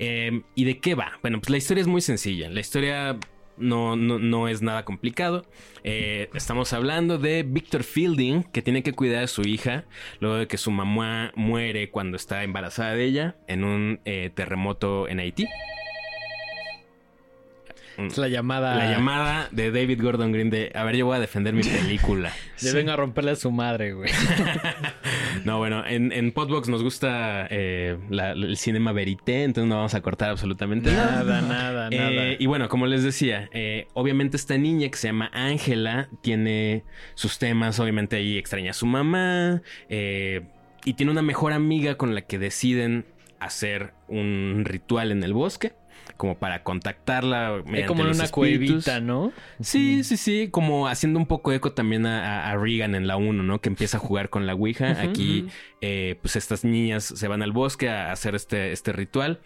Eh, 0.00 0.42
¿Y 0.56 0.64
de 0.64 0.78
qué 0.80 0.96
va? 0.96 1.12
Bueno, 1.22 1.38
pues 1.40 1.50
la 1.50 1.58
historia 1.58 1.80
es 1.82 1.86
muy 1.86 2.00
sencilla. 2.00 2.48
La 2.50 2.58
historia 2.60 3.16
no, 3.60 3.96
no, 3.96 4.18
no 4.18 4.48
es 4.48 4.62
nada 4.62 4.84
complicado. 4.84 5.46
Eh, 5.84 6.28
estamos 6.34 6.72
hablando 6.72 7.18
de 7.18 7.42
Victor 7.42 7.84
Fielding, 7.84 8.42
que 8.44 8.62
tiene 8.62 8.82
que 8.82 8.92
cuidar 8.92 9.24
a 9.24 9.26
su 9.26 9.42
hija 9.42 9.84
luego 10.20 10.36
de 10.36 10.48
que 10.48 10.58
su 10.58 10.70
mamá 10.70 11.32
muere 11.34 11.90
cuando 11.90 12.16
está 12.16 12.42
embarazada 12.42 12.94
de 12.94 13.04
ella 13.04 13.36
en 13.46 13.64
un 13.64 14.00
eh, 14.04 14.30
terremoto 14.34 15.08
en 15.08 15.20
Haití. 15.20 15.46
Es 17.98 18.16
la 18.16 18.28
llamada. 18.28 18.74
La 18.76 18.90
llamada 18.90 19.48
de 19.50 19.70
David 19.72 20.00
Gordon 20.02 20.32
Green 20.32 20.50
de, 20.50 20.70
a 20.74 20.84
ver, 20.84 20.96
yo 20.96 21.06
voy 21.06 21.16
a 21.16 21.20
defender 21.20 21.52
mi 21.54 21.62
película. 21.64 22.32
De 22.60 22.72
venga 22.72 22.94
a 22.94 22.96
romperle 22.96 23.32
a 23.32 23.36
su 23.36 23.50
madre, 23.50 23.92
güey. 23.92 24.10
No, 25.44 25.58
bueno, 25.58 25.84
en, 25.86 26.10
en 26.12 26.32
Podbox 26.32 26.68
nos 26.68 26.82
gusta 26.82 27.46
eh, 27.50 27.96
la- 28.10 28.32
el 28.32 28.56
cinema 28.56 28.92
verité, 28.92 29.44
entonces 29.44 29.68
no 29.68 29.76
vamos 29.76 29.94
a 29.94 30.00
cortar 30.00 30.30
absolutamente 30.30 30.90
nada. 30.90 31.22
Nada, 31.22 31.40
nada, 31.42 31.90
nada. 31.90 31.90
Eh, 32.30 32.36
y 32.40 32.46
bueno, 32.46 32.68
como 32.68 32.86
les 32.86 33.02
decía, 33.04 33.48
eh, 33.52 33.86
obviamente 33.94 34.36
esta 34.36 34.58
niña 34.58 34.88
que 34.88 34.96
se 34.96 35.08
llama 35.08 35.30
Ángela 35.32 36.08
tiene 36.22 36.82
sus 37.14 37.38
temas, 37.38 37.78
obviamente 37.78 38.16
ahí 38.16 38.36
extraña 38.36 38.72
a 38.72 38.74
su 38.74 38.86
mamá 38.86 39.62
y 39.88 40.92
tiene 40.94 41.12
una 41.12 41.22
mejor 41.22 41.52
amiga 41.52 41.96
con 41.96 42.14
la 42.14 42.22
que 42.22 42.38
deciden 42.38 43.04
hacer 43.40 43.92
un 44.08 44.62
ritual 44.64 45.12
en 45.12 45.22
el 45.22 45.32
bosque, 45.34 45.72
como 46.18 46.38
para 46.38 46.62
contactarla. 46.64 47.62
Mediante 47.64 47.86
como 47.86 48.02
en 48.02 48.10
una 48.10 48.24
espíritus. 48.24 48.84
cuevita, 48.84 49.00
¿no? 49.00 49.32
Sí, 49.62 50.04
sí, 50.04 50.18
sí, 50.18 50.48
como 50.50 50.86
haciendo 50.88 51.18
un 51.18 51.24
poco 51.26 51.52
eco 51.52 51.72
también 51.72 52.04
a, 52.04 52.50
a- 52.50 52.56
Regan 52.56 52.94
en 52.94 53.06
la 53.06 53.16
1, 53.16 53.42
¿no? 53.42 53.60
Que 53.62 53.70
empieza 53.70 53.96
a 53.96 54.00
jugar 54.00 54.28
con 54.28 54.46
la 54.46 54.54
Ouija. 54.54 55.00
Aquí, 55.00 55.46
eh, 55.80 56.18
pues 56.20 56.36
estas 56.36 56.62
niñas 56.64 57.04
se 57.04 57.26
van 57.28 57.40
al 57.40 57.52
bosque 57.52 57.88
a 57.88 58.12
hacer 58.12 58.34
este, 58.34 58.72
este 58.72 58.92
ritual, 58.92 59.40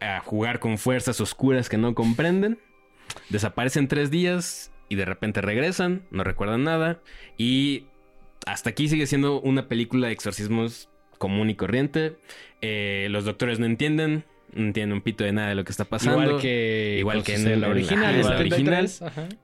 a 0.00 0.20
jugar 0.20 0.58
con 0.60 0.78
fuerzas 0.78 1.20
oscuras 1.20 1.68
que 1.68 1.76
no 1.76 1.94
comprenden. 1.94 2.58
Desaparecen 3.28 3.88
tres 3.88 4.10
días 4.10 4.72
y 4.88 4.94
de 4.94 5.04
repente 5.04 5.40
regresan, 5.40 6.02
no 6.10 6.24
recuerdan 6.24 6.64
nada. 6.64 7.00
Y 7.36 7.84
hasta 8.46 8.70
aquí 8.70 8.88
sigue 8.88 9.06
siendo 9.06 9.40
una 9.40 9.68
película 9.68 10.06
de 10.06 10.12
exorcismos 10.12 10.88
común 11.18 11.50
y 11.50 11.56
corriente. 11.56 12.16
Eh, 12.60 13.08
los 13.10 13.24
doctores 13.24 13.58
no 13.58 13.66
entienden, 13.66 14.24
no 14.56 14.94
un 14.94 15.00
pito 15.02 15.24
de 15.24 15.32
nada 15.32 15.48
de 15.50 15.54
lo 15.54 15.64
que 15.64 15.70
está 15.72 15.84
pasando. 15.84 16.22
Igual 16.22 16.40
que, 16.40 16.96
Igual 16.98 17.22
que 17.22 17.34
en 17.34 17.60
la 17.60 17.68
original, 17.68 18.04
ajá, 18.04 18.14
en 18.18 18.22
la 18.24 18.30
la 18.30 18.38
original. 18.40 18.90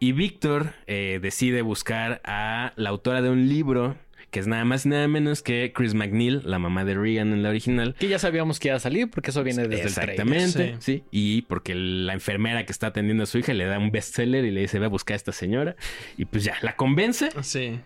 Y 0.01 0.13
Víctor 0.13 0.73
eh, 0.87 1.19
decide 1.23 1.63
buscar 1.63 2.21
a 2.25 2.73
la 2.77 2.91
autora 2.91 3.23
de 3.23 3.31
un 3.31 3.49
libro 3.49 3.97
que 4.31 4.41
es 4.41 4.47
nada 4.47 4.65
más 4.65 4.87
y 4.87 4.89
nada 4.89 5.09
menos 5.09 5.43
que 5.43 5.73
Chris 5.75 5.93
McNeil, 5.93 6.41
la 6.47 6.59
mamá 6.59 6.87
de 6.87 6.95
Regan 6.95 7.35
en 7.35 7.43
la 7.43 7.51
original. 7.51 7.95
Que 7.99 8.09
ya 8.09 8.19
sabíamos 8.19 8.59
que 8.61 8.69
iba 8.69 8.77
a 8.79 8.81
salir 8.81 9.11
porque 9.11 9.29
eso 9.31 9.45
viene 9.45 9.69
desde 9.69 9.89
el 9.89 9.95
trailer. 9.95 10.15
Exactamente, 10.15 10.77
Sí. 10.81 11.01
sí. 11.01 11.05
Y 11.11 11.43
porque 11.43 11.75
la 11.75 12.15
enfermera 12.15 12.65
que 12.65 12.73
está 12.73 12.87
atendiendo 12.87 13.25
a 13.25 13.27
su 13.27 13.37
hija 13.37 13.53
le 13.53 13.67
da 13.67 13.79
un 13.79 13.91
bestseller 13.91 14.47
y 14.47 14.51
le 14.51 14.63
dice, 14.63 14.79
ve 14.79 14.87
a 14.87 14.89
buscar 14.89 15.13
a 15.13 15.17
esta 15.17 15.33
señora. 15.33 15.77
Y 16.17 16.25
pues 16.25 16.45
ya, 16.45 16.55
la 16.63 16.77
convence 16.77 17.29
Sí. 17.43 17.79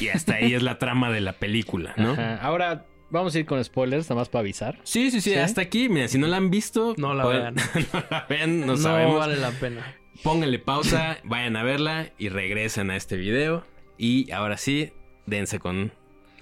y 0.00 0.08
hasta 0.08 0.34
ahí 0.34 0.54
es 0.54 0.62
la 0.64 0.78
trama 0.78 1.12
de 1.12 1.20
la 1.20 1.34
película, 1.34 1.94
¿no? 1.96 2.14
Ajá. 2.14 2.34
Ahora 2.38 2.84
vamos 3.12 3.34
a 3.34 3.38
ir 3.38 3.46
con 3.46 3.62
spoilers, 3.62 4.06
nada 4.10 4.20
más 4.22 4.28
para 4.28 4.40
avisar. 4.40 4.80
Sí, 4.82 5.10
sí, 5.12 5.20
sí, 5.20 5.30
¿Sí? 5.30 5.36
hasta 5.36 5.60
aquí. 5.60 5.88
Mira, 5.88 6.08
si 6.08 6.18
no 6.18 6.26
la 6.26 6.38
han 6.38 6.50
visto, 6.50 6.94
No 6.96 7.14
la 7.14 7.22
pueden- 7.24 7.54
vean. 7.54 7.54
no 7.92 8.04
la 8.10 8.26
vean, 8.28 8.60
no, 8.60 8.66
No, 8.66 8.76
sabemos. 8.76 9.18
vale 9.18 9.36
la 9.36 9.50
pena. 9.52 9.94
Pónganle 10.22 10.58
pausa, 10.58 11.18
vayan 11.24 11.56
a 11.56 11.62
verla 11.62 12.10
y 12.18 12.28
regresen 12.28 12.90
a 12.90 12.96
este 12.96 13.16
video. 13.16 13.64
Y 13.98 14.30
ahora 14.32 14.56
sí, 14.56 14.92
dense 15.26 15.58
con 15.60 15.92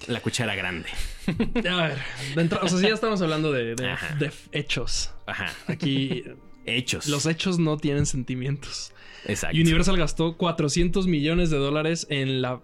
la 0.06 0.20
cuchara 0.20 0.54
grande. 0.54 0.88
A 1.68 1.76
ver, 1.88 1.98
de 2.34 2.40
entrada- 2.42 2.64
o 2.64 2.68
sea, 2.68 2.78
sí 2.78 2.86
ya 2.88 2.94
estamos 2.94 3.20
hablando 3.20 3.52
de, 3.52 3.74
de- 3.74 3.90
Ajá. 3.90 4.14
de 4.16 4.30
hechos. 4.52 5.12
Ajá. 5.26 5.52
Aquí 5.66 6.24
Hechos. 6.64 7.06
los 7.08 7.26
hechos 7.26 7.58
no 7.58 7.76
tienen 7.76 8.06
sentimientos. 8.06 8.92
Exacto. 9.26 9.56
Universal 9.58 9.96
gastó 9.98 10.36
400 10.38 11.06
millones 11.06 11.50
de 11.50 11.58
dólares 11.58 12.06
en 12.08 12.40
la 12.40 12.62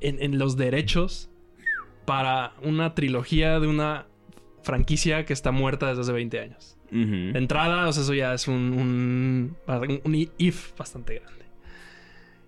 en, 0.00 0.20
en 0.22 0.38
los 0.38 0.56
derechos 0.56 1.30
para 2.08 2.54
una 2.62 2.94
trilogía 2.94 3.60
de 3.60 3.66
una 3.66 4.06
franquicia 4.62 5.24
que 5.26 5.32
está 5.34 5.50
muerta 5.52 5.88
desde 5.88 6.00
hace 6.02 6.12
20 6.12 6.40
años. 6.40 6.76
Ujú. 6.90 7.32
De 7.32 7.38
entrada, 7.38 7.86
o 7.86 7.92
sea, 7.92 8.02
eso 8.02 8.14
ya 8.14 8.32
es 8.32 8.48
un, 8.48 8.54
un, 8.54 9.56
un 10.04 10.28
if 10.38 10.76
bastante 10.78 11.16
grande. 11.20 11.44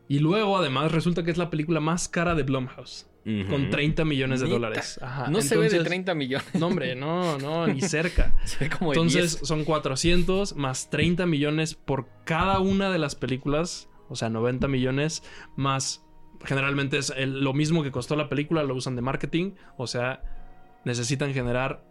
Y 0.08 0.18
luego, 0.18 0.56
además, 0.58 0.90
resulta 0.92 1.22
que 1.22 1.30
es 1.30 1.36
la 1.36 1.50
película 1.50 1.78
más 1.80 2.08
cara 2.08 2.34
de 2.34 2.42
Blumhouse, 2.42 3.06
Ujú. 3.26 3.48
con 3.50 3.68
30 3.70 4.04
millones 4.06 4.40
de 4.40 4.46
Neta. 4.46 4.54
dólares. 4.58 4.98
Ajá. 5.02 5.28
No 5.30 5.42
se 5.42 5.54
ve 5.56 5.62
de 5.62 5.66
Entonces, 5.76 5.88
30 5.88 6.14
millones. 6.14 6.54
No, 6.54 6.66
hombre, 6.68 6.96
no, 6.96 7.38
no, 7.38 7.66
ni 7.66 7.80
cerca. 7.82 8.34
Se 8.44 8.64
ve 8.64 8.70
como 8.70 8.90
de 8.92 8.96
Entonces 8.96 9.36
10. 9.38 9.46
son 9.46 9.64
400 9.64 10.56
más 10.56 10.88
30 10.90 11.26
millones 11.26 11.74
por 11.74 12.08
cada 12.24 12.60
una 12.60 12.90
de 12.90 12.98
las 12.98 13.14
películas, 13.14 13.88
o 14.08 14.16
sea, 14.16 14.30
90 14.30 14.66
millones 14.68 15.22
más 15.54 16.02
generalmente 16.44 16.98
es 16.98 17.12
el- 17.16 17.40
lo 17.44 17.52
mismo 17.52 17.82
que 17.82 17.90
costó 17.90 18.16
la 18.16 18.28
película, 18.28 18.62
lo 18.62 18.74
usan 18.74 18.96
de 18.96 19.02
marketing, 19.02 19.52
o 19.76 19.86
sea, 19.86 20.22
necesitan 20.84 21.32
generar 21.34 21.82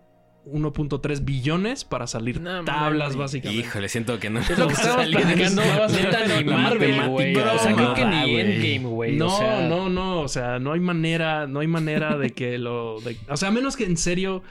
1.3 0.45 1.25
billones 1.25 1.83
para 1.83 2.07
salir 2.07 2.39
No 2.41 2.63
tablas 2.63 3.15
básicamente. 3.15 3.67
Híjole, 3.67 3.89
siento 3.89 4.17
que 4.19 4.29
no. 4.29 4.39
Es 4.39 4.57
lo 4.57 4.67
que 4.67 4.75
Saliendo- 4.75 5.19
platicando. 5.27 5.61
no 5.65 5.79
vas 5.79 5.93
a 5.93 6.37
ni 6.37 6.43
Marvel, 6.45 7.09
güey. 7.09 7.35
O 7.35 7.59
sea, 7.59 7.73
creo 7.75 7.93
que 7.93 8.05
no, 8.05 8.25
ni. 8.25 8.35
Endgame, 8.39 8.87
güey. 8.89 9.15
No, 9.17 9.27
o 9.27 9.37
sea, 9.37 9.67
no, 9.67 9.89
no, 9.89 10.21
o 10.21 10.27
sea, 10.27 10.57
no 10.59 10.71
hay 10.71 10.79
manera, 10.79 11.45
no 11.45 11.59
hay 11.59 11.67
manera 11.67 12.17
de 12.17 12.31
que 12.31 12.57
lo, 12.57 12.99
de- 13.01 13.17
o 13.27 13.37
sea, 13.37 13.49
a 13.49 13.51
menos 13.51 13.75
que 13.75 13.83
en 13.83 13.97
serio 13.97 14.41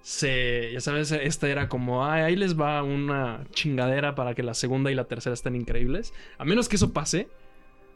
se, 0.00 0.70
ya 0.72 0.80
sabes, 0.80 1.10
esta 1.10 1.48
era 1.48 1.68
como, 1.68 2.06
"Ay, 2.06 2.22
ahí 2.22 2.36
les 2.36 2.58
va 2.58 2.82
una 2.84 3.40
chingadera 3.50 4.14
para 4.14 4.34
que 4.34 4.44
la 4.44 4.54
segunda 4.54 4.92
y 4.92 4.94
la 4.94 5.04
tercera 5.04 5.34
estén 5.34 5.56
increíbles. 5.56 6.14
A 6.38 6.44
menos 6.44 6.68
que 6.68 6.76
eso 6.76 6.92
pase, 6.92 7.28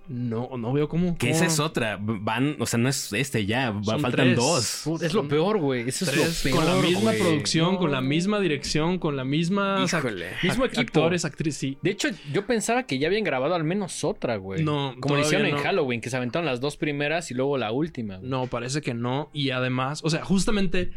no, 0.08 0.50
no 0.58 0.72
veo 0.72 0.88
cómo. 0.88 1.16
Que 1.16 1.30
esa 1.30 1.46
es 1.46 1.60
otra. 1.60 1.96
Van, 2.00 2.56
o 2.58 2.66
sea, 2.66 2.78
no 2.78 2.88
es 2.88 3.12
este 3.12 3.46
ya. 3.46 3.70
va- 3.70 3.98
faltan 3.98 4.26
tres. 4.26 4.36
dos. 4.36 4.80
Puta, 4.84 5.06
Es 5.06 5.14
lo 5.14 5.28
peor, 5.28 5.58
güey. 5.58 5.88
Eso 5.88 6.04
es 6.04 6.16
lo 6.16 6.50
peor. 6.50 6.56
con 6.64 6.66
la 6.76 6.82
misma 6.82 7.00
güey. 7.12 7.18
producción, 7.18 7.76
con 7.76 7.92
la 7.92 8.00
misma 8.00 8.40
dirección, 8.40 8.98
con 8.98 9.16
la 9.16 9.24
misma 9.24 9.84
Híjole. 9.84 10.26
Mismo 10.42 10.64
equipo. 10.64 10.80
actores, 10.80 11.24
actrices, 11.24 11.58
sí. 11.60 11.78
De 11.82 11.90
hecho, 11.90 12.08
yo 12.32 12.46
pensaba 12.46 12.82
que 12.84 12.98
ya 12.98 13.06
habían 13.06 13.22
grabado 13.24 13.54
al 13.54 13.62
menos 13.64 14.02
otra, 14.02 14.36
güey. 14.36 14.64
No, 14.64 14.94
Como 15.00 15.18
hicieron 15.18 15.46
en. 15.46 15.56
Halloween, 15.58 16.00
que 16.00 16.10
se 16.10 16.16
aventaron 16.16 16.46
las 16.46 16.60
dos 16.60 16.76
primeras 16.76 17.30
y 17.30 17.34
luego 17.34 17.56
la 17.58 17.70
última. 17.70 18.16
güey. 18.16 18.28
No, 18.28 18.46
parece 18.48 18.80
que 18.80 18.94
no. 18.94 19.30
Y 19.32 19.50
además, 19.50 20.00
o 20.02 20.10
sea, 20.10 20.24
justamente 20.24 20.90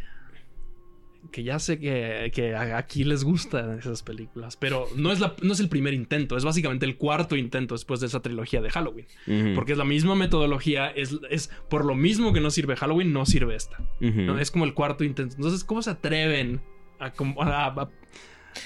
que 1.32 1.44
ya 1.44 1.58
sé 1.60 1.80
que, 1.80 2.32
que 2.34 2.56
aquí 2.56 3.04
les 3.04 3.24
gustan 3.24 3.80
esas 3.80 4.04
películas, 4.04 4.56
pero 4.58 4.88
no 4.96 5.12
es, 5.12 5.20
la, 5.20 5.36
no 5.42 5.54
es 5.54 5.60
el 5.60 5.70
primer 5.70 5.94
intento, 5.94 6.38
es 6.38 6.44
básicamente 6.44 6.86
el 6.86 6.98
cuarto 6.98 7.36
intento 7.36 7.74
después 7.76 8.00
de 8.00 8.08
esa 8.08 8.22
trilogía 8.22 8.62
de 8.62 8.70
Halloween. 8.70 9.08
Ujú. 9.28 9.56
Porque 9.56 9.72
es 9.72 9.78
la 9.78 9.86
misma 9.86 10.16
metodología, 10.16 10.88
es, 10.90 11.18
es 11.30 11.50
por 11.70 11.86
lo 11.86 11.96
mismo 11.96 12.34
que 12.34 12.42
no 12.42 12.52
sirve 12.52 12.76
Halloween, 12.76 13.14
no 13.14 13.26
sirve 13.26 13.56
esta. 13.56 13.78
¿no? 14.00 14.38
Es 14.40 14.52
como 14.52 14.66
el 14.66 14.74
cuarto 14.74 15.04
intento. 15.04 15.36
Entonces, 15.36 15.64
¿cómo 15.64 15.82
se 15.82 15.90
atreven 15.92 16.62
a... 17.00 17.06
a- 17.08 17.68
a- 17.68 17.90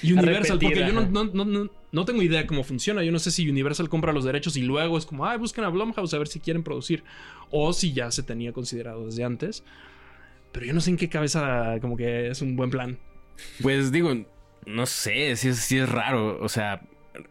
Universal, 0.02 0.60
repetir, 0.60 0.68
porque 0.84 0.92
yo 0.92 0.92
no, 0.92 1.24
no, 1.32 1.44
no, 1.46 1.70
no 1.92 2.04
tengo 2.04 2.22
idea 2.22 2.46
cómo 2.46 2.62
funciona. 2.62 3.02
Yo 3.02 3.10
no 3.10 3.18
sé 3.18 3.30
si 3.30 3.48
Universal 3.48 3.88
compra 3.88 4.12
los 4.12 4.22
derechos 4.22 4.54
y 4.58 4.60
luego 4.62 4.98
es 4.98 5.06
como, 5.06 5.24
ay, 5.24 5.38
busquen 5.38 5.64
a 5.64 5.70
Blumhouse 5.70 6.12
a 6.12 6.18
ver 6.18 6.28
si 6.28 6.40
quieren 6.40 6.62
producir. 6.62 7.04
O 7.50 7.72
si 7.72 7.94
ya 7.94 8.10
se 8.10 8.22
tenía 8.22 8.52
considerado 8.52 9.06
desde 9.06 9.24
antes. 9.24 9.64
Pero 10.52 10.66
yo 10.66 10.72
no 10.72 10.80
sé 10.80 10.90
en 10.90 10.96
qué 10.96 11.08
cabeza 11.08 11.76
como 11.80 11.96
que 11.96 12.28
es 12.28 12.42
un 12.42 12.56
buen 12.56 12.70
plan. 12.70 12.98
Pues 13.62 13.92
digo, 13.92 14.14
no 14.66 14.86
sé, 14.86 15.36
sí, 15.36 15.48
es- 15.48 15.58
sí 15.58 15.78
es 15.78 15.88
raro. 15.88 16.38
O 16.40 16.48
sea, 16.48 16.82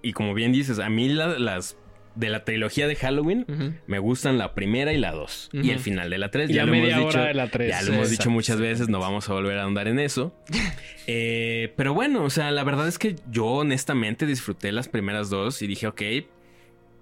y 0.01 0.13
como 0.13 0.34
bien 0.34 0.51
dices, 0.51 0.80
a 0.80 0.89
mí 0.89 1.09
la- 1.09 1.38
las 1.39 1.78
de 2.15 2.30
la 2.30 2.43
trilogía 2.45 2.88
de 2.88 2.95
Halloween 2.95 3.45
me 3.86 3.99
gustan 3.99 4.39
la 4.39 4.55
primera 4.55 4.91
y 4.91 4.97
la 4.97 5.11
dos. 5.11 5.49
Y 5.53 5.70
el 5.70 5.78
final 5.80 6.09
de 6.09 6.18
la 6.18 6.32
tres. 6.32 6.49
Y 6.49 6.53
ya 6.53 6.61
la 6.65 6.72
lo 6.72 6.74
hemos 6.74 6.84
media 6.88 6.97
dicho. 6.97 7.09
hora 7.20 7.28
de 7.28 7.34
la 7.36 7.47
tres. 7.51 7.70
Ya 7.70 7.82
lo 7.84 7.88
hemos 7.93 8.07
Exacto, 8.07 8.11
dicho 8.24 8.30
muchas 8.32 8.59
veces, 8.59 8.89
no 8.89 8.99
vamos 8.99 9.30
a 9.30 9.34
volver 9.34 9.57
a 9.59 9.63
ahondar 9.63 9.88
en 9.88 9.99
eso. 9.99 10.34
Eh, 11.09 11.74
pero 11.78 11.93
bueno, 11.93 12.24
o 12.24 12.30
sea, 12.30 12.51
la 12.51 12.65
verdad 12.65 12.86
es 12.88 12.97
que 12.99 13.15
yo 13.32 13.45
honestamente 13.45 14.26
disfruté 14.26 14.74
las 14.74 14.89
primeras 14.89 15.30
dos 15.30 15.61
y 15.61 15.68
dije, 15.68 15.88
ok, 15.88 16.01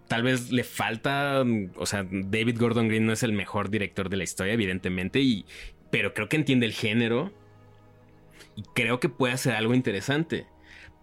tal 0.08 0.22
vez 0.22 0.52
le 0.52 0.64
falta, 0.64 1.44
o 1.76 1.86
sea, 1.88 2.06
David 2.12 2.58
Gordon 2.60 2.88
Green 2.88 3.08
no 3.08 3.14
es 3.14 3.24
el 3.24 3.34
mejor 3.34 3.72
director 3.72 4.10
de 4.10 4.18
la 4.18 4.24
historia, 4.24 4.54
evidentemente, 4.54 5.22
y, 5.22 5.46
pero 5.96 6.14
creo 6.14 6.28
que 6.28 6.36
entiende 6.36 6.66
el 6.66 6.74
género 6.74 7.32
y 8.58 8.64
creo 8.74 9.00
que 9.00 9.08
puede 9.08 9.34
hacer 9.34 9.54
algo 9.54 9.74
interesante. 9.74 10.46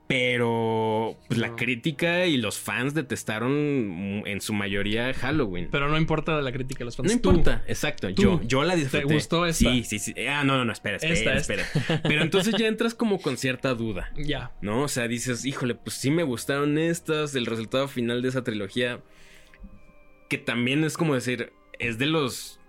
Pero 0.07 1.16
pues, 1.28 1.40
la 1.40 1.57
crítica 1.57 2.26
y 2.26 2.36
los 2.36 2.59
fans 2.59 2.93
detestaron 2.93 4.22
en 4.26 4.40
su 4.43 4.53
mayoría 4.53 5.14
Halloween. 5.14 5.68
Pero 5.72 5.88
no 5.88 5.97
importa 5.97 6.38
la 6.43 6.53
crítica 6.53 6.84
los 6.84 6.95
fans. 6.95 7.11
No 7.11 7.20
Tú. 7.22 7.30
importa, 7.30 7.64
exacto. 7.66 8.12
Tú. 8.12 8.22
Yo, 8.22 8.43
yo 8.43 8.64
la 8.64 8.76
disfruté. 8.76 9.07
¿Te 9.07 9.14
gustó 9.14 9.47
esta? 9.47 9.70
Sí, 9.70 9.82
sí, 9.82 9.99
sí. 9.99 10.14
Ah, 10.28 10.45
no, 10.45 10.59
no, 10.59 10.66
no, 10.66 10.72
espera, 10.72 10.97
espera, 10.97 11.14
Esta, 11.14 11.36
espera. 11.36 11.64
Pero 12.03 12.20
entonces 12.20 12.55
ya 12.59 12.66
entras 12.66 12.93
como 12.93 13.18
con 13.18 13.38
cierta 13.38 13.72
duda, 13.72 14.12
Ya. 14.18 14.53
¿no? 14.61 14.82
O 14.82 14.88
sea, 14.88 15.09
dices, 15.09 15.47
híjole, 15.47 15.74
pues 15.74 15.97
sí 15.97 16.11
me 16.11 16.22
gustaron 16.22 16.76
estas, 16.76 17.34
el 17.34 17.47
resultado 17.47 17.88
final 17.88 18.20
de 18.20 18.28
esa 18.28 18.45
trilogía, 18.45 19.01
que 20.28 20.36
también 20.36 20.84
es 20.84 20.99
como 20.99 21.14
decir, 21.14 21.51
es 21.78 21.97
de 21.97 22.09
los 22.09 22.61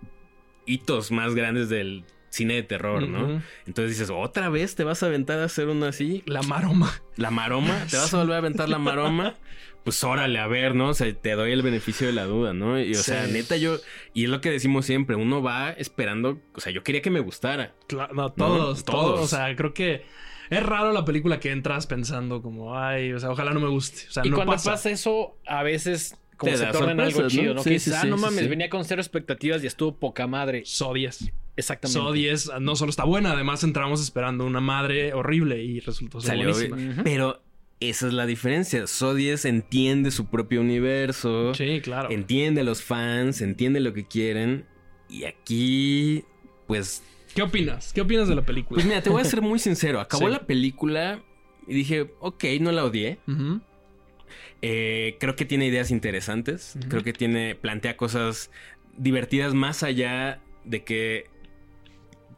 hitos 0.64 1.10
más 1.10 1.34
grandes 1.34 1.68
del 1.68 2.06
cine 2.34 2.54
de 2.54 2.62
terror, 2.64 3.08
¿no? 3.08 3.42
Entonces 3.66 3.96
dices, 3.96 4.10
¿otra 4.10 4.48
vez 4.48 4.74
te 4.74 4.82
vas 4.84 5.02
a 5.02 5.06
aventar 5.06 5.38
a 5.38 5.44
hacer 5.44 5.68
uno 5.68 5.86
así? 5.86 6.22
La 6.26 6.42
maroma. 6.42 6.92
¿La 7.16 7.30
maroma? 7.30 7.86
¿Te 7.90 7.96
vas 7.96 8.12
a 8.12 8.18
volver 8.18 8.34
a 8.34 8.38
aventar 8.38 8.68
la 8.68 8.78
maroma? 8.78 9.34
Pues 9.84 10.02
órale, 10.02 10.38
a 10.38 10.46
ver, 10.46 10.74
¿no? 10.74 10.88
O 10.88 10.94
sea, 10.94 11.12
te 11.14 11.32
doy 11.32 11.52
el 11.52 11.60
beneficio 11.62 12.06
de 12.06 12.12
la 12.14 12.24
duda, 12.24 12.52
¿no? 12.54 12.80
Y 12.80 12.92
o 12.92 12.96
Sí. 12.96 13.02
sea, 13.12 13.26
neta, 13.26 13.56
yo. 13.58 13.76
Y 14.14 14.24
es 14.24 14.30
lo 14.30 14.40
que 14.40 14.50
decimos 14.50 14.86
siempre, 14.86 15.14
uno 15.14 15.42
va 15.42 15.70
esperando. 15.72 16.40
O 16.54 16.60
sea, 16.60 16.72
yo 16.72 16.82
quería 16.82 17.02
que 17.02 17.10
me 17.10 17.20
gustara. 17.20 17.74
Claro, 17.86 18.14
no, 18.14 18.32
todos, 18.32 18.84
todos. 18.84 18.84
todos. 18.84 19.20
O 19.20 19.26
sea, 19.28 19.54
creo 19.54 19.74
que 19.74 20.02
es 20.50 20.62
raro 20.62 20.92
la 20.92 21.04
película 21.04 21.38
que 21.38 21.52
entras 21.52 21.86
pensando 21.86 22.40
como, 22.42 22.76
ay, 22.78 23.12
o 23.12 23.18
sea, 23.20 23.30
ojalá 23.30 23.52
no 23.52 23.60
me 23.60 23.68
guste. 23.68 24.08
O 24.08 24.12
sea, 24.12 24.26
Y 24.26 24.30
no 24.30 24.36
cuando 24.36 24.52
pasa. 24.54 24.70
pasa. 24.72 24.90
eso, 24.90 25.36
a 25.46 25.62
veces 25.62 26.16
como 26.38 26.50
Te 26.52 26.58
se 26.58 26.66
torna 26.66 26.92
en 26.92 27.00
algo 27.00 27.12
sorpresas, 27.20 27.34
¿no? 27.36 27.40
chido, 27.42 27.54
¿no? 27.54 27.62
Sí, 27.62 27.74
ah, 27.74 28.00
sí, 28.02 28.08
no 28.08 28.16
sí, 28.16 28.22
mames, 28.24 28.40
sí. 28.40 28.48
venía 28.48 28.68
con 28.70 28.84
cero 28.86 29.00
expectativas 29.02 29.62
y 29.62 29.66
estuvo 29.66 29.96
poca 29.98 30.26
madre. 30.26 30.62
So 30.64 30.92
10. 30.94 31.30
Exactamente. 31.56 31.98
So 32.00 32.12
10 32.12 32.50
no 32.60 32.74
solo 32.76 32.90
está 32.90 33.04
buena, 33.04 33.32
además 33.32 33.62
entramos 33.64 34.00
esperando 34.02 34.44
una 34.44 34.60
madre 34.60 35.12
horrible 35.14 35.62
y 35.62 35.80
resultó 35.80 36.20
ser 36.20 36.30
Salió 36.30 36.50
buenísima. 36.50 36.76
bien. 36.76 37.00
Pero 37.04 37.42
esa 37.80 38.06
es 38.08 38.12
la 38.12 38.26
diferencia. 38.26 38.86
Sodies 38.86 39.44
entiende 39.44 40.10
su 40.10 40.26
propio 40.26 40.60
universo. 40.60 41.54
Sí, 41.54 41.80
claro. 41.82 42.10
Entiende 42.10 42.62
a 42.62 42.64
los 42.64 42.82
fans, 42.82 43.40
entiende 43.40 43.80
lo 43.80 43.92
que 43.92 44.06
quieren. 44.06 44.64
Y 45.08 45.24
aquí, 45.24 46.24
pues 46.66 47.02
¿Qué 47.34 47.42
opinas? 47.42 47.92
¿Qué 47.92 48.00
opinas 48.00 48.28
de 48.28 48.34
la 48.36 48.42
película? 48.42 48.76
Pues 48.76 48.86
mira, 48.86 49.02
te 49.02 49.10
voy 49.10 49.20
a 49.20 49.24
ser 49.24 49.42
muy 49.42 49.58
sincero. 49.58 50.00
Acabó 50.00 50.26
Sí. 50.26 50.32
la 50.32 50.46
película 50.46 51.22
y 51.66 51.74
dije, 51.74 52.12
ok, 52.20 52.44
no 52.60 52.72
la 52.72 52.84
odié. 52.84 53.18
Eh, 54.62 55.16
creo 55.20 55.36
que 55.36 55.44
tiene 55.44 55.66
ideas 55.66 55.90
interesantes. 55.90 56.76
Creo 56.88 57.02
que 57.02 57.12
tiene, 57.12 57.54
plantea 57.54 57.96
cosas 57.96 58.50
divertidas 58.96 59.52
más 59.54 59.82
allá 59.82 60.40
de 60.64 60.84
que 60.84 61.26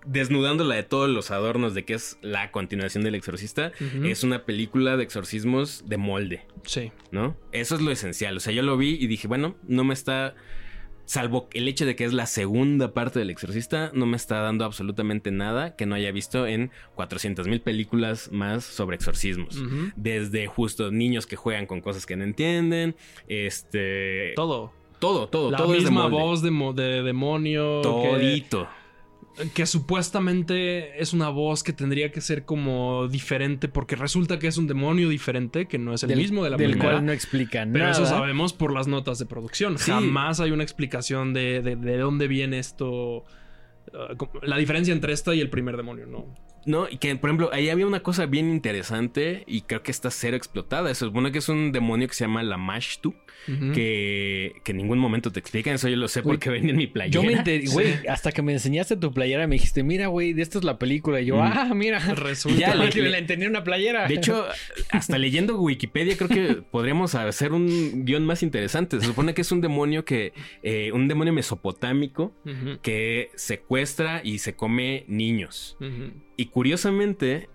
desnudándola 0.07 0.75
de 0.77 0.83
todos 0.83 1.09
los 1.11 1.31
adornos 1.31 1.75
de 1.75 1.85
que 1.85 1.95
es 1.95 2.19
la 2.23 2.51
continuación 2.51 3.05
del 3.05 3.15
exorcista, 3.15 3.73
es 4.05 4.23
una 4.25 4.45
película 4.45 4.97
de 4.97 5.03
exorcismos 5.05 5.85
de 5.87 5.97
molde, 5.97 6.43
Sí. 6.65 6.93
¿no? 7.11 7.37
Eso 7.53 7.75
es 7.75 7.81
lo 7.81 7.91
esencial. 7.91 8.37
O 8.37 8.41
sea, 8.41 8.53
yo 8.53 8.63
lo 8.63 8.77
vi 8.77 8.97
y 9.01 9.07
dije, 9.07 9.29
bueno, 9.29 9.57
no 9.67 9.85
me 9.85 9.95
está... 9.95 10.35
Salvo 11.09 11.49
el 11.53 11.69
hecho 11.69 11.87
de 11.87 11.95
que 11.95 12.05
es 12.05 12.13
la 12.13 12.27
segunda 12.27 12.93
parte 12.93 13.21
del 13.21 13.31
exorcista, 13.31 13.93
no 13.95 14.07
me 14.07 14.17
está 14.17 14.41
dando 14.41 14.65
absolutamente 14.65 15.31
nada 15.31 15.77
que 15.77 15.87
no 15.87 15.95
haya 15.95 16.11
visto 16.11 16.49
en 16.49 16.73
400 16.97 17.47
mil 17.47 17.61
películas 17.61 18.31
más 18.33 18.65
sobre 18.65 18.97
exorcismos. 18.97 19.63
Desde 19.95 20.49
justo 20.49 20.91
niños 20.91 21.29
que 21.29 21.37
juegan 21.37 21.67
con 21.67 21.81
cosas 21.81 22.07
que 22.07 22.17
no 22.17 22.25
entienden, 22.25 22.97
este... 23.29 24.33
Todo. 24.35 24.73
Todo, 24.99 25.29
todo, 25.29 25.51
la 25.53 25.59
todo 25.59 25.75
es 25.75 25.85
de 25.85 25.91
misma 25.91 26.09
molde. 26.09 26.51
voz 26.51 26.75
de, 26.75 26.83
de 26.83 27.03
demonio. 27.05 27.83
Todito. 27.83 28.65
que 28.65 28.86
supuestamente 29.66 31.01
es 31.01 31.12
una 31.12 31.28
voz 31.28 31.62
que 31.62 31.72
tendría 31.72 32.11
que 32.12 32.20
ser 32.20 32.45
como 32.45 33.09
diferente 33.09 33.68
porque 33.68 33.97
resulta 33.97 34.39
que 34.39 34.47
es 34.47 34.57
un 34.59 34.66
demonio 34.66 35.09
diferente 35.09 35.66
que 35.66 35.78
no 35.78 35.95
es 35.95 36.03
el 36.03 36.11
Del- 36.11 36.18
mismo 36.18 36.45
de 36.45 36.51
la 36.51 36.57
Del 36.57 36.70
primera. 36.72 36.93
cual 36.93 37.07
no 37.07 37.12
explica 37.12 37.61
pero 37.72 37.84
nada. 37.87 37.91
eso 37.93 38.07
sabemos 38.07 38.53
por 38.53 38.72
las 38.72 38.87
notas 38.89 39.18
de 39.18 39.26
producción. 39.26 39.78
Sí. 39.78 39.91
Jamás 39.91 40.41
hay 40.41 40.51
una 40.51 40.62
explicación 40.62 41.32
de, 41.34 41.62
de- 41.62 41.76
de 41.76 41.99
dónde 41.99 42.28
viene 42.28 42.59
esto. 42.59 43.24
uh, 43.93 44.16
como- 44.16 44.32
la 44.43 44.57
diferencia 44.59 44.93
entre 44.93 45.12
esta 45.12 45.34
y 45.34 45.41
el 45.41 45.49
primer 45.49 45.76
demonio, 45.76 46.07
¿no? 46.07 46.26
No, 46.66 46.89
y 46.91 46.99
que, 46.99 47.14
por 47.14 47.30
ejemplo, 47.30 47.51
ahí 47.53 47.68
había 47.70 47.87
una 47.87 48.01
cosa 48.03 48.26
bien 48.26 48.51
interesante 48.51 49.45
y 49.47 49.61
creo 49.62 49.84
que 49.84 49.93
está 49.93 50.11
cero 50.11 50.37
explotada. 50.37 50.93
Se 50.93 51.05
supone 51.05 51.30
que 51.30 51.39
es 51.39 51.49
un 51.49 51.70
demonio 51.70 52.09
que 52.09 52.14
se 52.14 52.24
llama 52.24 52.43
la 52.43 52.57
Mashtu, 52.57 53.14
Que, 53.47 54.61
que 54.65 54.73
en 54.73 54.79
ningún 54.79 54.99
momento 54.99 55.31
te 55.33 55.39
explican. 55.41 55.75
Eso 55.75 55.89
yo 55.89 55.97
lo 55.97 56.09
sé 56.09 56.23
porque 56.23 56.51
venía 56.51 56.71
en 56.71 56.77
mi 56.77 56.87
playera. 56.87 57.13
Yo 57.13 57.23
me 57.23 57.33
enteré, 57.35 57.65
güey, 57.73 58.07
hasta 58.09 58.33
que 58.33 58.43
me 58.43 58.53
enseñaste 58.53 58.97
tu 58.97 59.13
playera 59.13 59.47
me 59.47 59.55
dijiste, 59.55 59.83
mira, 59.83 60.09
güey, 60.09 60.33
de 60.33 60.43
esta 60.43 60.59
es 60.59 60.65
la 60.65 60.79
película. 60.79 61.21
Y 61.21 61.27
yo, 61.27 61.37
Mm. 61.37 61.41
ah, 61.43 61.73
mira. 61.75 61.99
Resulta. 62.15 62.59
Ya, 62.59 62.75
le- 62.75 62.91
la 63.11 63.19
entendí 63.19 63.45
en 63.45 63.51
una 63.51 63.63
playera. 63.65 64.09
De 64.09 64.15
hecho, 64.15 64.45
hasta 64.91 65.19
leyendo 65.19 65.59
Wikipedia, 65.61 66.17
creo 66.17 66.29
que 66.29 66.55
podríamos 66.63 67.15
hacer 67.15 67.53
un 67.53 68.05
guion 68.05 68.25
más 68.27 68.43
interesante. 68.43 68.99
Se 69.01 69.07
supone 69.07 69.35
que 69.35 69.43
es 69.43 69.53
un 69.53 69.61
demonio 69.61 70.05
que, 70.05 70.33
eh, 70.63 70.91
un 70.93 71.09
demonio 71.09 71.33
mesopotámico 71.33 72.35
que 72.83 73.31
secuestra 73.37 74.21
y 74.25 74.39
se 74.39 74.55
come 74.57 75.05
niños. 75.09 75.77
Y 76.37 76.47
curiosamente, 76.47 77.49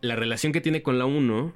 la 0.00 0.14
relación 0.16 0.52
que 0.52 0.60
tiene 0.60 0.82
con 0.82 0.98
la 0.98 1.06
1 1.06 1.54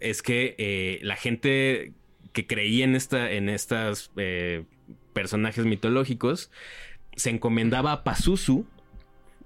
es 0.00 0.22
que 0.22 0.54
eh, 0.58 0.98
la 1.02 1.16
gente 1.16 1.92
que 2.34 2.46
creía 2.46 2.84
en 2.84 2.94
esta, 2.96 3.30
en 3.30 3.48
estas 3.48 4.10
eh, 4.16 4.64
personajes 5.14 5.64
mitológicos 5.64 6.50
se 7.16 7.30
encomendaba 7.30 7.92
a 7.92 8.04
Pazuzu 8.04 8.66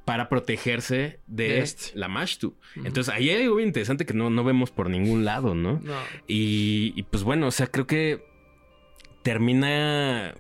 para 0.05 0.31
protegerse 0.31 1.21
de, 1.27 1.49
De 1.49 1.59
este. 1.61 1.91
la 1.97 2.09
Mashtu. 2.09 2.57
Entonces, 2.77 3.13
ahí 3.15 3.29
hay 3.29 3.45
algo 3.45 3.61
interesante 3.61 4.07
que 4.07 4.15
no, 4.15 4.31
no 4.31 4.43
vemos 4.43 4.71
por 4.71 4.89
ningún 4.89 5.27
lado, 5.27 5.55
¿no? 5.55 5.81
No. 5.85 5.95
Y, 6.27 6.95
y, 6.97 7.03
pues 7.03 7.25
bueno, 7.25 7.47
o 7.47 7.51
sea, 7.51 7.67
creo 7.67 7.87
que 7.87 8.25
termina 9.23 10.35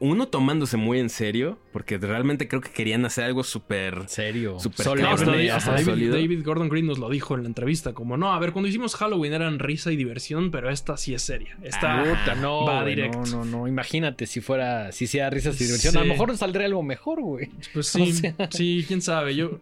uno 0.00 0.28
tomándose 0.28 0.76
muy 0.78 0.98
en 0.98 1.10
serio, 1.10 1.58
porque 1.72 1.98
realmente 1.98 2.48
creo 2.48 2.62
que 2.62 2.70
querían 2.70 3.04
hacer 3.04 3.24
algo 3.24 3.44
súper... 3.44 4.08
Serio. 4.08 4.58
Súper 4.58 4.86
hasta, 5.06 5.72
David, 5.72 6.42
Gordon 6.42 6.68
Green 6.70 6.86
nos 6.86 6.98
lo 6.98 7.10
dijo 7.10 7.34
en 7.34 7.42
la 7.42 7.48
entrevista, 7.48 7.92
como 7.92 8.16
no, 8.16 8.32
a 8.32 8.38
ver, 8.38 8.52
cuando 8.52 8.68
hicimos 8.68 8.96
Halloween 8.96 9.34
eran 9.34 9.58
risa 9.58 9.92
y 9.92 9.96
diversión, 9.96 10.50
pero 10.50 10.70
esta 10.70 10.96
sí 10.96 11.12
es 11.14 11.20
seria. 11.22 11.56
Esta 11.62 12.00
Ah, 12.00 12.04
Puta, 12.04 12.34
no, 12.34 12.64
va 12.64 12.84
directo. 12.84 13.18
no, 13.30 13.44
no, 13.44 13.44
no. 13.44 13.68
Imagínate 13.68 14.26
si 14.26 14.40
fuera, 14.40 14.90
si 14.90 15.06
sea 15.06 15.28
risas 15.28 15.60
y 15.60 15.64
diversión. 15.64 15.92
Sí. 15.92 15.98
A 15.98 16.02
lo 16.02 16.08
mejor 16.08 16.28
nos 16.28 16.38
saldría 16.38 16.66
algo 16.66 16.82
mejor, 16.82 17.20
güey. 17.20 17.50
Pues 17.74 17.86
sí, 17.92 18.02
O 18.02 18.12
sea- 18.14 18.34
sí, 18.50 18.84
quién 18.88 19.02
sabe. 19.02 19.36
Yo, 19.36 19.60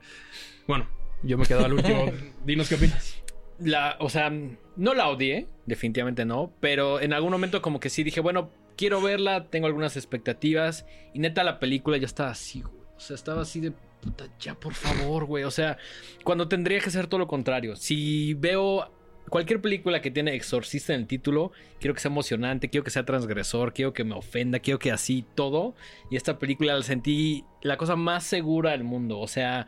bueno, 0.68 0.86
yo 1.24 1.36
me 1.36 1.46
quedo 1.46 1.64
al 1.64 1.72
último. 1.72 2.12
Dinos 2.46 2.68
qué 2.68 2.76
opinas. 2.76 3.20
La, 3.58 3.96
o 3.98 4.08
sea, 4.08 4.30
no 4.76 4.94
la 4.94 5.08
odié, 5.08 5.48
definitivamente 5.66 6.24
no, 6.24 6.52
pero 6.60 7.00
en 7.00 7.12
algún 7.12 7.32
momento 7.32 7.60
como 7.60 7.80
que 7.80 7.90
sí 7.90 8.04
dije, 8.04 8.20
bueno, 8.20 8.50
quiero 8.78 9.02
verla, 9.02 9.50
tengo 9.50 9.66
algunas 9.66 9.96
expectativas 9.96 10.86
y 11.12 11.18
neta 11.18 11.44
la 11.44 11.58
película 11.58 11.98
ya 11.98 12.06
estaba 12.06 12.30
así, 12.30 12.62
güey. 12.62 12.78
O 12.96 13.00
sea, 13.00 13.14
estaba 13.14 13.42
así 13.42 13.60
de 13.60 13.72
puta, 14.00 14.28
ya 14.40 14.54
por 14.54 14.72
favor, 14.72 15.26
güey. 15.26 15.44
O 15.44 15.50
sea, 15.50 15.76
cuando 16.24 16.48
tendría 16.48 16.80
que 16.80 16.90
ser 16.90 17.08
todo 17.08 17.18
lo 17.18 17.26
contrario. 17.26 17.76
Si 17.76 18.34
veo 18.34 18.90
cualquier 19.28 19.60
película 19.60 20.00
que 20.00 20.10
tiene 20.10 20.34
exorcista 20.34 20.94
en 20.94 21.00
el 21.00 21.06
título, 21.06 21.52
quiero 21.80 21.92
que 21.92 22.00
sea 22.00 22.10
emocionante, 22.10 22.70
quiero 22.70 22.84
que 22.84 22.90
sea 22.90 23.04
transgresor, 23.04 23.74
quiero 23.74 23.92
que 23.92 24.04
me 24.04 24.14
ofenda, 24.14 24.60
quiero 24.60 24.78
que 24.78 24.92
así 24.92 25.24
todo. 25.34 25.74
Y 26.10 26.16
esta 26.16 26.38
película 26.38 26.74
la 26.74 26.82
sentí 26.82 27.44
la 27.62 27.76
cosa 27.76 27.96
más 27.96 28.24
segura 28.24 28.70
del 28.70 28.84
mundo. 28.84 29.18
O 29.18 29.28
sea, 29.28 29.66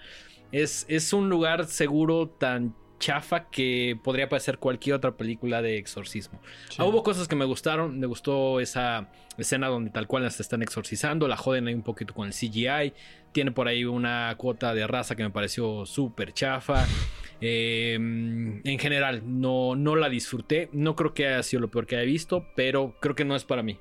es, 0.53 0.87
es 0.89 1.13
un 1.13 1.29
lugar 1.29 1.67
seguro 1.67 2.29
tan 2.29 2.75
chafa 3.01 3.51
que 3.51 3.99
podría 4.05 4.29
parecer 4.29 4.59
cualquier 4.59 4.95
otra 4.95 5.17
película 5.17 5.61
de 5.63 5.77
exorcismo. 5.79 6.41
Ah, 6.79 6.85
hubo 6.85 7.03
cosas 7.03 7.27
que 7.27 7.35
me 7.35 7.45
gustaron. 7.45 7.99
Me 7.99 8.07
gustó 8.07 8.61
esa 8.61 9.09
escena 9.37 9.67
donde 9.67 9.91
tal 9.91 10.07
cual 10.07 10.23
las 10.23 10.39
están 10.39 10.63
exorcizando. 10.63 11.27
La 11.27 11.37
joden 11.37 11.67
ahí 11.67 11.75
un 11.75 11.83
poquito 11.83 12.15
con 12.15 12.29
el 12.29 12.33
CGI. 12.35 12.93
Tiene 13.33 13.51
por 13.51 13.67
ahí 13.67 13.85
una 13.85 14.33
cuota 14.37 14.73
de 14.75 14.87
raza 14.87 15.17
que 15.17 15.25
me 15.25 15.31
pareció 15.31 15.85
súper 15.87 16.33
chafa. 16.33 16.87
Eh, 17.43 17.95
en 17.95 18.79
general, 18.79 19.23
no, 19.25 19.75
no 19.75 19.97
la 19.97 20.11
disfruté. 20.11 20.69
No 20.75 20.95
creo 20.95 21.15
que 21.15 21.27
haya 21.27 21.43
sido 21.43 21.61
lo 21.63 21.71
peor 21.71 21.87
que 21.87 21.97
haya 21.97 22.05
visto, 22.05 22.45
pero 22.55 22.95
creo 23.01 23.15
que 23.15 23.25
no 23.25 23.35
es 23.35 23.45
para 23.45 23.63
mí. 23.63 23.79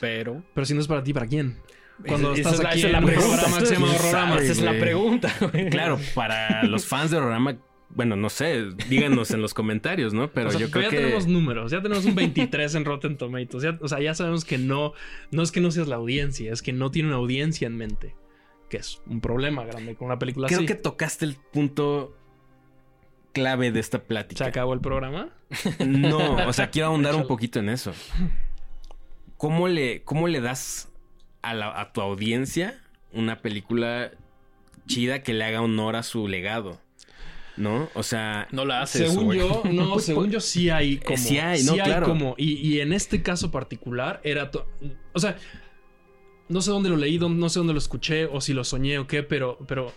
Pero. 0.00 0.42
Pero 0.54 0.64
si 0.66 0.74
no 0.74 0.80
es 0.80 0.86
para 0.86 1.02
ti, 1.02 1.12
¿para 1.12 1.26
quién? 1.26 1.58
Cuando 2.06 2.32
Esa- 2.34 2.50
estás 2.50 2.52
esa 2.54 2.56
es 2.56 2.62
la- 2.62 2.68
aquí 2.68 2.78
esa 2.78 2.88
es 2.88 2.90
en 2.90 2.92
la 2.92 2.98
un 2.98 3.04
pregunta. 3.06 3.30
programa 3.38 3.58
que 3.58 3.66
se 3.66 3.74
llama 3.74 3.86
¿Quién 3.86 3.98
Horrorama. 4.00 4.30
sabe? 4.32 4.42
Esa 4.42 4.52
es 4.52 4.60
la 4.62 4.72
pregunta, 4.80 5.32
güey. 5.40 5.70
Claro, 5.70 5.98
para 6.14 6.62
los 6.64 6.86
fans 6.86 7.10
de 7.10 7.16
Horrorama, 7.16 7.56
bueno, 7.94 8.16
no 8.16 8.28
sé, 8.30 8.64
díganos 8.88 9.30
en 9.32 9.42
los 9.42 9.52
comentarios, 9.54 10.14
¿no? 10.14 10.30
Pero 10.32 10.48
O 10.48 10.52
sea, 10.52 10.60
yo 10.60 10.70
creo 10.70 10.84
ya 10.84 10.90
que... 10.90 10.96
tenemos 10.96 11.26
números, 11.26 11.70
ya 11.72 11.82
tenemos 11.82 12.04
un 12.04 12.14
23 12.14 12.74
en 12.74 12.84
Rotten 12.84 13.16
Tomatoes. 13.18 13.62
Ya- 13.64 13.78
o 13.80 13.88
sea, 13.88 14.00
ya 14.00 14.14
sabemos 14.14 14.44
que 14.44 14.56
no, 14.58 14.92
no 15.30 15.42
es 15.42 15.52
que 15.52 15.60
no 15.60 15.70
seas 15.70 15.88
la 15.88 15.96
audiencia, 15.96 16.52
es 16.52 16.62
que 16.62 16.72
no 16.72 16.90
tiene 16.90 17.08
una 17.08 17.18
audiencia 17.18 17.66
en 17.66 17.76
mente. 17.76 18.14
Que 18.70 18.78
es 18.78 19.02
un 19.06 19.20
problema 19.20 19.64
grande 19.66 19.94
con 19.94 20.06
una 20.06 20.18
película 20.18 20.46
Creo 20.48 20.60
así. 20.60 20.66
que 20.66 20.74
tocaste 20.74 21.26
el 21.26 21.36
punto 21.52 22.16
clave 23.34 23.70
de 23.70 23.80
esta 23.80 23.98
¿Se 23.98 24.04
plática. 24.04 24.46
acabó 24.46 24.72
el 24.74 24.80
programa? 24.80 25.28
No, 25.86 26.36
o 26.46 26.52
sea, 26.54 26.70
quiero 26.70 26.88
ahondar 26.88 27.14
un 27.14 27.26
poquito 27.26 27.58
en 27.58 27.68
eso. 27.68 27.92
¿Cómo 29.36 29.68
le, 29.68 30.02
cómo 30.04 30.28
le 30.28 30.40
das 30.40 30.90
a, 31.42 31.52
la- 31.54 31.78
a 31.80 31.92
tu 31.92 32.00
audiencia 32.00 32.80
una 33.12 33.42
película 33.42 34.10
chida 34.86 35.22
que 35.22 35.34
le 35.34 35.44
haga 35.44 35.60
honor 35.60 35.96
a 35.96 36.02
su 36.02 36.28
legado? 36.28 36.80
¿No? 37.56 37.90
O 37.94 38.02
sea, 38.02 38.48
No 38.50 38.64
la 38.64 38.82
hace 38.82 39.06
Según 39.08 39.34
yo, 39.34 39.62
no, 39.70 39.92
Pues, 39.94 40.04
según 40.06 40.24
pues, 40.24 40.32
yo 40.32 40.40
sí 40.40 40.70
hay 40.70 40.98
como. 40.98 41.16
sí 41.18 41.38
hay, 41.38 41.62
no, 41.64 41.74
claro. 41.74 42.06
como. 42.06 42.34
Y, 42.38 42.52
y 42.54 42.80
en 42.80 42.92
este 42.92 43.22
caso 43.22 43.50
particular 43.50 44.20
era. 44.24 44.50
to- 44.50 44.66
O 45.12 45.18
sea, 45.18 45.36
no 46.48 46.60
sé 46.62 46.70
dónde 46.70 46.88
lo 46.88 46.96
leí, 46.96 47.18
dónde- 47.18 47.40
no 47.40 47.48
sé 47.48 47.58
dónde 47.60 47.72
lo 47.74 47.78
escuché 47.78 48.26
o 48.26 48.40
si 48.40 48.52
lo 48.54 48.64
soñé 48.64 48.98
o 48.98 49.06
qué, 49.06 49.22
pero. 49.22 49.58
pero 49.68 49.92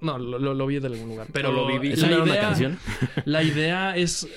no, 0.00 0.16
lo, 0.18 0.38
lo- 0.38 0.54
lo 0.54 0.66
vi 0.66 0.78
de 0.78 0.86
algún 0.86 1.08
lugar. 1.08 1.26
Pero 1.32 1.50
lo 1.52 1.66
viví. 1.66 1.92
¿es 1.92 2.08
la 2.08 2.22
una, 2.22 2.38
canción? 2.38 2.78
La 3.24 3.42
idea 3.42 3.96
es. 3.96 4.28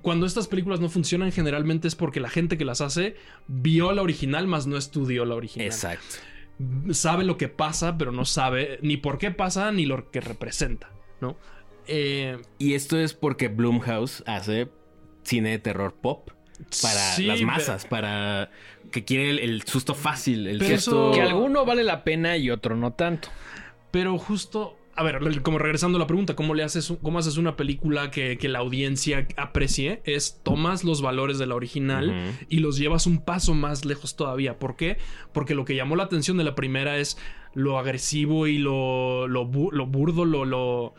Cuando 0.00 0.26
estas 0.26 0.46
películas 0.46 0.78
no 0.78 0.88
funcionan, 0.88 1.32
generalmente 1.32 1.88
es 1.88 1.96
porque 1.96 2.20
la 2.20 2.30
gente 2.30 2.56
que 2.56 2.64
las 2.64 2.80
hace 2.80 3.16
vio 3.48 3.90
la 3.90 4.02
original, 4.02 4.46
más 4.46 4.68
no 4.68 4.76
estudió 4.76 5.24
la 5.24 5.34
original. 5.34 5.66
Exacto. 5.66 6.14
Sabe 6.92 7.24
lo 7.24 7.36
que 7.36 7.48
pasa, 7.48 7.98
pero 7.98 8.12
no 8.12 8.24
sabe 8.24 8.78
ni 8.82 8.96
por 8.96 9.18
qué 9.18 9.32
pasa 9.32 9.72
ni 9.72 9.86
lo 9.86 10.10
que 10.12 10.20
representa, 10.20 10.90
¿no? 11.20 11.36
Eh, 11.88 12.38
Y 12.58 12.74
esto 12.74 12.98
es 12.98 13.14
porque 13.14 13.48
Blumhouse 13.48 14.22
hace 14.26 14.68
cine 15.22 15.50
de 15.50 15.58
terror 15.58 15.94
pop 15.94 16.30
para 16.82 17.12
sí, 17.14 17.24
las 17.24 17.36
pero- 17.38 17.46
masas, 17.46 17.86
para 17.86 18.50
que 18.92 19.04
quiere 19.04 19.30
el, 19.30 19.38
el 19.40 19.62
susto 19.62 19.94
fácil, 19.94 20.46
el 20.46 20.58
Pero 20.58 20.76
susto... 20.76 21.10
eso- 21.10 21.14
Que 21.14 21.22
alguno 21.22 21.64
vale 21.64 21.84
la 21.84 22.04
pena 22.04 22.36
y 22.36 22.50
otro 22.50 22.76
no 22.76 22.92
tanto. 22.94 23.28
Pero 23.90 24.18
justo, 24.18 24.76
a 24.96 25.02
ver, 25.02 25.20
como 25.42 25.58
regresando 25.58 25.96
a 25.96 26.00
la 26.00 26.06
pregunta, 26.06 26.34
¿cómo 26.36 26.54
le 26.54 26.62
haces, 26.62 26.92
cómo 27.02 27.18
haces 27.18 27.36
una 27.36 27.56
película 27.56 28.10
que, 28.10 28.36
que 28.38 28.48
la 28.48 28.58
audiencia 28.58 29.26
aprecie? 29.36 30.02
Es 30.04 30.40
tomas 30.42 30.84
los 30.84 31.00
valores 31.02 31.38
de 31.38 31.46
la 31.46 31.54
original 31.54 32.34
y 32.48 32.58
los 32.58 32.76
llevas 32.78 33.06
un 33.06 33.24
paso 33.24 33.54
más 33.54 33.84
lejos 33.84 34.16
todavía. 34.16 34.58
¿Por 34.58 34.76
qué? 34.76 34.98
Porque 35.32 35.54
lo 35.54 35.64
que 35.64 35.74
llamó 35.76 35.96
la 35.96 36.04
atención 36.04 36.36
de 36.36 36.44
la 36.44 36.54
primera 36.54 36.98
es 36.98 37.16
lo 37.54 37.78
agresivo 37.78 38.46
y 38.46 38.58
lo, 38.58 39.26
lo, 39.28 39.46
bu- 39.46 39.72
lo 39.72 39.86
burdo, 39.86 40.24
lo, 40.24 40.44
lo, 40.44 40.94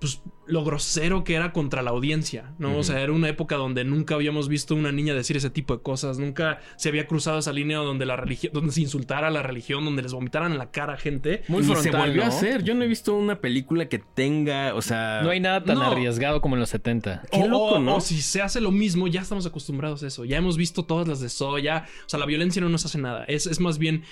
pues, 0.00 0.20
lo 0.46 0.62
grosero 0.62 1.24
que 1.24 1.34
era 1.34 1.52
contra 1.52 1.82
la 1.82 1.90
audiencia, 1.90 2.52
¿no? 2.58 2.76
O 2.76 2.82
sea, 2.82 3.00
era 3.00 3.12
una 3.12 3.30
época 3.30 3.56
donde 3.56 3.84
nunca 3.84 4.14
habíamos 4.14 4.48
visto 4.48 4.74
una 4.74 4.92
niña 4.92 5.14
decir 5.14 5.38
ese 5.38 5.48
tipo 5.48 5.74
de 5.74 5.82
cosas, 5.82 6.18
nunca 6.18 6.60
se 6.76 6.90
había 6.90 7.06
cruzado 7.06 7.38
esa 7.38 7.52
línea 7.52 7.78
donde 7.78 8.04
la 8.04 8.16
religión, 8.16 8.52
donde 8.52 8.72
se 8.72 8.82
insultara 8.82 9.28
a 9.28 9.30
la 9.30 9.42
religión, 9.42 9.84
donde 9.86 10.02
les 10.02 10.12
vomitaran 10.12 10.52
en 10.52 10.58
la 10.58 10.70
cara 10.70 10.94
a 10.94 10.96
gente. 10.98 11.44
Muy 11.48 11.62
y 11.62 11.64
frontal, 11.64 11.82
se 11.84 11.90
volvió 11.96 12.24
a 12.24 12.26
hacer. 12.26 12.62
Yo 12.62 12.74
no 12.74 12.84
he 12.84 12.88
visto 12.88 13.14
una 13.14 13.40
película 13.40 13.88
que 13.88 13.98
tenga, 13.98 14.74
o 14.74 14.82
sea... 14.82 15.20
No 15.22 15.30
hay 15.30 15.40
nada 15.40 15.64
tan 15.64 15.76
No. 15.78 15.84
arriesgado 15.84 16.42
como 16.42 16.56
en 16.56 16.60
los 16.60 16.68
70. 16.68 17.22
Qué 17.32 17.42
o, 17.42 17.48
loco, 17.48 17.78
¿no? 17.78 17.96
o 17.96 18.00
si 18.02 18.20
se 18.20 18.42
hace 18.42 18.60
lo 18.60 18.70
mismo, 18.70 19.06
ya 19.08 19.22
estamos 19.22 19.46
acostumbrados 19.46 20.02
a 20.02 20.08
eso. 20.08 20.26
Ya 20.26 20.36
hemos 20.36 20.58
visto 20.58 20.84
todas 20.84 21.08
las 21.08 21.20
de 21.20 21.30
So, 21.30 21.58
ya. 21.58 21.86
O 22.04 22.08
sea, 22.08 22.18
la 22.20 22.26
violencia 22.26 22.60
no 22.60 22.68
nos 22.68 22.84
hace 22.84 22.98
nada. 22.98 23.24
Es, 23.24 23.46
es 23.46 23.60
más 23.60 23.78
bien 23.78 24.02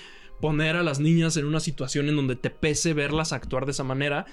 poner 0.41 0.75
a 0.75 0.83
las 0.83 0.99
niñas 0.99 1.37
en 1.37 1.45
una 1.45 1.59
situación 1.59 2.09
en 2.09 2.15
donde 2.15 2.35
te 2.35 2.49
pese 2.49 2.93
verlas 2.93 3.31
actuar 3.33 3.65
de 3.65 3.71
esa 3.71 3.83
manera. 3.83 4.25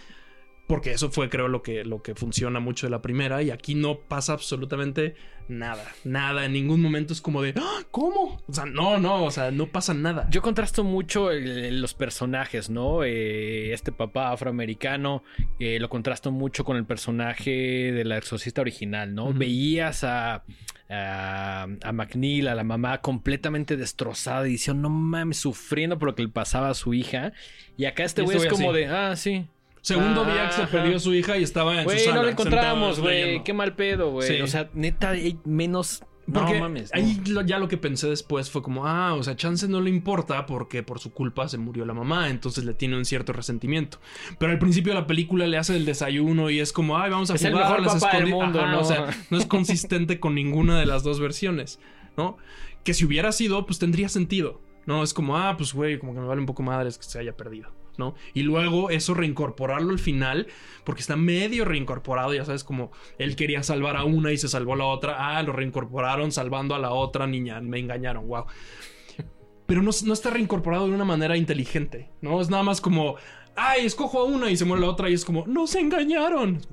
Porque 0.70 0.92
eso 0.92 1.10
fue, 1.10 1.28
creo, 1.28 1.48
lo 1.48 1.62
que, 1.62 1.84
lo 1.84 2.00
que 2.02 2.14
funciona 2.14 2.60
mucho 2.60 2.86
de 2.86 2.90
la 2.90 3.02
primera. 3.02 3.42
Y 3.42 3.50
aquí 3.50 3.74
no 3.74 3.98
pasa 3.98 4.32
absolutamente 4.32 5.14
nada. 5.48 5.84
Nada. 6.04 6.44
En 6.46 6.52
ningún 6.52 6.80
momento 6.80 7.12
es 7.12 7.20
como 7.20 7.42
de, 7.42 7.52
"¡Ah! 7.56 7.80
¿cómo? 7.90 8.40
O 8.46 8.52
sea, 8.52 8.66
no, 8.66 8.98
no. 8.98 9.24
O 9.24 9.30
sea, 9.32 9.50
no 9.50 9.66
pasa 9.66 9.94
nada. 9.94 10.28
Yo 10.30 10.42
contrasto 10.42 10.84
mucho 10.84 11.30
el- 11.32 11.80
los 11.82 11.92
personajes, 11.94 12.70
¿no? 12.70 13.02
Eh, 13.04 13.72
este 13.72 13.90
papá 13.90 14.30
afroamericano 14.30 15.24
eh, 15.58 15.78
lo 15.80 15.88
contrasto 15.88 16.30
mucho 16.30 16.64
con 16.64 16.76
el 16.76 16.86
personaje 16.86 17.50
de 17.92 18.04
la 18.04 18.16
exorcista 18.16 18.60
original, 18.60 19.12
¿no? 19.14 19.32
Veías 19.32 20.04
a, 20.04 20.44
a, 20.88 21.66
a 21.82 21.92
McNeil, 21.92 22.46
a 22.48 22.54
la 22.54 22.64
mamá, 22.64 23.00
completamente 23.00 23.76
destrozada 23.76 24.46
y 24.46 24.52
diciendo, 24.52 24.88
no 24.88 24.90
mames, 24.94 25.38
sufriendo 25.38 25.98
por 25.98 26.08
lo 26.10 26.14
que 26.14 26.22
le 26.22 26.28
pasaba 26.28 26.70
a 26.70 26.74
su 26.74 26.94
hija. 26.94 27.32
Y 27.76 27.86
acá 27.86 28.04
este 28.04 28.22
güey 28.22 28.36
es 28.36 28.46
como 28.46 28.70
así. 28.70 28.78
de, 28.80 28.86
ah, 28.86 29.16
sí. 29.16 29.46
Segundo 29.82 30.24
día 30.24 30.46
que 30.48 30.52
se 30.54 30.62
ajá. 30.62 30.70
perdió 30.72 30.98
su 31.00 31.14
hija 31.14 31.38
y 31.38 31.42
estaba 31.42 31.72
en 31.74 31.78
su 31.80 31.84
Güey, 31.86 31.98
sala. 32.00 32.16
no 32.16 32.22
la 32.24 32.30
encontramos, 32.32 33.00
güey. 33.00 33.42
Qué 33.44 33.52
mal 33.52 33.74
pedo, 33.74 34.10
güey. 34.10 34.28
Sí. 34.36 34.40
O 34.42 34.46
sea, 34.46 34.68
neta, 34.74 35.10
hay 35.10 35.38
menos 35.44 36.02
No 36.26 36.42
mames. 36.42 36.90
no. 36.94 37.00
ahí 37.00 37.20
lo- 37.26 37.40
ya 37.40 37.58
lo 37.58 37.66
que 37.66 37.76
pensé 37.78 38.08
después 38.08 38.50
fue 38.50 38.62
como, 38.62 38.86
ah, 38.86 39.14
o 39.14 39.22
sea, 39.22 39.34
Chance 39.36 39.66
no 39.68 39.80
le 39.80 39.90
importa 39.90 40.44
porque 40.46 40.82
por 40.82 40.98
su 41.00 41.12
culpa 41.12 41.48
se 41.48 41.56
murió 41.58 41.84
la 41.86 41.94
mamá, 41.94 42.28
entonces 42.28 42.64
le 42.64 42.74
tiene 42.74 42.96
un 42.96 43.04
cierto 43.04 43.32
resentimiento. 43.32 43.98
Pero 44.38 44.52
al 44.52 44.58
principio 44.58 44.92
de 44.92 45.00
la 45.00 45.06
película 45.06 45.46
le 45.46 45.56
hace 45.56 45.74
el 45.76 45.84
desayuno 45.86 46.50
y 46.50 46.60
es 46.60 46.72
como, 46.72 46.98
ay, 46.98 47.10
vamos 47.10 47.30
a 47.30 47.34
Es 47.34 47.42
el 47.44 47.52
jugar 47.52 47.66
a 47.66 47.70
mejor 47.78 47.86
las 47.86 48.02
papá 48.02 48.16
del 48.18 48.26
escondi-". 48.28 48.30
mundo, 48.44 48.60
Ajá, 48.60 48.72
¿no? 48.72 48.80
O 48.80 48.84
sea, 48.84 49.06
no 49.30 49.38
es 49.38 49.46
consistente 49.46 50.20
con 50.20 50.34
ninguna 50.34 50.78
de 50.78 50.86
las 50.86 51.02
dos 51.02 51.18
versiones, 51.20 51.80
¿no? 52.16 52.36
Que 52.84 52.92
si 52.94 53.04
hubiera 53.06 53.32
sido, 53.32 53.66
pues 53.66 53.78
tendría 53.78 54.08
sentido, 54.10 54.60
¿no? 54.86 55.02
Es 55.02 55.14
como, 55.14 55.36
ah, 55.38 55.56
pues 55.56 55.72
güey, 55.72 55.98
como 55.98 56.14
que 56.14 56.20
me 56.20 56.26
vale 56.26 56.40
un 56.40 56.46
poco 56.46 56.62
madres 56.62 56.96
que 56.98 57.04
se 57.04 57.18
haya 57.18 57.36
perdido. 57.36 57.70
¿No? 57.98 58.14
Y 58.34 58.42
luego 58.42 58.90
eso 58.90 59.14
reincorporarlo 59.14 59.90
al 59.90 59.98
final, 59.98 60.46
porque 60.84 61.00
está 61.00 61.16
medio 61.16 61.64
reincorporado, 61.64 62.34
ya 62.34 62.44
sabes, 62.44 62.64
como 62.64 62.90
él 63.18 63.36
quería 63.36 63.62
salvar 63.62 63.96
a 63.96 64.04
una 64.04 64.32
y 64.32 64.38
se 64.38 64.48
salvó 64.48 64.76
la 64.76 64.86
otra, 64.86 65.36
ah, 65.36 65.42
lo 65.42 65.52
reincorporaron 65.52 66.32
salvando 66.32 66.74
a 66.74 66.78
la 66.78 66.90
otra 66.90 67.26
niña, 67.26 67.60
me 67.60 67.78
engañaron, 67.78 68.26
wow. 68.26 68.46
Pero 69.66 69.82
no, 69.82 69.90
no 70.04 70.12
está 70.12 70.30
reincorporado 70.30 70.88
de 70.88 70.94
una 70.94 71.04
manera 71.04 71.36
inteligente, 71.36 72.10
¿no? 72.20 72.40
Es 72.40 72.50
nada 72.50 72.64
más 72.64 72.80
como, 72.80 73.16
ay, 73.56 73.86
escojo 73.86 74.20
a 74.20 74.24
una 74.24 74.50
y 74.50 74.56
se 74.56 74.64
muere 74.64 74.82
la 74.82 74.90
otra 74.90 75.10
y 75.10 75.14
es 75.14 75.24
como, 75.24 75.46
nos 75.46 75.74
engañaron. 75.74 76.60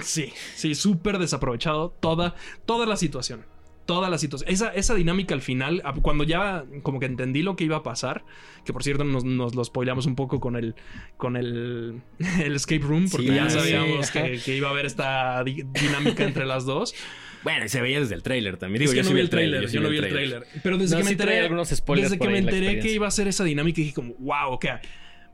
Sí, 0.00 0.32
sí, 0.56 0.74
súper 0.74 1.18
desaprovechado 1.18 1.90
toda, 2.00 2.34
toda 2.66 2.86
la 2.86 2.96
situación. 2.96 3.44
Toda 3.86 4.08
la 4.10 4.18
situación. 4.18 4.48
Esa, 4.50 4.68
esa 4.74 4.94
dinámica 4.94 5.34
al 5.34 5.40
final, 5.42 5.82
cuando 6.02 6.22
ya 6.24 6.64
como 6.82 7.00
que 7.00 7.06
entendí 7.06 7.42
lo 7.42 7.56
que 7.56 7.64
iba 7.64 7.78
a 7.78 7.82
pasar, 7.82 8.24
que 8.64 8.72
por 8.72 8.84
cierto 8.84 9.02
nos, 9.04 9.24
nos 9.24 9.54
lo 9.56 9.64
spoileamos 9.64 10.06
un 10.06 10.14
poco 10.14 10.38
con 10.38 10.54
el, 10.56 10.74
con 11.16 11.36
el, 11.36 12.00
el 12.42 12.54
escape 12.54 12.78
room, 12.84 13.08
porque 13.10 13.28
Sí, 13.28 13.34
ya 13.34 13.50
sabíamos 13.50 14.10
que, 14.10 14.40
que 14.44 14.56
iba 14.56 14.68
a 14.68 14.70
haber 14.70 14.86
esta 14.86 15.42
di- 15.44 15.64
dinámica 15.80 16.24
entre 16.24 16.46
las 16.46 16.64
dos. 16.64 16.94
Bueno, 17.44 17.64
y 17.64 17.68
se 17.68 17.80
veía 17.80 17.98
desde 17.98 18.14
el 18.14 18.22
tráiler 18.22 18.56
también. 18.56 18.78
Digo, 18.78 18.92
es 18.92 18.94
que 18.94 18.98
yo 18.98 19.02
no 19.02 19.08
sí 19.08 19.14
vi 19.16 19.20
el 19.20 19.28
tráiler, 19.28 19.68
yo 19.68 19.80
no 19.80 19.88
vi 19.88 19.96
el 19.98 20.08
tráiler. 20.08 20.46
Pero 20.62 20.78
desde 20.78 20.94
No, 20.94 20.98
que 21.00 21.04
me 21.06 21.10
enteré, 21.10 21.48
desde 21.96 22.18
que 22.20 22.28
me 22.28 22.38
enteré 22.38 22.78
que 22.78 22.92
iba 22.92 23.08
a 23.08 23.10
ser 23.10 23.26
esa 23.26 23.42
dinámica, 23.42 23.78
dije 23.82 23.92
como, 23.94 24.14
wow, 24.20 24.52
ok, 24.52 24.66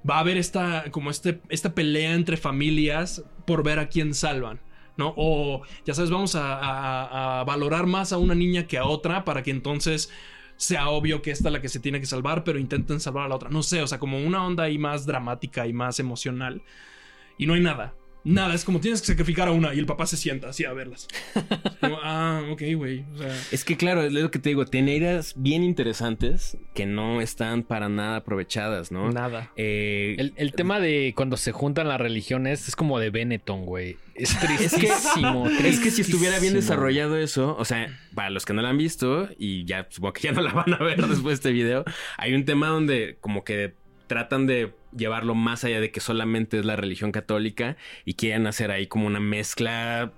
va 0.09 0.17
a 0.17 0.21
haber 0.21 0.39
esta, 0.39 0.87
como 0.91 1.11
este, 1.11 1.41
esta 1.51 1.75
pelea 1.75 2.15
entre 2.15 2.39
familias 2.39 3.23
por 3.47 3.63
ver 3.63 3.79
a 3.79 3.91
quién 3.91 4.15
salvan. 4.15 4.59
¿No? 4.99 5.15
O 5.17 5.63
ya 5.87 5.95
sabes, 5.95 6.11
vamos 6.11 6.35
a, 6.35 7.45
valorar 7.47 7.87
más 7.87 8.13
a 8.13 8.19
una 8.19 8.35
niña 8.35 8.67
que 8.67 8.77
a 8.77 8.85
otra 8.85 9.25
para 9.25 9.43
que 9.43 9.51
entonces 9.51 10.11
sea 10.57 10.89
obvio 10.91 11.23
que 11.23 11.31
esta 11.31 11.49
es 11.49 11.53
la 11.53 11.63
que 11.63 11.69
se 11.69 11.81
tiene 11.81 12.01
que 12.01 12.07
salvar, 12.07 12.45
pero 12.45 12.59
intenten 12.59 13.01
salvar 13.01 13.27
a 13.27 13.29
la 13.29 13.37
otra. 13.37 13.49
No 13.49 13.63
sé, 13.63 13.81
o 13.81 13.87
sea, 13.87 13.99
como 13.99 14.19
una 14.19 14.45
onda 14.45 14.65
ahí 14.65 14.77
más 14.77 15.07
dramática 15.07 15.67
y 15.67 15.73
más 15.73 16.01
emocional. 16.01 16.63
Y 17.39 17.47
no 17.47 17.55
hay 17.55 17.61
nada. 17.61 17.95
Nada, 18.25 18.55
es 18.55 18.65
como 18.65 18.81
tienes 18.81 19.01
que 19.01 19.07
sacrificar 19.07 19.49
a 19.49 19.53
una 19.53 19.73
y 19.75 19.79
el 19.79 19.87
papá 19.87 20.07
se 20.07 20.17
sienta 20.17 20.49
así 20.51 20.65
a 20.65 20.73
verlas. 20.73 21.09
Es 21.35 21.75
como, 21.81 21.99
ah, 22.03 22.43
ok, 22.51 22.63
güey. 22.75 23.05
O 23.15 23.19
sea, 23.19 23.35
Es 23.53 23.65
que 23.65 23.77
claro, 23.77 24.03
es 24.03 24.13
lo 24.13 24.31
que 24.31 24.39
te 24.39 24.51
digo, 24.51 24.67
tiene 24.67 24.97
ideas 24.97 25.35
bien 25.37 25.63
interesantes 25.63 26.57
que 26.75 26.85
no 26.87 27.21
están 27.21 27.63
para 27.63 27.89
nada 27.89 28.17
aprovechadas, 28.17 28.93
¿no? 28.93 29.11
nada. 29.13 29.51
Eh, 29.57 30.17
El, 30.19 30.35
el 30.37 30.53
tema 30.53 30.81
de 30.81 31.13
cuando 31.17 31.37
se 31.37 31.53
juntan 31.53 31.89
las 31.89 32.01
religiones 32.01 32.69
es 32.69 32.77
como 32.77 32.99
de 32.99 33.11
Benetton, 33.11 33.65
güey. 33.65 33.97
Es 34.15 34.37
tristísimo. 34.41 35.49
Es 35.49 35.81
que 35.81 35.91
si 35.91 36.03
estuviera 36.03 36.39
bien 36.41 36.55
desarrollado 36.55 37.17
eso, 37.17 37.57
o 37.57 37.65
sea, 37.65 37.99
para 38.15 38.31
los 38.31 38.45
que 38.45 38.53
no 38.53 38.63
la 38.63 38.71
han 38.71 38.79
visto 38.79 39.29
y 39.39 39.65
ya 39.65 39.87
supongo 39.91 40.15
que 40.15 40.23
ya 40.23 40.33
no 40.33 40.43
la 40.43 40.53
van 40.53 40.75
a 40.75 40.79
ver 40.79 40.97
después 41.07 41.25
de 41.25 41.35
este 41.35 41.53
video, 41.53 41.85
hay 42.17 42.35
un 42.35 42.45
tema 42.45 42.69
donde 42.69 43.17
como 43.21 43.45
que 43.45 43.75
tratan 44.09 44.47
de 44.47 44.75
llevarlo 44.97 45.35
más 45.37 45.63
allá 45.65 45.81
de 45.81 45.91
que 45.93 46.01
solamente 46.01 46.59
es 46.59 46.65
la 46.65 46.75
religión 46.77 47.13
católica 47.13 47.77
y 48.05 48.15
quieren 48.15 48.47
hacer 48.49 48.71
ahí 48.73 48.87
como 48.89 49.07
una 49.07 49.21
mezcla 49.21 50.13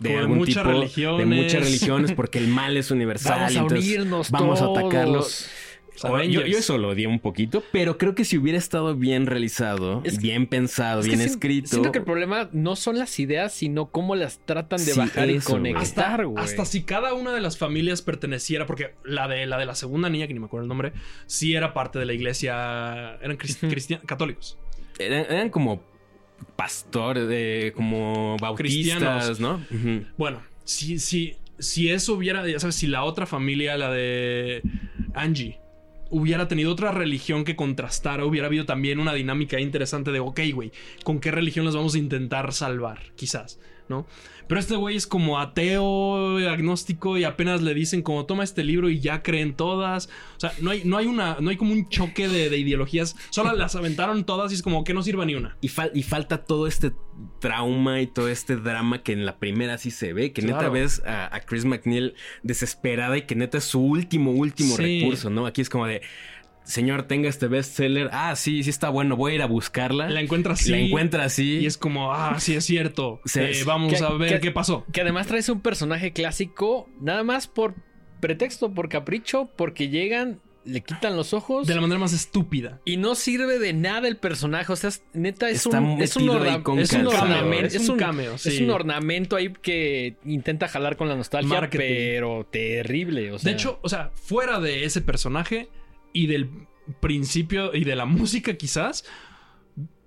de 0.00 0.08
Como 0.08 0.14
de 0.14 0.18
algún 0.18 0.38
muchas 0.38 0.54
tipo 0.56 0.68
de 0.68 0.74
religiones. 0.74 1.26
muchas 1.26 1.64
religiones 1.64 2.12
porque 2.12 2.38
el 2.38 2.48
mal 2.48 2.76
es 2.76 2.90
universal. 2.90 3.38
Vamos 3.38 3.56
a 3.56 3.60
entonces 3.60 3.86
unirnos 3.86 4.30
vamos 4.30 4.60
a 4.60 4.66
atacarlo. 4.66 5.24
Yo, 6.02 6.46
yo 6.46 6.58
eso 6.58 6.78
lo 6.78 6.88
odié 6.90 7.06
un 7.06 7.18
poquito, 7.20 7.62
pero 7.72 7.98
creo 7.98 8.14
que 8.14 8.24
si 8.24 8.38
hubiera 8.38 8.58
estado 8.58 8.94
bien 8.96 9.26
realizado, 9.26 10.02
Es 10.04 10.14
que- 10.14 10.20
bien 10.22 10.46
pensado, 10.46 11.00
Es 11.00 11.06
que 11.06 11.16
bien 11.16 11.22
si- 11.28 11.30
escrito. 11.34 11.68
Siento 11.68 11.92
que 11.92 11.98
el 11.98 12.04
problema 12.04 12.48
no 12.52 12.76
son 12.76 12.98
las 12.98 13.18
ideas, 13.20 13.52
sino 13.52 13.90
cómo 13.90 14.14
las 14.16 14.38
tratan 14.46 14.78
de 14.78 14.92
Sí, 14.92 14.98
bajar 14.98 15.30
y 15.30 15.34
eso, 15.36 15.50
conectar, 15.50 16.24
güey. 16.26 16.42
Hasta 16.44 16.64
si 16.64 16.82
cada 16.82 17.14
una 17.14 17.32
de 17.32 17.40
las 17.40 17.58
familias 17.58 18.02
perteneciera, 18.02 18.66
porque 18.66 18.94
la 19.04 19.28
de 19.28 19.46
la 19.46 19.58
de 19.58 19.66
la 19.66 19.74
segunda 19.74 20.08
niña, 20.08 20.26
que 20.26 20.34
ni 20.34 20.40
me 20.40 20.46
acuerdo 20.46 20.64
el 20.64 20.68
nombre, 20.68 20.92
sí 21.26 21.54
era 21.54 21.74
parte 21.74 21.98
de 21.98 22.06
la 22.06 22.12
iglesia, 22.12 23.16
eran 23.22 23.36
crist- 23.38 23.62
Ujú. 23.62 23.68
cristian- 23.72 24.00
católicos. 24.06 24.58
Eran, 24.98 25.26
eran 25.30 25.50
como 25.50 25.82
pastores, 26.56 27.28
de, 27.28 27.72
como 27.76 28.36
bautistas, 28.40 29.36
Cristianos. 29.36 29.40
¿no? 29.40 29.60
Bueno, 30.16 30.42
si, 30.64 30.98
si, 30.98 31.36
si 31.58 31.90
eso 31.90 32.14
hubiera, 32.14 32.46
ya 32.48 32.58
sabes, 32.58 32.76
si 32.76 32.86
la 32.86 33.04
otra 33.04 33.26
familia, 33.26 33.76
la 33.76 33.90
de 33.90 34.62
Angie, 35.14 35.59
hubiera 36.10 36.48
tenido 36.48 36.72
otra 36.72 36.90
religión 36.92 37.44
que 37.44 37.56
contrastara, 37.56 38.24
hubiera 38.24 38.48
habido 38.48 38.66
también 38.66 39.00
una 39.00 39.14
dinámica 39.14 39.60
interesante 39.60 40.10
de, 40.10 40.20
ok, 40.20 40.40
güey, 40.52 40.72
¿con 41.04 41.20
qué 41.20 41.30
religión 41.30 41.64
las 41.64 41.76
vamos 41.76 41.94
a 41.94 41.98
intentar 41.98 42.52
salvar? 42.52 43.12
Quizás, 43.16 43.58
¿no? 43.88 44.06
Pero 44.50 44.58
este 44.60 44.74
güey 44.74 44.96
es 44.96 45.06
como 45.06 45.38
ateo, 45.38 46.36
agnóstico 46.48 47.16
y 47.16 47.22
apenas 47.22 47.62
le 47.62 47.72
dicen 47.72 48.02
como 48.02 48.26
toma 48.26 48.42
este 48.42 48.64
libro 48.64 48.90
y 48.90 48.98
ya 48.98 49.22
creen 49.22 49.54
todas. 49.54 50.08
O 50.36 50.40
sea, 50.40 50.52
no 50.60 50.70
hay, 50.72 50.82
no 50.84 50.96
hay 50.96 51.06
una, 51.06 51.36
no 51.40 51.50
hay 51.50 51.56
como 51.56 51.72
un 51.72 51.88
choque 51.88 52.26
de, 52.28 52.50
de 52.50 52.58
ideologías. 52.58 53.14
Solo 53.30 53.52
las 53.54 53.76
aventaron 53.76 54.24
todas 54.24 54.50
y 54.50 54.56
es 54.56 54.62
como 54.62 54.82
que 54.82 54.92
no 54.92 55.04
sirva 55.04 55.24
ni 55.24 55.36
una. 55.36 55.56
Y, 55.60 55.68
fal- 55.68 55.92
y 55.94 56.02
falta 56.02 56.44
todo 56.44 56.66
este 56.66 56.90
trauma 57.38 58.00
y 58.00 58.08
todo 58.08 58.28
este 58.28 58.56
drama 58.56 59.02
que 59.04 59.12
en 59.12 59.24
la 59.24 59.38
primera 59.38 59.78
sí 59.78 59.92
se 59.92 60.12
ve, 60.12 60.32
que 60.32 60.42
neta 60.42 60.68
ves 60.68 61.00
a, 61.06 61.32
a 61.34 61.40
Chris 61.42 61.64
McNeil 61.64 62.14
desesperada 62.42 63.16
y 63.18 63.22
que 63.22 63.36
neta 63.36 63.58
es 63.58 63.64
su 63.64 63.80
último, 63.80 64.32
último 64.32 64.76
Sí. 64.76 65.00
recurso, 65.00 65.30
¿no? 65.30 65.46
Aquí 65.46 65.60
es 65.60 65.70
como 65.70 65.86
de, 65.86 66.02
señor, 66.70 67.02
tenga 67.04 67.28
este 67.28 67.46
bestseller, 67.48 68.08
ah, 68.12 68.34
sí, 68.36 68.62
sí 68.62 68.70
está 68.70 68.88
bueno, 68.88 69.16
voy 69.16 69.32
a 69.32 69.34
ir 69.36 69.42
a 69.42 69.46
buscarla. 69.46 70.08
La 70.08 70.20
encuentra 70.20 70.54
así. 70.54 70.70
La 70.70 70.78
encuentra 70.78 71.24
así. 71.24 71.58
Y 71.58 71.66
es 71.66 71.76
como, 71.76 72.12
ah, 72.12 72.38
sí 72.40 72.54
es 72.54 72.64
cierto. 72.64 73.20
Se- 73.24 73.50
Eh, 73.50 73.64
vamos 73.64 73.92
que- 73.92 74.04
a 74.04 74.10
ver 74.10 74.34
que- 74.34 74.40
qué 74.40 74.50
pasó. 74.50 74.84
Que 74.92 75.00
además 75.02 75.26
traes 75.26 75.48
un 75.48 75.60
personaje 75.60 76.12
clásico, 76.12 76.88
nada 77.00 77.22
más 77.24 77.46
por 77.46 77.74
pretexto, 78.20 78.72
por 78.72 78.88
capricho, 78.88 79.50
porque 79.56 79.88
llegan, 79.88 80.40
le 80.64 80.82
quitan 80.82 81.16
los 81.16 81.32
ojos. 81.32 81.66
De 81.66 81.74
la 81.74 81.80
manera 81.80 81.98
más 81.98 82.12
estúpida. 82.12 82.80
Y 82.84 82.98
no 82.98 83.14
sirve 83.14 83.58
de 83.58 83.72
nada 83.72 84.06
el 84.08 84.18
personaje. 84.18 84.70
O 84.70 84.76
sea, 84.76 84.88
es- 84.90 85.02
neta, 85.14 85.48
es 85.48 85.64
Está 85.64 85.80
un, 85.80 86.00
es 86.02 86.14
un, 86.16 86.26
con 86.62 86.78
es 86.78 86.92
un 86.92 87.06
ornamento. 87.08 87.66
es 87.66 87.74
Es 87.76 87.88
un 87.88 87.96
cameo, 87.96 88.34
es 88.34 88.60
un 88.60 88.68
ornamento 88.70 89.36
ahí 89.36 89.52
que 89.62 90.16
intenta 90.26 90.68
jalar 90.68 90.96
con 90.96 91.08
la 91.08 91.16
nostalgia, 91.16 91.48
Marketing. 91.60 91.78
pero 91.88 92.46
terrible. 92.50 93.32
O 93.32 93.38
sea, 93.38 93.50
de 93.50 93.56
hecho, 93.56 93.78
o 93.82 93.88
sea, 93.88 94.10
fuera 94.14 94.60
de 94.60 94.84
ese 94.84 95.00
personaje 95.00 95.68
y 96.12 96.26
del 96.26 96.50
principio 97.00 97.74
y 97.74 97.84
de 97.84 97.96
la 97.96 98.04
música 98.04 98.54
quizás, 98.54 99.04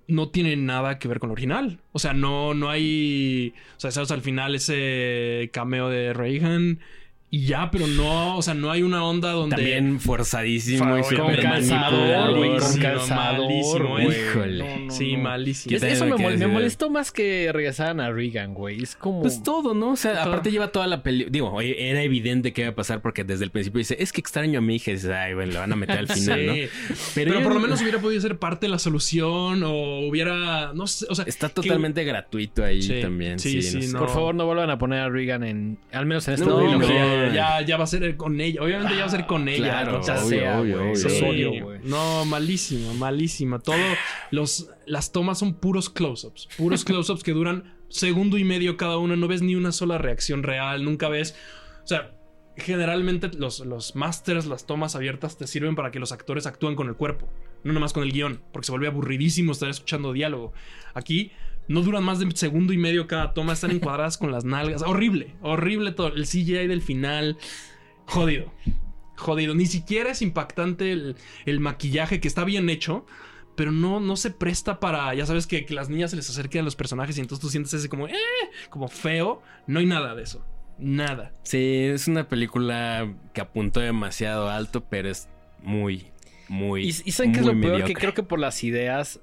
no 0.06 0.28
tiene 0.28 0.56
nada 0.56 0.98
que 0.98 1.08
ver 1.08 1.18
con 1.18 1.30
el 1.30 1.32
original. 1.32 1.80
O 1.92 1.98
sea, 1.98 2.12
no, 2.12 2.54
no 2.54 2.68
hay... 2.68 3.54
O 3.76 3.80
sea, 3.80 3.90
sabes, 3.90 4.10
al 4.10 4.22
final 4.22 4.54
ese 4.54 5.50
cameo 5.52 5.88
de 5.88 6.12
Reagan 6.12 6.80
y 7.36 7.46
ya, 7.46 7.70
pero 7.70 7.86
no, 7.86 8.36
o 8.36 8.42
sea, 8.42 8.54
no 8.54 8.70
hay 8.70 8.82
una 8.82 9.04
onda 9.04 9.32
donde... 9.32 9.56
También 9.56 9.98
forzadísimo 10.00 10.98
y 10.98 11.02
calzador, 11.02 11.36
manipulador. 11.38 12.36
güey, 12.36 12.58
con 12.58 14.02
güey. 14.04 14.18
Híjole. 14.20 14.58
No, 14.78 14.84
no, 14.86 14.90
Sí, 14.92 15.16
no. 15.16 15.22
malísimo. 15.22 15.76
Es- 15.76 15.82
eso 15.82 16.06
me, 16.06 16.46
molestó 16.46 16.90
más 16.90 17.10
que 17.12 17.50
regresaran 17.52 18.00
a 18.00 18.10
Reagan, 18.10 18.54
güey. 18.54 18.82
Es 18.82 18.94
como. 18.96 19.22
Pues 19.22 19.42
todo, 19.42 19.74
¿no? 19.74 19.92
O 19.92 19.96
sea, 19.96 20.12
Todo. 20.12 20.22
aparte 20.32 20.50
lleva 20.50 20.68
toda 20.68 20.86
la 20.86 21.02
película. 21.02 21.32
Digo, 21.32 21.50
oye, 21.52 21.90
era 21.90 22.02
evidente 22.02 22.52
que 22.52 22.62
iba 22.62 22.70
a 22.70 22.74
pasar 22.74 23.00
porque 23.00 23.24
desde 23.24 23.44
el 23.44 23.50
principio 23.50 23.78
dice, 23.78 23.96
es 23.98 24.12
que 24.12 24.20
extraño 24.20 24.58
a 24.58 24.62
mi 24.62 24.76
hija. 24.76 24.90
Y 24.90 24.94
dices, 24.94 25.10
ay, 25.10 25.34
bueno, 25.34 25.52
lo 25.54 25.60
van 25.60 25.72
a 25.72 25.76
meter 25.76 25.98
al 25.98 26.08
final, 26.14 26.46
¿no? 26.46 26.54
Sí. 26.54 26.68
Pero, 27.14 27.34
ya- 27.34 27.42
por 27.42 27.54
lo 27.54 27.60
menos 27.60 27.80
hubiera 27.82 27.98
podido 27.98 28.20
ser 28.20 28.38
parte 28.38 28.66
de 28.66 28.70
la 28.70 28.78
solución 28.78 29.62
o 29.64 30.06
hubiera, 30.08 30.72
no 30.74 30.86
sé, 30.86 31.06
o 31.08 31.14
sea, 31.14 31.24
Está 31.26 31.48
que- 31.48 31.54
totalmente 31.54 32.04
gratuito 32.04 32.64
ahí 32.64 32.82
Sí, 32.82 33.00
también. 33.00 33.38
sí, 33.38 33.62
Sí, 33.62 33.82
sí, 33.82 33.86
no 33.88 33.94
no. 33.94 33.98
Por 34.00 34.10
favor, 34.10 34.34
no 34.34 34.46
vuelvan 34.46 34.70
a 34.70 34.78
poner 34.78 35.00
a 35.00 35.08
Reagan 35.08 35.42
en. 35.44 35.78
Al 35.92 36.06
menos 36.06 36.26
en 36.28 36.34
esta 36.34 36.46
No, 36.46 36.58
trilogía. 36.58 37.23
No. 37.28 37.34
ya, 37.34 37.60
ya 37.62 37.76
va 37.76 37.84
a 37.84 37.86
ser 37.86 38.16
con 38.16 38.40
ella. 38.40 38.62
Obviamente 38.62 38.94
ya 38.94 39.00
va 39.00 39.06
a 39.06 39.10
ser 39.10 39.26
con 39.26 39.48
ella. 39.48 39.82
claro, 39.82 40.00
obvio, 40.00 40.02
sea, 40.02 40.58
obvio, 40.60 40.78
güey. 40.78 40.90
obvio. 40.90 40.94
Sí. 41.52 41.60
Güey. 41.60 41.80
No, 41.84 42.24
malísima, 42.24 42.92
malísima. 42.94 43.58
Todo, 43.58 43.76
los, 44.30 44.70
las 44.86 45.12
tomas 45.12 45.38
son 45.38 45.54
puros 45.54 45.90
close-ups. 45.90 46.48
Puros 46.56 46.84
close-ups 46.86 47.22
que 47.22 47.32
duran 47.32 47.74
segundo 47.88 48.38
y 48.38 48.44
medio 48.44 48.76
cada 48.76 48.98
uno. 48.98 49.16
No 49.16 49.28
ves 49.28 49.42
ni 49.42 49.54
una 49.54 49.72
sola 49.72 49.98
reacción 49.98 50.42
real. 50.42 50.84
Nunca 50.84 51.08
ves. 51.08 51.36
O 51.84 51.86
sea, 51.86 52.14
generalmente 52.56 53.30
los, 53.36 53.60
los 53.60 53.96
masters, 53.96 54.46
las 54.46 54.66
tomas 54.66 54.96
abiertas 54.96 55.36
te 55.36 55.46
sirven 55.46 55.74
para 55.74 55.90
que 55.90 55.98
los 55.98 56.12
actores 56.12 56.46
actúen 56.46 56.76
con 56.76 56.88
el 56.88 56.94
cuerpo. 56.94 57.28
No 57.62 57.72
nomás 57.72 57.92
con 57.92 58.02
el 58.02 58.12
guion. 58.12 58.42
Porque 58.52 58.66
se 58.66 58.72
vuelve 58.72 58.86
aburridísimo 58.86 59.52
estar 59.52 59.68
escuchando 59.68 60.12
diálogo. 60.12 60.52
Aquí. 60.94 61.32
No 61.68 61.82
duran 61.82 62.04
más 62.04 62.18
de 62.18 62.30
segundo 62.34 62.72
y 62.72 62.78
medio 62.78 63.06
cada 63.06 63.32
toma, 63.32 63.52
están 63.54 63.70
encuadradas 63.70 64.18
con 64.18 64.30
las 64.30 64.44
nalgas. 64.44 64.82
Horrible, 64.82 65.34
horrible 65.40 65.92
todo. 65.92 66.08
El 66.08 66.26
CGI 66.26 66.66
del 66.66 66.82
final, 66.82 67.38
jodido. 68.06 68.52
Jodido. 69.16 69.54
Ni 69.54 69.66
siquiera 69.66 70.10
es 70.10 70.20
impactante 70.22 70.92
el, 70.92 71.16
el 71.46 71.60
maquillaje 71.60 72.20
que 72.20 72.28
está 72.28 72.44
bien 72.44 72.68
hecho. 72.68 73.06
Pero 73.56 73.70
no, 73.70 74.00
no 74.00 74.16
se 74.16 74.32
presta 74.32 74.80
para, 74.80 75.14
ya 75.14 75.26
sabes, 75.26 75.46
que, 75.46 75.64
que 75.64 75.74
las 75.74 75.88
niñas 75.88 76.10
se 76.10 76.16
les 76.16 76.28
acerquen 76.28 76.62
a 76.62 76.64
los 76.64 76.74
personajes 76.74 77.16
y 77.16 77.20
entonces 77.20 77.40
tú 77.40 77.48
sientes 77.50 77.72
ese 77.72 77.88
como, 77.88 78.08
eh, 78.08 78.14
como 78.68 78.88
feo. 78.88 79.42
No 79.68 79.78
hay 79.78 79.86
nada 79.86 80.16
de 80.16 80.24
eso. 80.24 80.44
Nada. 80.76 81.32
Sí, 81.44 81.84
es 81.84 82.08
una 82.08 82.28
película 82.28 83.14
que 83.32 83.40
apuntó 83.40 83.78
demasiado 83.78 84.50
alto, 84.50 84.84
pero 84.90 85.08
es 85.08 85.28
muy, 85.62 86.08
muy. 86.48 86.82
Y, 86.84 86.88
y 86.88 87.12
¿saben 87.12 87.32
qué 87.32 87.40
es 87.40 87.46
lo 87.46 87.58
peor? 87.60 87.84
Que 87.84 87.94
creo 87.94 88.12
que 88.12 88.24
por 88.24 88.40
las 88.40 88.64
ideas 88.64 89.20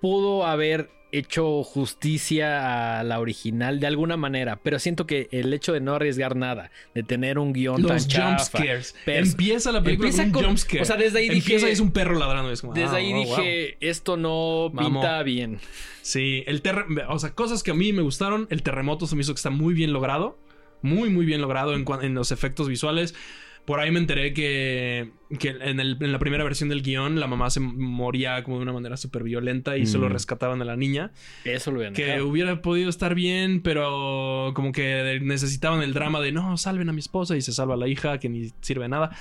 pudo 0.00 0.44
haber 0.44 0.90
hecho 1.12 1.62
justicia 1.62 2.98
a 2.98 3.02
la 3.04 3.20
original 3.20 3.78
de 3.80 3.86
alguna 3.86 4.16
manera, 4.16 4.56
pero 4.62 4.78
siento 4.78 5.06
que 5.06 5.28
el 5.30 5.52
hecho 5.52 5.72
de 5.72 5.80
no 5.80 5.94
arriesgar 5.94 6.36
nada, 6.36 6.70
de 6.94 7.02
tener 7.02 7.38
un 7.38 7.52
guion 7.52 7.82
Los 7.82 8.08
tan 8.08 8.28
jump 8.28 8.38
chafa, 8.38 8.44
scares. 8.44 8.94
pers- 9.06 9.30
Empieza 9.32 9.72
la 9.72 9.82
película 9.82 10.08
Empieza 10.08 10.32
con 10.32 10.44
un 10.46 10.54
o 10.54 10.84
sea, 10.84 10.96
desde 10.96 11.18
ahí 11.18 11.26
Empieza 11.26 11.66
dije- 11.66 11.68
y 11.68 11.72
es 11.72 11.80
un 11.80 11.92
perro 11.92 12.18
ladrando. 12.18 12.50
y 12.50 12.54
es 12.54 12.60
como, 12.62 12.72
Desde 12.72 12.96
ah, 12.96 12.98
ahí 12.98 13.12
oh, 13.12 13.16
wow. 13.24 13.36
dije, 13.36 13.76
esto 13.80 14.16
no 14.16 14.72
pinta 14.76 15.22
bien. 15.22 15.60
Sí, 16.00 16.42
el 16.46 16.62
terre 16.62 16.84
o 17.08 17.18
sea, 17.18 17.30
cosas 17.34 17.62
que 17.62 17.70
a 17.70 17.74
mí 17.74 17.92
me 17.92 18.02
gustaron. 18.02 18.46
El 18.50 18.62
terremoto 18.62 19.06
se 19.06 19.14
me 19.14 19.20
hizo 19.22 19.32
que 19.34 19.38
está 19.38 19.50
muy 19.50 19.74
bien 19.74 19.92
logrado. 19.92 20.38
Muy, 20.80 21.10
muy 21.10 21.24
bien 21.24 21.40
logrado 21.40 21.74
en 21.74 22.14
los 22.14 22.32
efectos 22.32 22.68
visuales. 22.68 23.14
Por 23.64 23.78
ahí 23.78 23.92
me 23.92 24.00
enteré 24.00 24.32
que, 24.34 25.10
que 25.38 25.50
en, 25.50 25.78
el- 25.78 25.96
en 26.00 26.10
la 26.10 26.18
primera 26.18 26.42
versión 26.42 26.68
del 26.68 26.82
guion 26.82 27.20
la 27.20 27.28
mamá 27.28 27.48
se 27.48 27.60
moría 27.60 28.42
como 28.42 28.56
de 28.56 28.62
una 28.64 28.72
manera 28.72 28.96
súper 28.96 29.22
violenta 29.22 29.76
y 29.76 29.86
solo 29.86 30.08
Mm. 30.08 30.12
rescataban 30.12 30.60
a 30.62 30.64
la 30.64 30.76
niña. 30.76 31.12
Eso 31.44 31.70
lo 31.70 31.78
vean. 31.78 31.92
Que 31.94 32.20
hubiera 32.22 32.60
podido 32.60 32.90
estar 32.90 33.14
bien, 33.14 33.62
pero 33.62 34.50
como 34.54 34.72
que 34.72 35.20
necesitaban 35.22 35.80
el 35.82 35.92
drama 35.94 36.20
de 36.20 36.32
no, 36.32 36.56
salven 36.56 36.88
a 36.88 36.92
mi 36.92 36.98
esposa 36.98 37.36
y 37.36 37.40
se 37.42 37.52
salva 37.52 37.74
a 37.74 37.76
la 37.76 37.86
hija 37.86 38.18
que 38.18 38.28
ni 38.28 38.50
sirve 38.62 38.82
de 38.84 38.88
nada. 38.88 39.16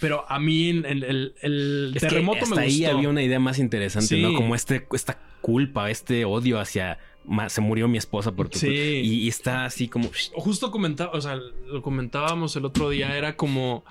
Pero 0.00 0.30
a 0.30 0.38
mí 0.40 0.68
el, 0.70 0.84
el- 0.84 1.34
el 1.40 1.92
Es 1.94 2.02
que 2.02 2.08
terremoto 2.08 2.42
hasta 2.42 2.56
me 2.56 2.62
ahí 2.62 2.80
gustó. 2.80 2.96
había 2.96 3.08
una 3.08 3.22
idea 3.22 3.38
más 3.40 3.58
interesante, 3.60 4.16
Sí. 4.16 4.20
¿no? 4.22 4.34
Como 4.34 4.54
este, 4.54 4.84
esta 4.92 5.18
culpa, 5.40 5.90
este 5.90 6.24
odio 6.24 6.58
hacia. 6.58 6.98
"Ma, 7.26 7.48
Se 7.48 7.60
murió 7.60 7.88
mi 7.88 7.98
esposa 7.98 8.32
por 8.32 8.48
tu 8.48 8.58
Sí. 8.58 8.66
culpa". 8.66 8.80
Y, 8.80 9.00
y 9.24 9.28
está 9.28 9.64
así 9.64 9.88
como. 9.88 10.10
Justo 10.34 10.70
comentaba, 10.70 11.12
o 11.12 11.20
sea, 11.20 11.36
lo 11.36 11.82
comentábamos 11.82 12.54
el 12.56 12.64
otro 12.64 12.90
día, 12.90 13.16
era 13.16 13.36
como 13.36 13.84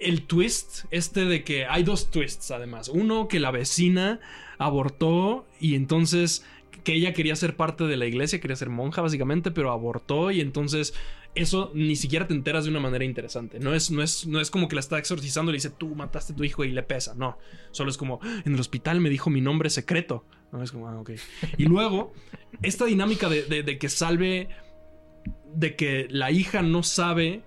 el 0.00 0.22
twist 0.22 0.84
este 0.90 1.24
de 1.24 1.42
que 1.42 1.66
hay 1.66 1.82
dos 1.82 2.10
twists 2.10 2.50
además. 2.50 2.88
Uno 2.88 3.26
que 3.28 3.40
la 3.40 3.50
vecina 3.50 4.20
abortó 4.58 5.46
y 5.60 5.74
entonces 5.74 6.44
que 6.84 6.94
ella 6.94 7.12
quería 7.12 7.34
ser 7.36 7.56
parte 7.56 7.84
de 7.84 7.96
la 7.96 8.06
iglesia, 8.06 8.40
quería 8.40 8.56
ser 8.56 8.70
monja 8.70 9.02
básicamente, 9.02 9.50
pero 9.50 9.72
abortó 9.72 10.30
y 10.30 10.40
entonces 10.40 10.94
eso 11.34 11.70
ni 11.74 11.96
siquiera 11.96 12.26
te 12.26 12.34
enteras 12.34 12.64
de 12.64 12.70
una 12.70 12.80
manera 12.80 13.04
interesante. 13.04 13.58
No 13.60 13.74
es, 13.74 13.90
no 13.90 14.02
es, 14.02 14.26
no 14.26 14.40
es 14.40 14.50
como 14.50 14.68
que 14.68 14.76
la 14.76 14.80
está 14.80 14.98
exorcizando 14.98 15.50
y 15.50 15.54
le 15.54 15.56
dice 15.56 15.70
tú 15.70 15.94
mataste 15.94 16.32
a 16.32 16.36
tu 16.36 16.44
hijo 16.44 16.64
y 16.64 16.70
le 16.70 16.82
pesa. 16.84 17.14
No, 17.16 17.36
solo 17.72 17.90
es 17.90 17.96
como 17.96 18.20
en 18.44 18.54
el 18.54 18.60
hospital 18.60 19.00
me 19.00 19.10
dijo 19.10 19.30
mi 19.30 19.40
nombre 19.40 19.68
secreto. 19.70 20.24
No 20.52 20.62
es 20.62 20.72
como, 20.72 20.88
ah. 20.88 21.02
Y 21.56 21.64
luego, 21.64 22.12
esta 22.62 22.86
dinámica 22.86 23.28
de, 23.28 23.42
de- 23.62 23.78
que 23.78 23.88
salve, 23.88 24.48
de 25.54 25.76
que 25.76 26.06
la 26.10 26.30
hija 26.30 26.62
no 26.62 26.82
sabe 26.82 27.42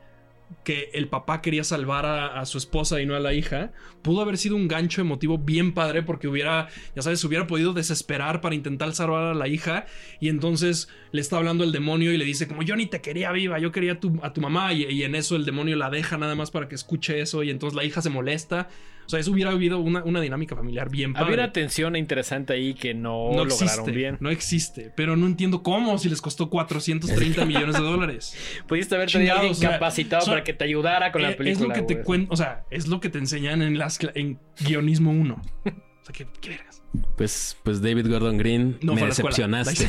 que 0.65 0.89
el 0.93 1.07
papá 1.07 1.41
quería 1.41 1.63
salvar 1.63 2.05
a, 2.05 2.45
su 2.45 2.57
esposa 2.57 3.01
y 3.01 3.05
no 3.05 3.15
a 3.15 3.21
la 3.21 3.33
hija, 3.33 3.71
pudo 4.01 4.21
haber 4.21 4.37
sido 4.37 4.57
un 4.57 4.67
gancho 4.67 4.99
emotivo 4.99 5.37
bien 5.37 5.73
padre 5.73 6.03
porque 6.03 6.27
hubiera, 6.27 6.67
ya 6.93 7.01
sabes, 7.01 7.23
hubiera 7.23 7.47
podido 7.47 7.71
desesperar 7.71 8.41
para 8.41 8.53
intentar 8.53 8.93
salvar 8.93 9.23
a 9.23 9.33
la 9.33 9.47
hija 9.47 9.85
y 10.19 10.27
entonces 10.27 10.89
le 11.13 11.21
está 11.21 11.37
hablando 11.37 11.63
el 11.63 11.71
demonio 11.71 12.11
y 12.11 12.17
le 12.17 12.25
dice 12.25 12.49
como 12.49 12.63
yo 12.63 12.75
ni 12.75 12.85
te 12.85 12.99
quería 12.99 13.31
viva, 13.31 13.59
yo 13.59 13.71
quería 13.71 13.93
a 13.93 13.99
tu, 14.01 14.19
a 14.23 14.33
tu 14.33 14.41
mamá 14.41 14.73
y 14.73 15.03
en 15.03 15.15
eso 15.15 15.37
el 15.37 15.45
demonio 15.45 15.77
la 15.77 15.89
deja 15.89 16.17
nada 16.17 16.35
más 16.35 16.51
para 16.51 16.67
que 16.67 16.75
escuche 16.75 17.21
eso 17.21 17.43
y 17.43 17.49
entonces 17.49 17.75
la 17.75 17.85
hija 17.85 18.01
se 18.01 18.09
molesta. 18.09 18.67
O 19.11 19.13
sea, 19.13 19.19
eso 19.19 19.31
hubiera 19.31 19.51
habido 19.51 19.77
una, 19.79 20.03
una 20.05 20.21
dinámica 20.21 20.55
familiar 20.55 20.89
bien 20.89 21.11
padre. 21.11 21.25
Había 21.33 21.43
una 21.43 21.51
tensión 21.51 21.97
interesante 21.97 22.53
ahí 22.53 22.73
que 22.73 22.93
no, 22.93 23.31
no 23.33 23.43
lograron 23.43 23.51
existe, 23.51 23.91
bien. 23.91 24.17
no 24.21 24.29
existe, 24.29 24.93
pero 24.95 25.17
no 25.17 25.25
entiendo 25.27 25.63
cómo 25.63 25.97
si 25.97 26.07
les 26.07 26.21
costó 26.21 26.49
430 26.49 27.43
millones 27.45 27.75
de 27.75 27.81
dólares. 27.81 28.33
Pudiste 28.67 28.95
haber 28.95 29.11
tenido 29.11 29.33
a 29.33 29.35
alguien 29.35 29.53
Chingados, 29.53 29.57
o 29.57 29.59
sea, 29.59 29.71
capacitado 29.71 30.21
o 30.21 30.25
sea, 30.25 30.31
para 30.35 30.43
que 30.45 30.53
te 30.53 30.63
ayudara 30.63 31.11
con 31.11 31.23
la 31.23 31.31
Eh, 31.31 31.35
película. 31.35 31.73
Es 31.73 31.79
lo 31.81 31.87
que 31.87 31.93
te 31.95 32.01
cuentan, 32.03 32.31
o 32.31 32.37
sea, 32.37 32.63
es 32.71 32.87
lo 32.87 33.01
que 33.01 33.09
te 33.09 33.17
enseñan 33.17 33.61
en 33.61 33.77
las 33.77 33.99
en 34.15 34.39
guionismo 34.65 35.11
1. 35.11 35.33
O 35.35 35.69
sea, 36.05 36.13
¿qué, 36.13 36.25
qué 36.39 36.49
vergas? 36.51 36.81
Pues, 37.17 37.57
pues 37.63 37.81
David 37.81 38.07
Gordon 38.09 38.37
Green, 38.37 38.77
No 38.81 38.95
me 38.95 39.05
decepcionaste. 39.05 39.85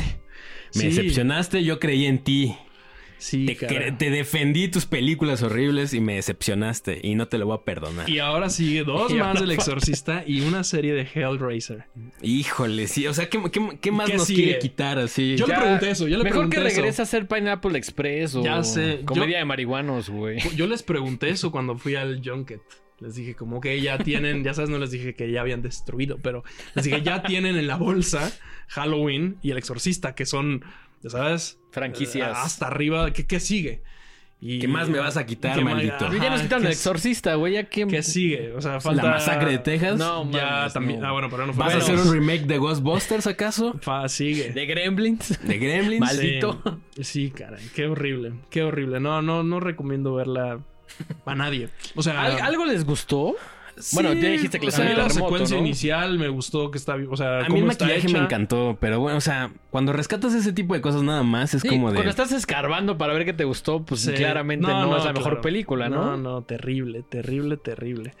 Me 0.75 0.81
Sí. 0.81 0.87
decepcionaste, 0.87 1.63
yo 1.63 1.79
creí 1.79 2.05
en 2.07 2.19
ti. 2.23 2.55
Sí, 3.23 3.45
Te, 3.97 4.09
defendí 4.09 4.67
tus 4.67 4.85
películas 4.85 5.41
horribles 5.43 5.93
y 5.93 6.01
me 6.01 6.15
decepcionaste. 6.15 6.99
Y 7.03 7.15
no 7.15 7.29
te 7.29 7.37
lo 7.37 7.45
voy 7.45 7.57
a 7.57 7.61
perdonar. 7.63 8.09
Y 8.09 8.19
ahora 8.19 8.49
sigue 8.49 8.83
dos 8.83 9.13
más 9.13 9.39
del 9.39 9.51
Exorcista 9.51 10.25
y 10.27 10.41
una 10.41 10.65
serie 10.65 10.93
de 10.93 11.07
Hellraiser. 11.13 11.85
Híjole, 12.21 12.87
sí. 12.87 13.07
O 13.07 13.13
sea, 13.13 13.29
¿qué, 13.29 13.41
qué- 13.49 13.77
qué 13.79 13.91
más 13.93 14.09
¿Qué 14.09 14.17
nos 14.17 14.27
sigue? 14.27 14.43
quiere 14.43 14.59
quitar 14.59 14.99
así? 14.99 15.37
Yo 15.37 15.47
le 15.47 15.55
pregunté 15.55 15.89
eso, 15.91 16.07
yo 16.09 16.17
le 16.17 16.25
Mejor 16.25 16.49
pregunté 16.49 16.57
que 16.57 16.67
eso. 16.67 16.75
regrese 16.81 17.01
a 17.01 17.03
hacer 17.03 17.27
Pineapple 17.27 17.77
Express 17.77 18.35
o 18.35 18.43
Ya 18.43 18.61
sé, 18.63 19.01
comedia 19.05 19.31
yo- 19.31 19.37
de 19.39 19.45
marihuanos, 19.45 20.09
güey. 20.09 20.39
Yo 20.57 20.67
les 20.67 20.83
pregunté 20.83 21.29
eso 21.29 21.49
cuando 21.51 21.77
fui 21.77 21.95
al 21.95 22.21
Junket. 22.23 22.59
Les 22.99 23.15
dije 23.15 23.35
como 23.35 23.59
que 23.61 23.79
ya 23.81 23.97
tienen, 23.97 24.43
ya 24.43 24.53
sabes, 24.53 24.69
no 24.69 24.77
les 24.79 24.91
dije 24.91 25.13
que 25.13 25.31
ya 25.31 25.41
habían 25.41 25.61
destruido, 25.61 26.19
pero 26.21 26.43
les 26.75 26.85
dije 26.85 27.01
ya 27.01 27.23
tienen 27.23 27.55
en 27.57 27.67
la 27.67 27.75
bolsa 27.77 28.31
Halloween 28.67 29.37
y 29.41 29.51
El 29.51 29.57
Exorcista, 29.57 30.15
que 30.15 30.25
son, 30.25 30.63
ya 31.03 31.09
sabes, 31.09 31.59
Franquicias. 31.71 32.29
eh, 32.29 32.33
hasta 32.35 32.67
arriba. 32.67 33.11
¿Qué, 33.11 33.27
qué 33.27 33.39
sigue? 33.39 33.83
Y, 34.45 34.59
¿Qué 34.59 34.67
más 34.67 34.89
me 34.89 34.99
vas 34.99 35.15
a 35.15 35.25
quitar, 35.25 35.55
¿qué 35.57 35.63
más- 35.63 35.75
maldito? 35.75 35.99
ya 35.99 36.09
nos 36.09 36.21
Ajá, 36.33 36.41
quitaron 36.43 36.63
¿qué 36.63 36.67
el 36.67 36.73
exorcista, 36.73 37.35
güey. 37.35 37.53
Ya. 37.53 37.63
¿Qué 37.69 38.03
sigue? 38.03 38.51
O 38.51 38.61
sea, 38.61 38.81
falta... 38.81 39.01
¿La 39.03 39.09
masacre 39.11 39.51
de 39.51 39.57
Texas? 39.59 39.97
No, 39.97 40.29
Ya 40.31 40.67
también. 40.67 40.99
no. 40.99 41.07
Ah, 41.07 41.11
bueno, 41.13 41.29
pero 41.29 41.45
no 41.47 41.53
fue. 41.53 41.63
¿Vas 41.63 41.75
a 41.75 41.77
hacer 41.77 41.95
un 41.97 42.11
remake 42.11 42.41
de 42.45 42.57
Ghostbusters 42.57 43.25
acaso? 43.27 43.75
Fa, 43.81 44.09
sigue. 44.09 44.51
De 44.51 44.65
Gremlins. 44.65 45.39
¿De 45.47 45.57
Gremlins? 45.57 46.01
Mal- 46.01 46.17
maldito. 46.17 46.61
Sí, 46.97 47.03
sí, 47.05 47.31
caray. 47.31 47.65
Qué 47.73 47.85
horrible. 47.87 48.33
Qué 48.49 48.63
horrible. 48.63 48.99
No, 48.99 49.21
no, 49.21 49.43
no 49.43 49.61
recomiendo 49.61 50.13
verla 50.15 50.59
a 51.25 51.35
nadie. 51.35 51.69
O 51.95 52.03
sea, 52.03 52.21
¿Al- 52.21 52.41
¿Algo 52.41 52.65
les 52.65 52.83
gustó? 52.83 53.35
Bueno, 53.93 54.13
ya 54.13 54.29
dijiste 54.29 54.59
que 54.59 54.65
o 54.65 54.67
les 54.67 54.75
sea, 54.75 54.93
la 54.95 55.09
secuencia 55.09 55.57
¿no? 55.57 55.63
inicial 55.63 56.19
me 56.19 56.27
gustó 56.29 56.69
que 56.71 56.77
está, 56.77 56.95
o 57.09 57.17
sea, 57.17 57.39
A 57.45 57.49
mí 57.49 57.59
el 57.59 57.65
maquillaje 57.65 58.07
hecha. 58.07 58.09
me 58.17 58.19
encantó, 58.19 58.77
pero 58.79 58.99
bueno, 58.99 59.17
o 59.17 59.21
sea, 59.21 59.51
cuando 59.71 59.93
rescatas 59.93 60.33
ese 60.33 60.53
tipo 60.53 60.73
de 60.73 60.81
cosas 60.81 61.01
nada 61.03 61.23
más, 61.23 61.53
es 61.53 61.61
Sí, 61.61 61.67
como 61.69 61.89
de... 61.89 61.95
Cuando 61.95 62.09
estás 62.11 62.31
escarbando 62.31 62.97
para 62.97 63.13
ver 63.13 63.25
qué 63.25 63.33
te 63.33 63.43
gustó, 63.43 63.83
pues 63.83 64.01
Sí. 64.01 64.13
claramente 64.13 64.67
no, 64.67 64.95
es 64.97 65.05
la 65.05 65.13
mejor 65.13 65.41
película, 65.41 65.89
¿no? 65.89 66.05
No, 66.05 66.17
no, 66.17 66.41
terrible, 66.43 67.03
terrible, 67.03 67.57
terrible. 67.57 68.13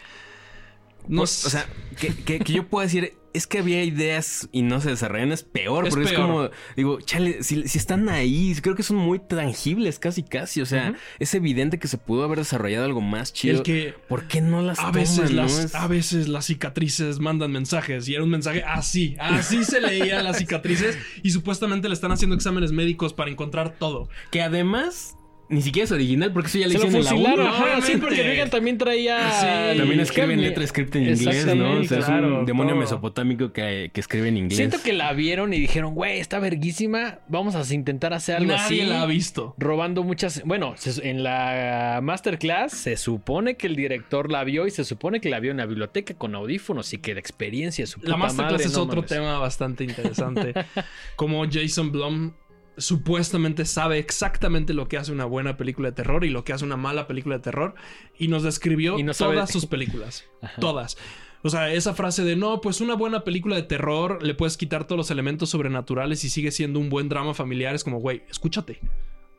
No, 1.07 1.21
Pues, 1.21 1.45
o 1.45 1.49
sea, 1.49 1.65
que, 1.99 2.13
que- 2.15 2.39
que 2.39 2.53
yo 2.53 2.67
puedo 2.67 2.83
decir, 2.83 3.13
es 3.33 3.47
que 3.47 3.57
había 3.59 3.83
ideas 3.83 4.47
y 4.51 4.61
no 4.61 4.79
se 4.79 4.89
desarrollan, 4.91 5.31
es 5.31 5.41
peor, 5.43 5.87
Es 5.87 5.95
porque 5.95 6.11
es 6.11 6.13
como, 6.13 6.49
digo, 6.77 7.01
chale, 7.01 7.41
si, 7.41 7.67
si 7.67 7.77
están 7.79 8.07
ahí, 8.07 8.53
creo 8.61 8.75
que 8.75 8.83
son 8.83 8.97
muy 8.97 9.17
tangibles, 9.19 9.97
casi, 9.97 10.21
casi, 10.21 10.61
o 10.61 10.67
sea, 10.67 10.93
es 11.19 11.33
evidente 11.33 11.79
que 11.79 11.87
se 11.87 11.97
pudo 11.97 12.23
haber 12.23 12.37
desarrollado 12.37 12.85
algo 12.85 13.01
más 13.01 13.33
chido. 13.33 13.57
el 13.57 13.63
que 13.63 13.95
¿Por 14.07 14.27
qué 14.27 14.39
no 14.41 14.61
las 14.61 14.77
a 14.79 14.91
veces 14.91 15.31
no? 15.31 15.41
las 15.43 15.57
Es- 15.57 15.75
a 15.75 15.87
veces 15.87 16.27
las 16.27 16.45
cicatrices 16.45 17.19
mandan 17.19 17.51
mensajes 17.51 18.07
y 18.07 18.13
era 18.13 18.23
un 18.23 18.29
mensaje 18.29 18.63
así, 18.63 19.15
así 19.19 19.65
se 19.65 19.81
leían 19.81 20.23
las 20.23 20.37
cicatrices 20.37 20.97
y 21.23 21.31
supuestamente 21.31 21.87
le 21.89 21.95
están 21.95 22.11
haciendo 22.11 22.35
exámenes 22.35 22.71
médicos 22.71 23.13
para 23.13 23.31
encontrar 23.31 23.77
todo. 23.79 24.09
Que 24.29 24.43
además, 24.43 25.15
ni 25.53 25.61
siquiera 25.61 25.85
es 25.85 25.91
original, 25.91 26.31
porque 26.33 26.47
eso 26.49 26.57
ya 26.59 26.67
le 26.67 26.73
hicieron 26.75 26.95
en 26.95 27.03
la 27.03 27.09
fusilaron, 27.11 27.39
uno. 27.45 27.49
ajá, 27.55 27.81
sí, 27.81 27.97
porque 27.97 28.23
Negan 28.23 28.49
también 28.49 28.77
traía... 28.77 29.31
Sí, 29.31 29.77
También 29.77 29.99
Y 29.99 30.03
escribe 30.03 30.25
en 30.25 30.29
Cambia. 30.31 30.49
letra 30.49 30.67
script 30.67 30.95
en 30.95 31.03
inglés, 31.09 31.55
¿no? 31.55 31.79
O 31.79 31.83
sea, 31.83 31.99
es 31.99 32.07
un 32.09 32.45
demonio 32.45 32.73
todo. 32.73 32.81
mesopotámico 32.81 33.53
que, 33.53 33.91
que 33.93 33.99
escribe 34.01 34.27
en 34.29 34.37
inglés. 34.37 34.57
Siento 34.57 34.77
que 34.83 34.93
la 34.93 35.13
vieron 35.13 35.53
y 35.53 35.59
dijeron, 35.59 35.93
güey, 35.93 36.19
está 36.19 36.39
verguísima, 36.39 37.19
vamos 37.27 37.55
a 37.55 37.73
intentar 37.73 38.13
hacer 38.13 38.37
algo 38.37 38.51
Nadie 38.51 38.81
así. 38.81 38.89
la 38.89 39.01
ha 39.03 39.05
visto. 39.05 39.55
Robando 39.57 40.03
muchas... 40.03 40.41
Bueno, 40.45 40.75
en 41.01 41.23
la 41.23 41.99
masterclass 42.03 42.71
se 42.73 42.97
supone 42.97 43.55
que 43.55 43.67
el 43.67 43.75
director 43.75 44.31
la 44.31 44.43
vio 44.43 44.67
y 44.67 44.71
se 44.71 44.83
supone 44.83 45.21
que 45.21 45.29
la 45.29 45.39
vio 45.39 45.51
en 45.51 45.57
la 45.57 45.65
biblioteca 45.65 46.13
con 46.15 46.35
audífonos 46.35 46.93
y 46.93 46.97
que 46.97 47.13
la 47.13 47.19
experiencia 47.19 47.83
es 47.83 47.91
su 47.91 47.99
La 47.99 48.05
puta 48.05 48.17
masterclass 48.17 48.51
madre, 48.53 48.65
es 48.65 48.73
no 48.73 48.81
otro 48.83 48.95
mames. 48.97 49.09
tema 49.09 49.37
bastante 49.39 49.83
interesante. 49.83 50.53
Como 51.15 51.45
Jason 51.49 51.91
Blum 51.91 52.31
supuestamente 52.77 53.65
sabe 53.65 53.99
exactamente 53.99 54.73
lo 54.73 54.87
que 54.87 54.97
hace 54.97 55.11
una 55.11 55.25
buena 55.25 55.57
película 55.57 55.89
de 55.89 55.95
terror 55.95 56.23
y 56.25 56.29
lo 56.29 56.43
que 56.43 56.53
hace 56.53 56.65
una 56.65 56.77
mala 56.77 57.07
película 57.07 57.35
de 57.37 57.41
terror 57.43 57.75
y 58.17 58.27
nos 58.27 58.43
describió 58.43 58.97
Y 58.99 59.03
no 59.03 59.13
sabe- 59.13 59.33
todas 59.35 59.51
sus 59.51 59.65
películas. 59.65 60.25
Ajá. 60.41 60.59
Todas. 60.59 60.97
O 61.45 61.49
sea, 61.49 61.71
esa 61.73 61.93
frase 61.93 62.23
de 62.23 62.35
no, 62.37 62.61
pues 62.61 62.79
una 62.81 62.95
buena 62.95 63.23
película 63.23 63.55
de 63.57 63.63
terror 63.63 64.23
le 64.23 64.33
puedes 64.33 64.55
quitar 64.57 64.85
todos 64.85 64.97
los 64.97 65.11
elementos 65.11 65.49
sobrenaturales 65.49 66.23
y 66.23 66.29
sigue 66.29 66.51
siendo 66.51 66.79
un 66.79 66.89
buen 66.89 67.09
drama 67.09 67.33
familiar. 67.33 67.75
Es 67.75 67.83
como, 67.83 67.99
güey, 67.99 68.23
escúchate. 68.29 68.79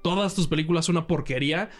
Todas 0.02 0.34
tus 0.34 0.46
películas 0.46 0.84
son 0.84 0.96
una 0.98 1.06
porquería 1.06 1.70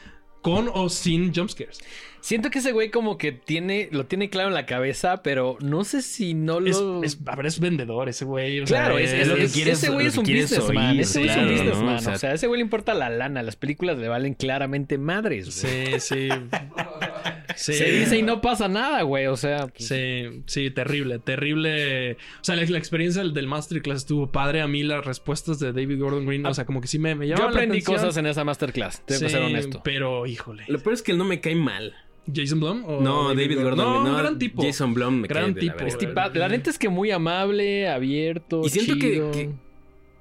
con 0.44 0.70
o 0.72 0.88
sin 0.90 1.34
jumpscares. 1.34 1.80
Siento 2.20 2.48
que 2.50 2.58
ese 2.60 2.72
güey 2.72 2.90
como 2.90 3.18
que 3.18 3.32
tiene, 3.32 3.88
lo 3.92 4.06
tiene 4.06 4.30
claro 4.30 4.48
en 4.48 4.54
la 4.54 4.64
cabeza, 4.66 5.22
pero 5.22 5.58
no 5.60 5.84
sé 5.84 6.00
si 6.00 6.32
no 6.34 6.58
Es, 6.64 6.78
lo... 6.80 7.02
es- 7.02 7.18
a 7.26 7.36
ver, 7.36 7.46
es 7.46 7.60
vendedor 7.60 8.08
ese 8.08 8.24
güey. 8.24 8.60
o 8.60 8.64
Claro, 8.64 8.96
sea, 8.96 9.04
es, 9.04 9.12
es 9.12 9.20
es- 9.22 9.28
lo 9.28 9.34
que 9.36 9.42
es- 9.44 9.52
quieres- 9.52 9.78
ese 9.82 9.90
güey 9.90 10.06
es 10.06 10.16
un 10.16 10.24
businessman. 10.24 10.98
ese 11.00 11.18
güey 11.20 11.28
es 11.28 11.34
claro, 11.34 11.48
un 11.48 11.54
¿no? 11.56 11.62
businessman. 11.62 11.94
O 11.96 12.00
sea- 12.00 12.12
o 12.14 12.18
sea, 12.18 12.30
a 12.30 12.34
ese 12.34 12.46
güey 12.46 12.58
le 12.60 12.64
importa 12.64 12.94
la 12.94 13.10
lana. 13.10 13.42
Las 13.42 13.56
películas 13.56 13.98
le 13.98 14.08
valen 14.08 14.34
claramente 14.34 14.96
madres. 14.98 15.60
güey. 15.62 15.98
Sí, 16.00 16.00
sí. 16.00 16.28
Sí. 17.56 17.74
Se 17.74 17.90
dice 17.90 18.18
y 18.18 18.22
no 18.22 18.40
pasa 18.40 18.68
nada, 18.68 19.02
güey. 19.02 19.26
O 19.26 19.36
sea, 19.36 19.66
pues, 19.68 19.86
Sí, 19.88 20.42
sí, 20.46 20.70
terrible, 20.70 21.18
terrible. 21.18 22.12
O 22.12 22.16
sea, 22.42 22.56
la, 22.56 22.64
la 22.64 22.78
experiencia 22.78 23.22
del, 23.22 23.34
del 23.34 23.46
masterclass 23.46 23.98
estuvo 23.98 24.30
padre. 24.30 24.60
A 24.60 24.68
mí 24.68 24.82
las 24.82 25.04
respuestas 25.04 25.58
de 25.58 25.72
David 25.72 26.00
Gordon 26.00 26.26
Green, 26.26 26.44
o 26.46 26.54
sea, 26.54 26.64
como 26.66 26.80
que 26.80 26.88
sí 26.88 26.98
me, 26.98 27.14
me 27.14 27.26
yo 27.28 27.34
la 27.36 27.44
aprendí 27.46 27.78
atención. 27.78 27.96
cosas 27.96 28.16
en 28.16 28.26
esa 28.26 28.44
masterclass. 28.44 29.02
Tengo 29.06 29.20
que 29.20 29.26
Sí, 29.28 29.32
ser 29.32 29.42
honesto. 29.42 29.80
Pero, 29.84 30.26
híjole. 30.26 30.64
Lo 30.68 30.78
peor 30.80 30.94
es 30.94 31.02
que 31.02 31.12
él 31.12 31.18
no 31.18 31.24
me 31.24 31.40
cae 31.40 31.54
mal. 31.54 31.94
¿Jason 32.34 32.58
Blum? 32.58 32.84
o 32.86 33.00
No, 33.02 33.34
David, 33.34 33.56
Gordon. 33.62 33.76
No, 33.76 34.02
no, 34.04 34.10
un 34.12 34.16
gran 34.16 34.38
tipo. 34.38 34.62
Jason 34.62 34.94
Blum 34.94 35.20
me 35.20 35.28
Gran 35.28 35.52
cae 35.52 35.60
de 35.60 35.66
la 35.66 35.98
tipo. 35.98 36.20
la 36.38 36.48
neta 36.48 36.70
es 36.70 36.78
que 36.78 36.88
muy 36.88 37.10
amable, 37.10 37.86
abierto. 37.88 38.62
Y 38.64 38.70
siento 38.70 38.94
que- 38.94 39.30
que- 39.32 39.50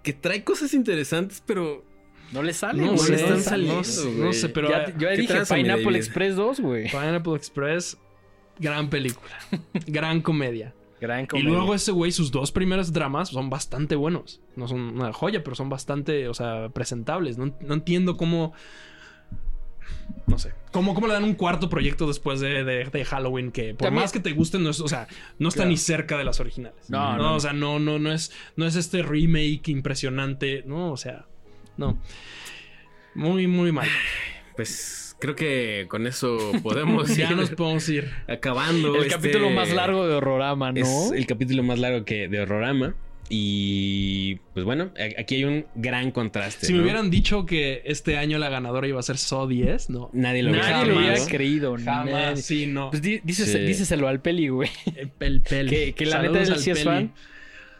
Que 0.03 0.11
trae 0.11 0.43
cosas 0.43 0.73
interesantes, 0.73 1.41
pero 1.45 1.85
no 2.34 2.43
le 2.43 2.53
sale, 2.53 2.84
No 2.84 2.93
güey. 2.93 3.14
están 3.14 3.41
saliendo, 3.41 3.81
güey. 3.81 4.15
no 4.18 4.34
sé, 4.34 4.49
pero 4.49 4.69
Ya- 4.69 4.88
yo 4.97 5.07
¿qué 5.10 5.18
dije 5.18 5.41
Pineapple? 5.53 5.97
Express 5.97 6.35
2, 6.35 6.60
güey. 6.60 6.85
Pineapple 6.89 7.35
Express, 7.35 7.97
gran 8.60 8.89
película. 8.89 9.31
gran 9.88 10.22
comedia. 10.22 10.73
Gran 10.99 11.26
Y 11.26 11.27
comedia. 11.27 11.49
luego 11.49 11.76
ese 11.76 11.91
güey, 11.91 12.11
sus 12.14 12.31
dos 12.31 12.51
primeros 12.53 12.93
dramas 12.93 13.30
son 13.30 13.49
bastante 13.49 13.95
buenos. 13.95 14.39
No 14.55 14.68
son 14.69 14.80
una 14.80 15.11
joya, 15.11 15.43
pero 15.43 15.53
son 15.55 15.68
bastante, 15.69 16.30
o 16.30 16.34
sea, 16.34 16.69
presentables. 16.69 17.38
No, 17.38 17.53
no 17.60 17.73
entiendo 17.73 18.15
cómo... 18.18 18.53
No 20.27 20.38
sé. 20.39 20.53
¿Cómo, 20.72 20.93
¿Cómo 20.93 21.07
le 21.07 21.14
dan 21.14 21.26
un 21.26 21.34
cuarto 21.35 21.69
proyecto 21.69 22.07
después 22.07 22.39
de, 22.39 22.64
de- 22.64 22.85
de 22.85 23.05
Halloween 23.05 23.51
que 23.51 23.73
por 23.76 23.88
También- 23.88 24.03
más 24.03 24.14
que 24.14 24.22
te 24.22 24.31
gusten, 24.31 24.64
no 24.64 24.69
es, 24.69 24.80
o 24.80 24.88
sea, 24.88 25.07
no 25.39 25.49
está 25.49 25.60
Claro. 25.60 25.72
ni 25.72 25.77
cerca 25.77 26.18
de 26.18 26.23
las 26.23 26.39
originales? 26.39 26.89
No, 26.89 27.18
no, 27.18 27.23
no. 27.23 27.35
O 27.35 27.39
sea, 27.41 27.51
no, 27.51 27.80
no, 27.80 27.99
no 27.99 28.11
es, 28.14 28.31
no 28.55 28.65
es 28.65 28.77
este 28.77 29.03
remake 29.03 29.68
impresionante. 29.68 30.64
No, 30.65 30.91
o 30.93 30.97
sea, 30.97 31.26
no. 31.78 31.98
Muy, 33.16 33.48
muy 33.48 33.72
mal. 33.72 33.88
pues 34.56 35.16
creo 35.20 35.36
que 35.36 35.86
con 35.90 36.08
eso 36.08 36.38
podemos 36.62 37.16
ya 37.16 37.30
ir 37.32 37.38
nos 37.38 37.52
podemos 37.52 37.88
ir. 37.90 38.12
acabando. 38.28 38.95
El 38.95 39.04
este- 39.04 39.16
capítulo 39.16 39.50
más 39.52 39.72
largo 39.72 40.08
de 40.08 40.16
Horrorama, 40.16 40.72
¿no? 40.72 40.80
Es 40.80 41.12
el 41.16 41.26
capítulo 41.26 41.64
más 41.64 41.80
largo 41.80 42.06
que 42.06 42.28
de 42.28 42.40
Horrorama. 42.41 42.95
Y 43.30 44.36
pues 44.54 44.66
bueno, 44.66 44.91
aquí 45.18 45.36
hay 45.36 45.44
un 45.45 45.66
gran 45.76 46.12
contraste. 46.12 46.68
Si 46.68 46.74
me 46.74 46.82
hubieran 46.82 47.10
dicho 47.10 47.45
que 47.45 47.82
este 47.86 48.18
año 48.18 48.38
la 48.38 48.50
ganadora 48.50 48.86
iba 48.88 49.00
a 49.00 49.04
ser 49.04 49.18
So 49.18 49.48
10, 49.48 49.90
no. 49.90 50.10
Nadie 50.14 50.44
lo 50.44 50.52
Nadie 50.52 50.62
hubiera 50.62 50.86
lo 50.86 51.00
hubiera 51.00 51.26
creído. 51.26 51.76
Jamás, 51.78 52.12
nadie. 52.12 52.36
sí, 52.41 52.68
no. 52.68 52.91
Pues 52.91 53.02
Sí. 53.02 53.22
díceselo 53.24 54.08
al 54.10 54.20
peli, 54.22 54.50
güey. 54.50 54.70
El 54.98 55.10
peli. 55.41 55.70
Que- 55.70 55.94
que 55.94 56.06
la 56.06 56.22
neta 56.22 56.41
él 56.41 56.52
al 56.52 56.60
sí 56.60 56.72
es 56.72 56.84
fan. 56.84 57.14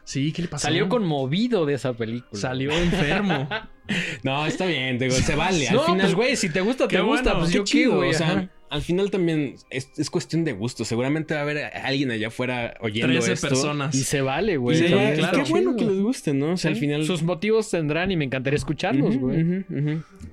Sí, 0.06 0.32
¿qué 0.32 0.44
le 0.44 0.48
pasó? 0.48 0.64
Salió 0.68 0.90
conmovido 0.90 1.66
de 1.66 1.74
esa 1.76 1.94
película. 1.94 2.40
Salió 2.42 2.72
enfermo. 2.72 3.48
No, 4.24 4.46
está 4.46 4.66
bien, 4.66 4.98
digo, 4.98 5.14
se 5.14 5.36
vale. 5.36 5.68
Al 5.68 5.76
No, 5.76 5.84
final, 5.84 6.02
pues 6.02 6.16
güey, 6.16 6.36
si 6.36 6.50
te 6.50 6.62
gusta, 6.62 6.88
te 6.88 7.02
gusta. 7.02 7.34
bueno, 7.34 7.40
pues 7.40 7.52
qué 7.52 7.58
yo 7.58 7.64
qué, 7.64 7.70
chido, 7.70 7.96
güey. 7.98 8.10
o 8.12 8.14
sea, 8.14 8.28
ajá. 8.32 8.50
al 8.70 8.82
final 8.82 9.12
también 9.12 9.56
es, 9.70 9.90
es 9.98 10.10
cuestión 10.10 10.44
de 10.46 10.54
gusto. 10.54 10.86
Seguramente 10.86 11.34
va 11.34 11.42
a 11.42 11.44
haber 11.44 11.58
alguien 11.76 12.10
allá 12.12 12.28
afuera 12.30 12.76
oyendo 12.80 13.08
13 13.12 13.34
esto. 13.34 13.50
personas. 13.50 13.94
Y 13.94 14.04
se 14.04 14.22
vale, 14.22 14.58
güey. 14.58 14.78
Sí, 14.78 14.86
claro. 14.86 15.44
Qué 15.44 15.50
bueno 15.50 15.76
que 15.76 15.86
les 15.86 16.00
guste, 16.00 16.34
¿no? 16.34 16.54
O 16.54 16.58
sea, 16.58 16.72
al 16.72 16.78
final. 16.78 17.06
Sus 17.06 17.24
motivos 17.24 17.70
tendrán 17.70 18.10
y 18.12 18.16
me 18.18 18.26
encantaría 18.26 18.58
escucharlos, 18.58 19.18
güey. 19.18 19.66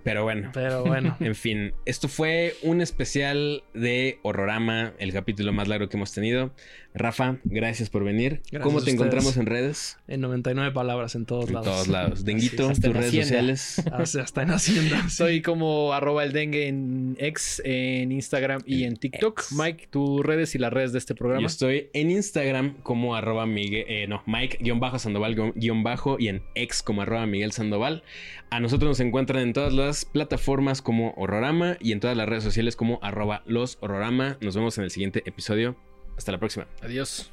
Pero 0.04 0.22
bueno. 0.22 0.50
Pero 0.54 0.84
bueno. 0.84 1.16
En 1.20 1.34
fin, 1.34 1.72
esto 1.86 2.08
fue 2.08 2.54
un 2.62 2.80
especial 2.80 3.62
de 3.74 4.18
Horrorama, 4.22 4.92
el 4.98 5.12
capítulo 5.12 5.52
más 5.52 5.66
largo 5.68 5.88
que 5.88 5.96
hemos 5.96 6.12
tenido. 6.12 6.52
Rafa, 6.92 7.38
gracias 7.44 7.88
por 7.88 8.04
venir. 8.04 8.40
Gracias 8.50 8.62
¿Cómo 8.62 8.82
te 8.82 8.90
encontramos 8.90 9.36
en 9.36 9.46
redes? 9.46 9.98
En 10.08 10.20
99 10.20 10.72
palabras 10.72 11.14
en 11.14 11.24
todos 11.24 11.46
En 11.48 11.54
lados. 11.54 11.68
todos 11.68 11.88
lados. 11.88 12.24
Denguito, 12.24 12.68
tus 12.68 12.82
en 12.84 12.94
redes 12.94 13.06
Hacienda. 13.08 13.26
sociales. 13.56 13.82
Hasta, 13.92 14.22
hasta 14.22 14.42
en 14.42 14.50
Hacienda. 14.50 15.02
sí. 15.08 15.16
Soy 15.16 15.42
como 15.42 15.92
arroba 15.92 16.24
el 16.24 16.32
dengue 16.32 16.66
en 16.66 17.16
X, 17.18 17.62
en 17.64 18.10
Instagram 18.10 18.62
y 18.66 18.84
en 18.84 18.96
TikTok. 18.96 19.40
X. 19.40 19.52
Mike, 19.56 19.88
tus 19.90 20.24
redes 20.24 20.54
y 20.54 20.58
las 20.58 20.72
redes 20.72 20.92
de 20.92 20.98
este 20.98 21.14
programa. 21.14 21.42
Yo 21.42 21.46
estoy 21.46 21.90
en 21.92 22.10
Instagram 22.10 22.74
como 22.82 23.14
arroba 23.14 23.46
Miguel, 23.46 23.84
eh, 23.88 24.06
no, 24.08 24.22
Mike-Sandoval 24.26 25.52
guion 25.54 25.82
bajo 25.82 26.16
y 26.18 26.28
en 26.28 26.42
X 26.54 26.82
como 26.82 27.02
arroba 27.02 27.26
Miguel 27.26 27.52
Sandoval. 27.52 28.02
A 28.50 28.58
nosotros 28.58 28.88
nos 28.88 29.00
encuentran 29.00 29.42
en 29.42 29.52
todas 29.52 29.72
las 29.72 30.04
plataformas 30.04 30.82
como 30.82 31.14
Horrorama 31.16 31.76
y 31.80 31.92
en 31.92 32.00
todas 32.00 32.16
las 32.16 32.28
redes 32.28 32.42
sociales 32.42 32.74
como 32.74 32.98
arroba 33.02 33.42
los 33.46 33.78
Horrorama. 33.80 34.38
Nos 34.40 34.56
vemos 34.56 34.76
en 34.78 34.84
el 34.84 34.90
siguiente 34.90 35.22
episodio. 35.24 35.76
Hasta 36.20 36.32
la 36.32 36.38
próxima. 36.38 36.66
Adiós. 36.82 37.30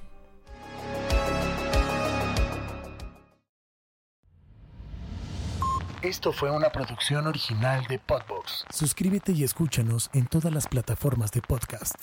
Esto 6.01 6.31
fue 6.31 6.51
una 6.51 6.69
producción 6.69 7.27
original 7.27 7.85
de 7.89 7.99
Podbox. 7.99 8.63
Suscríbete 8.69 9.33
y 9.33 9.43
escúchanos 9.43 10.09
en 10.13 10.25
todas 10.27 10.53
las 10.53 10.69
plataformas 10.69 11.31
de 11.31 11.41
podcast. 11.41 11.95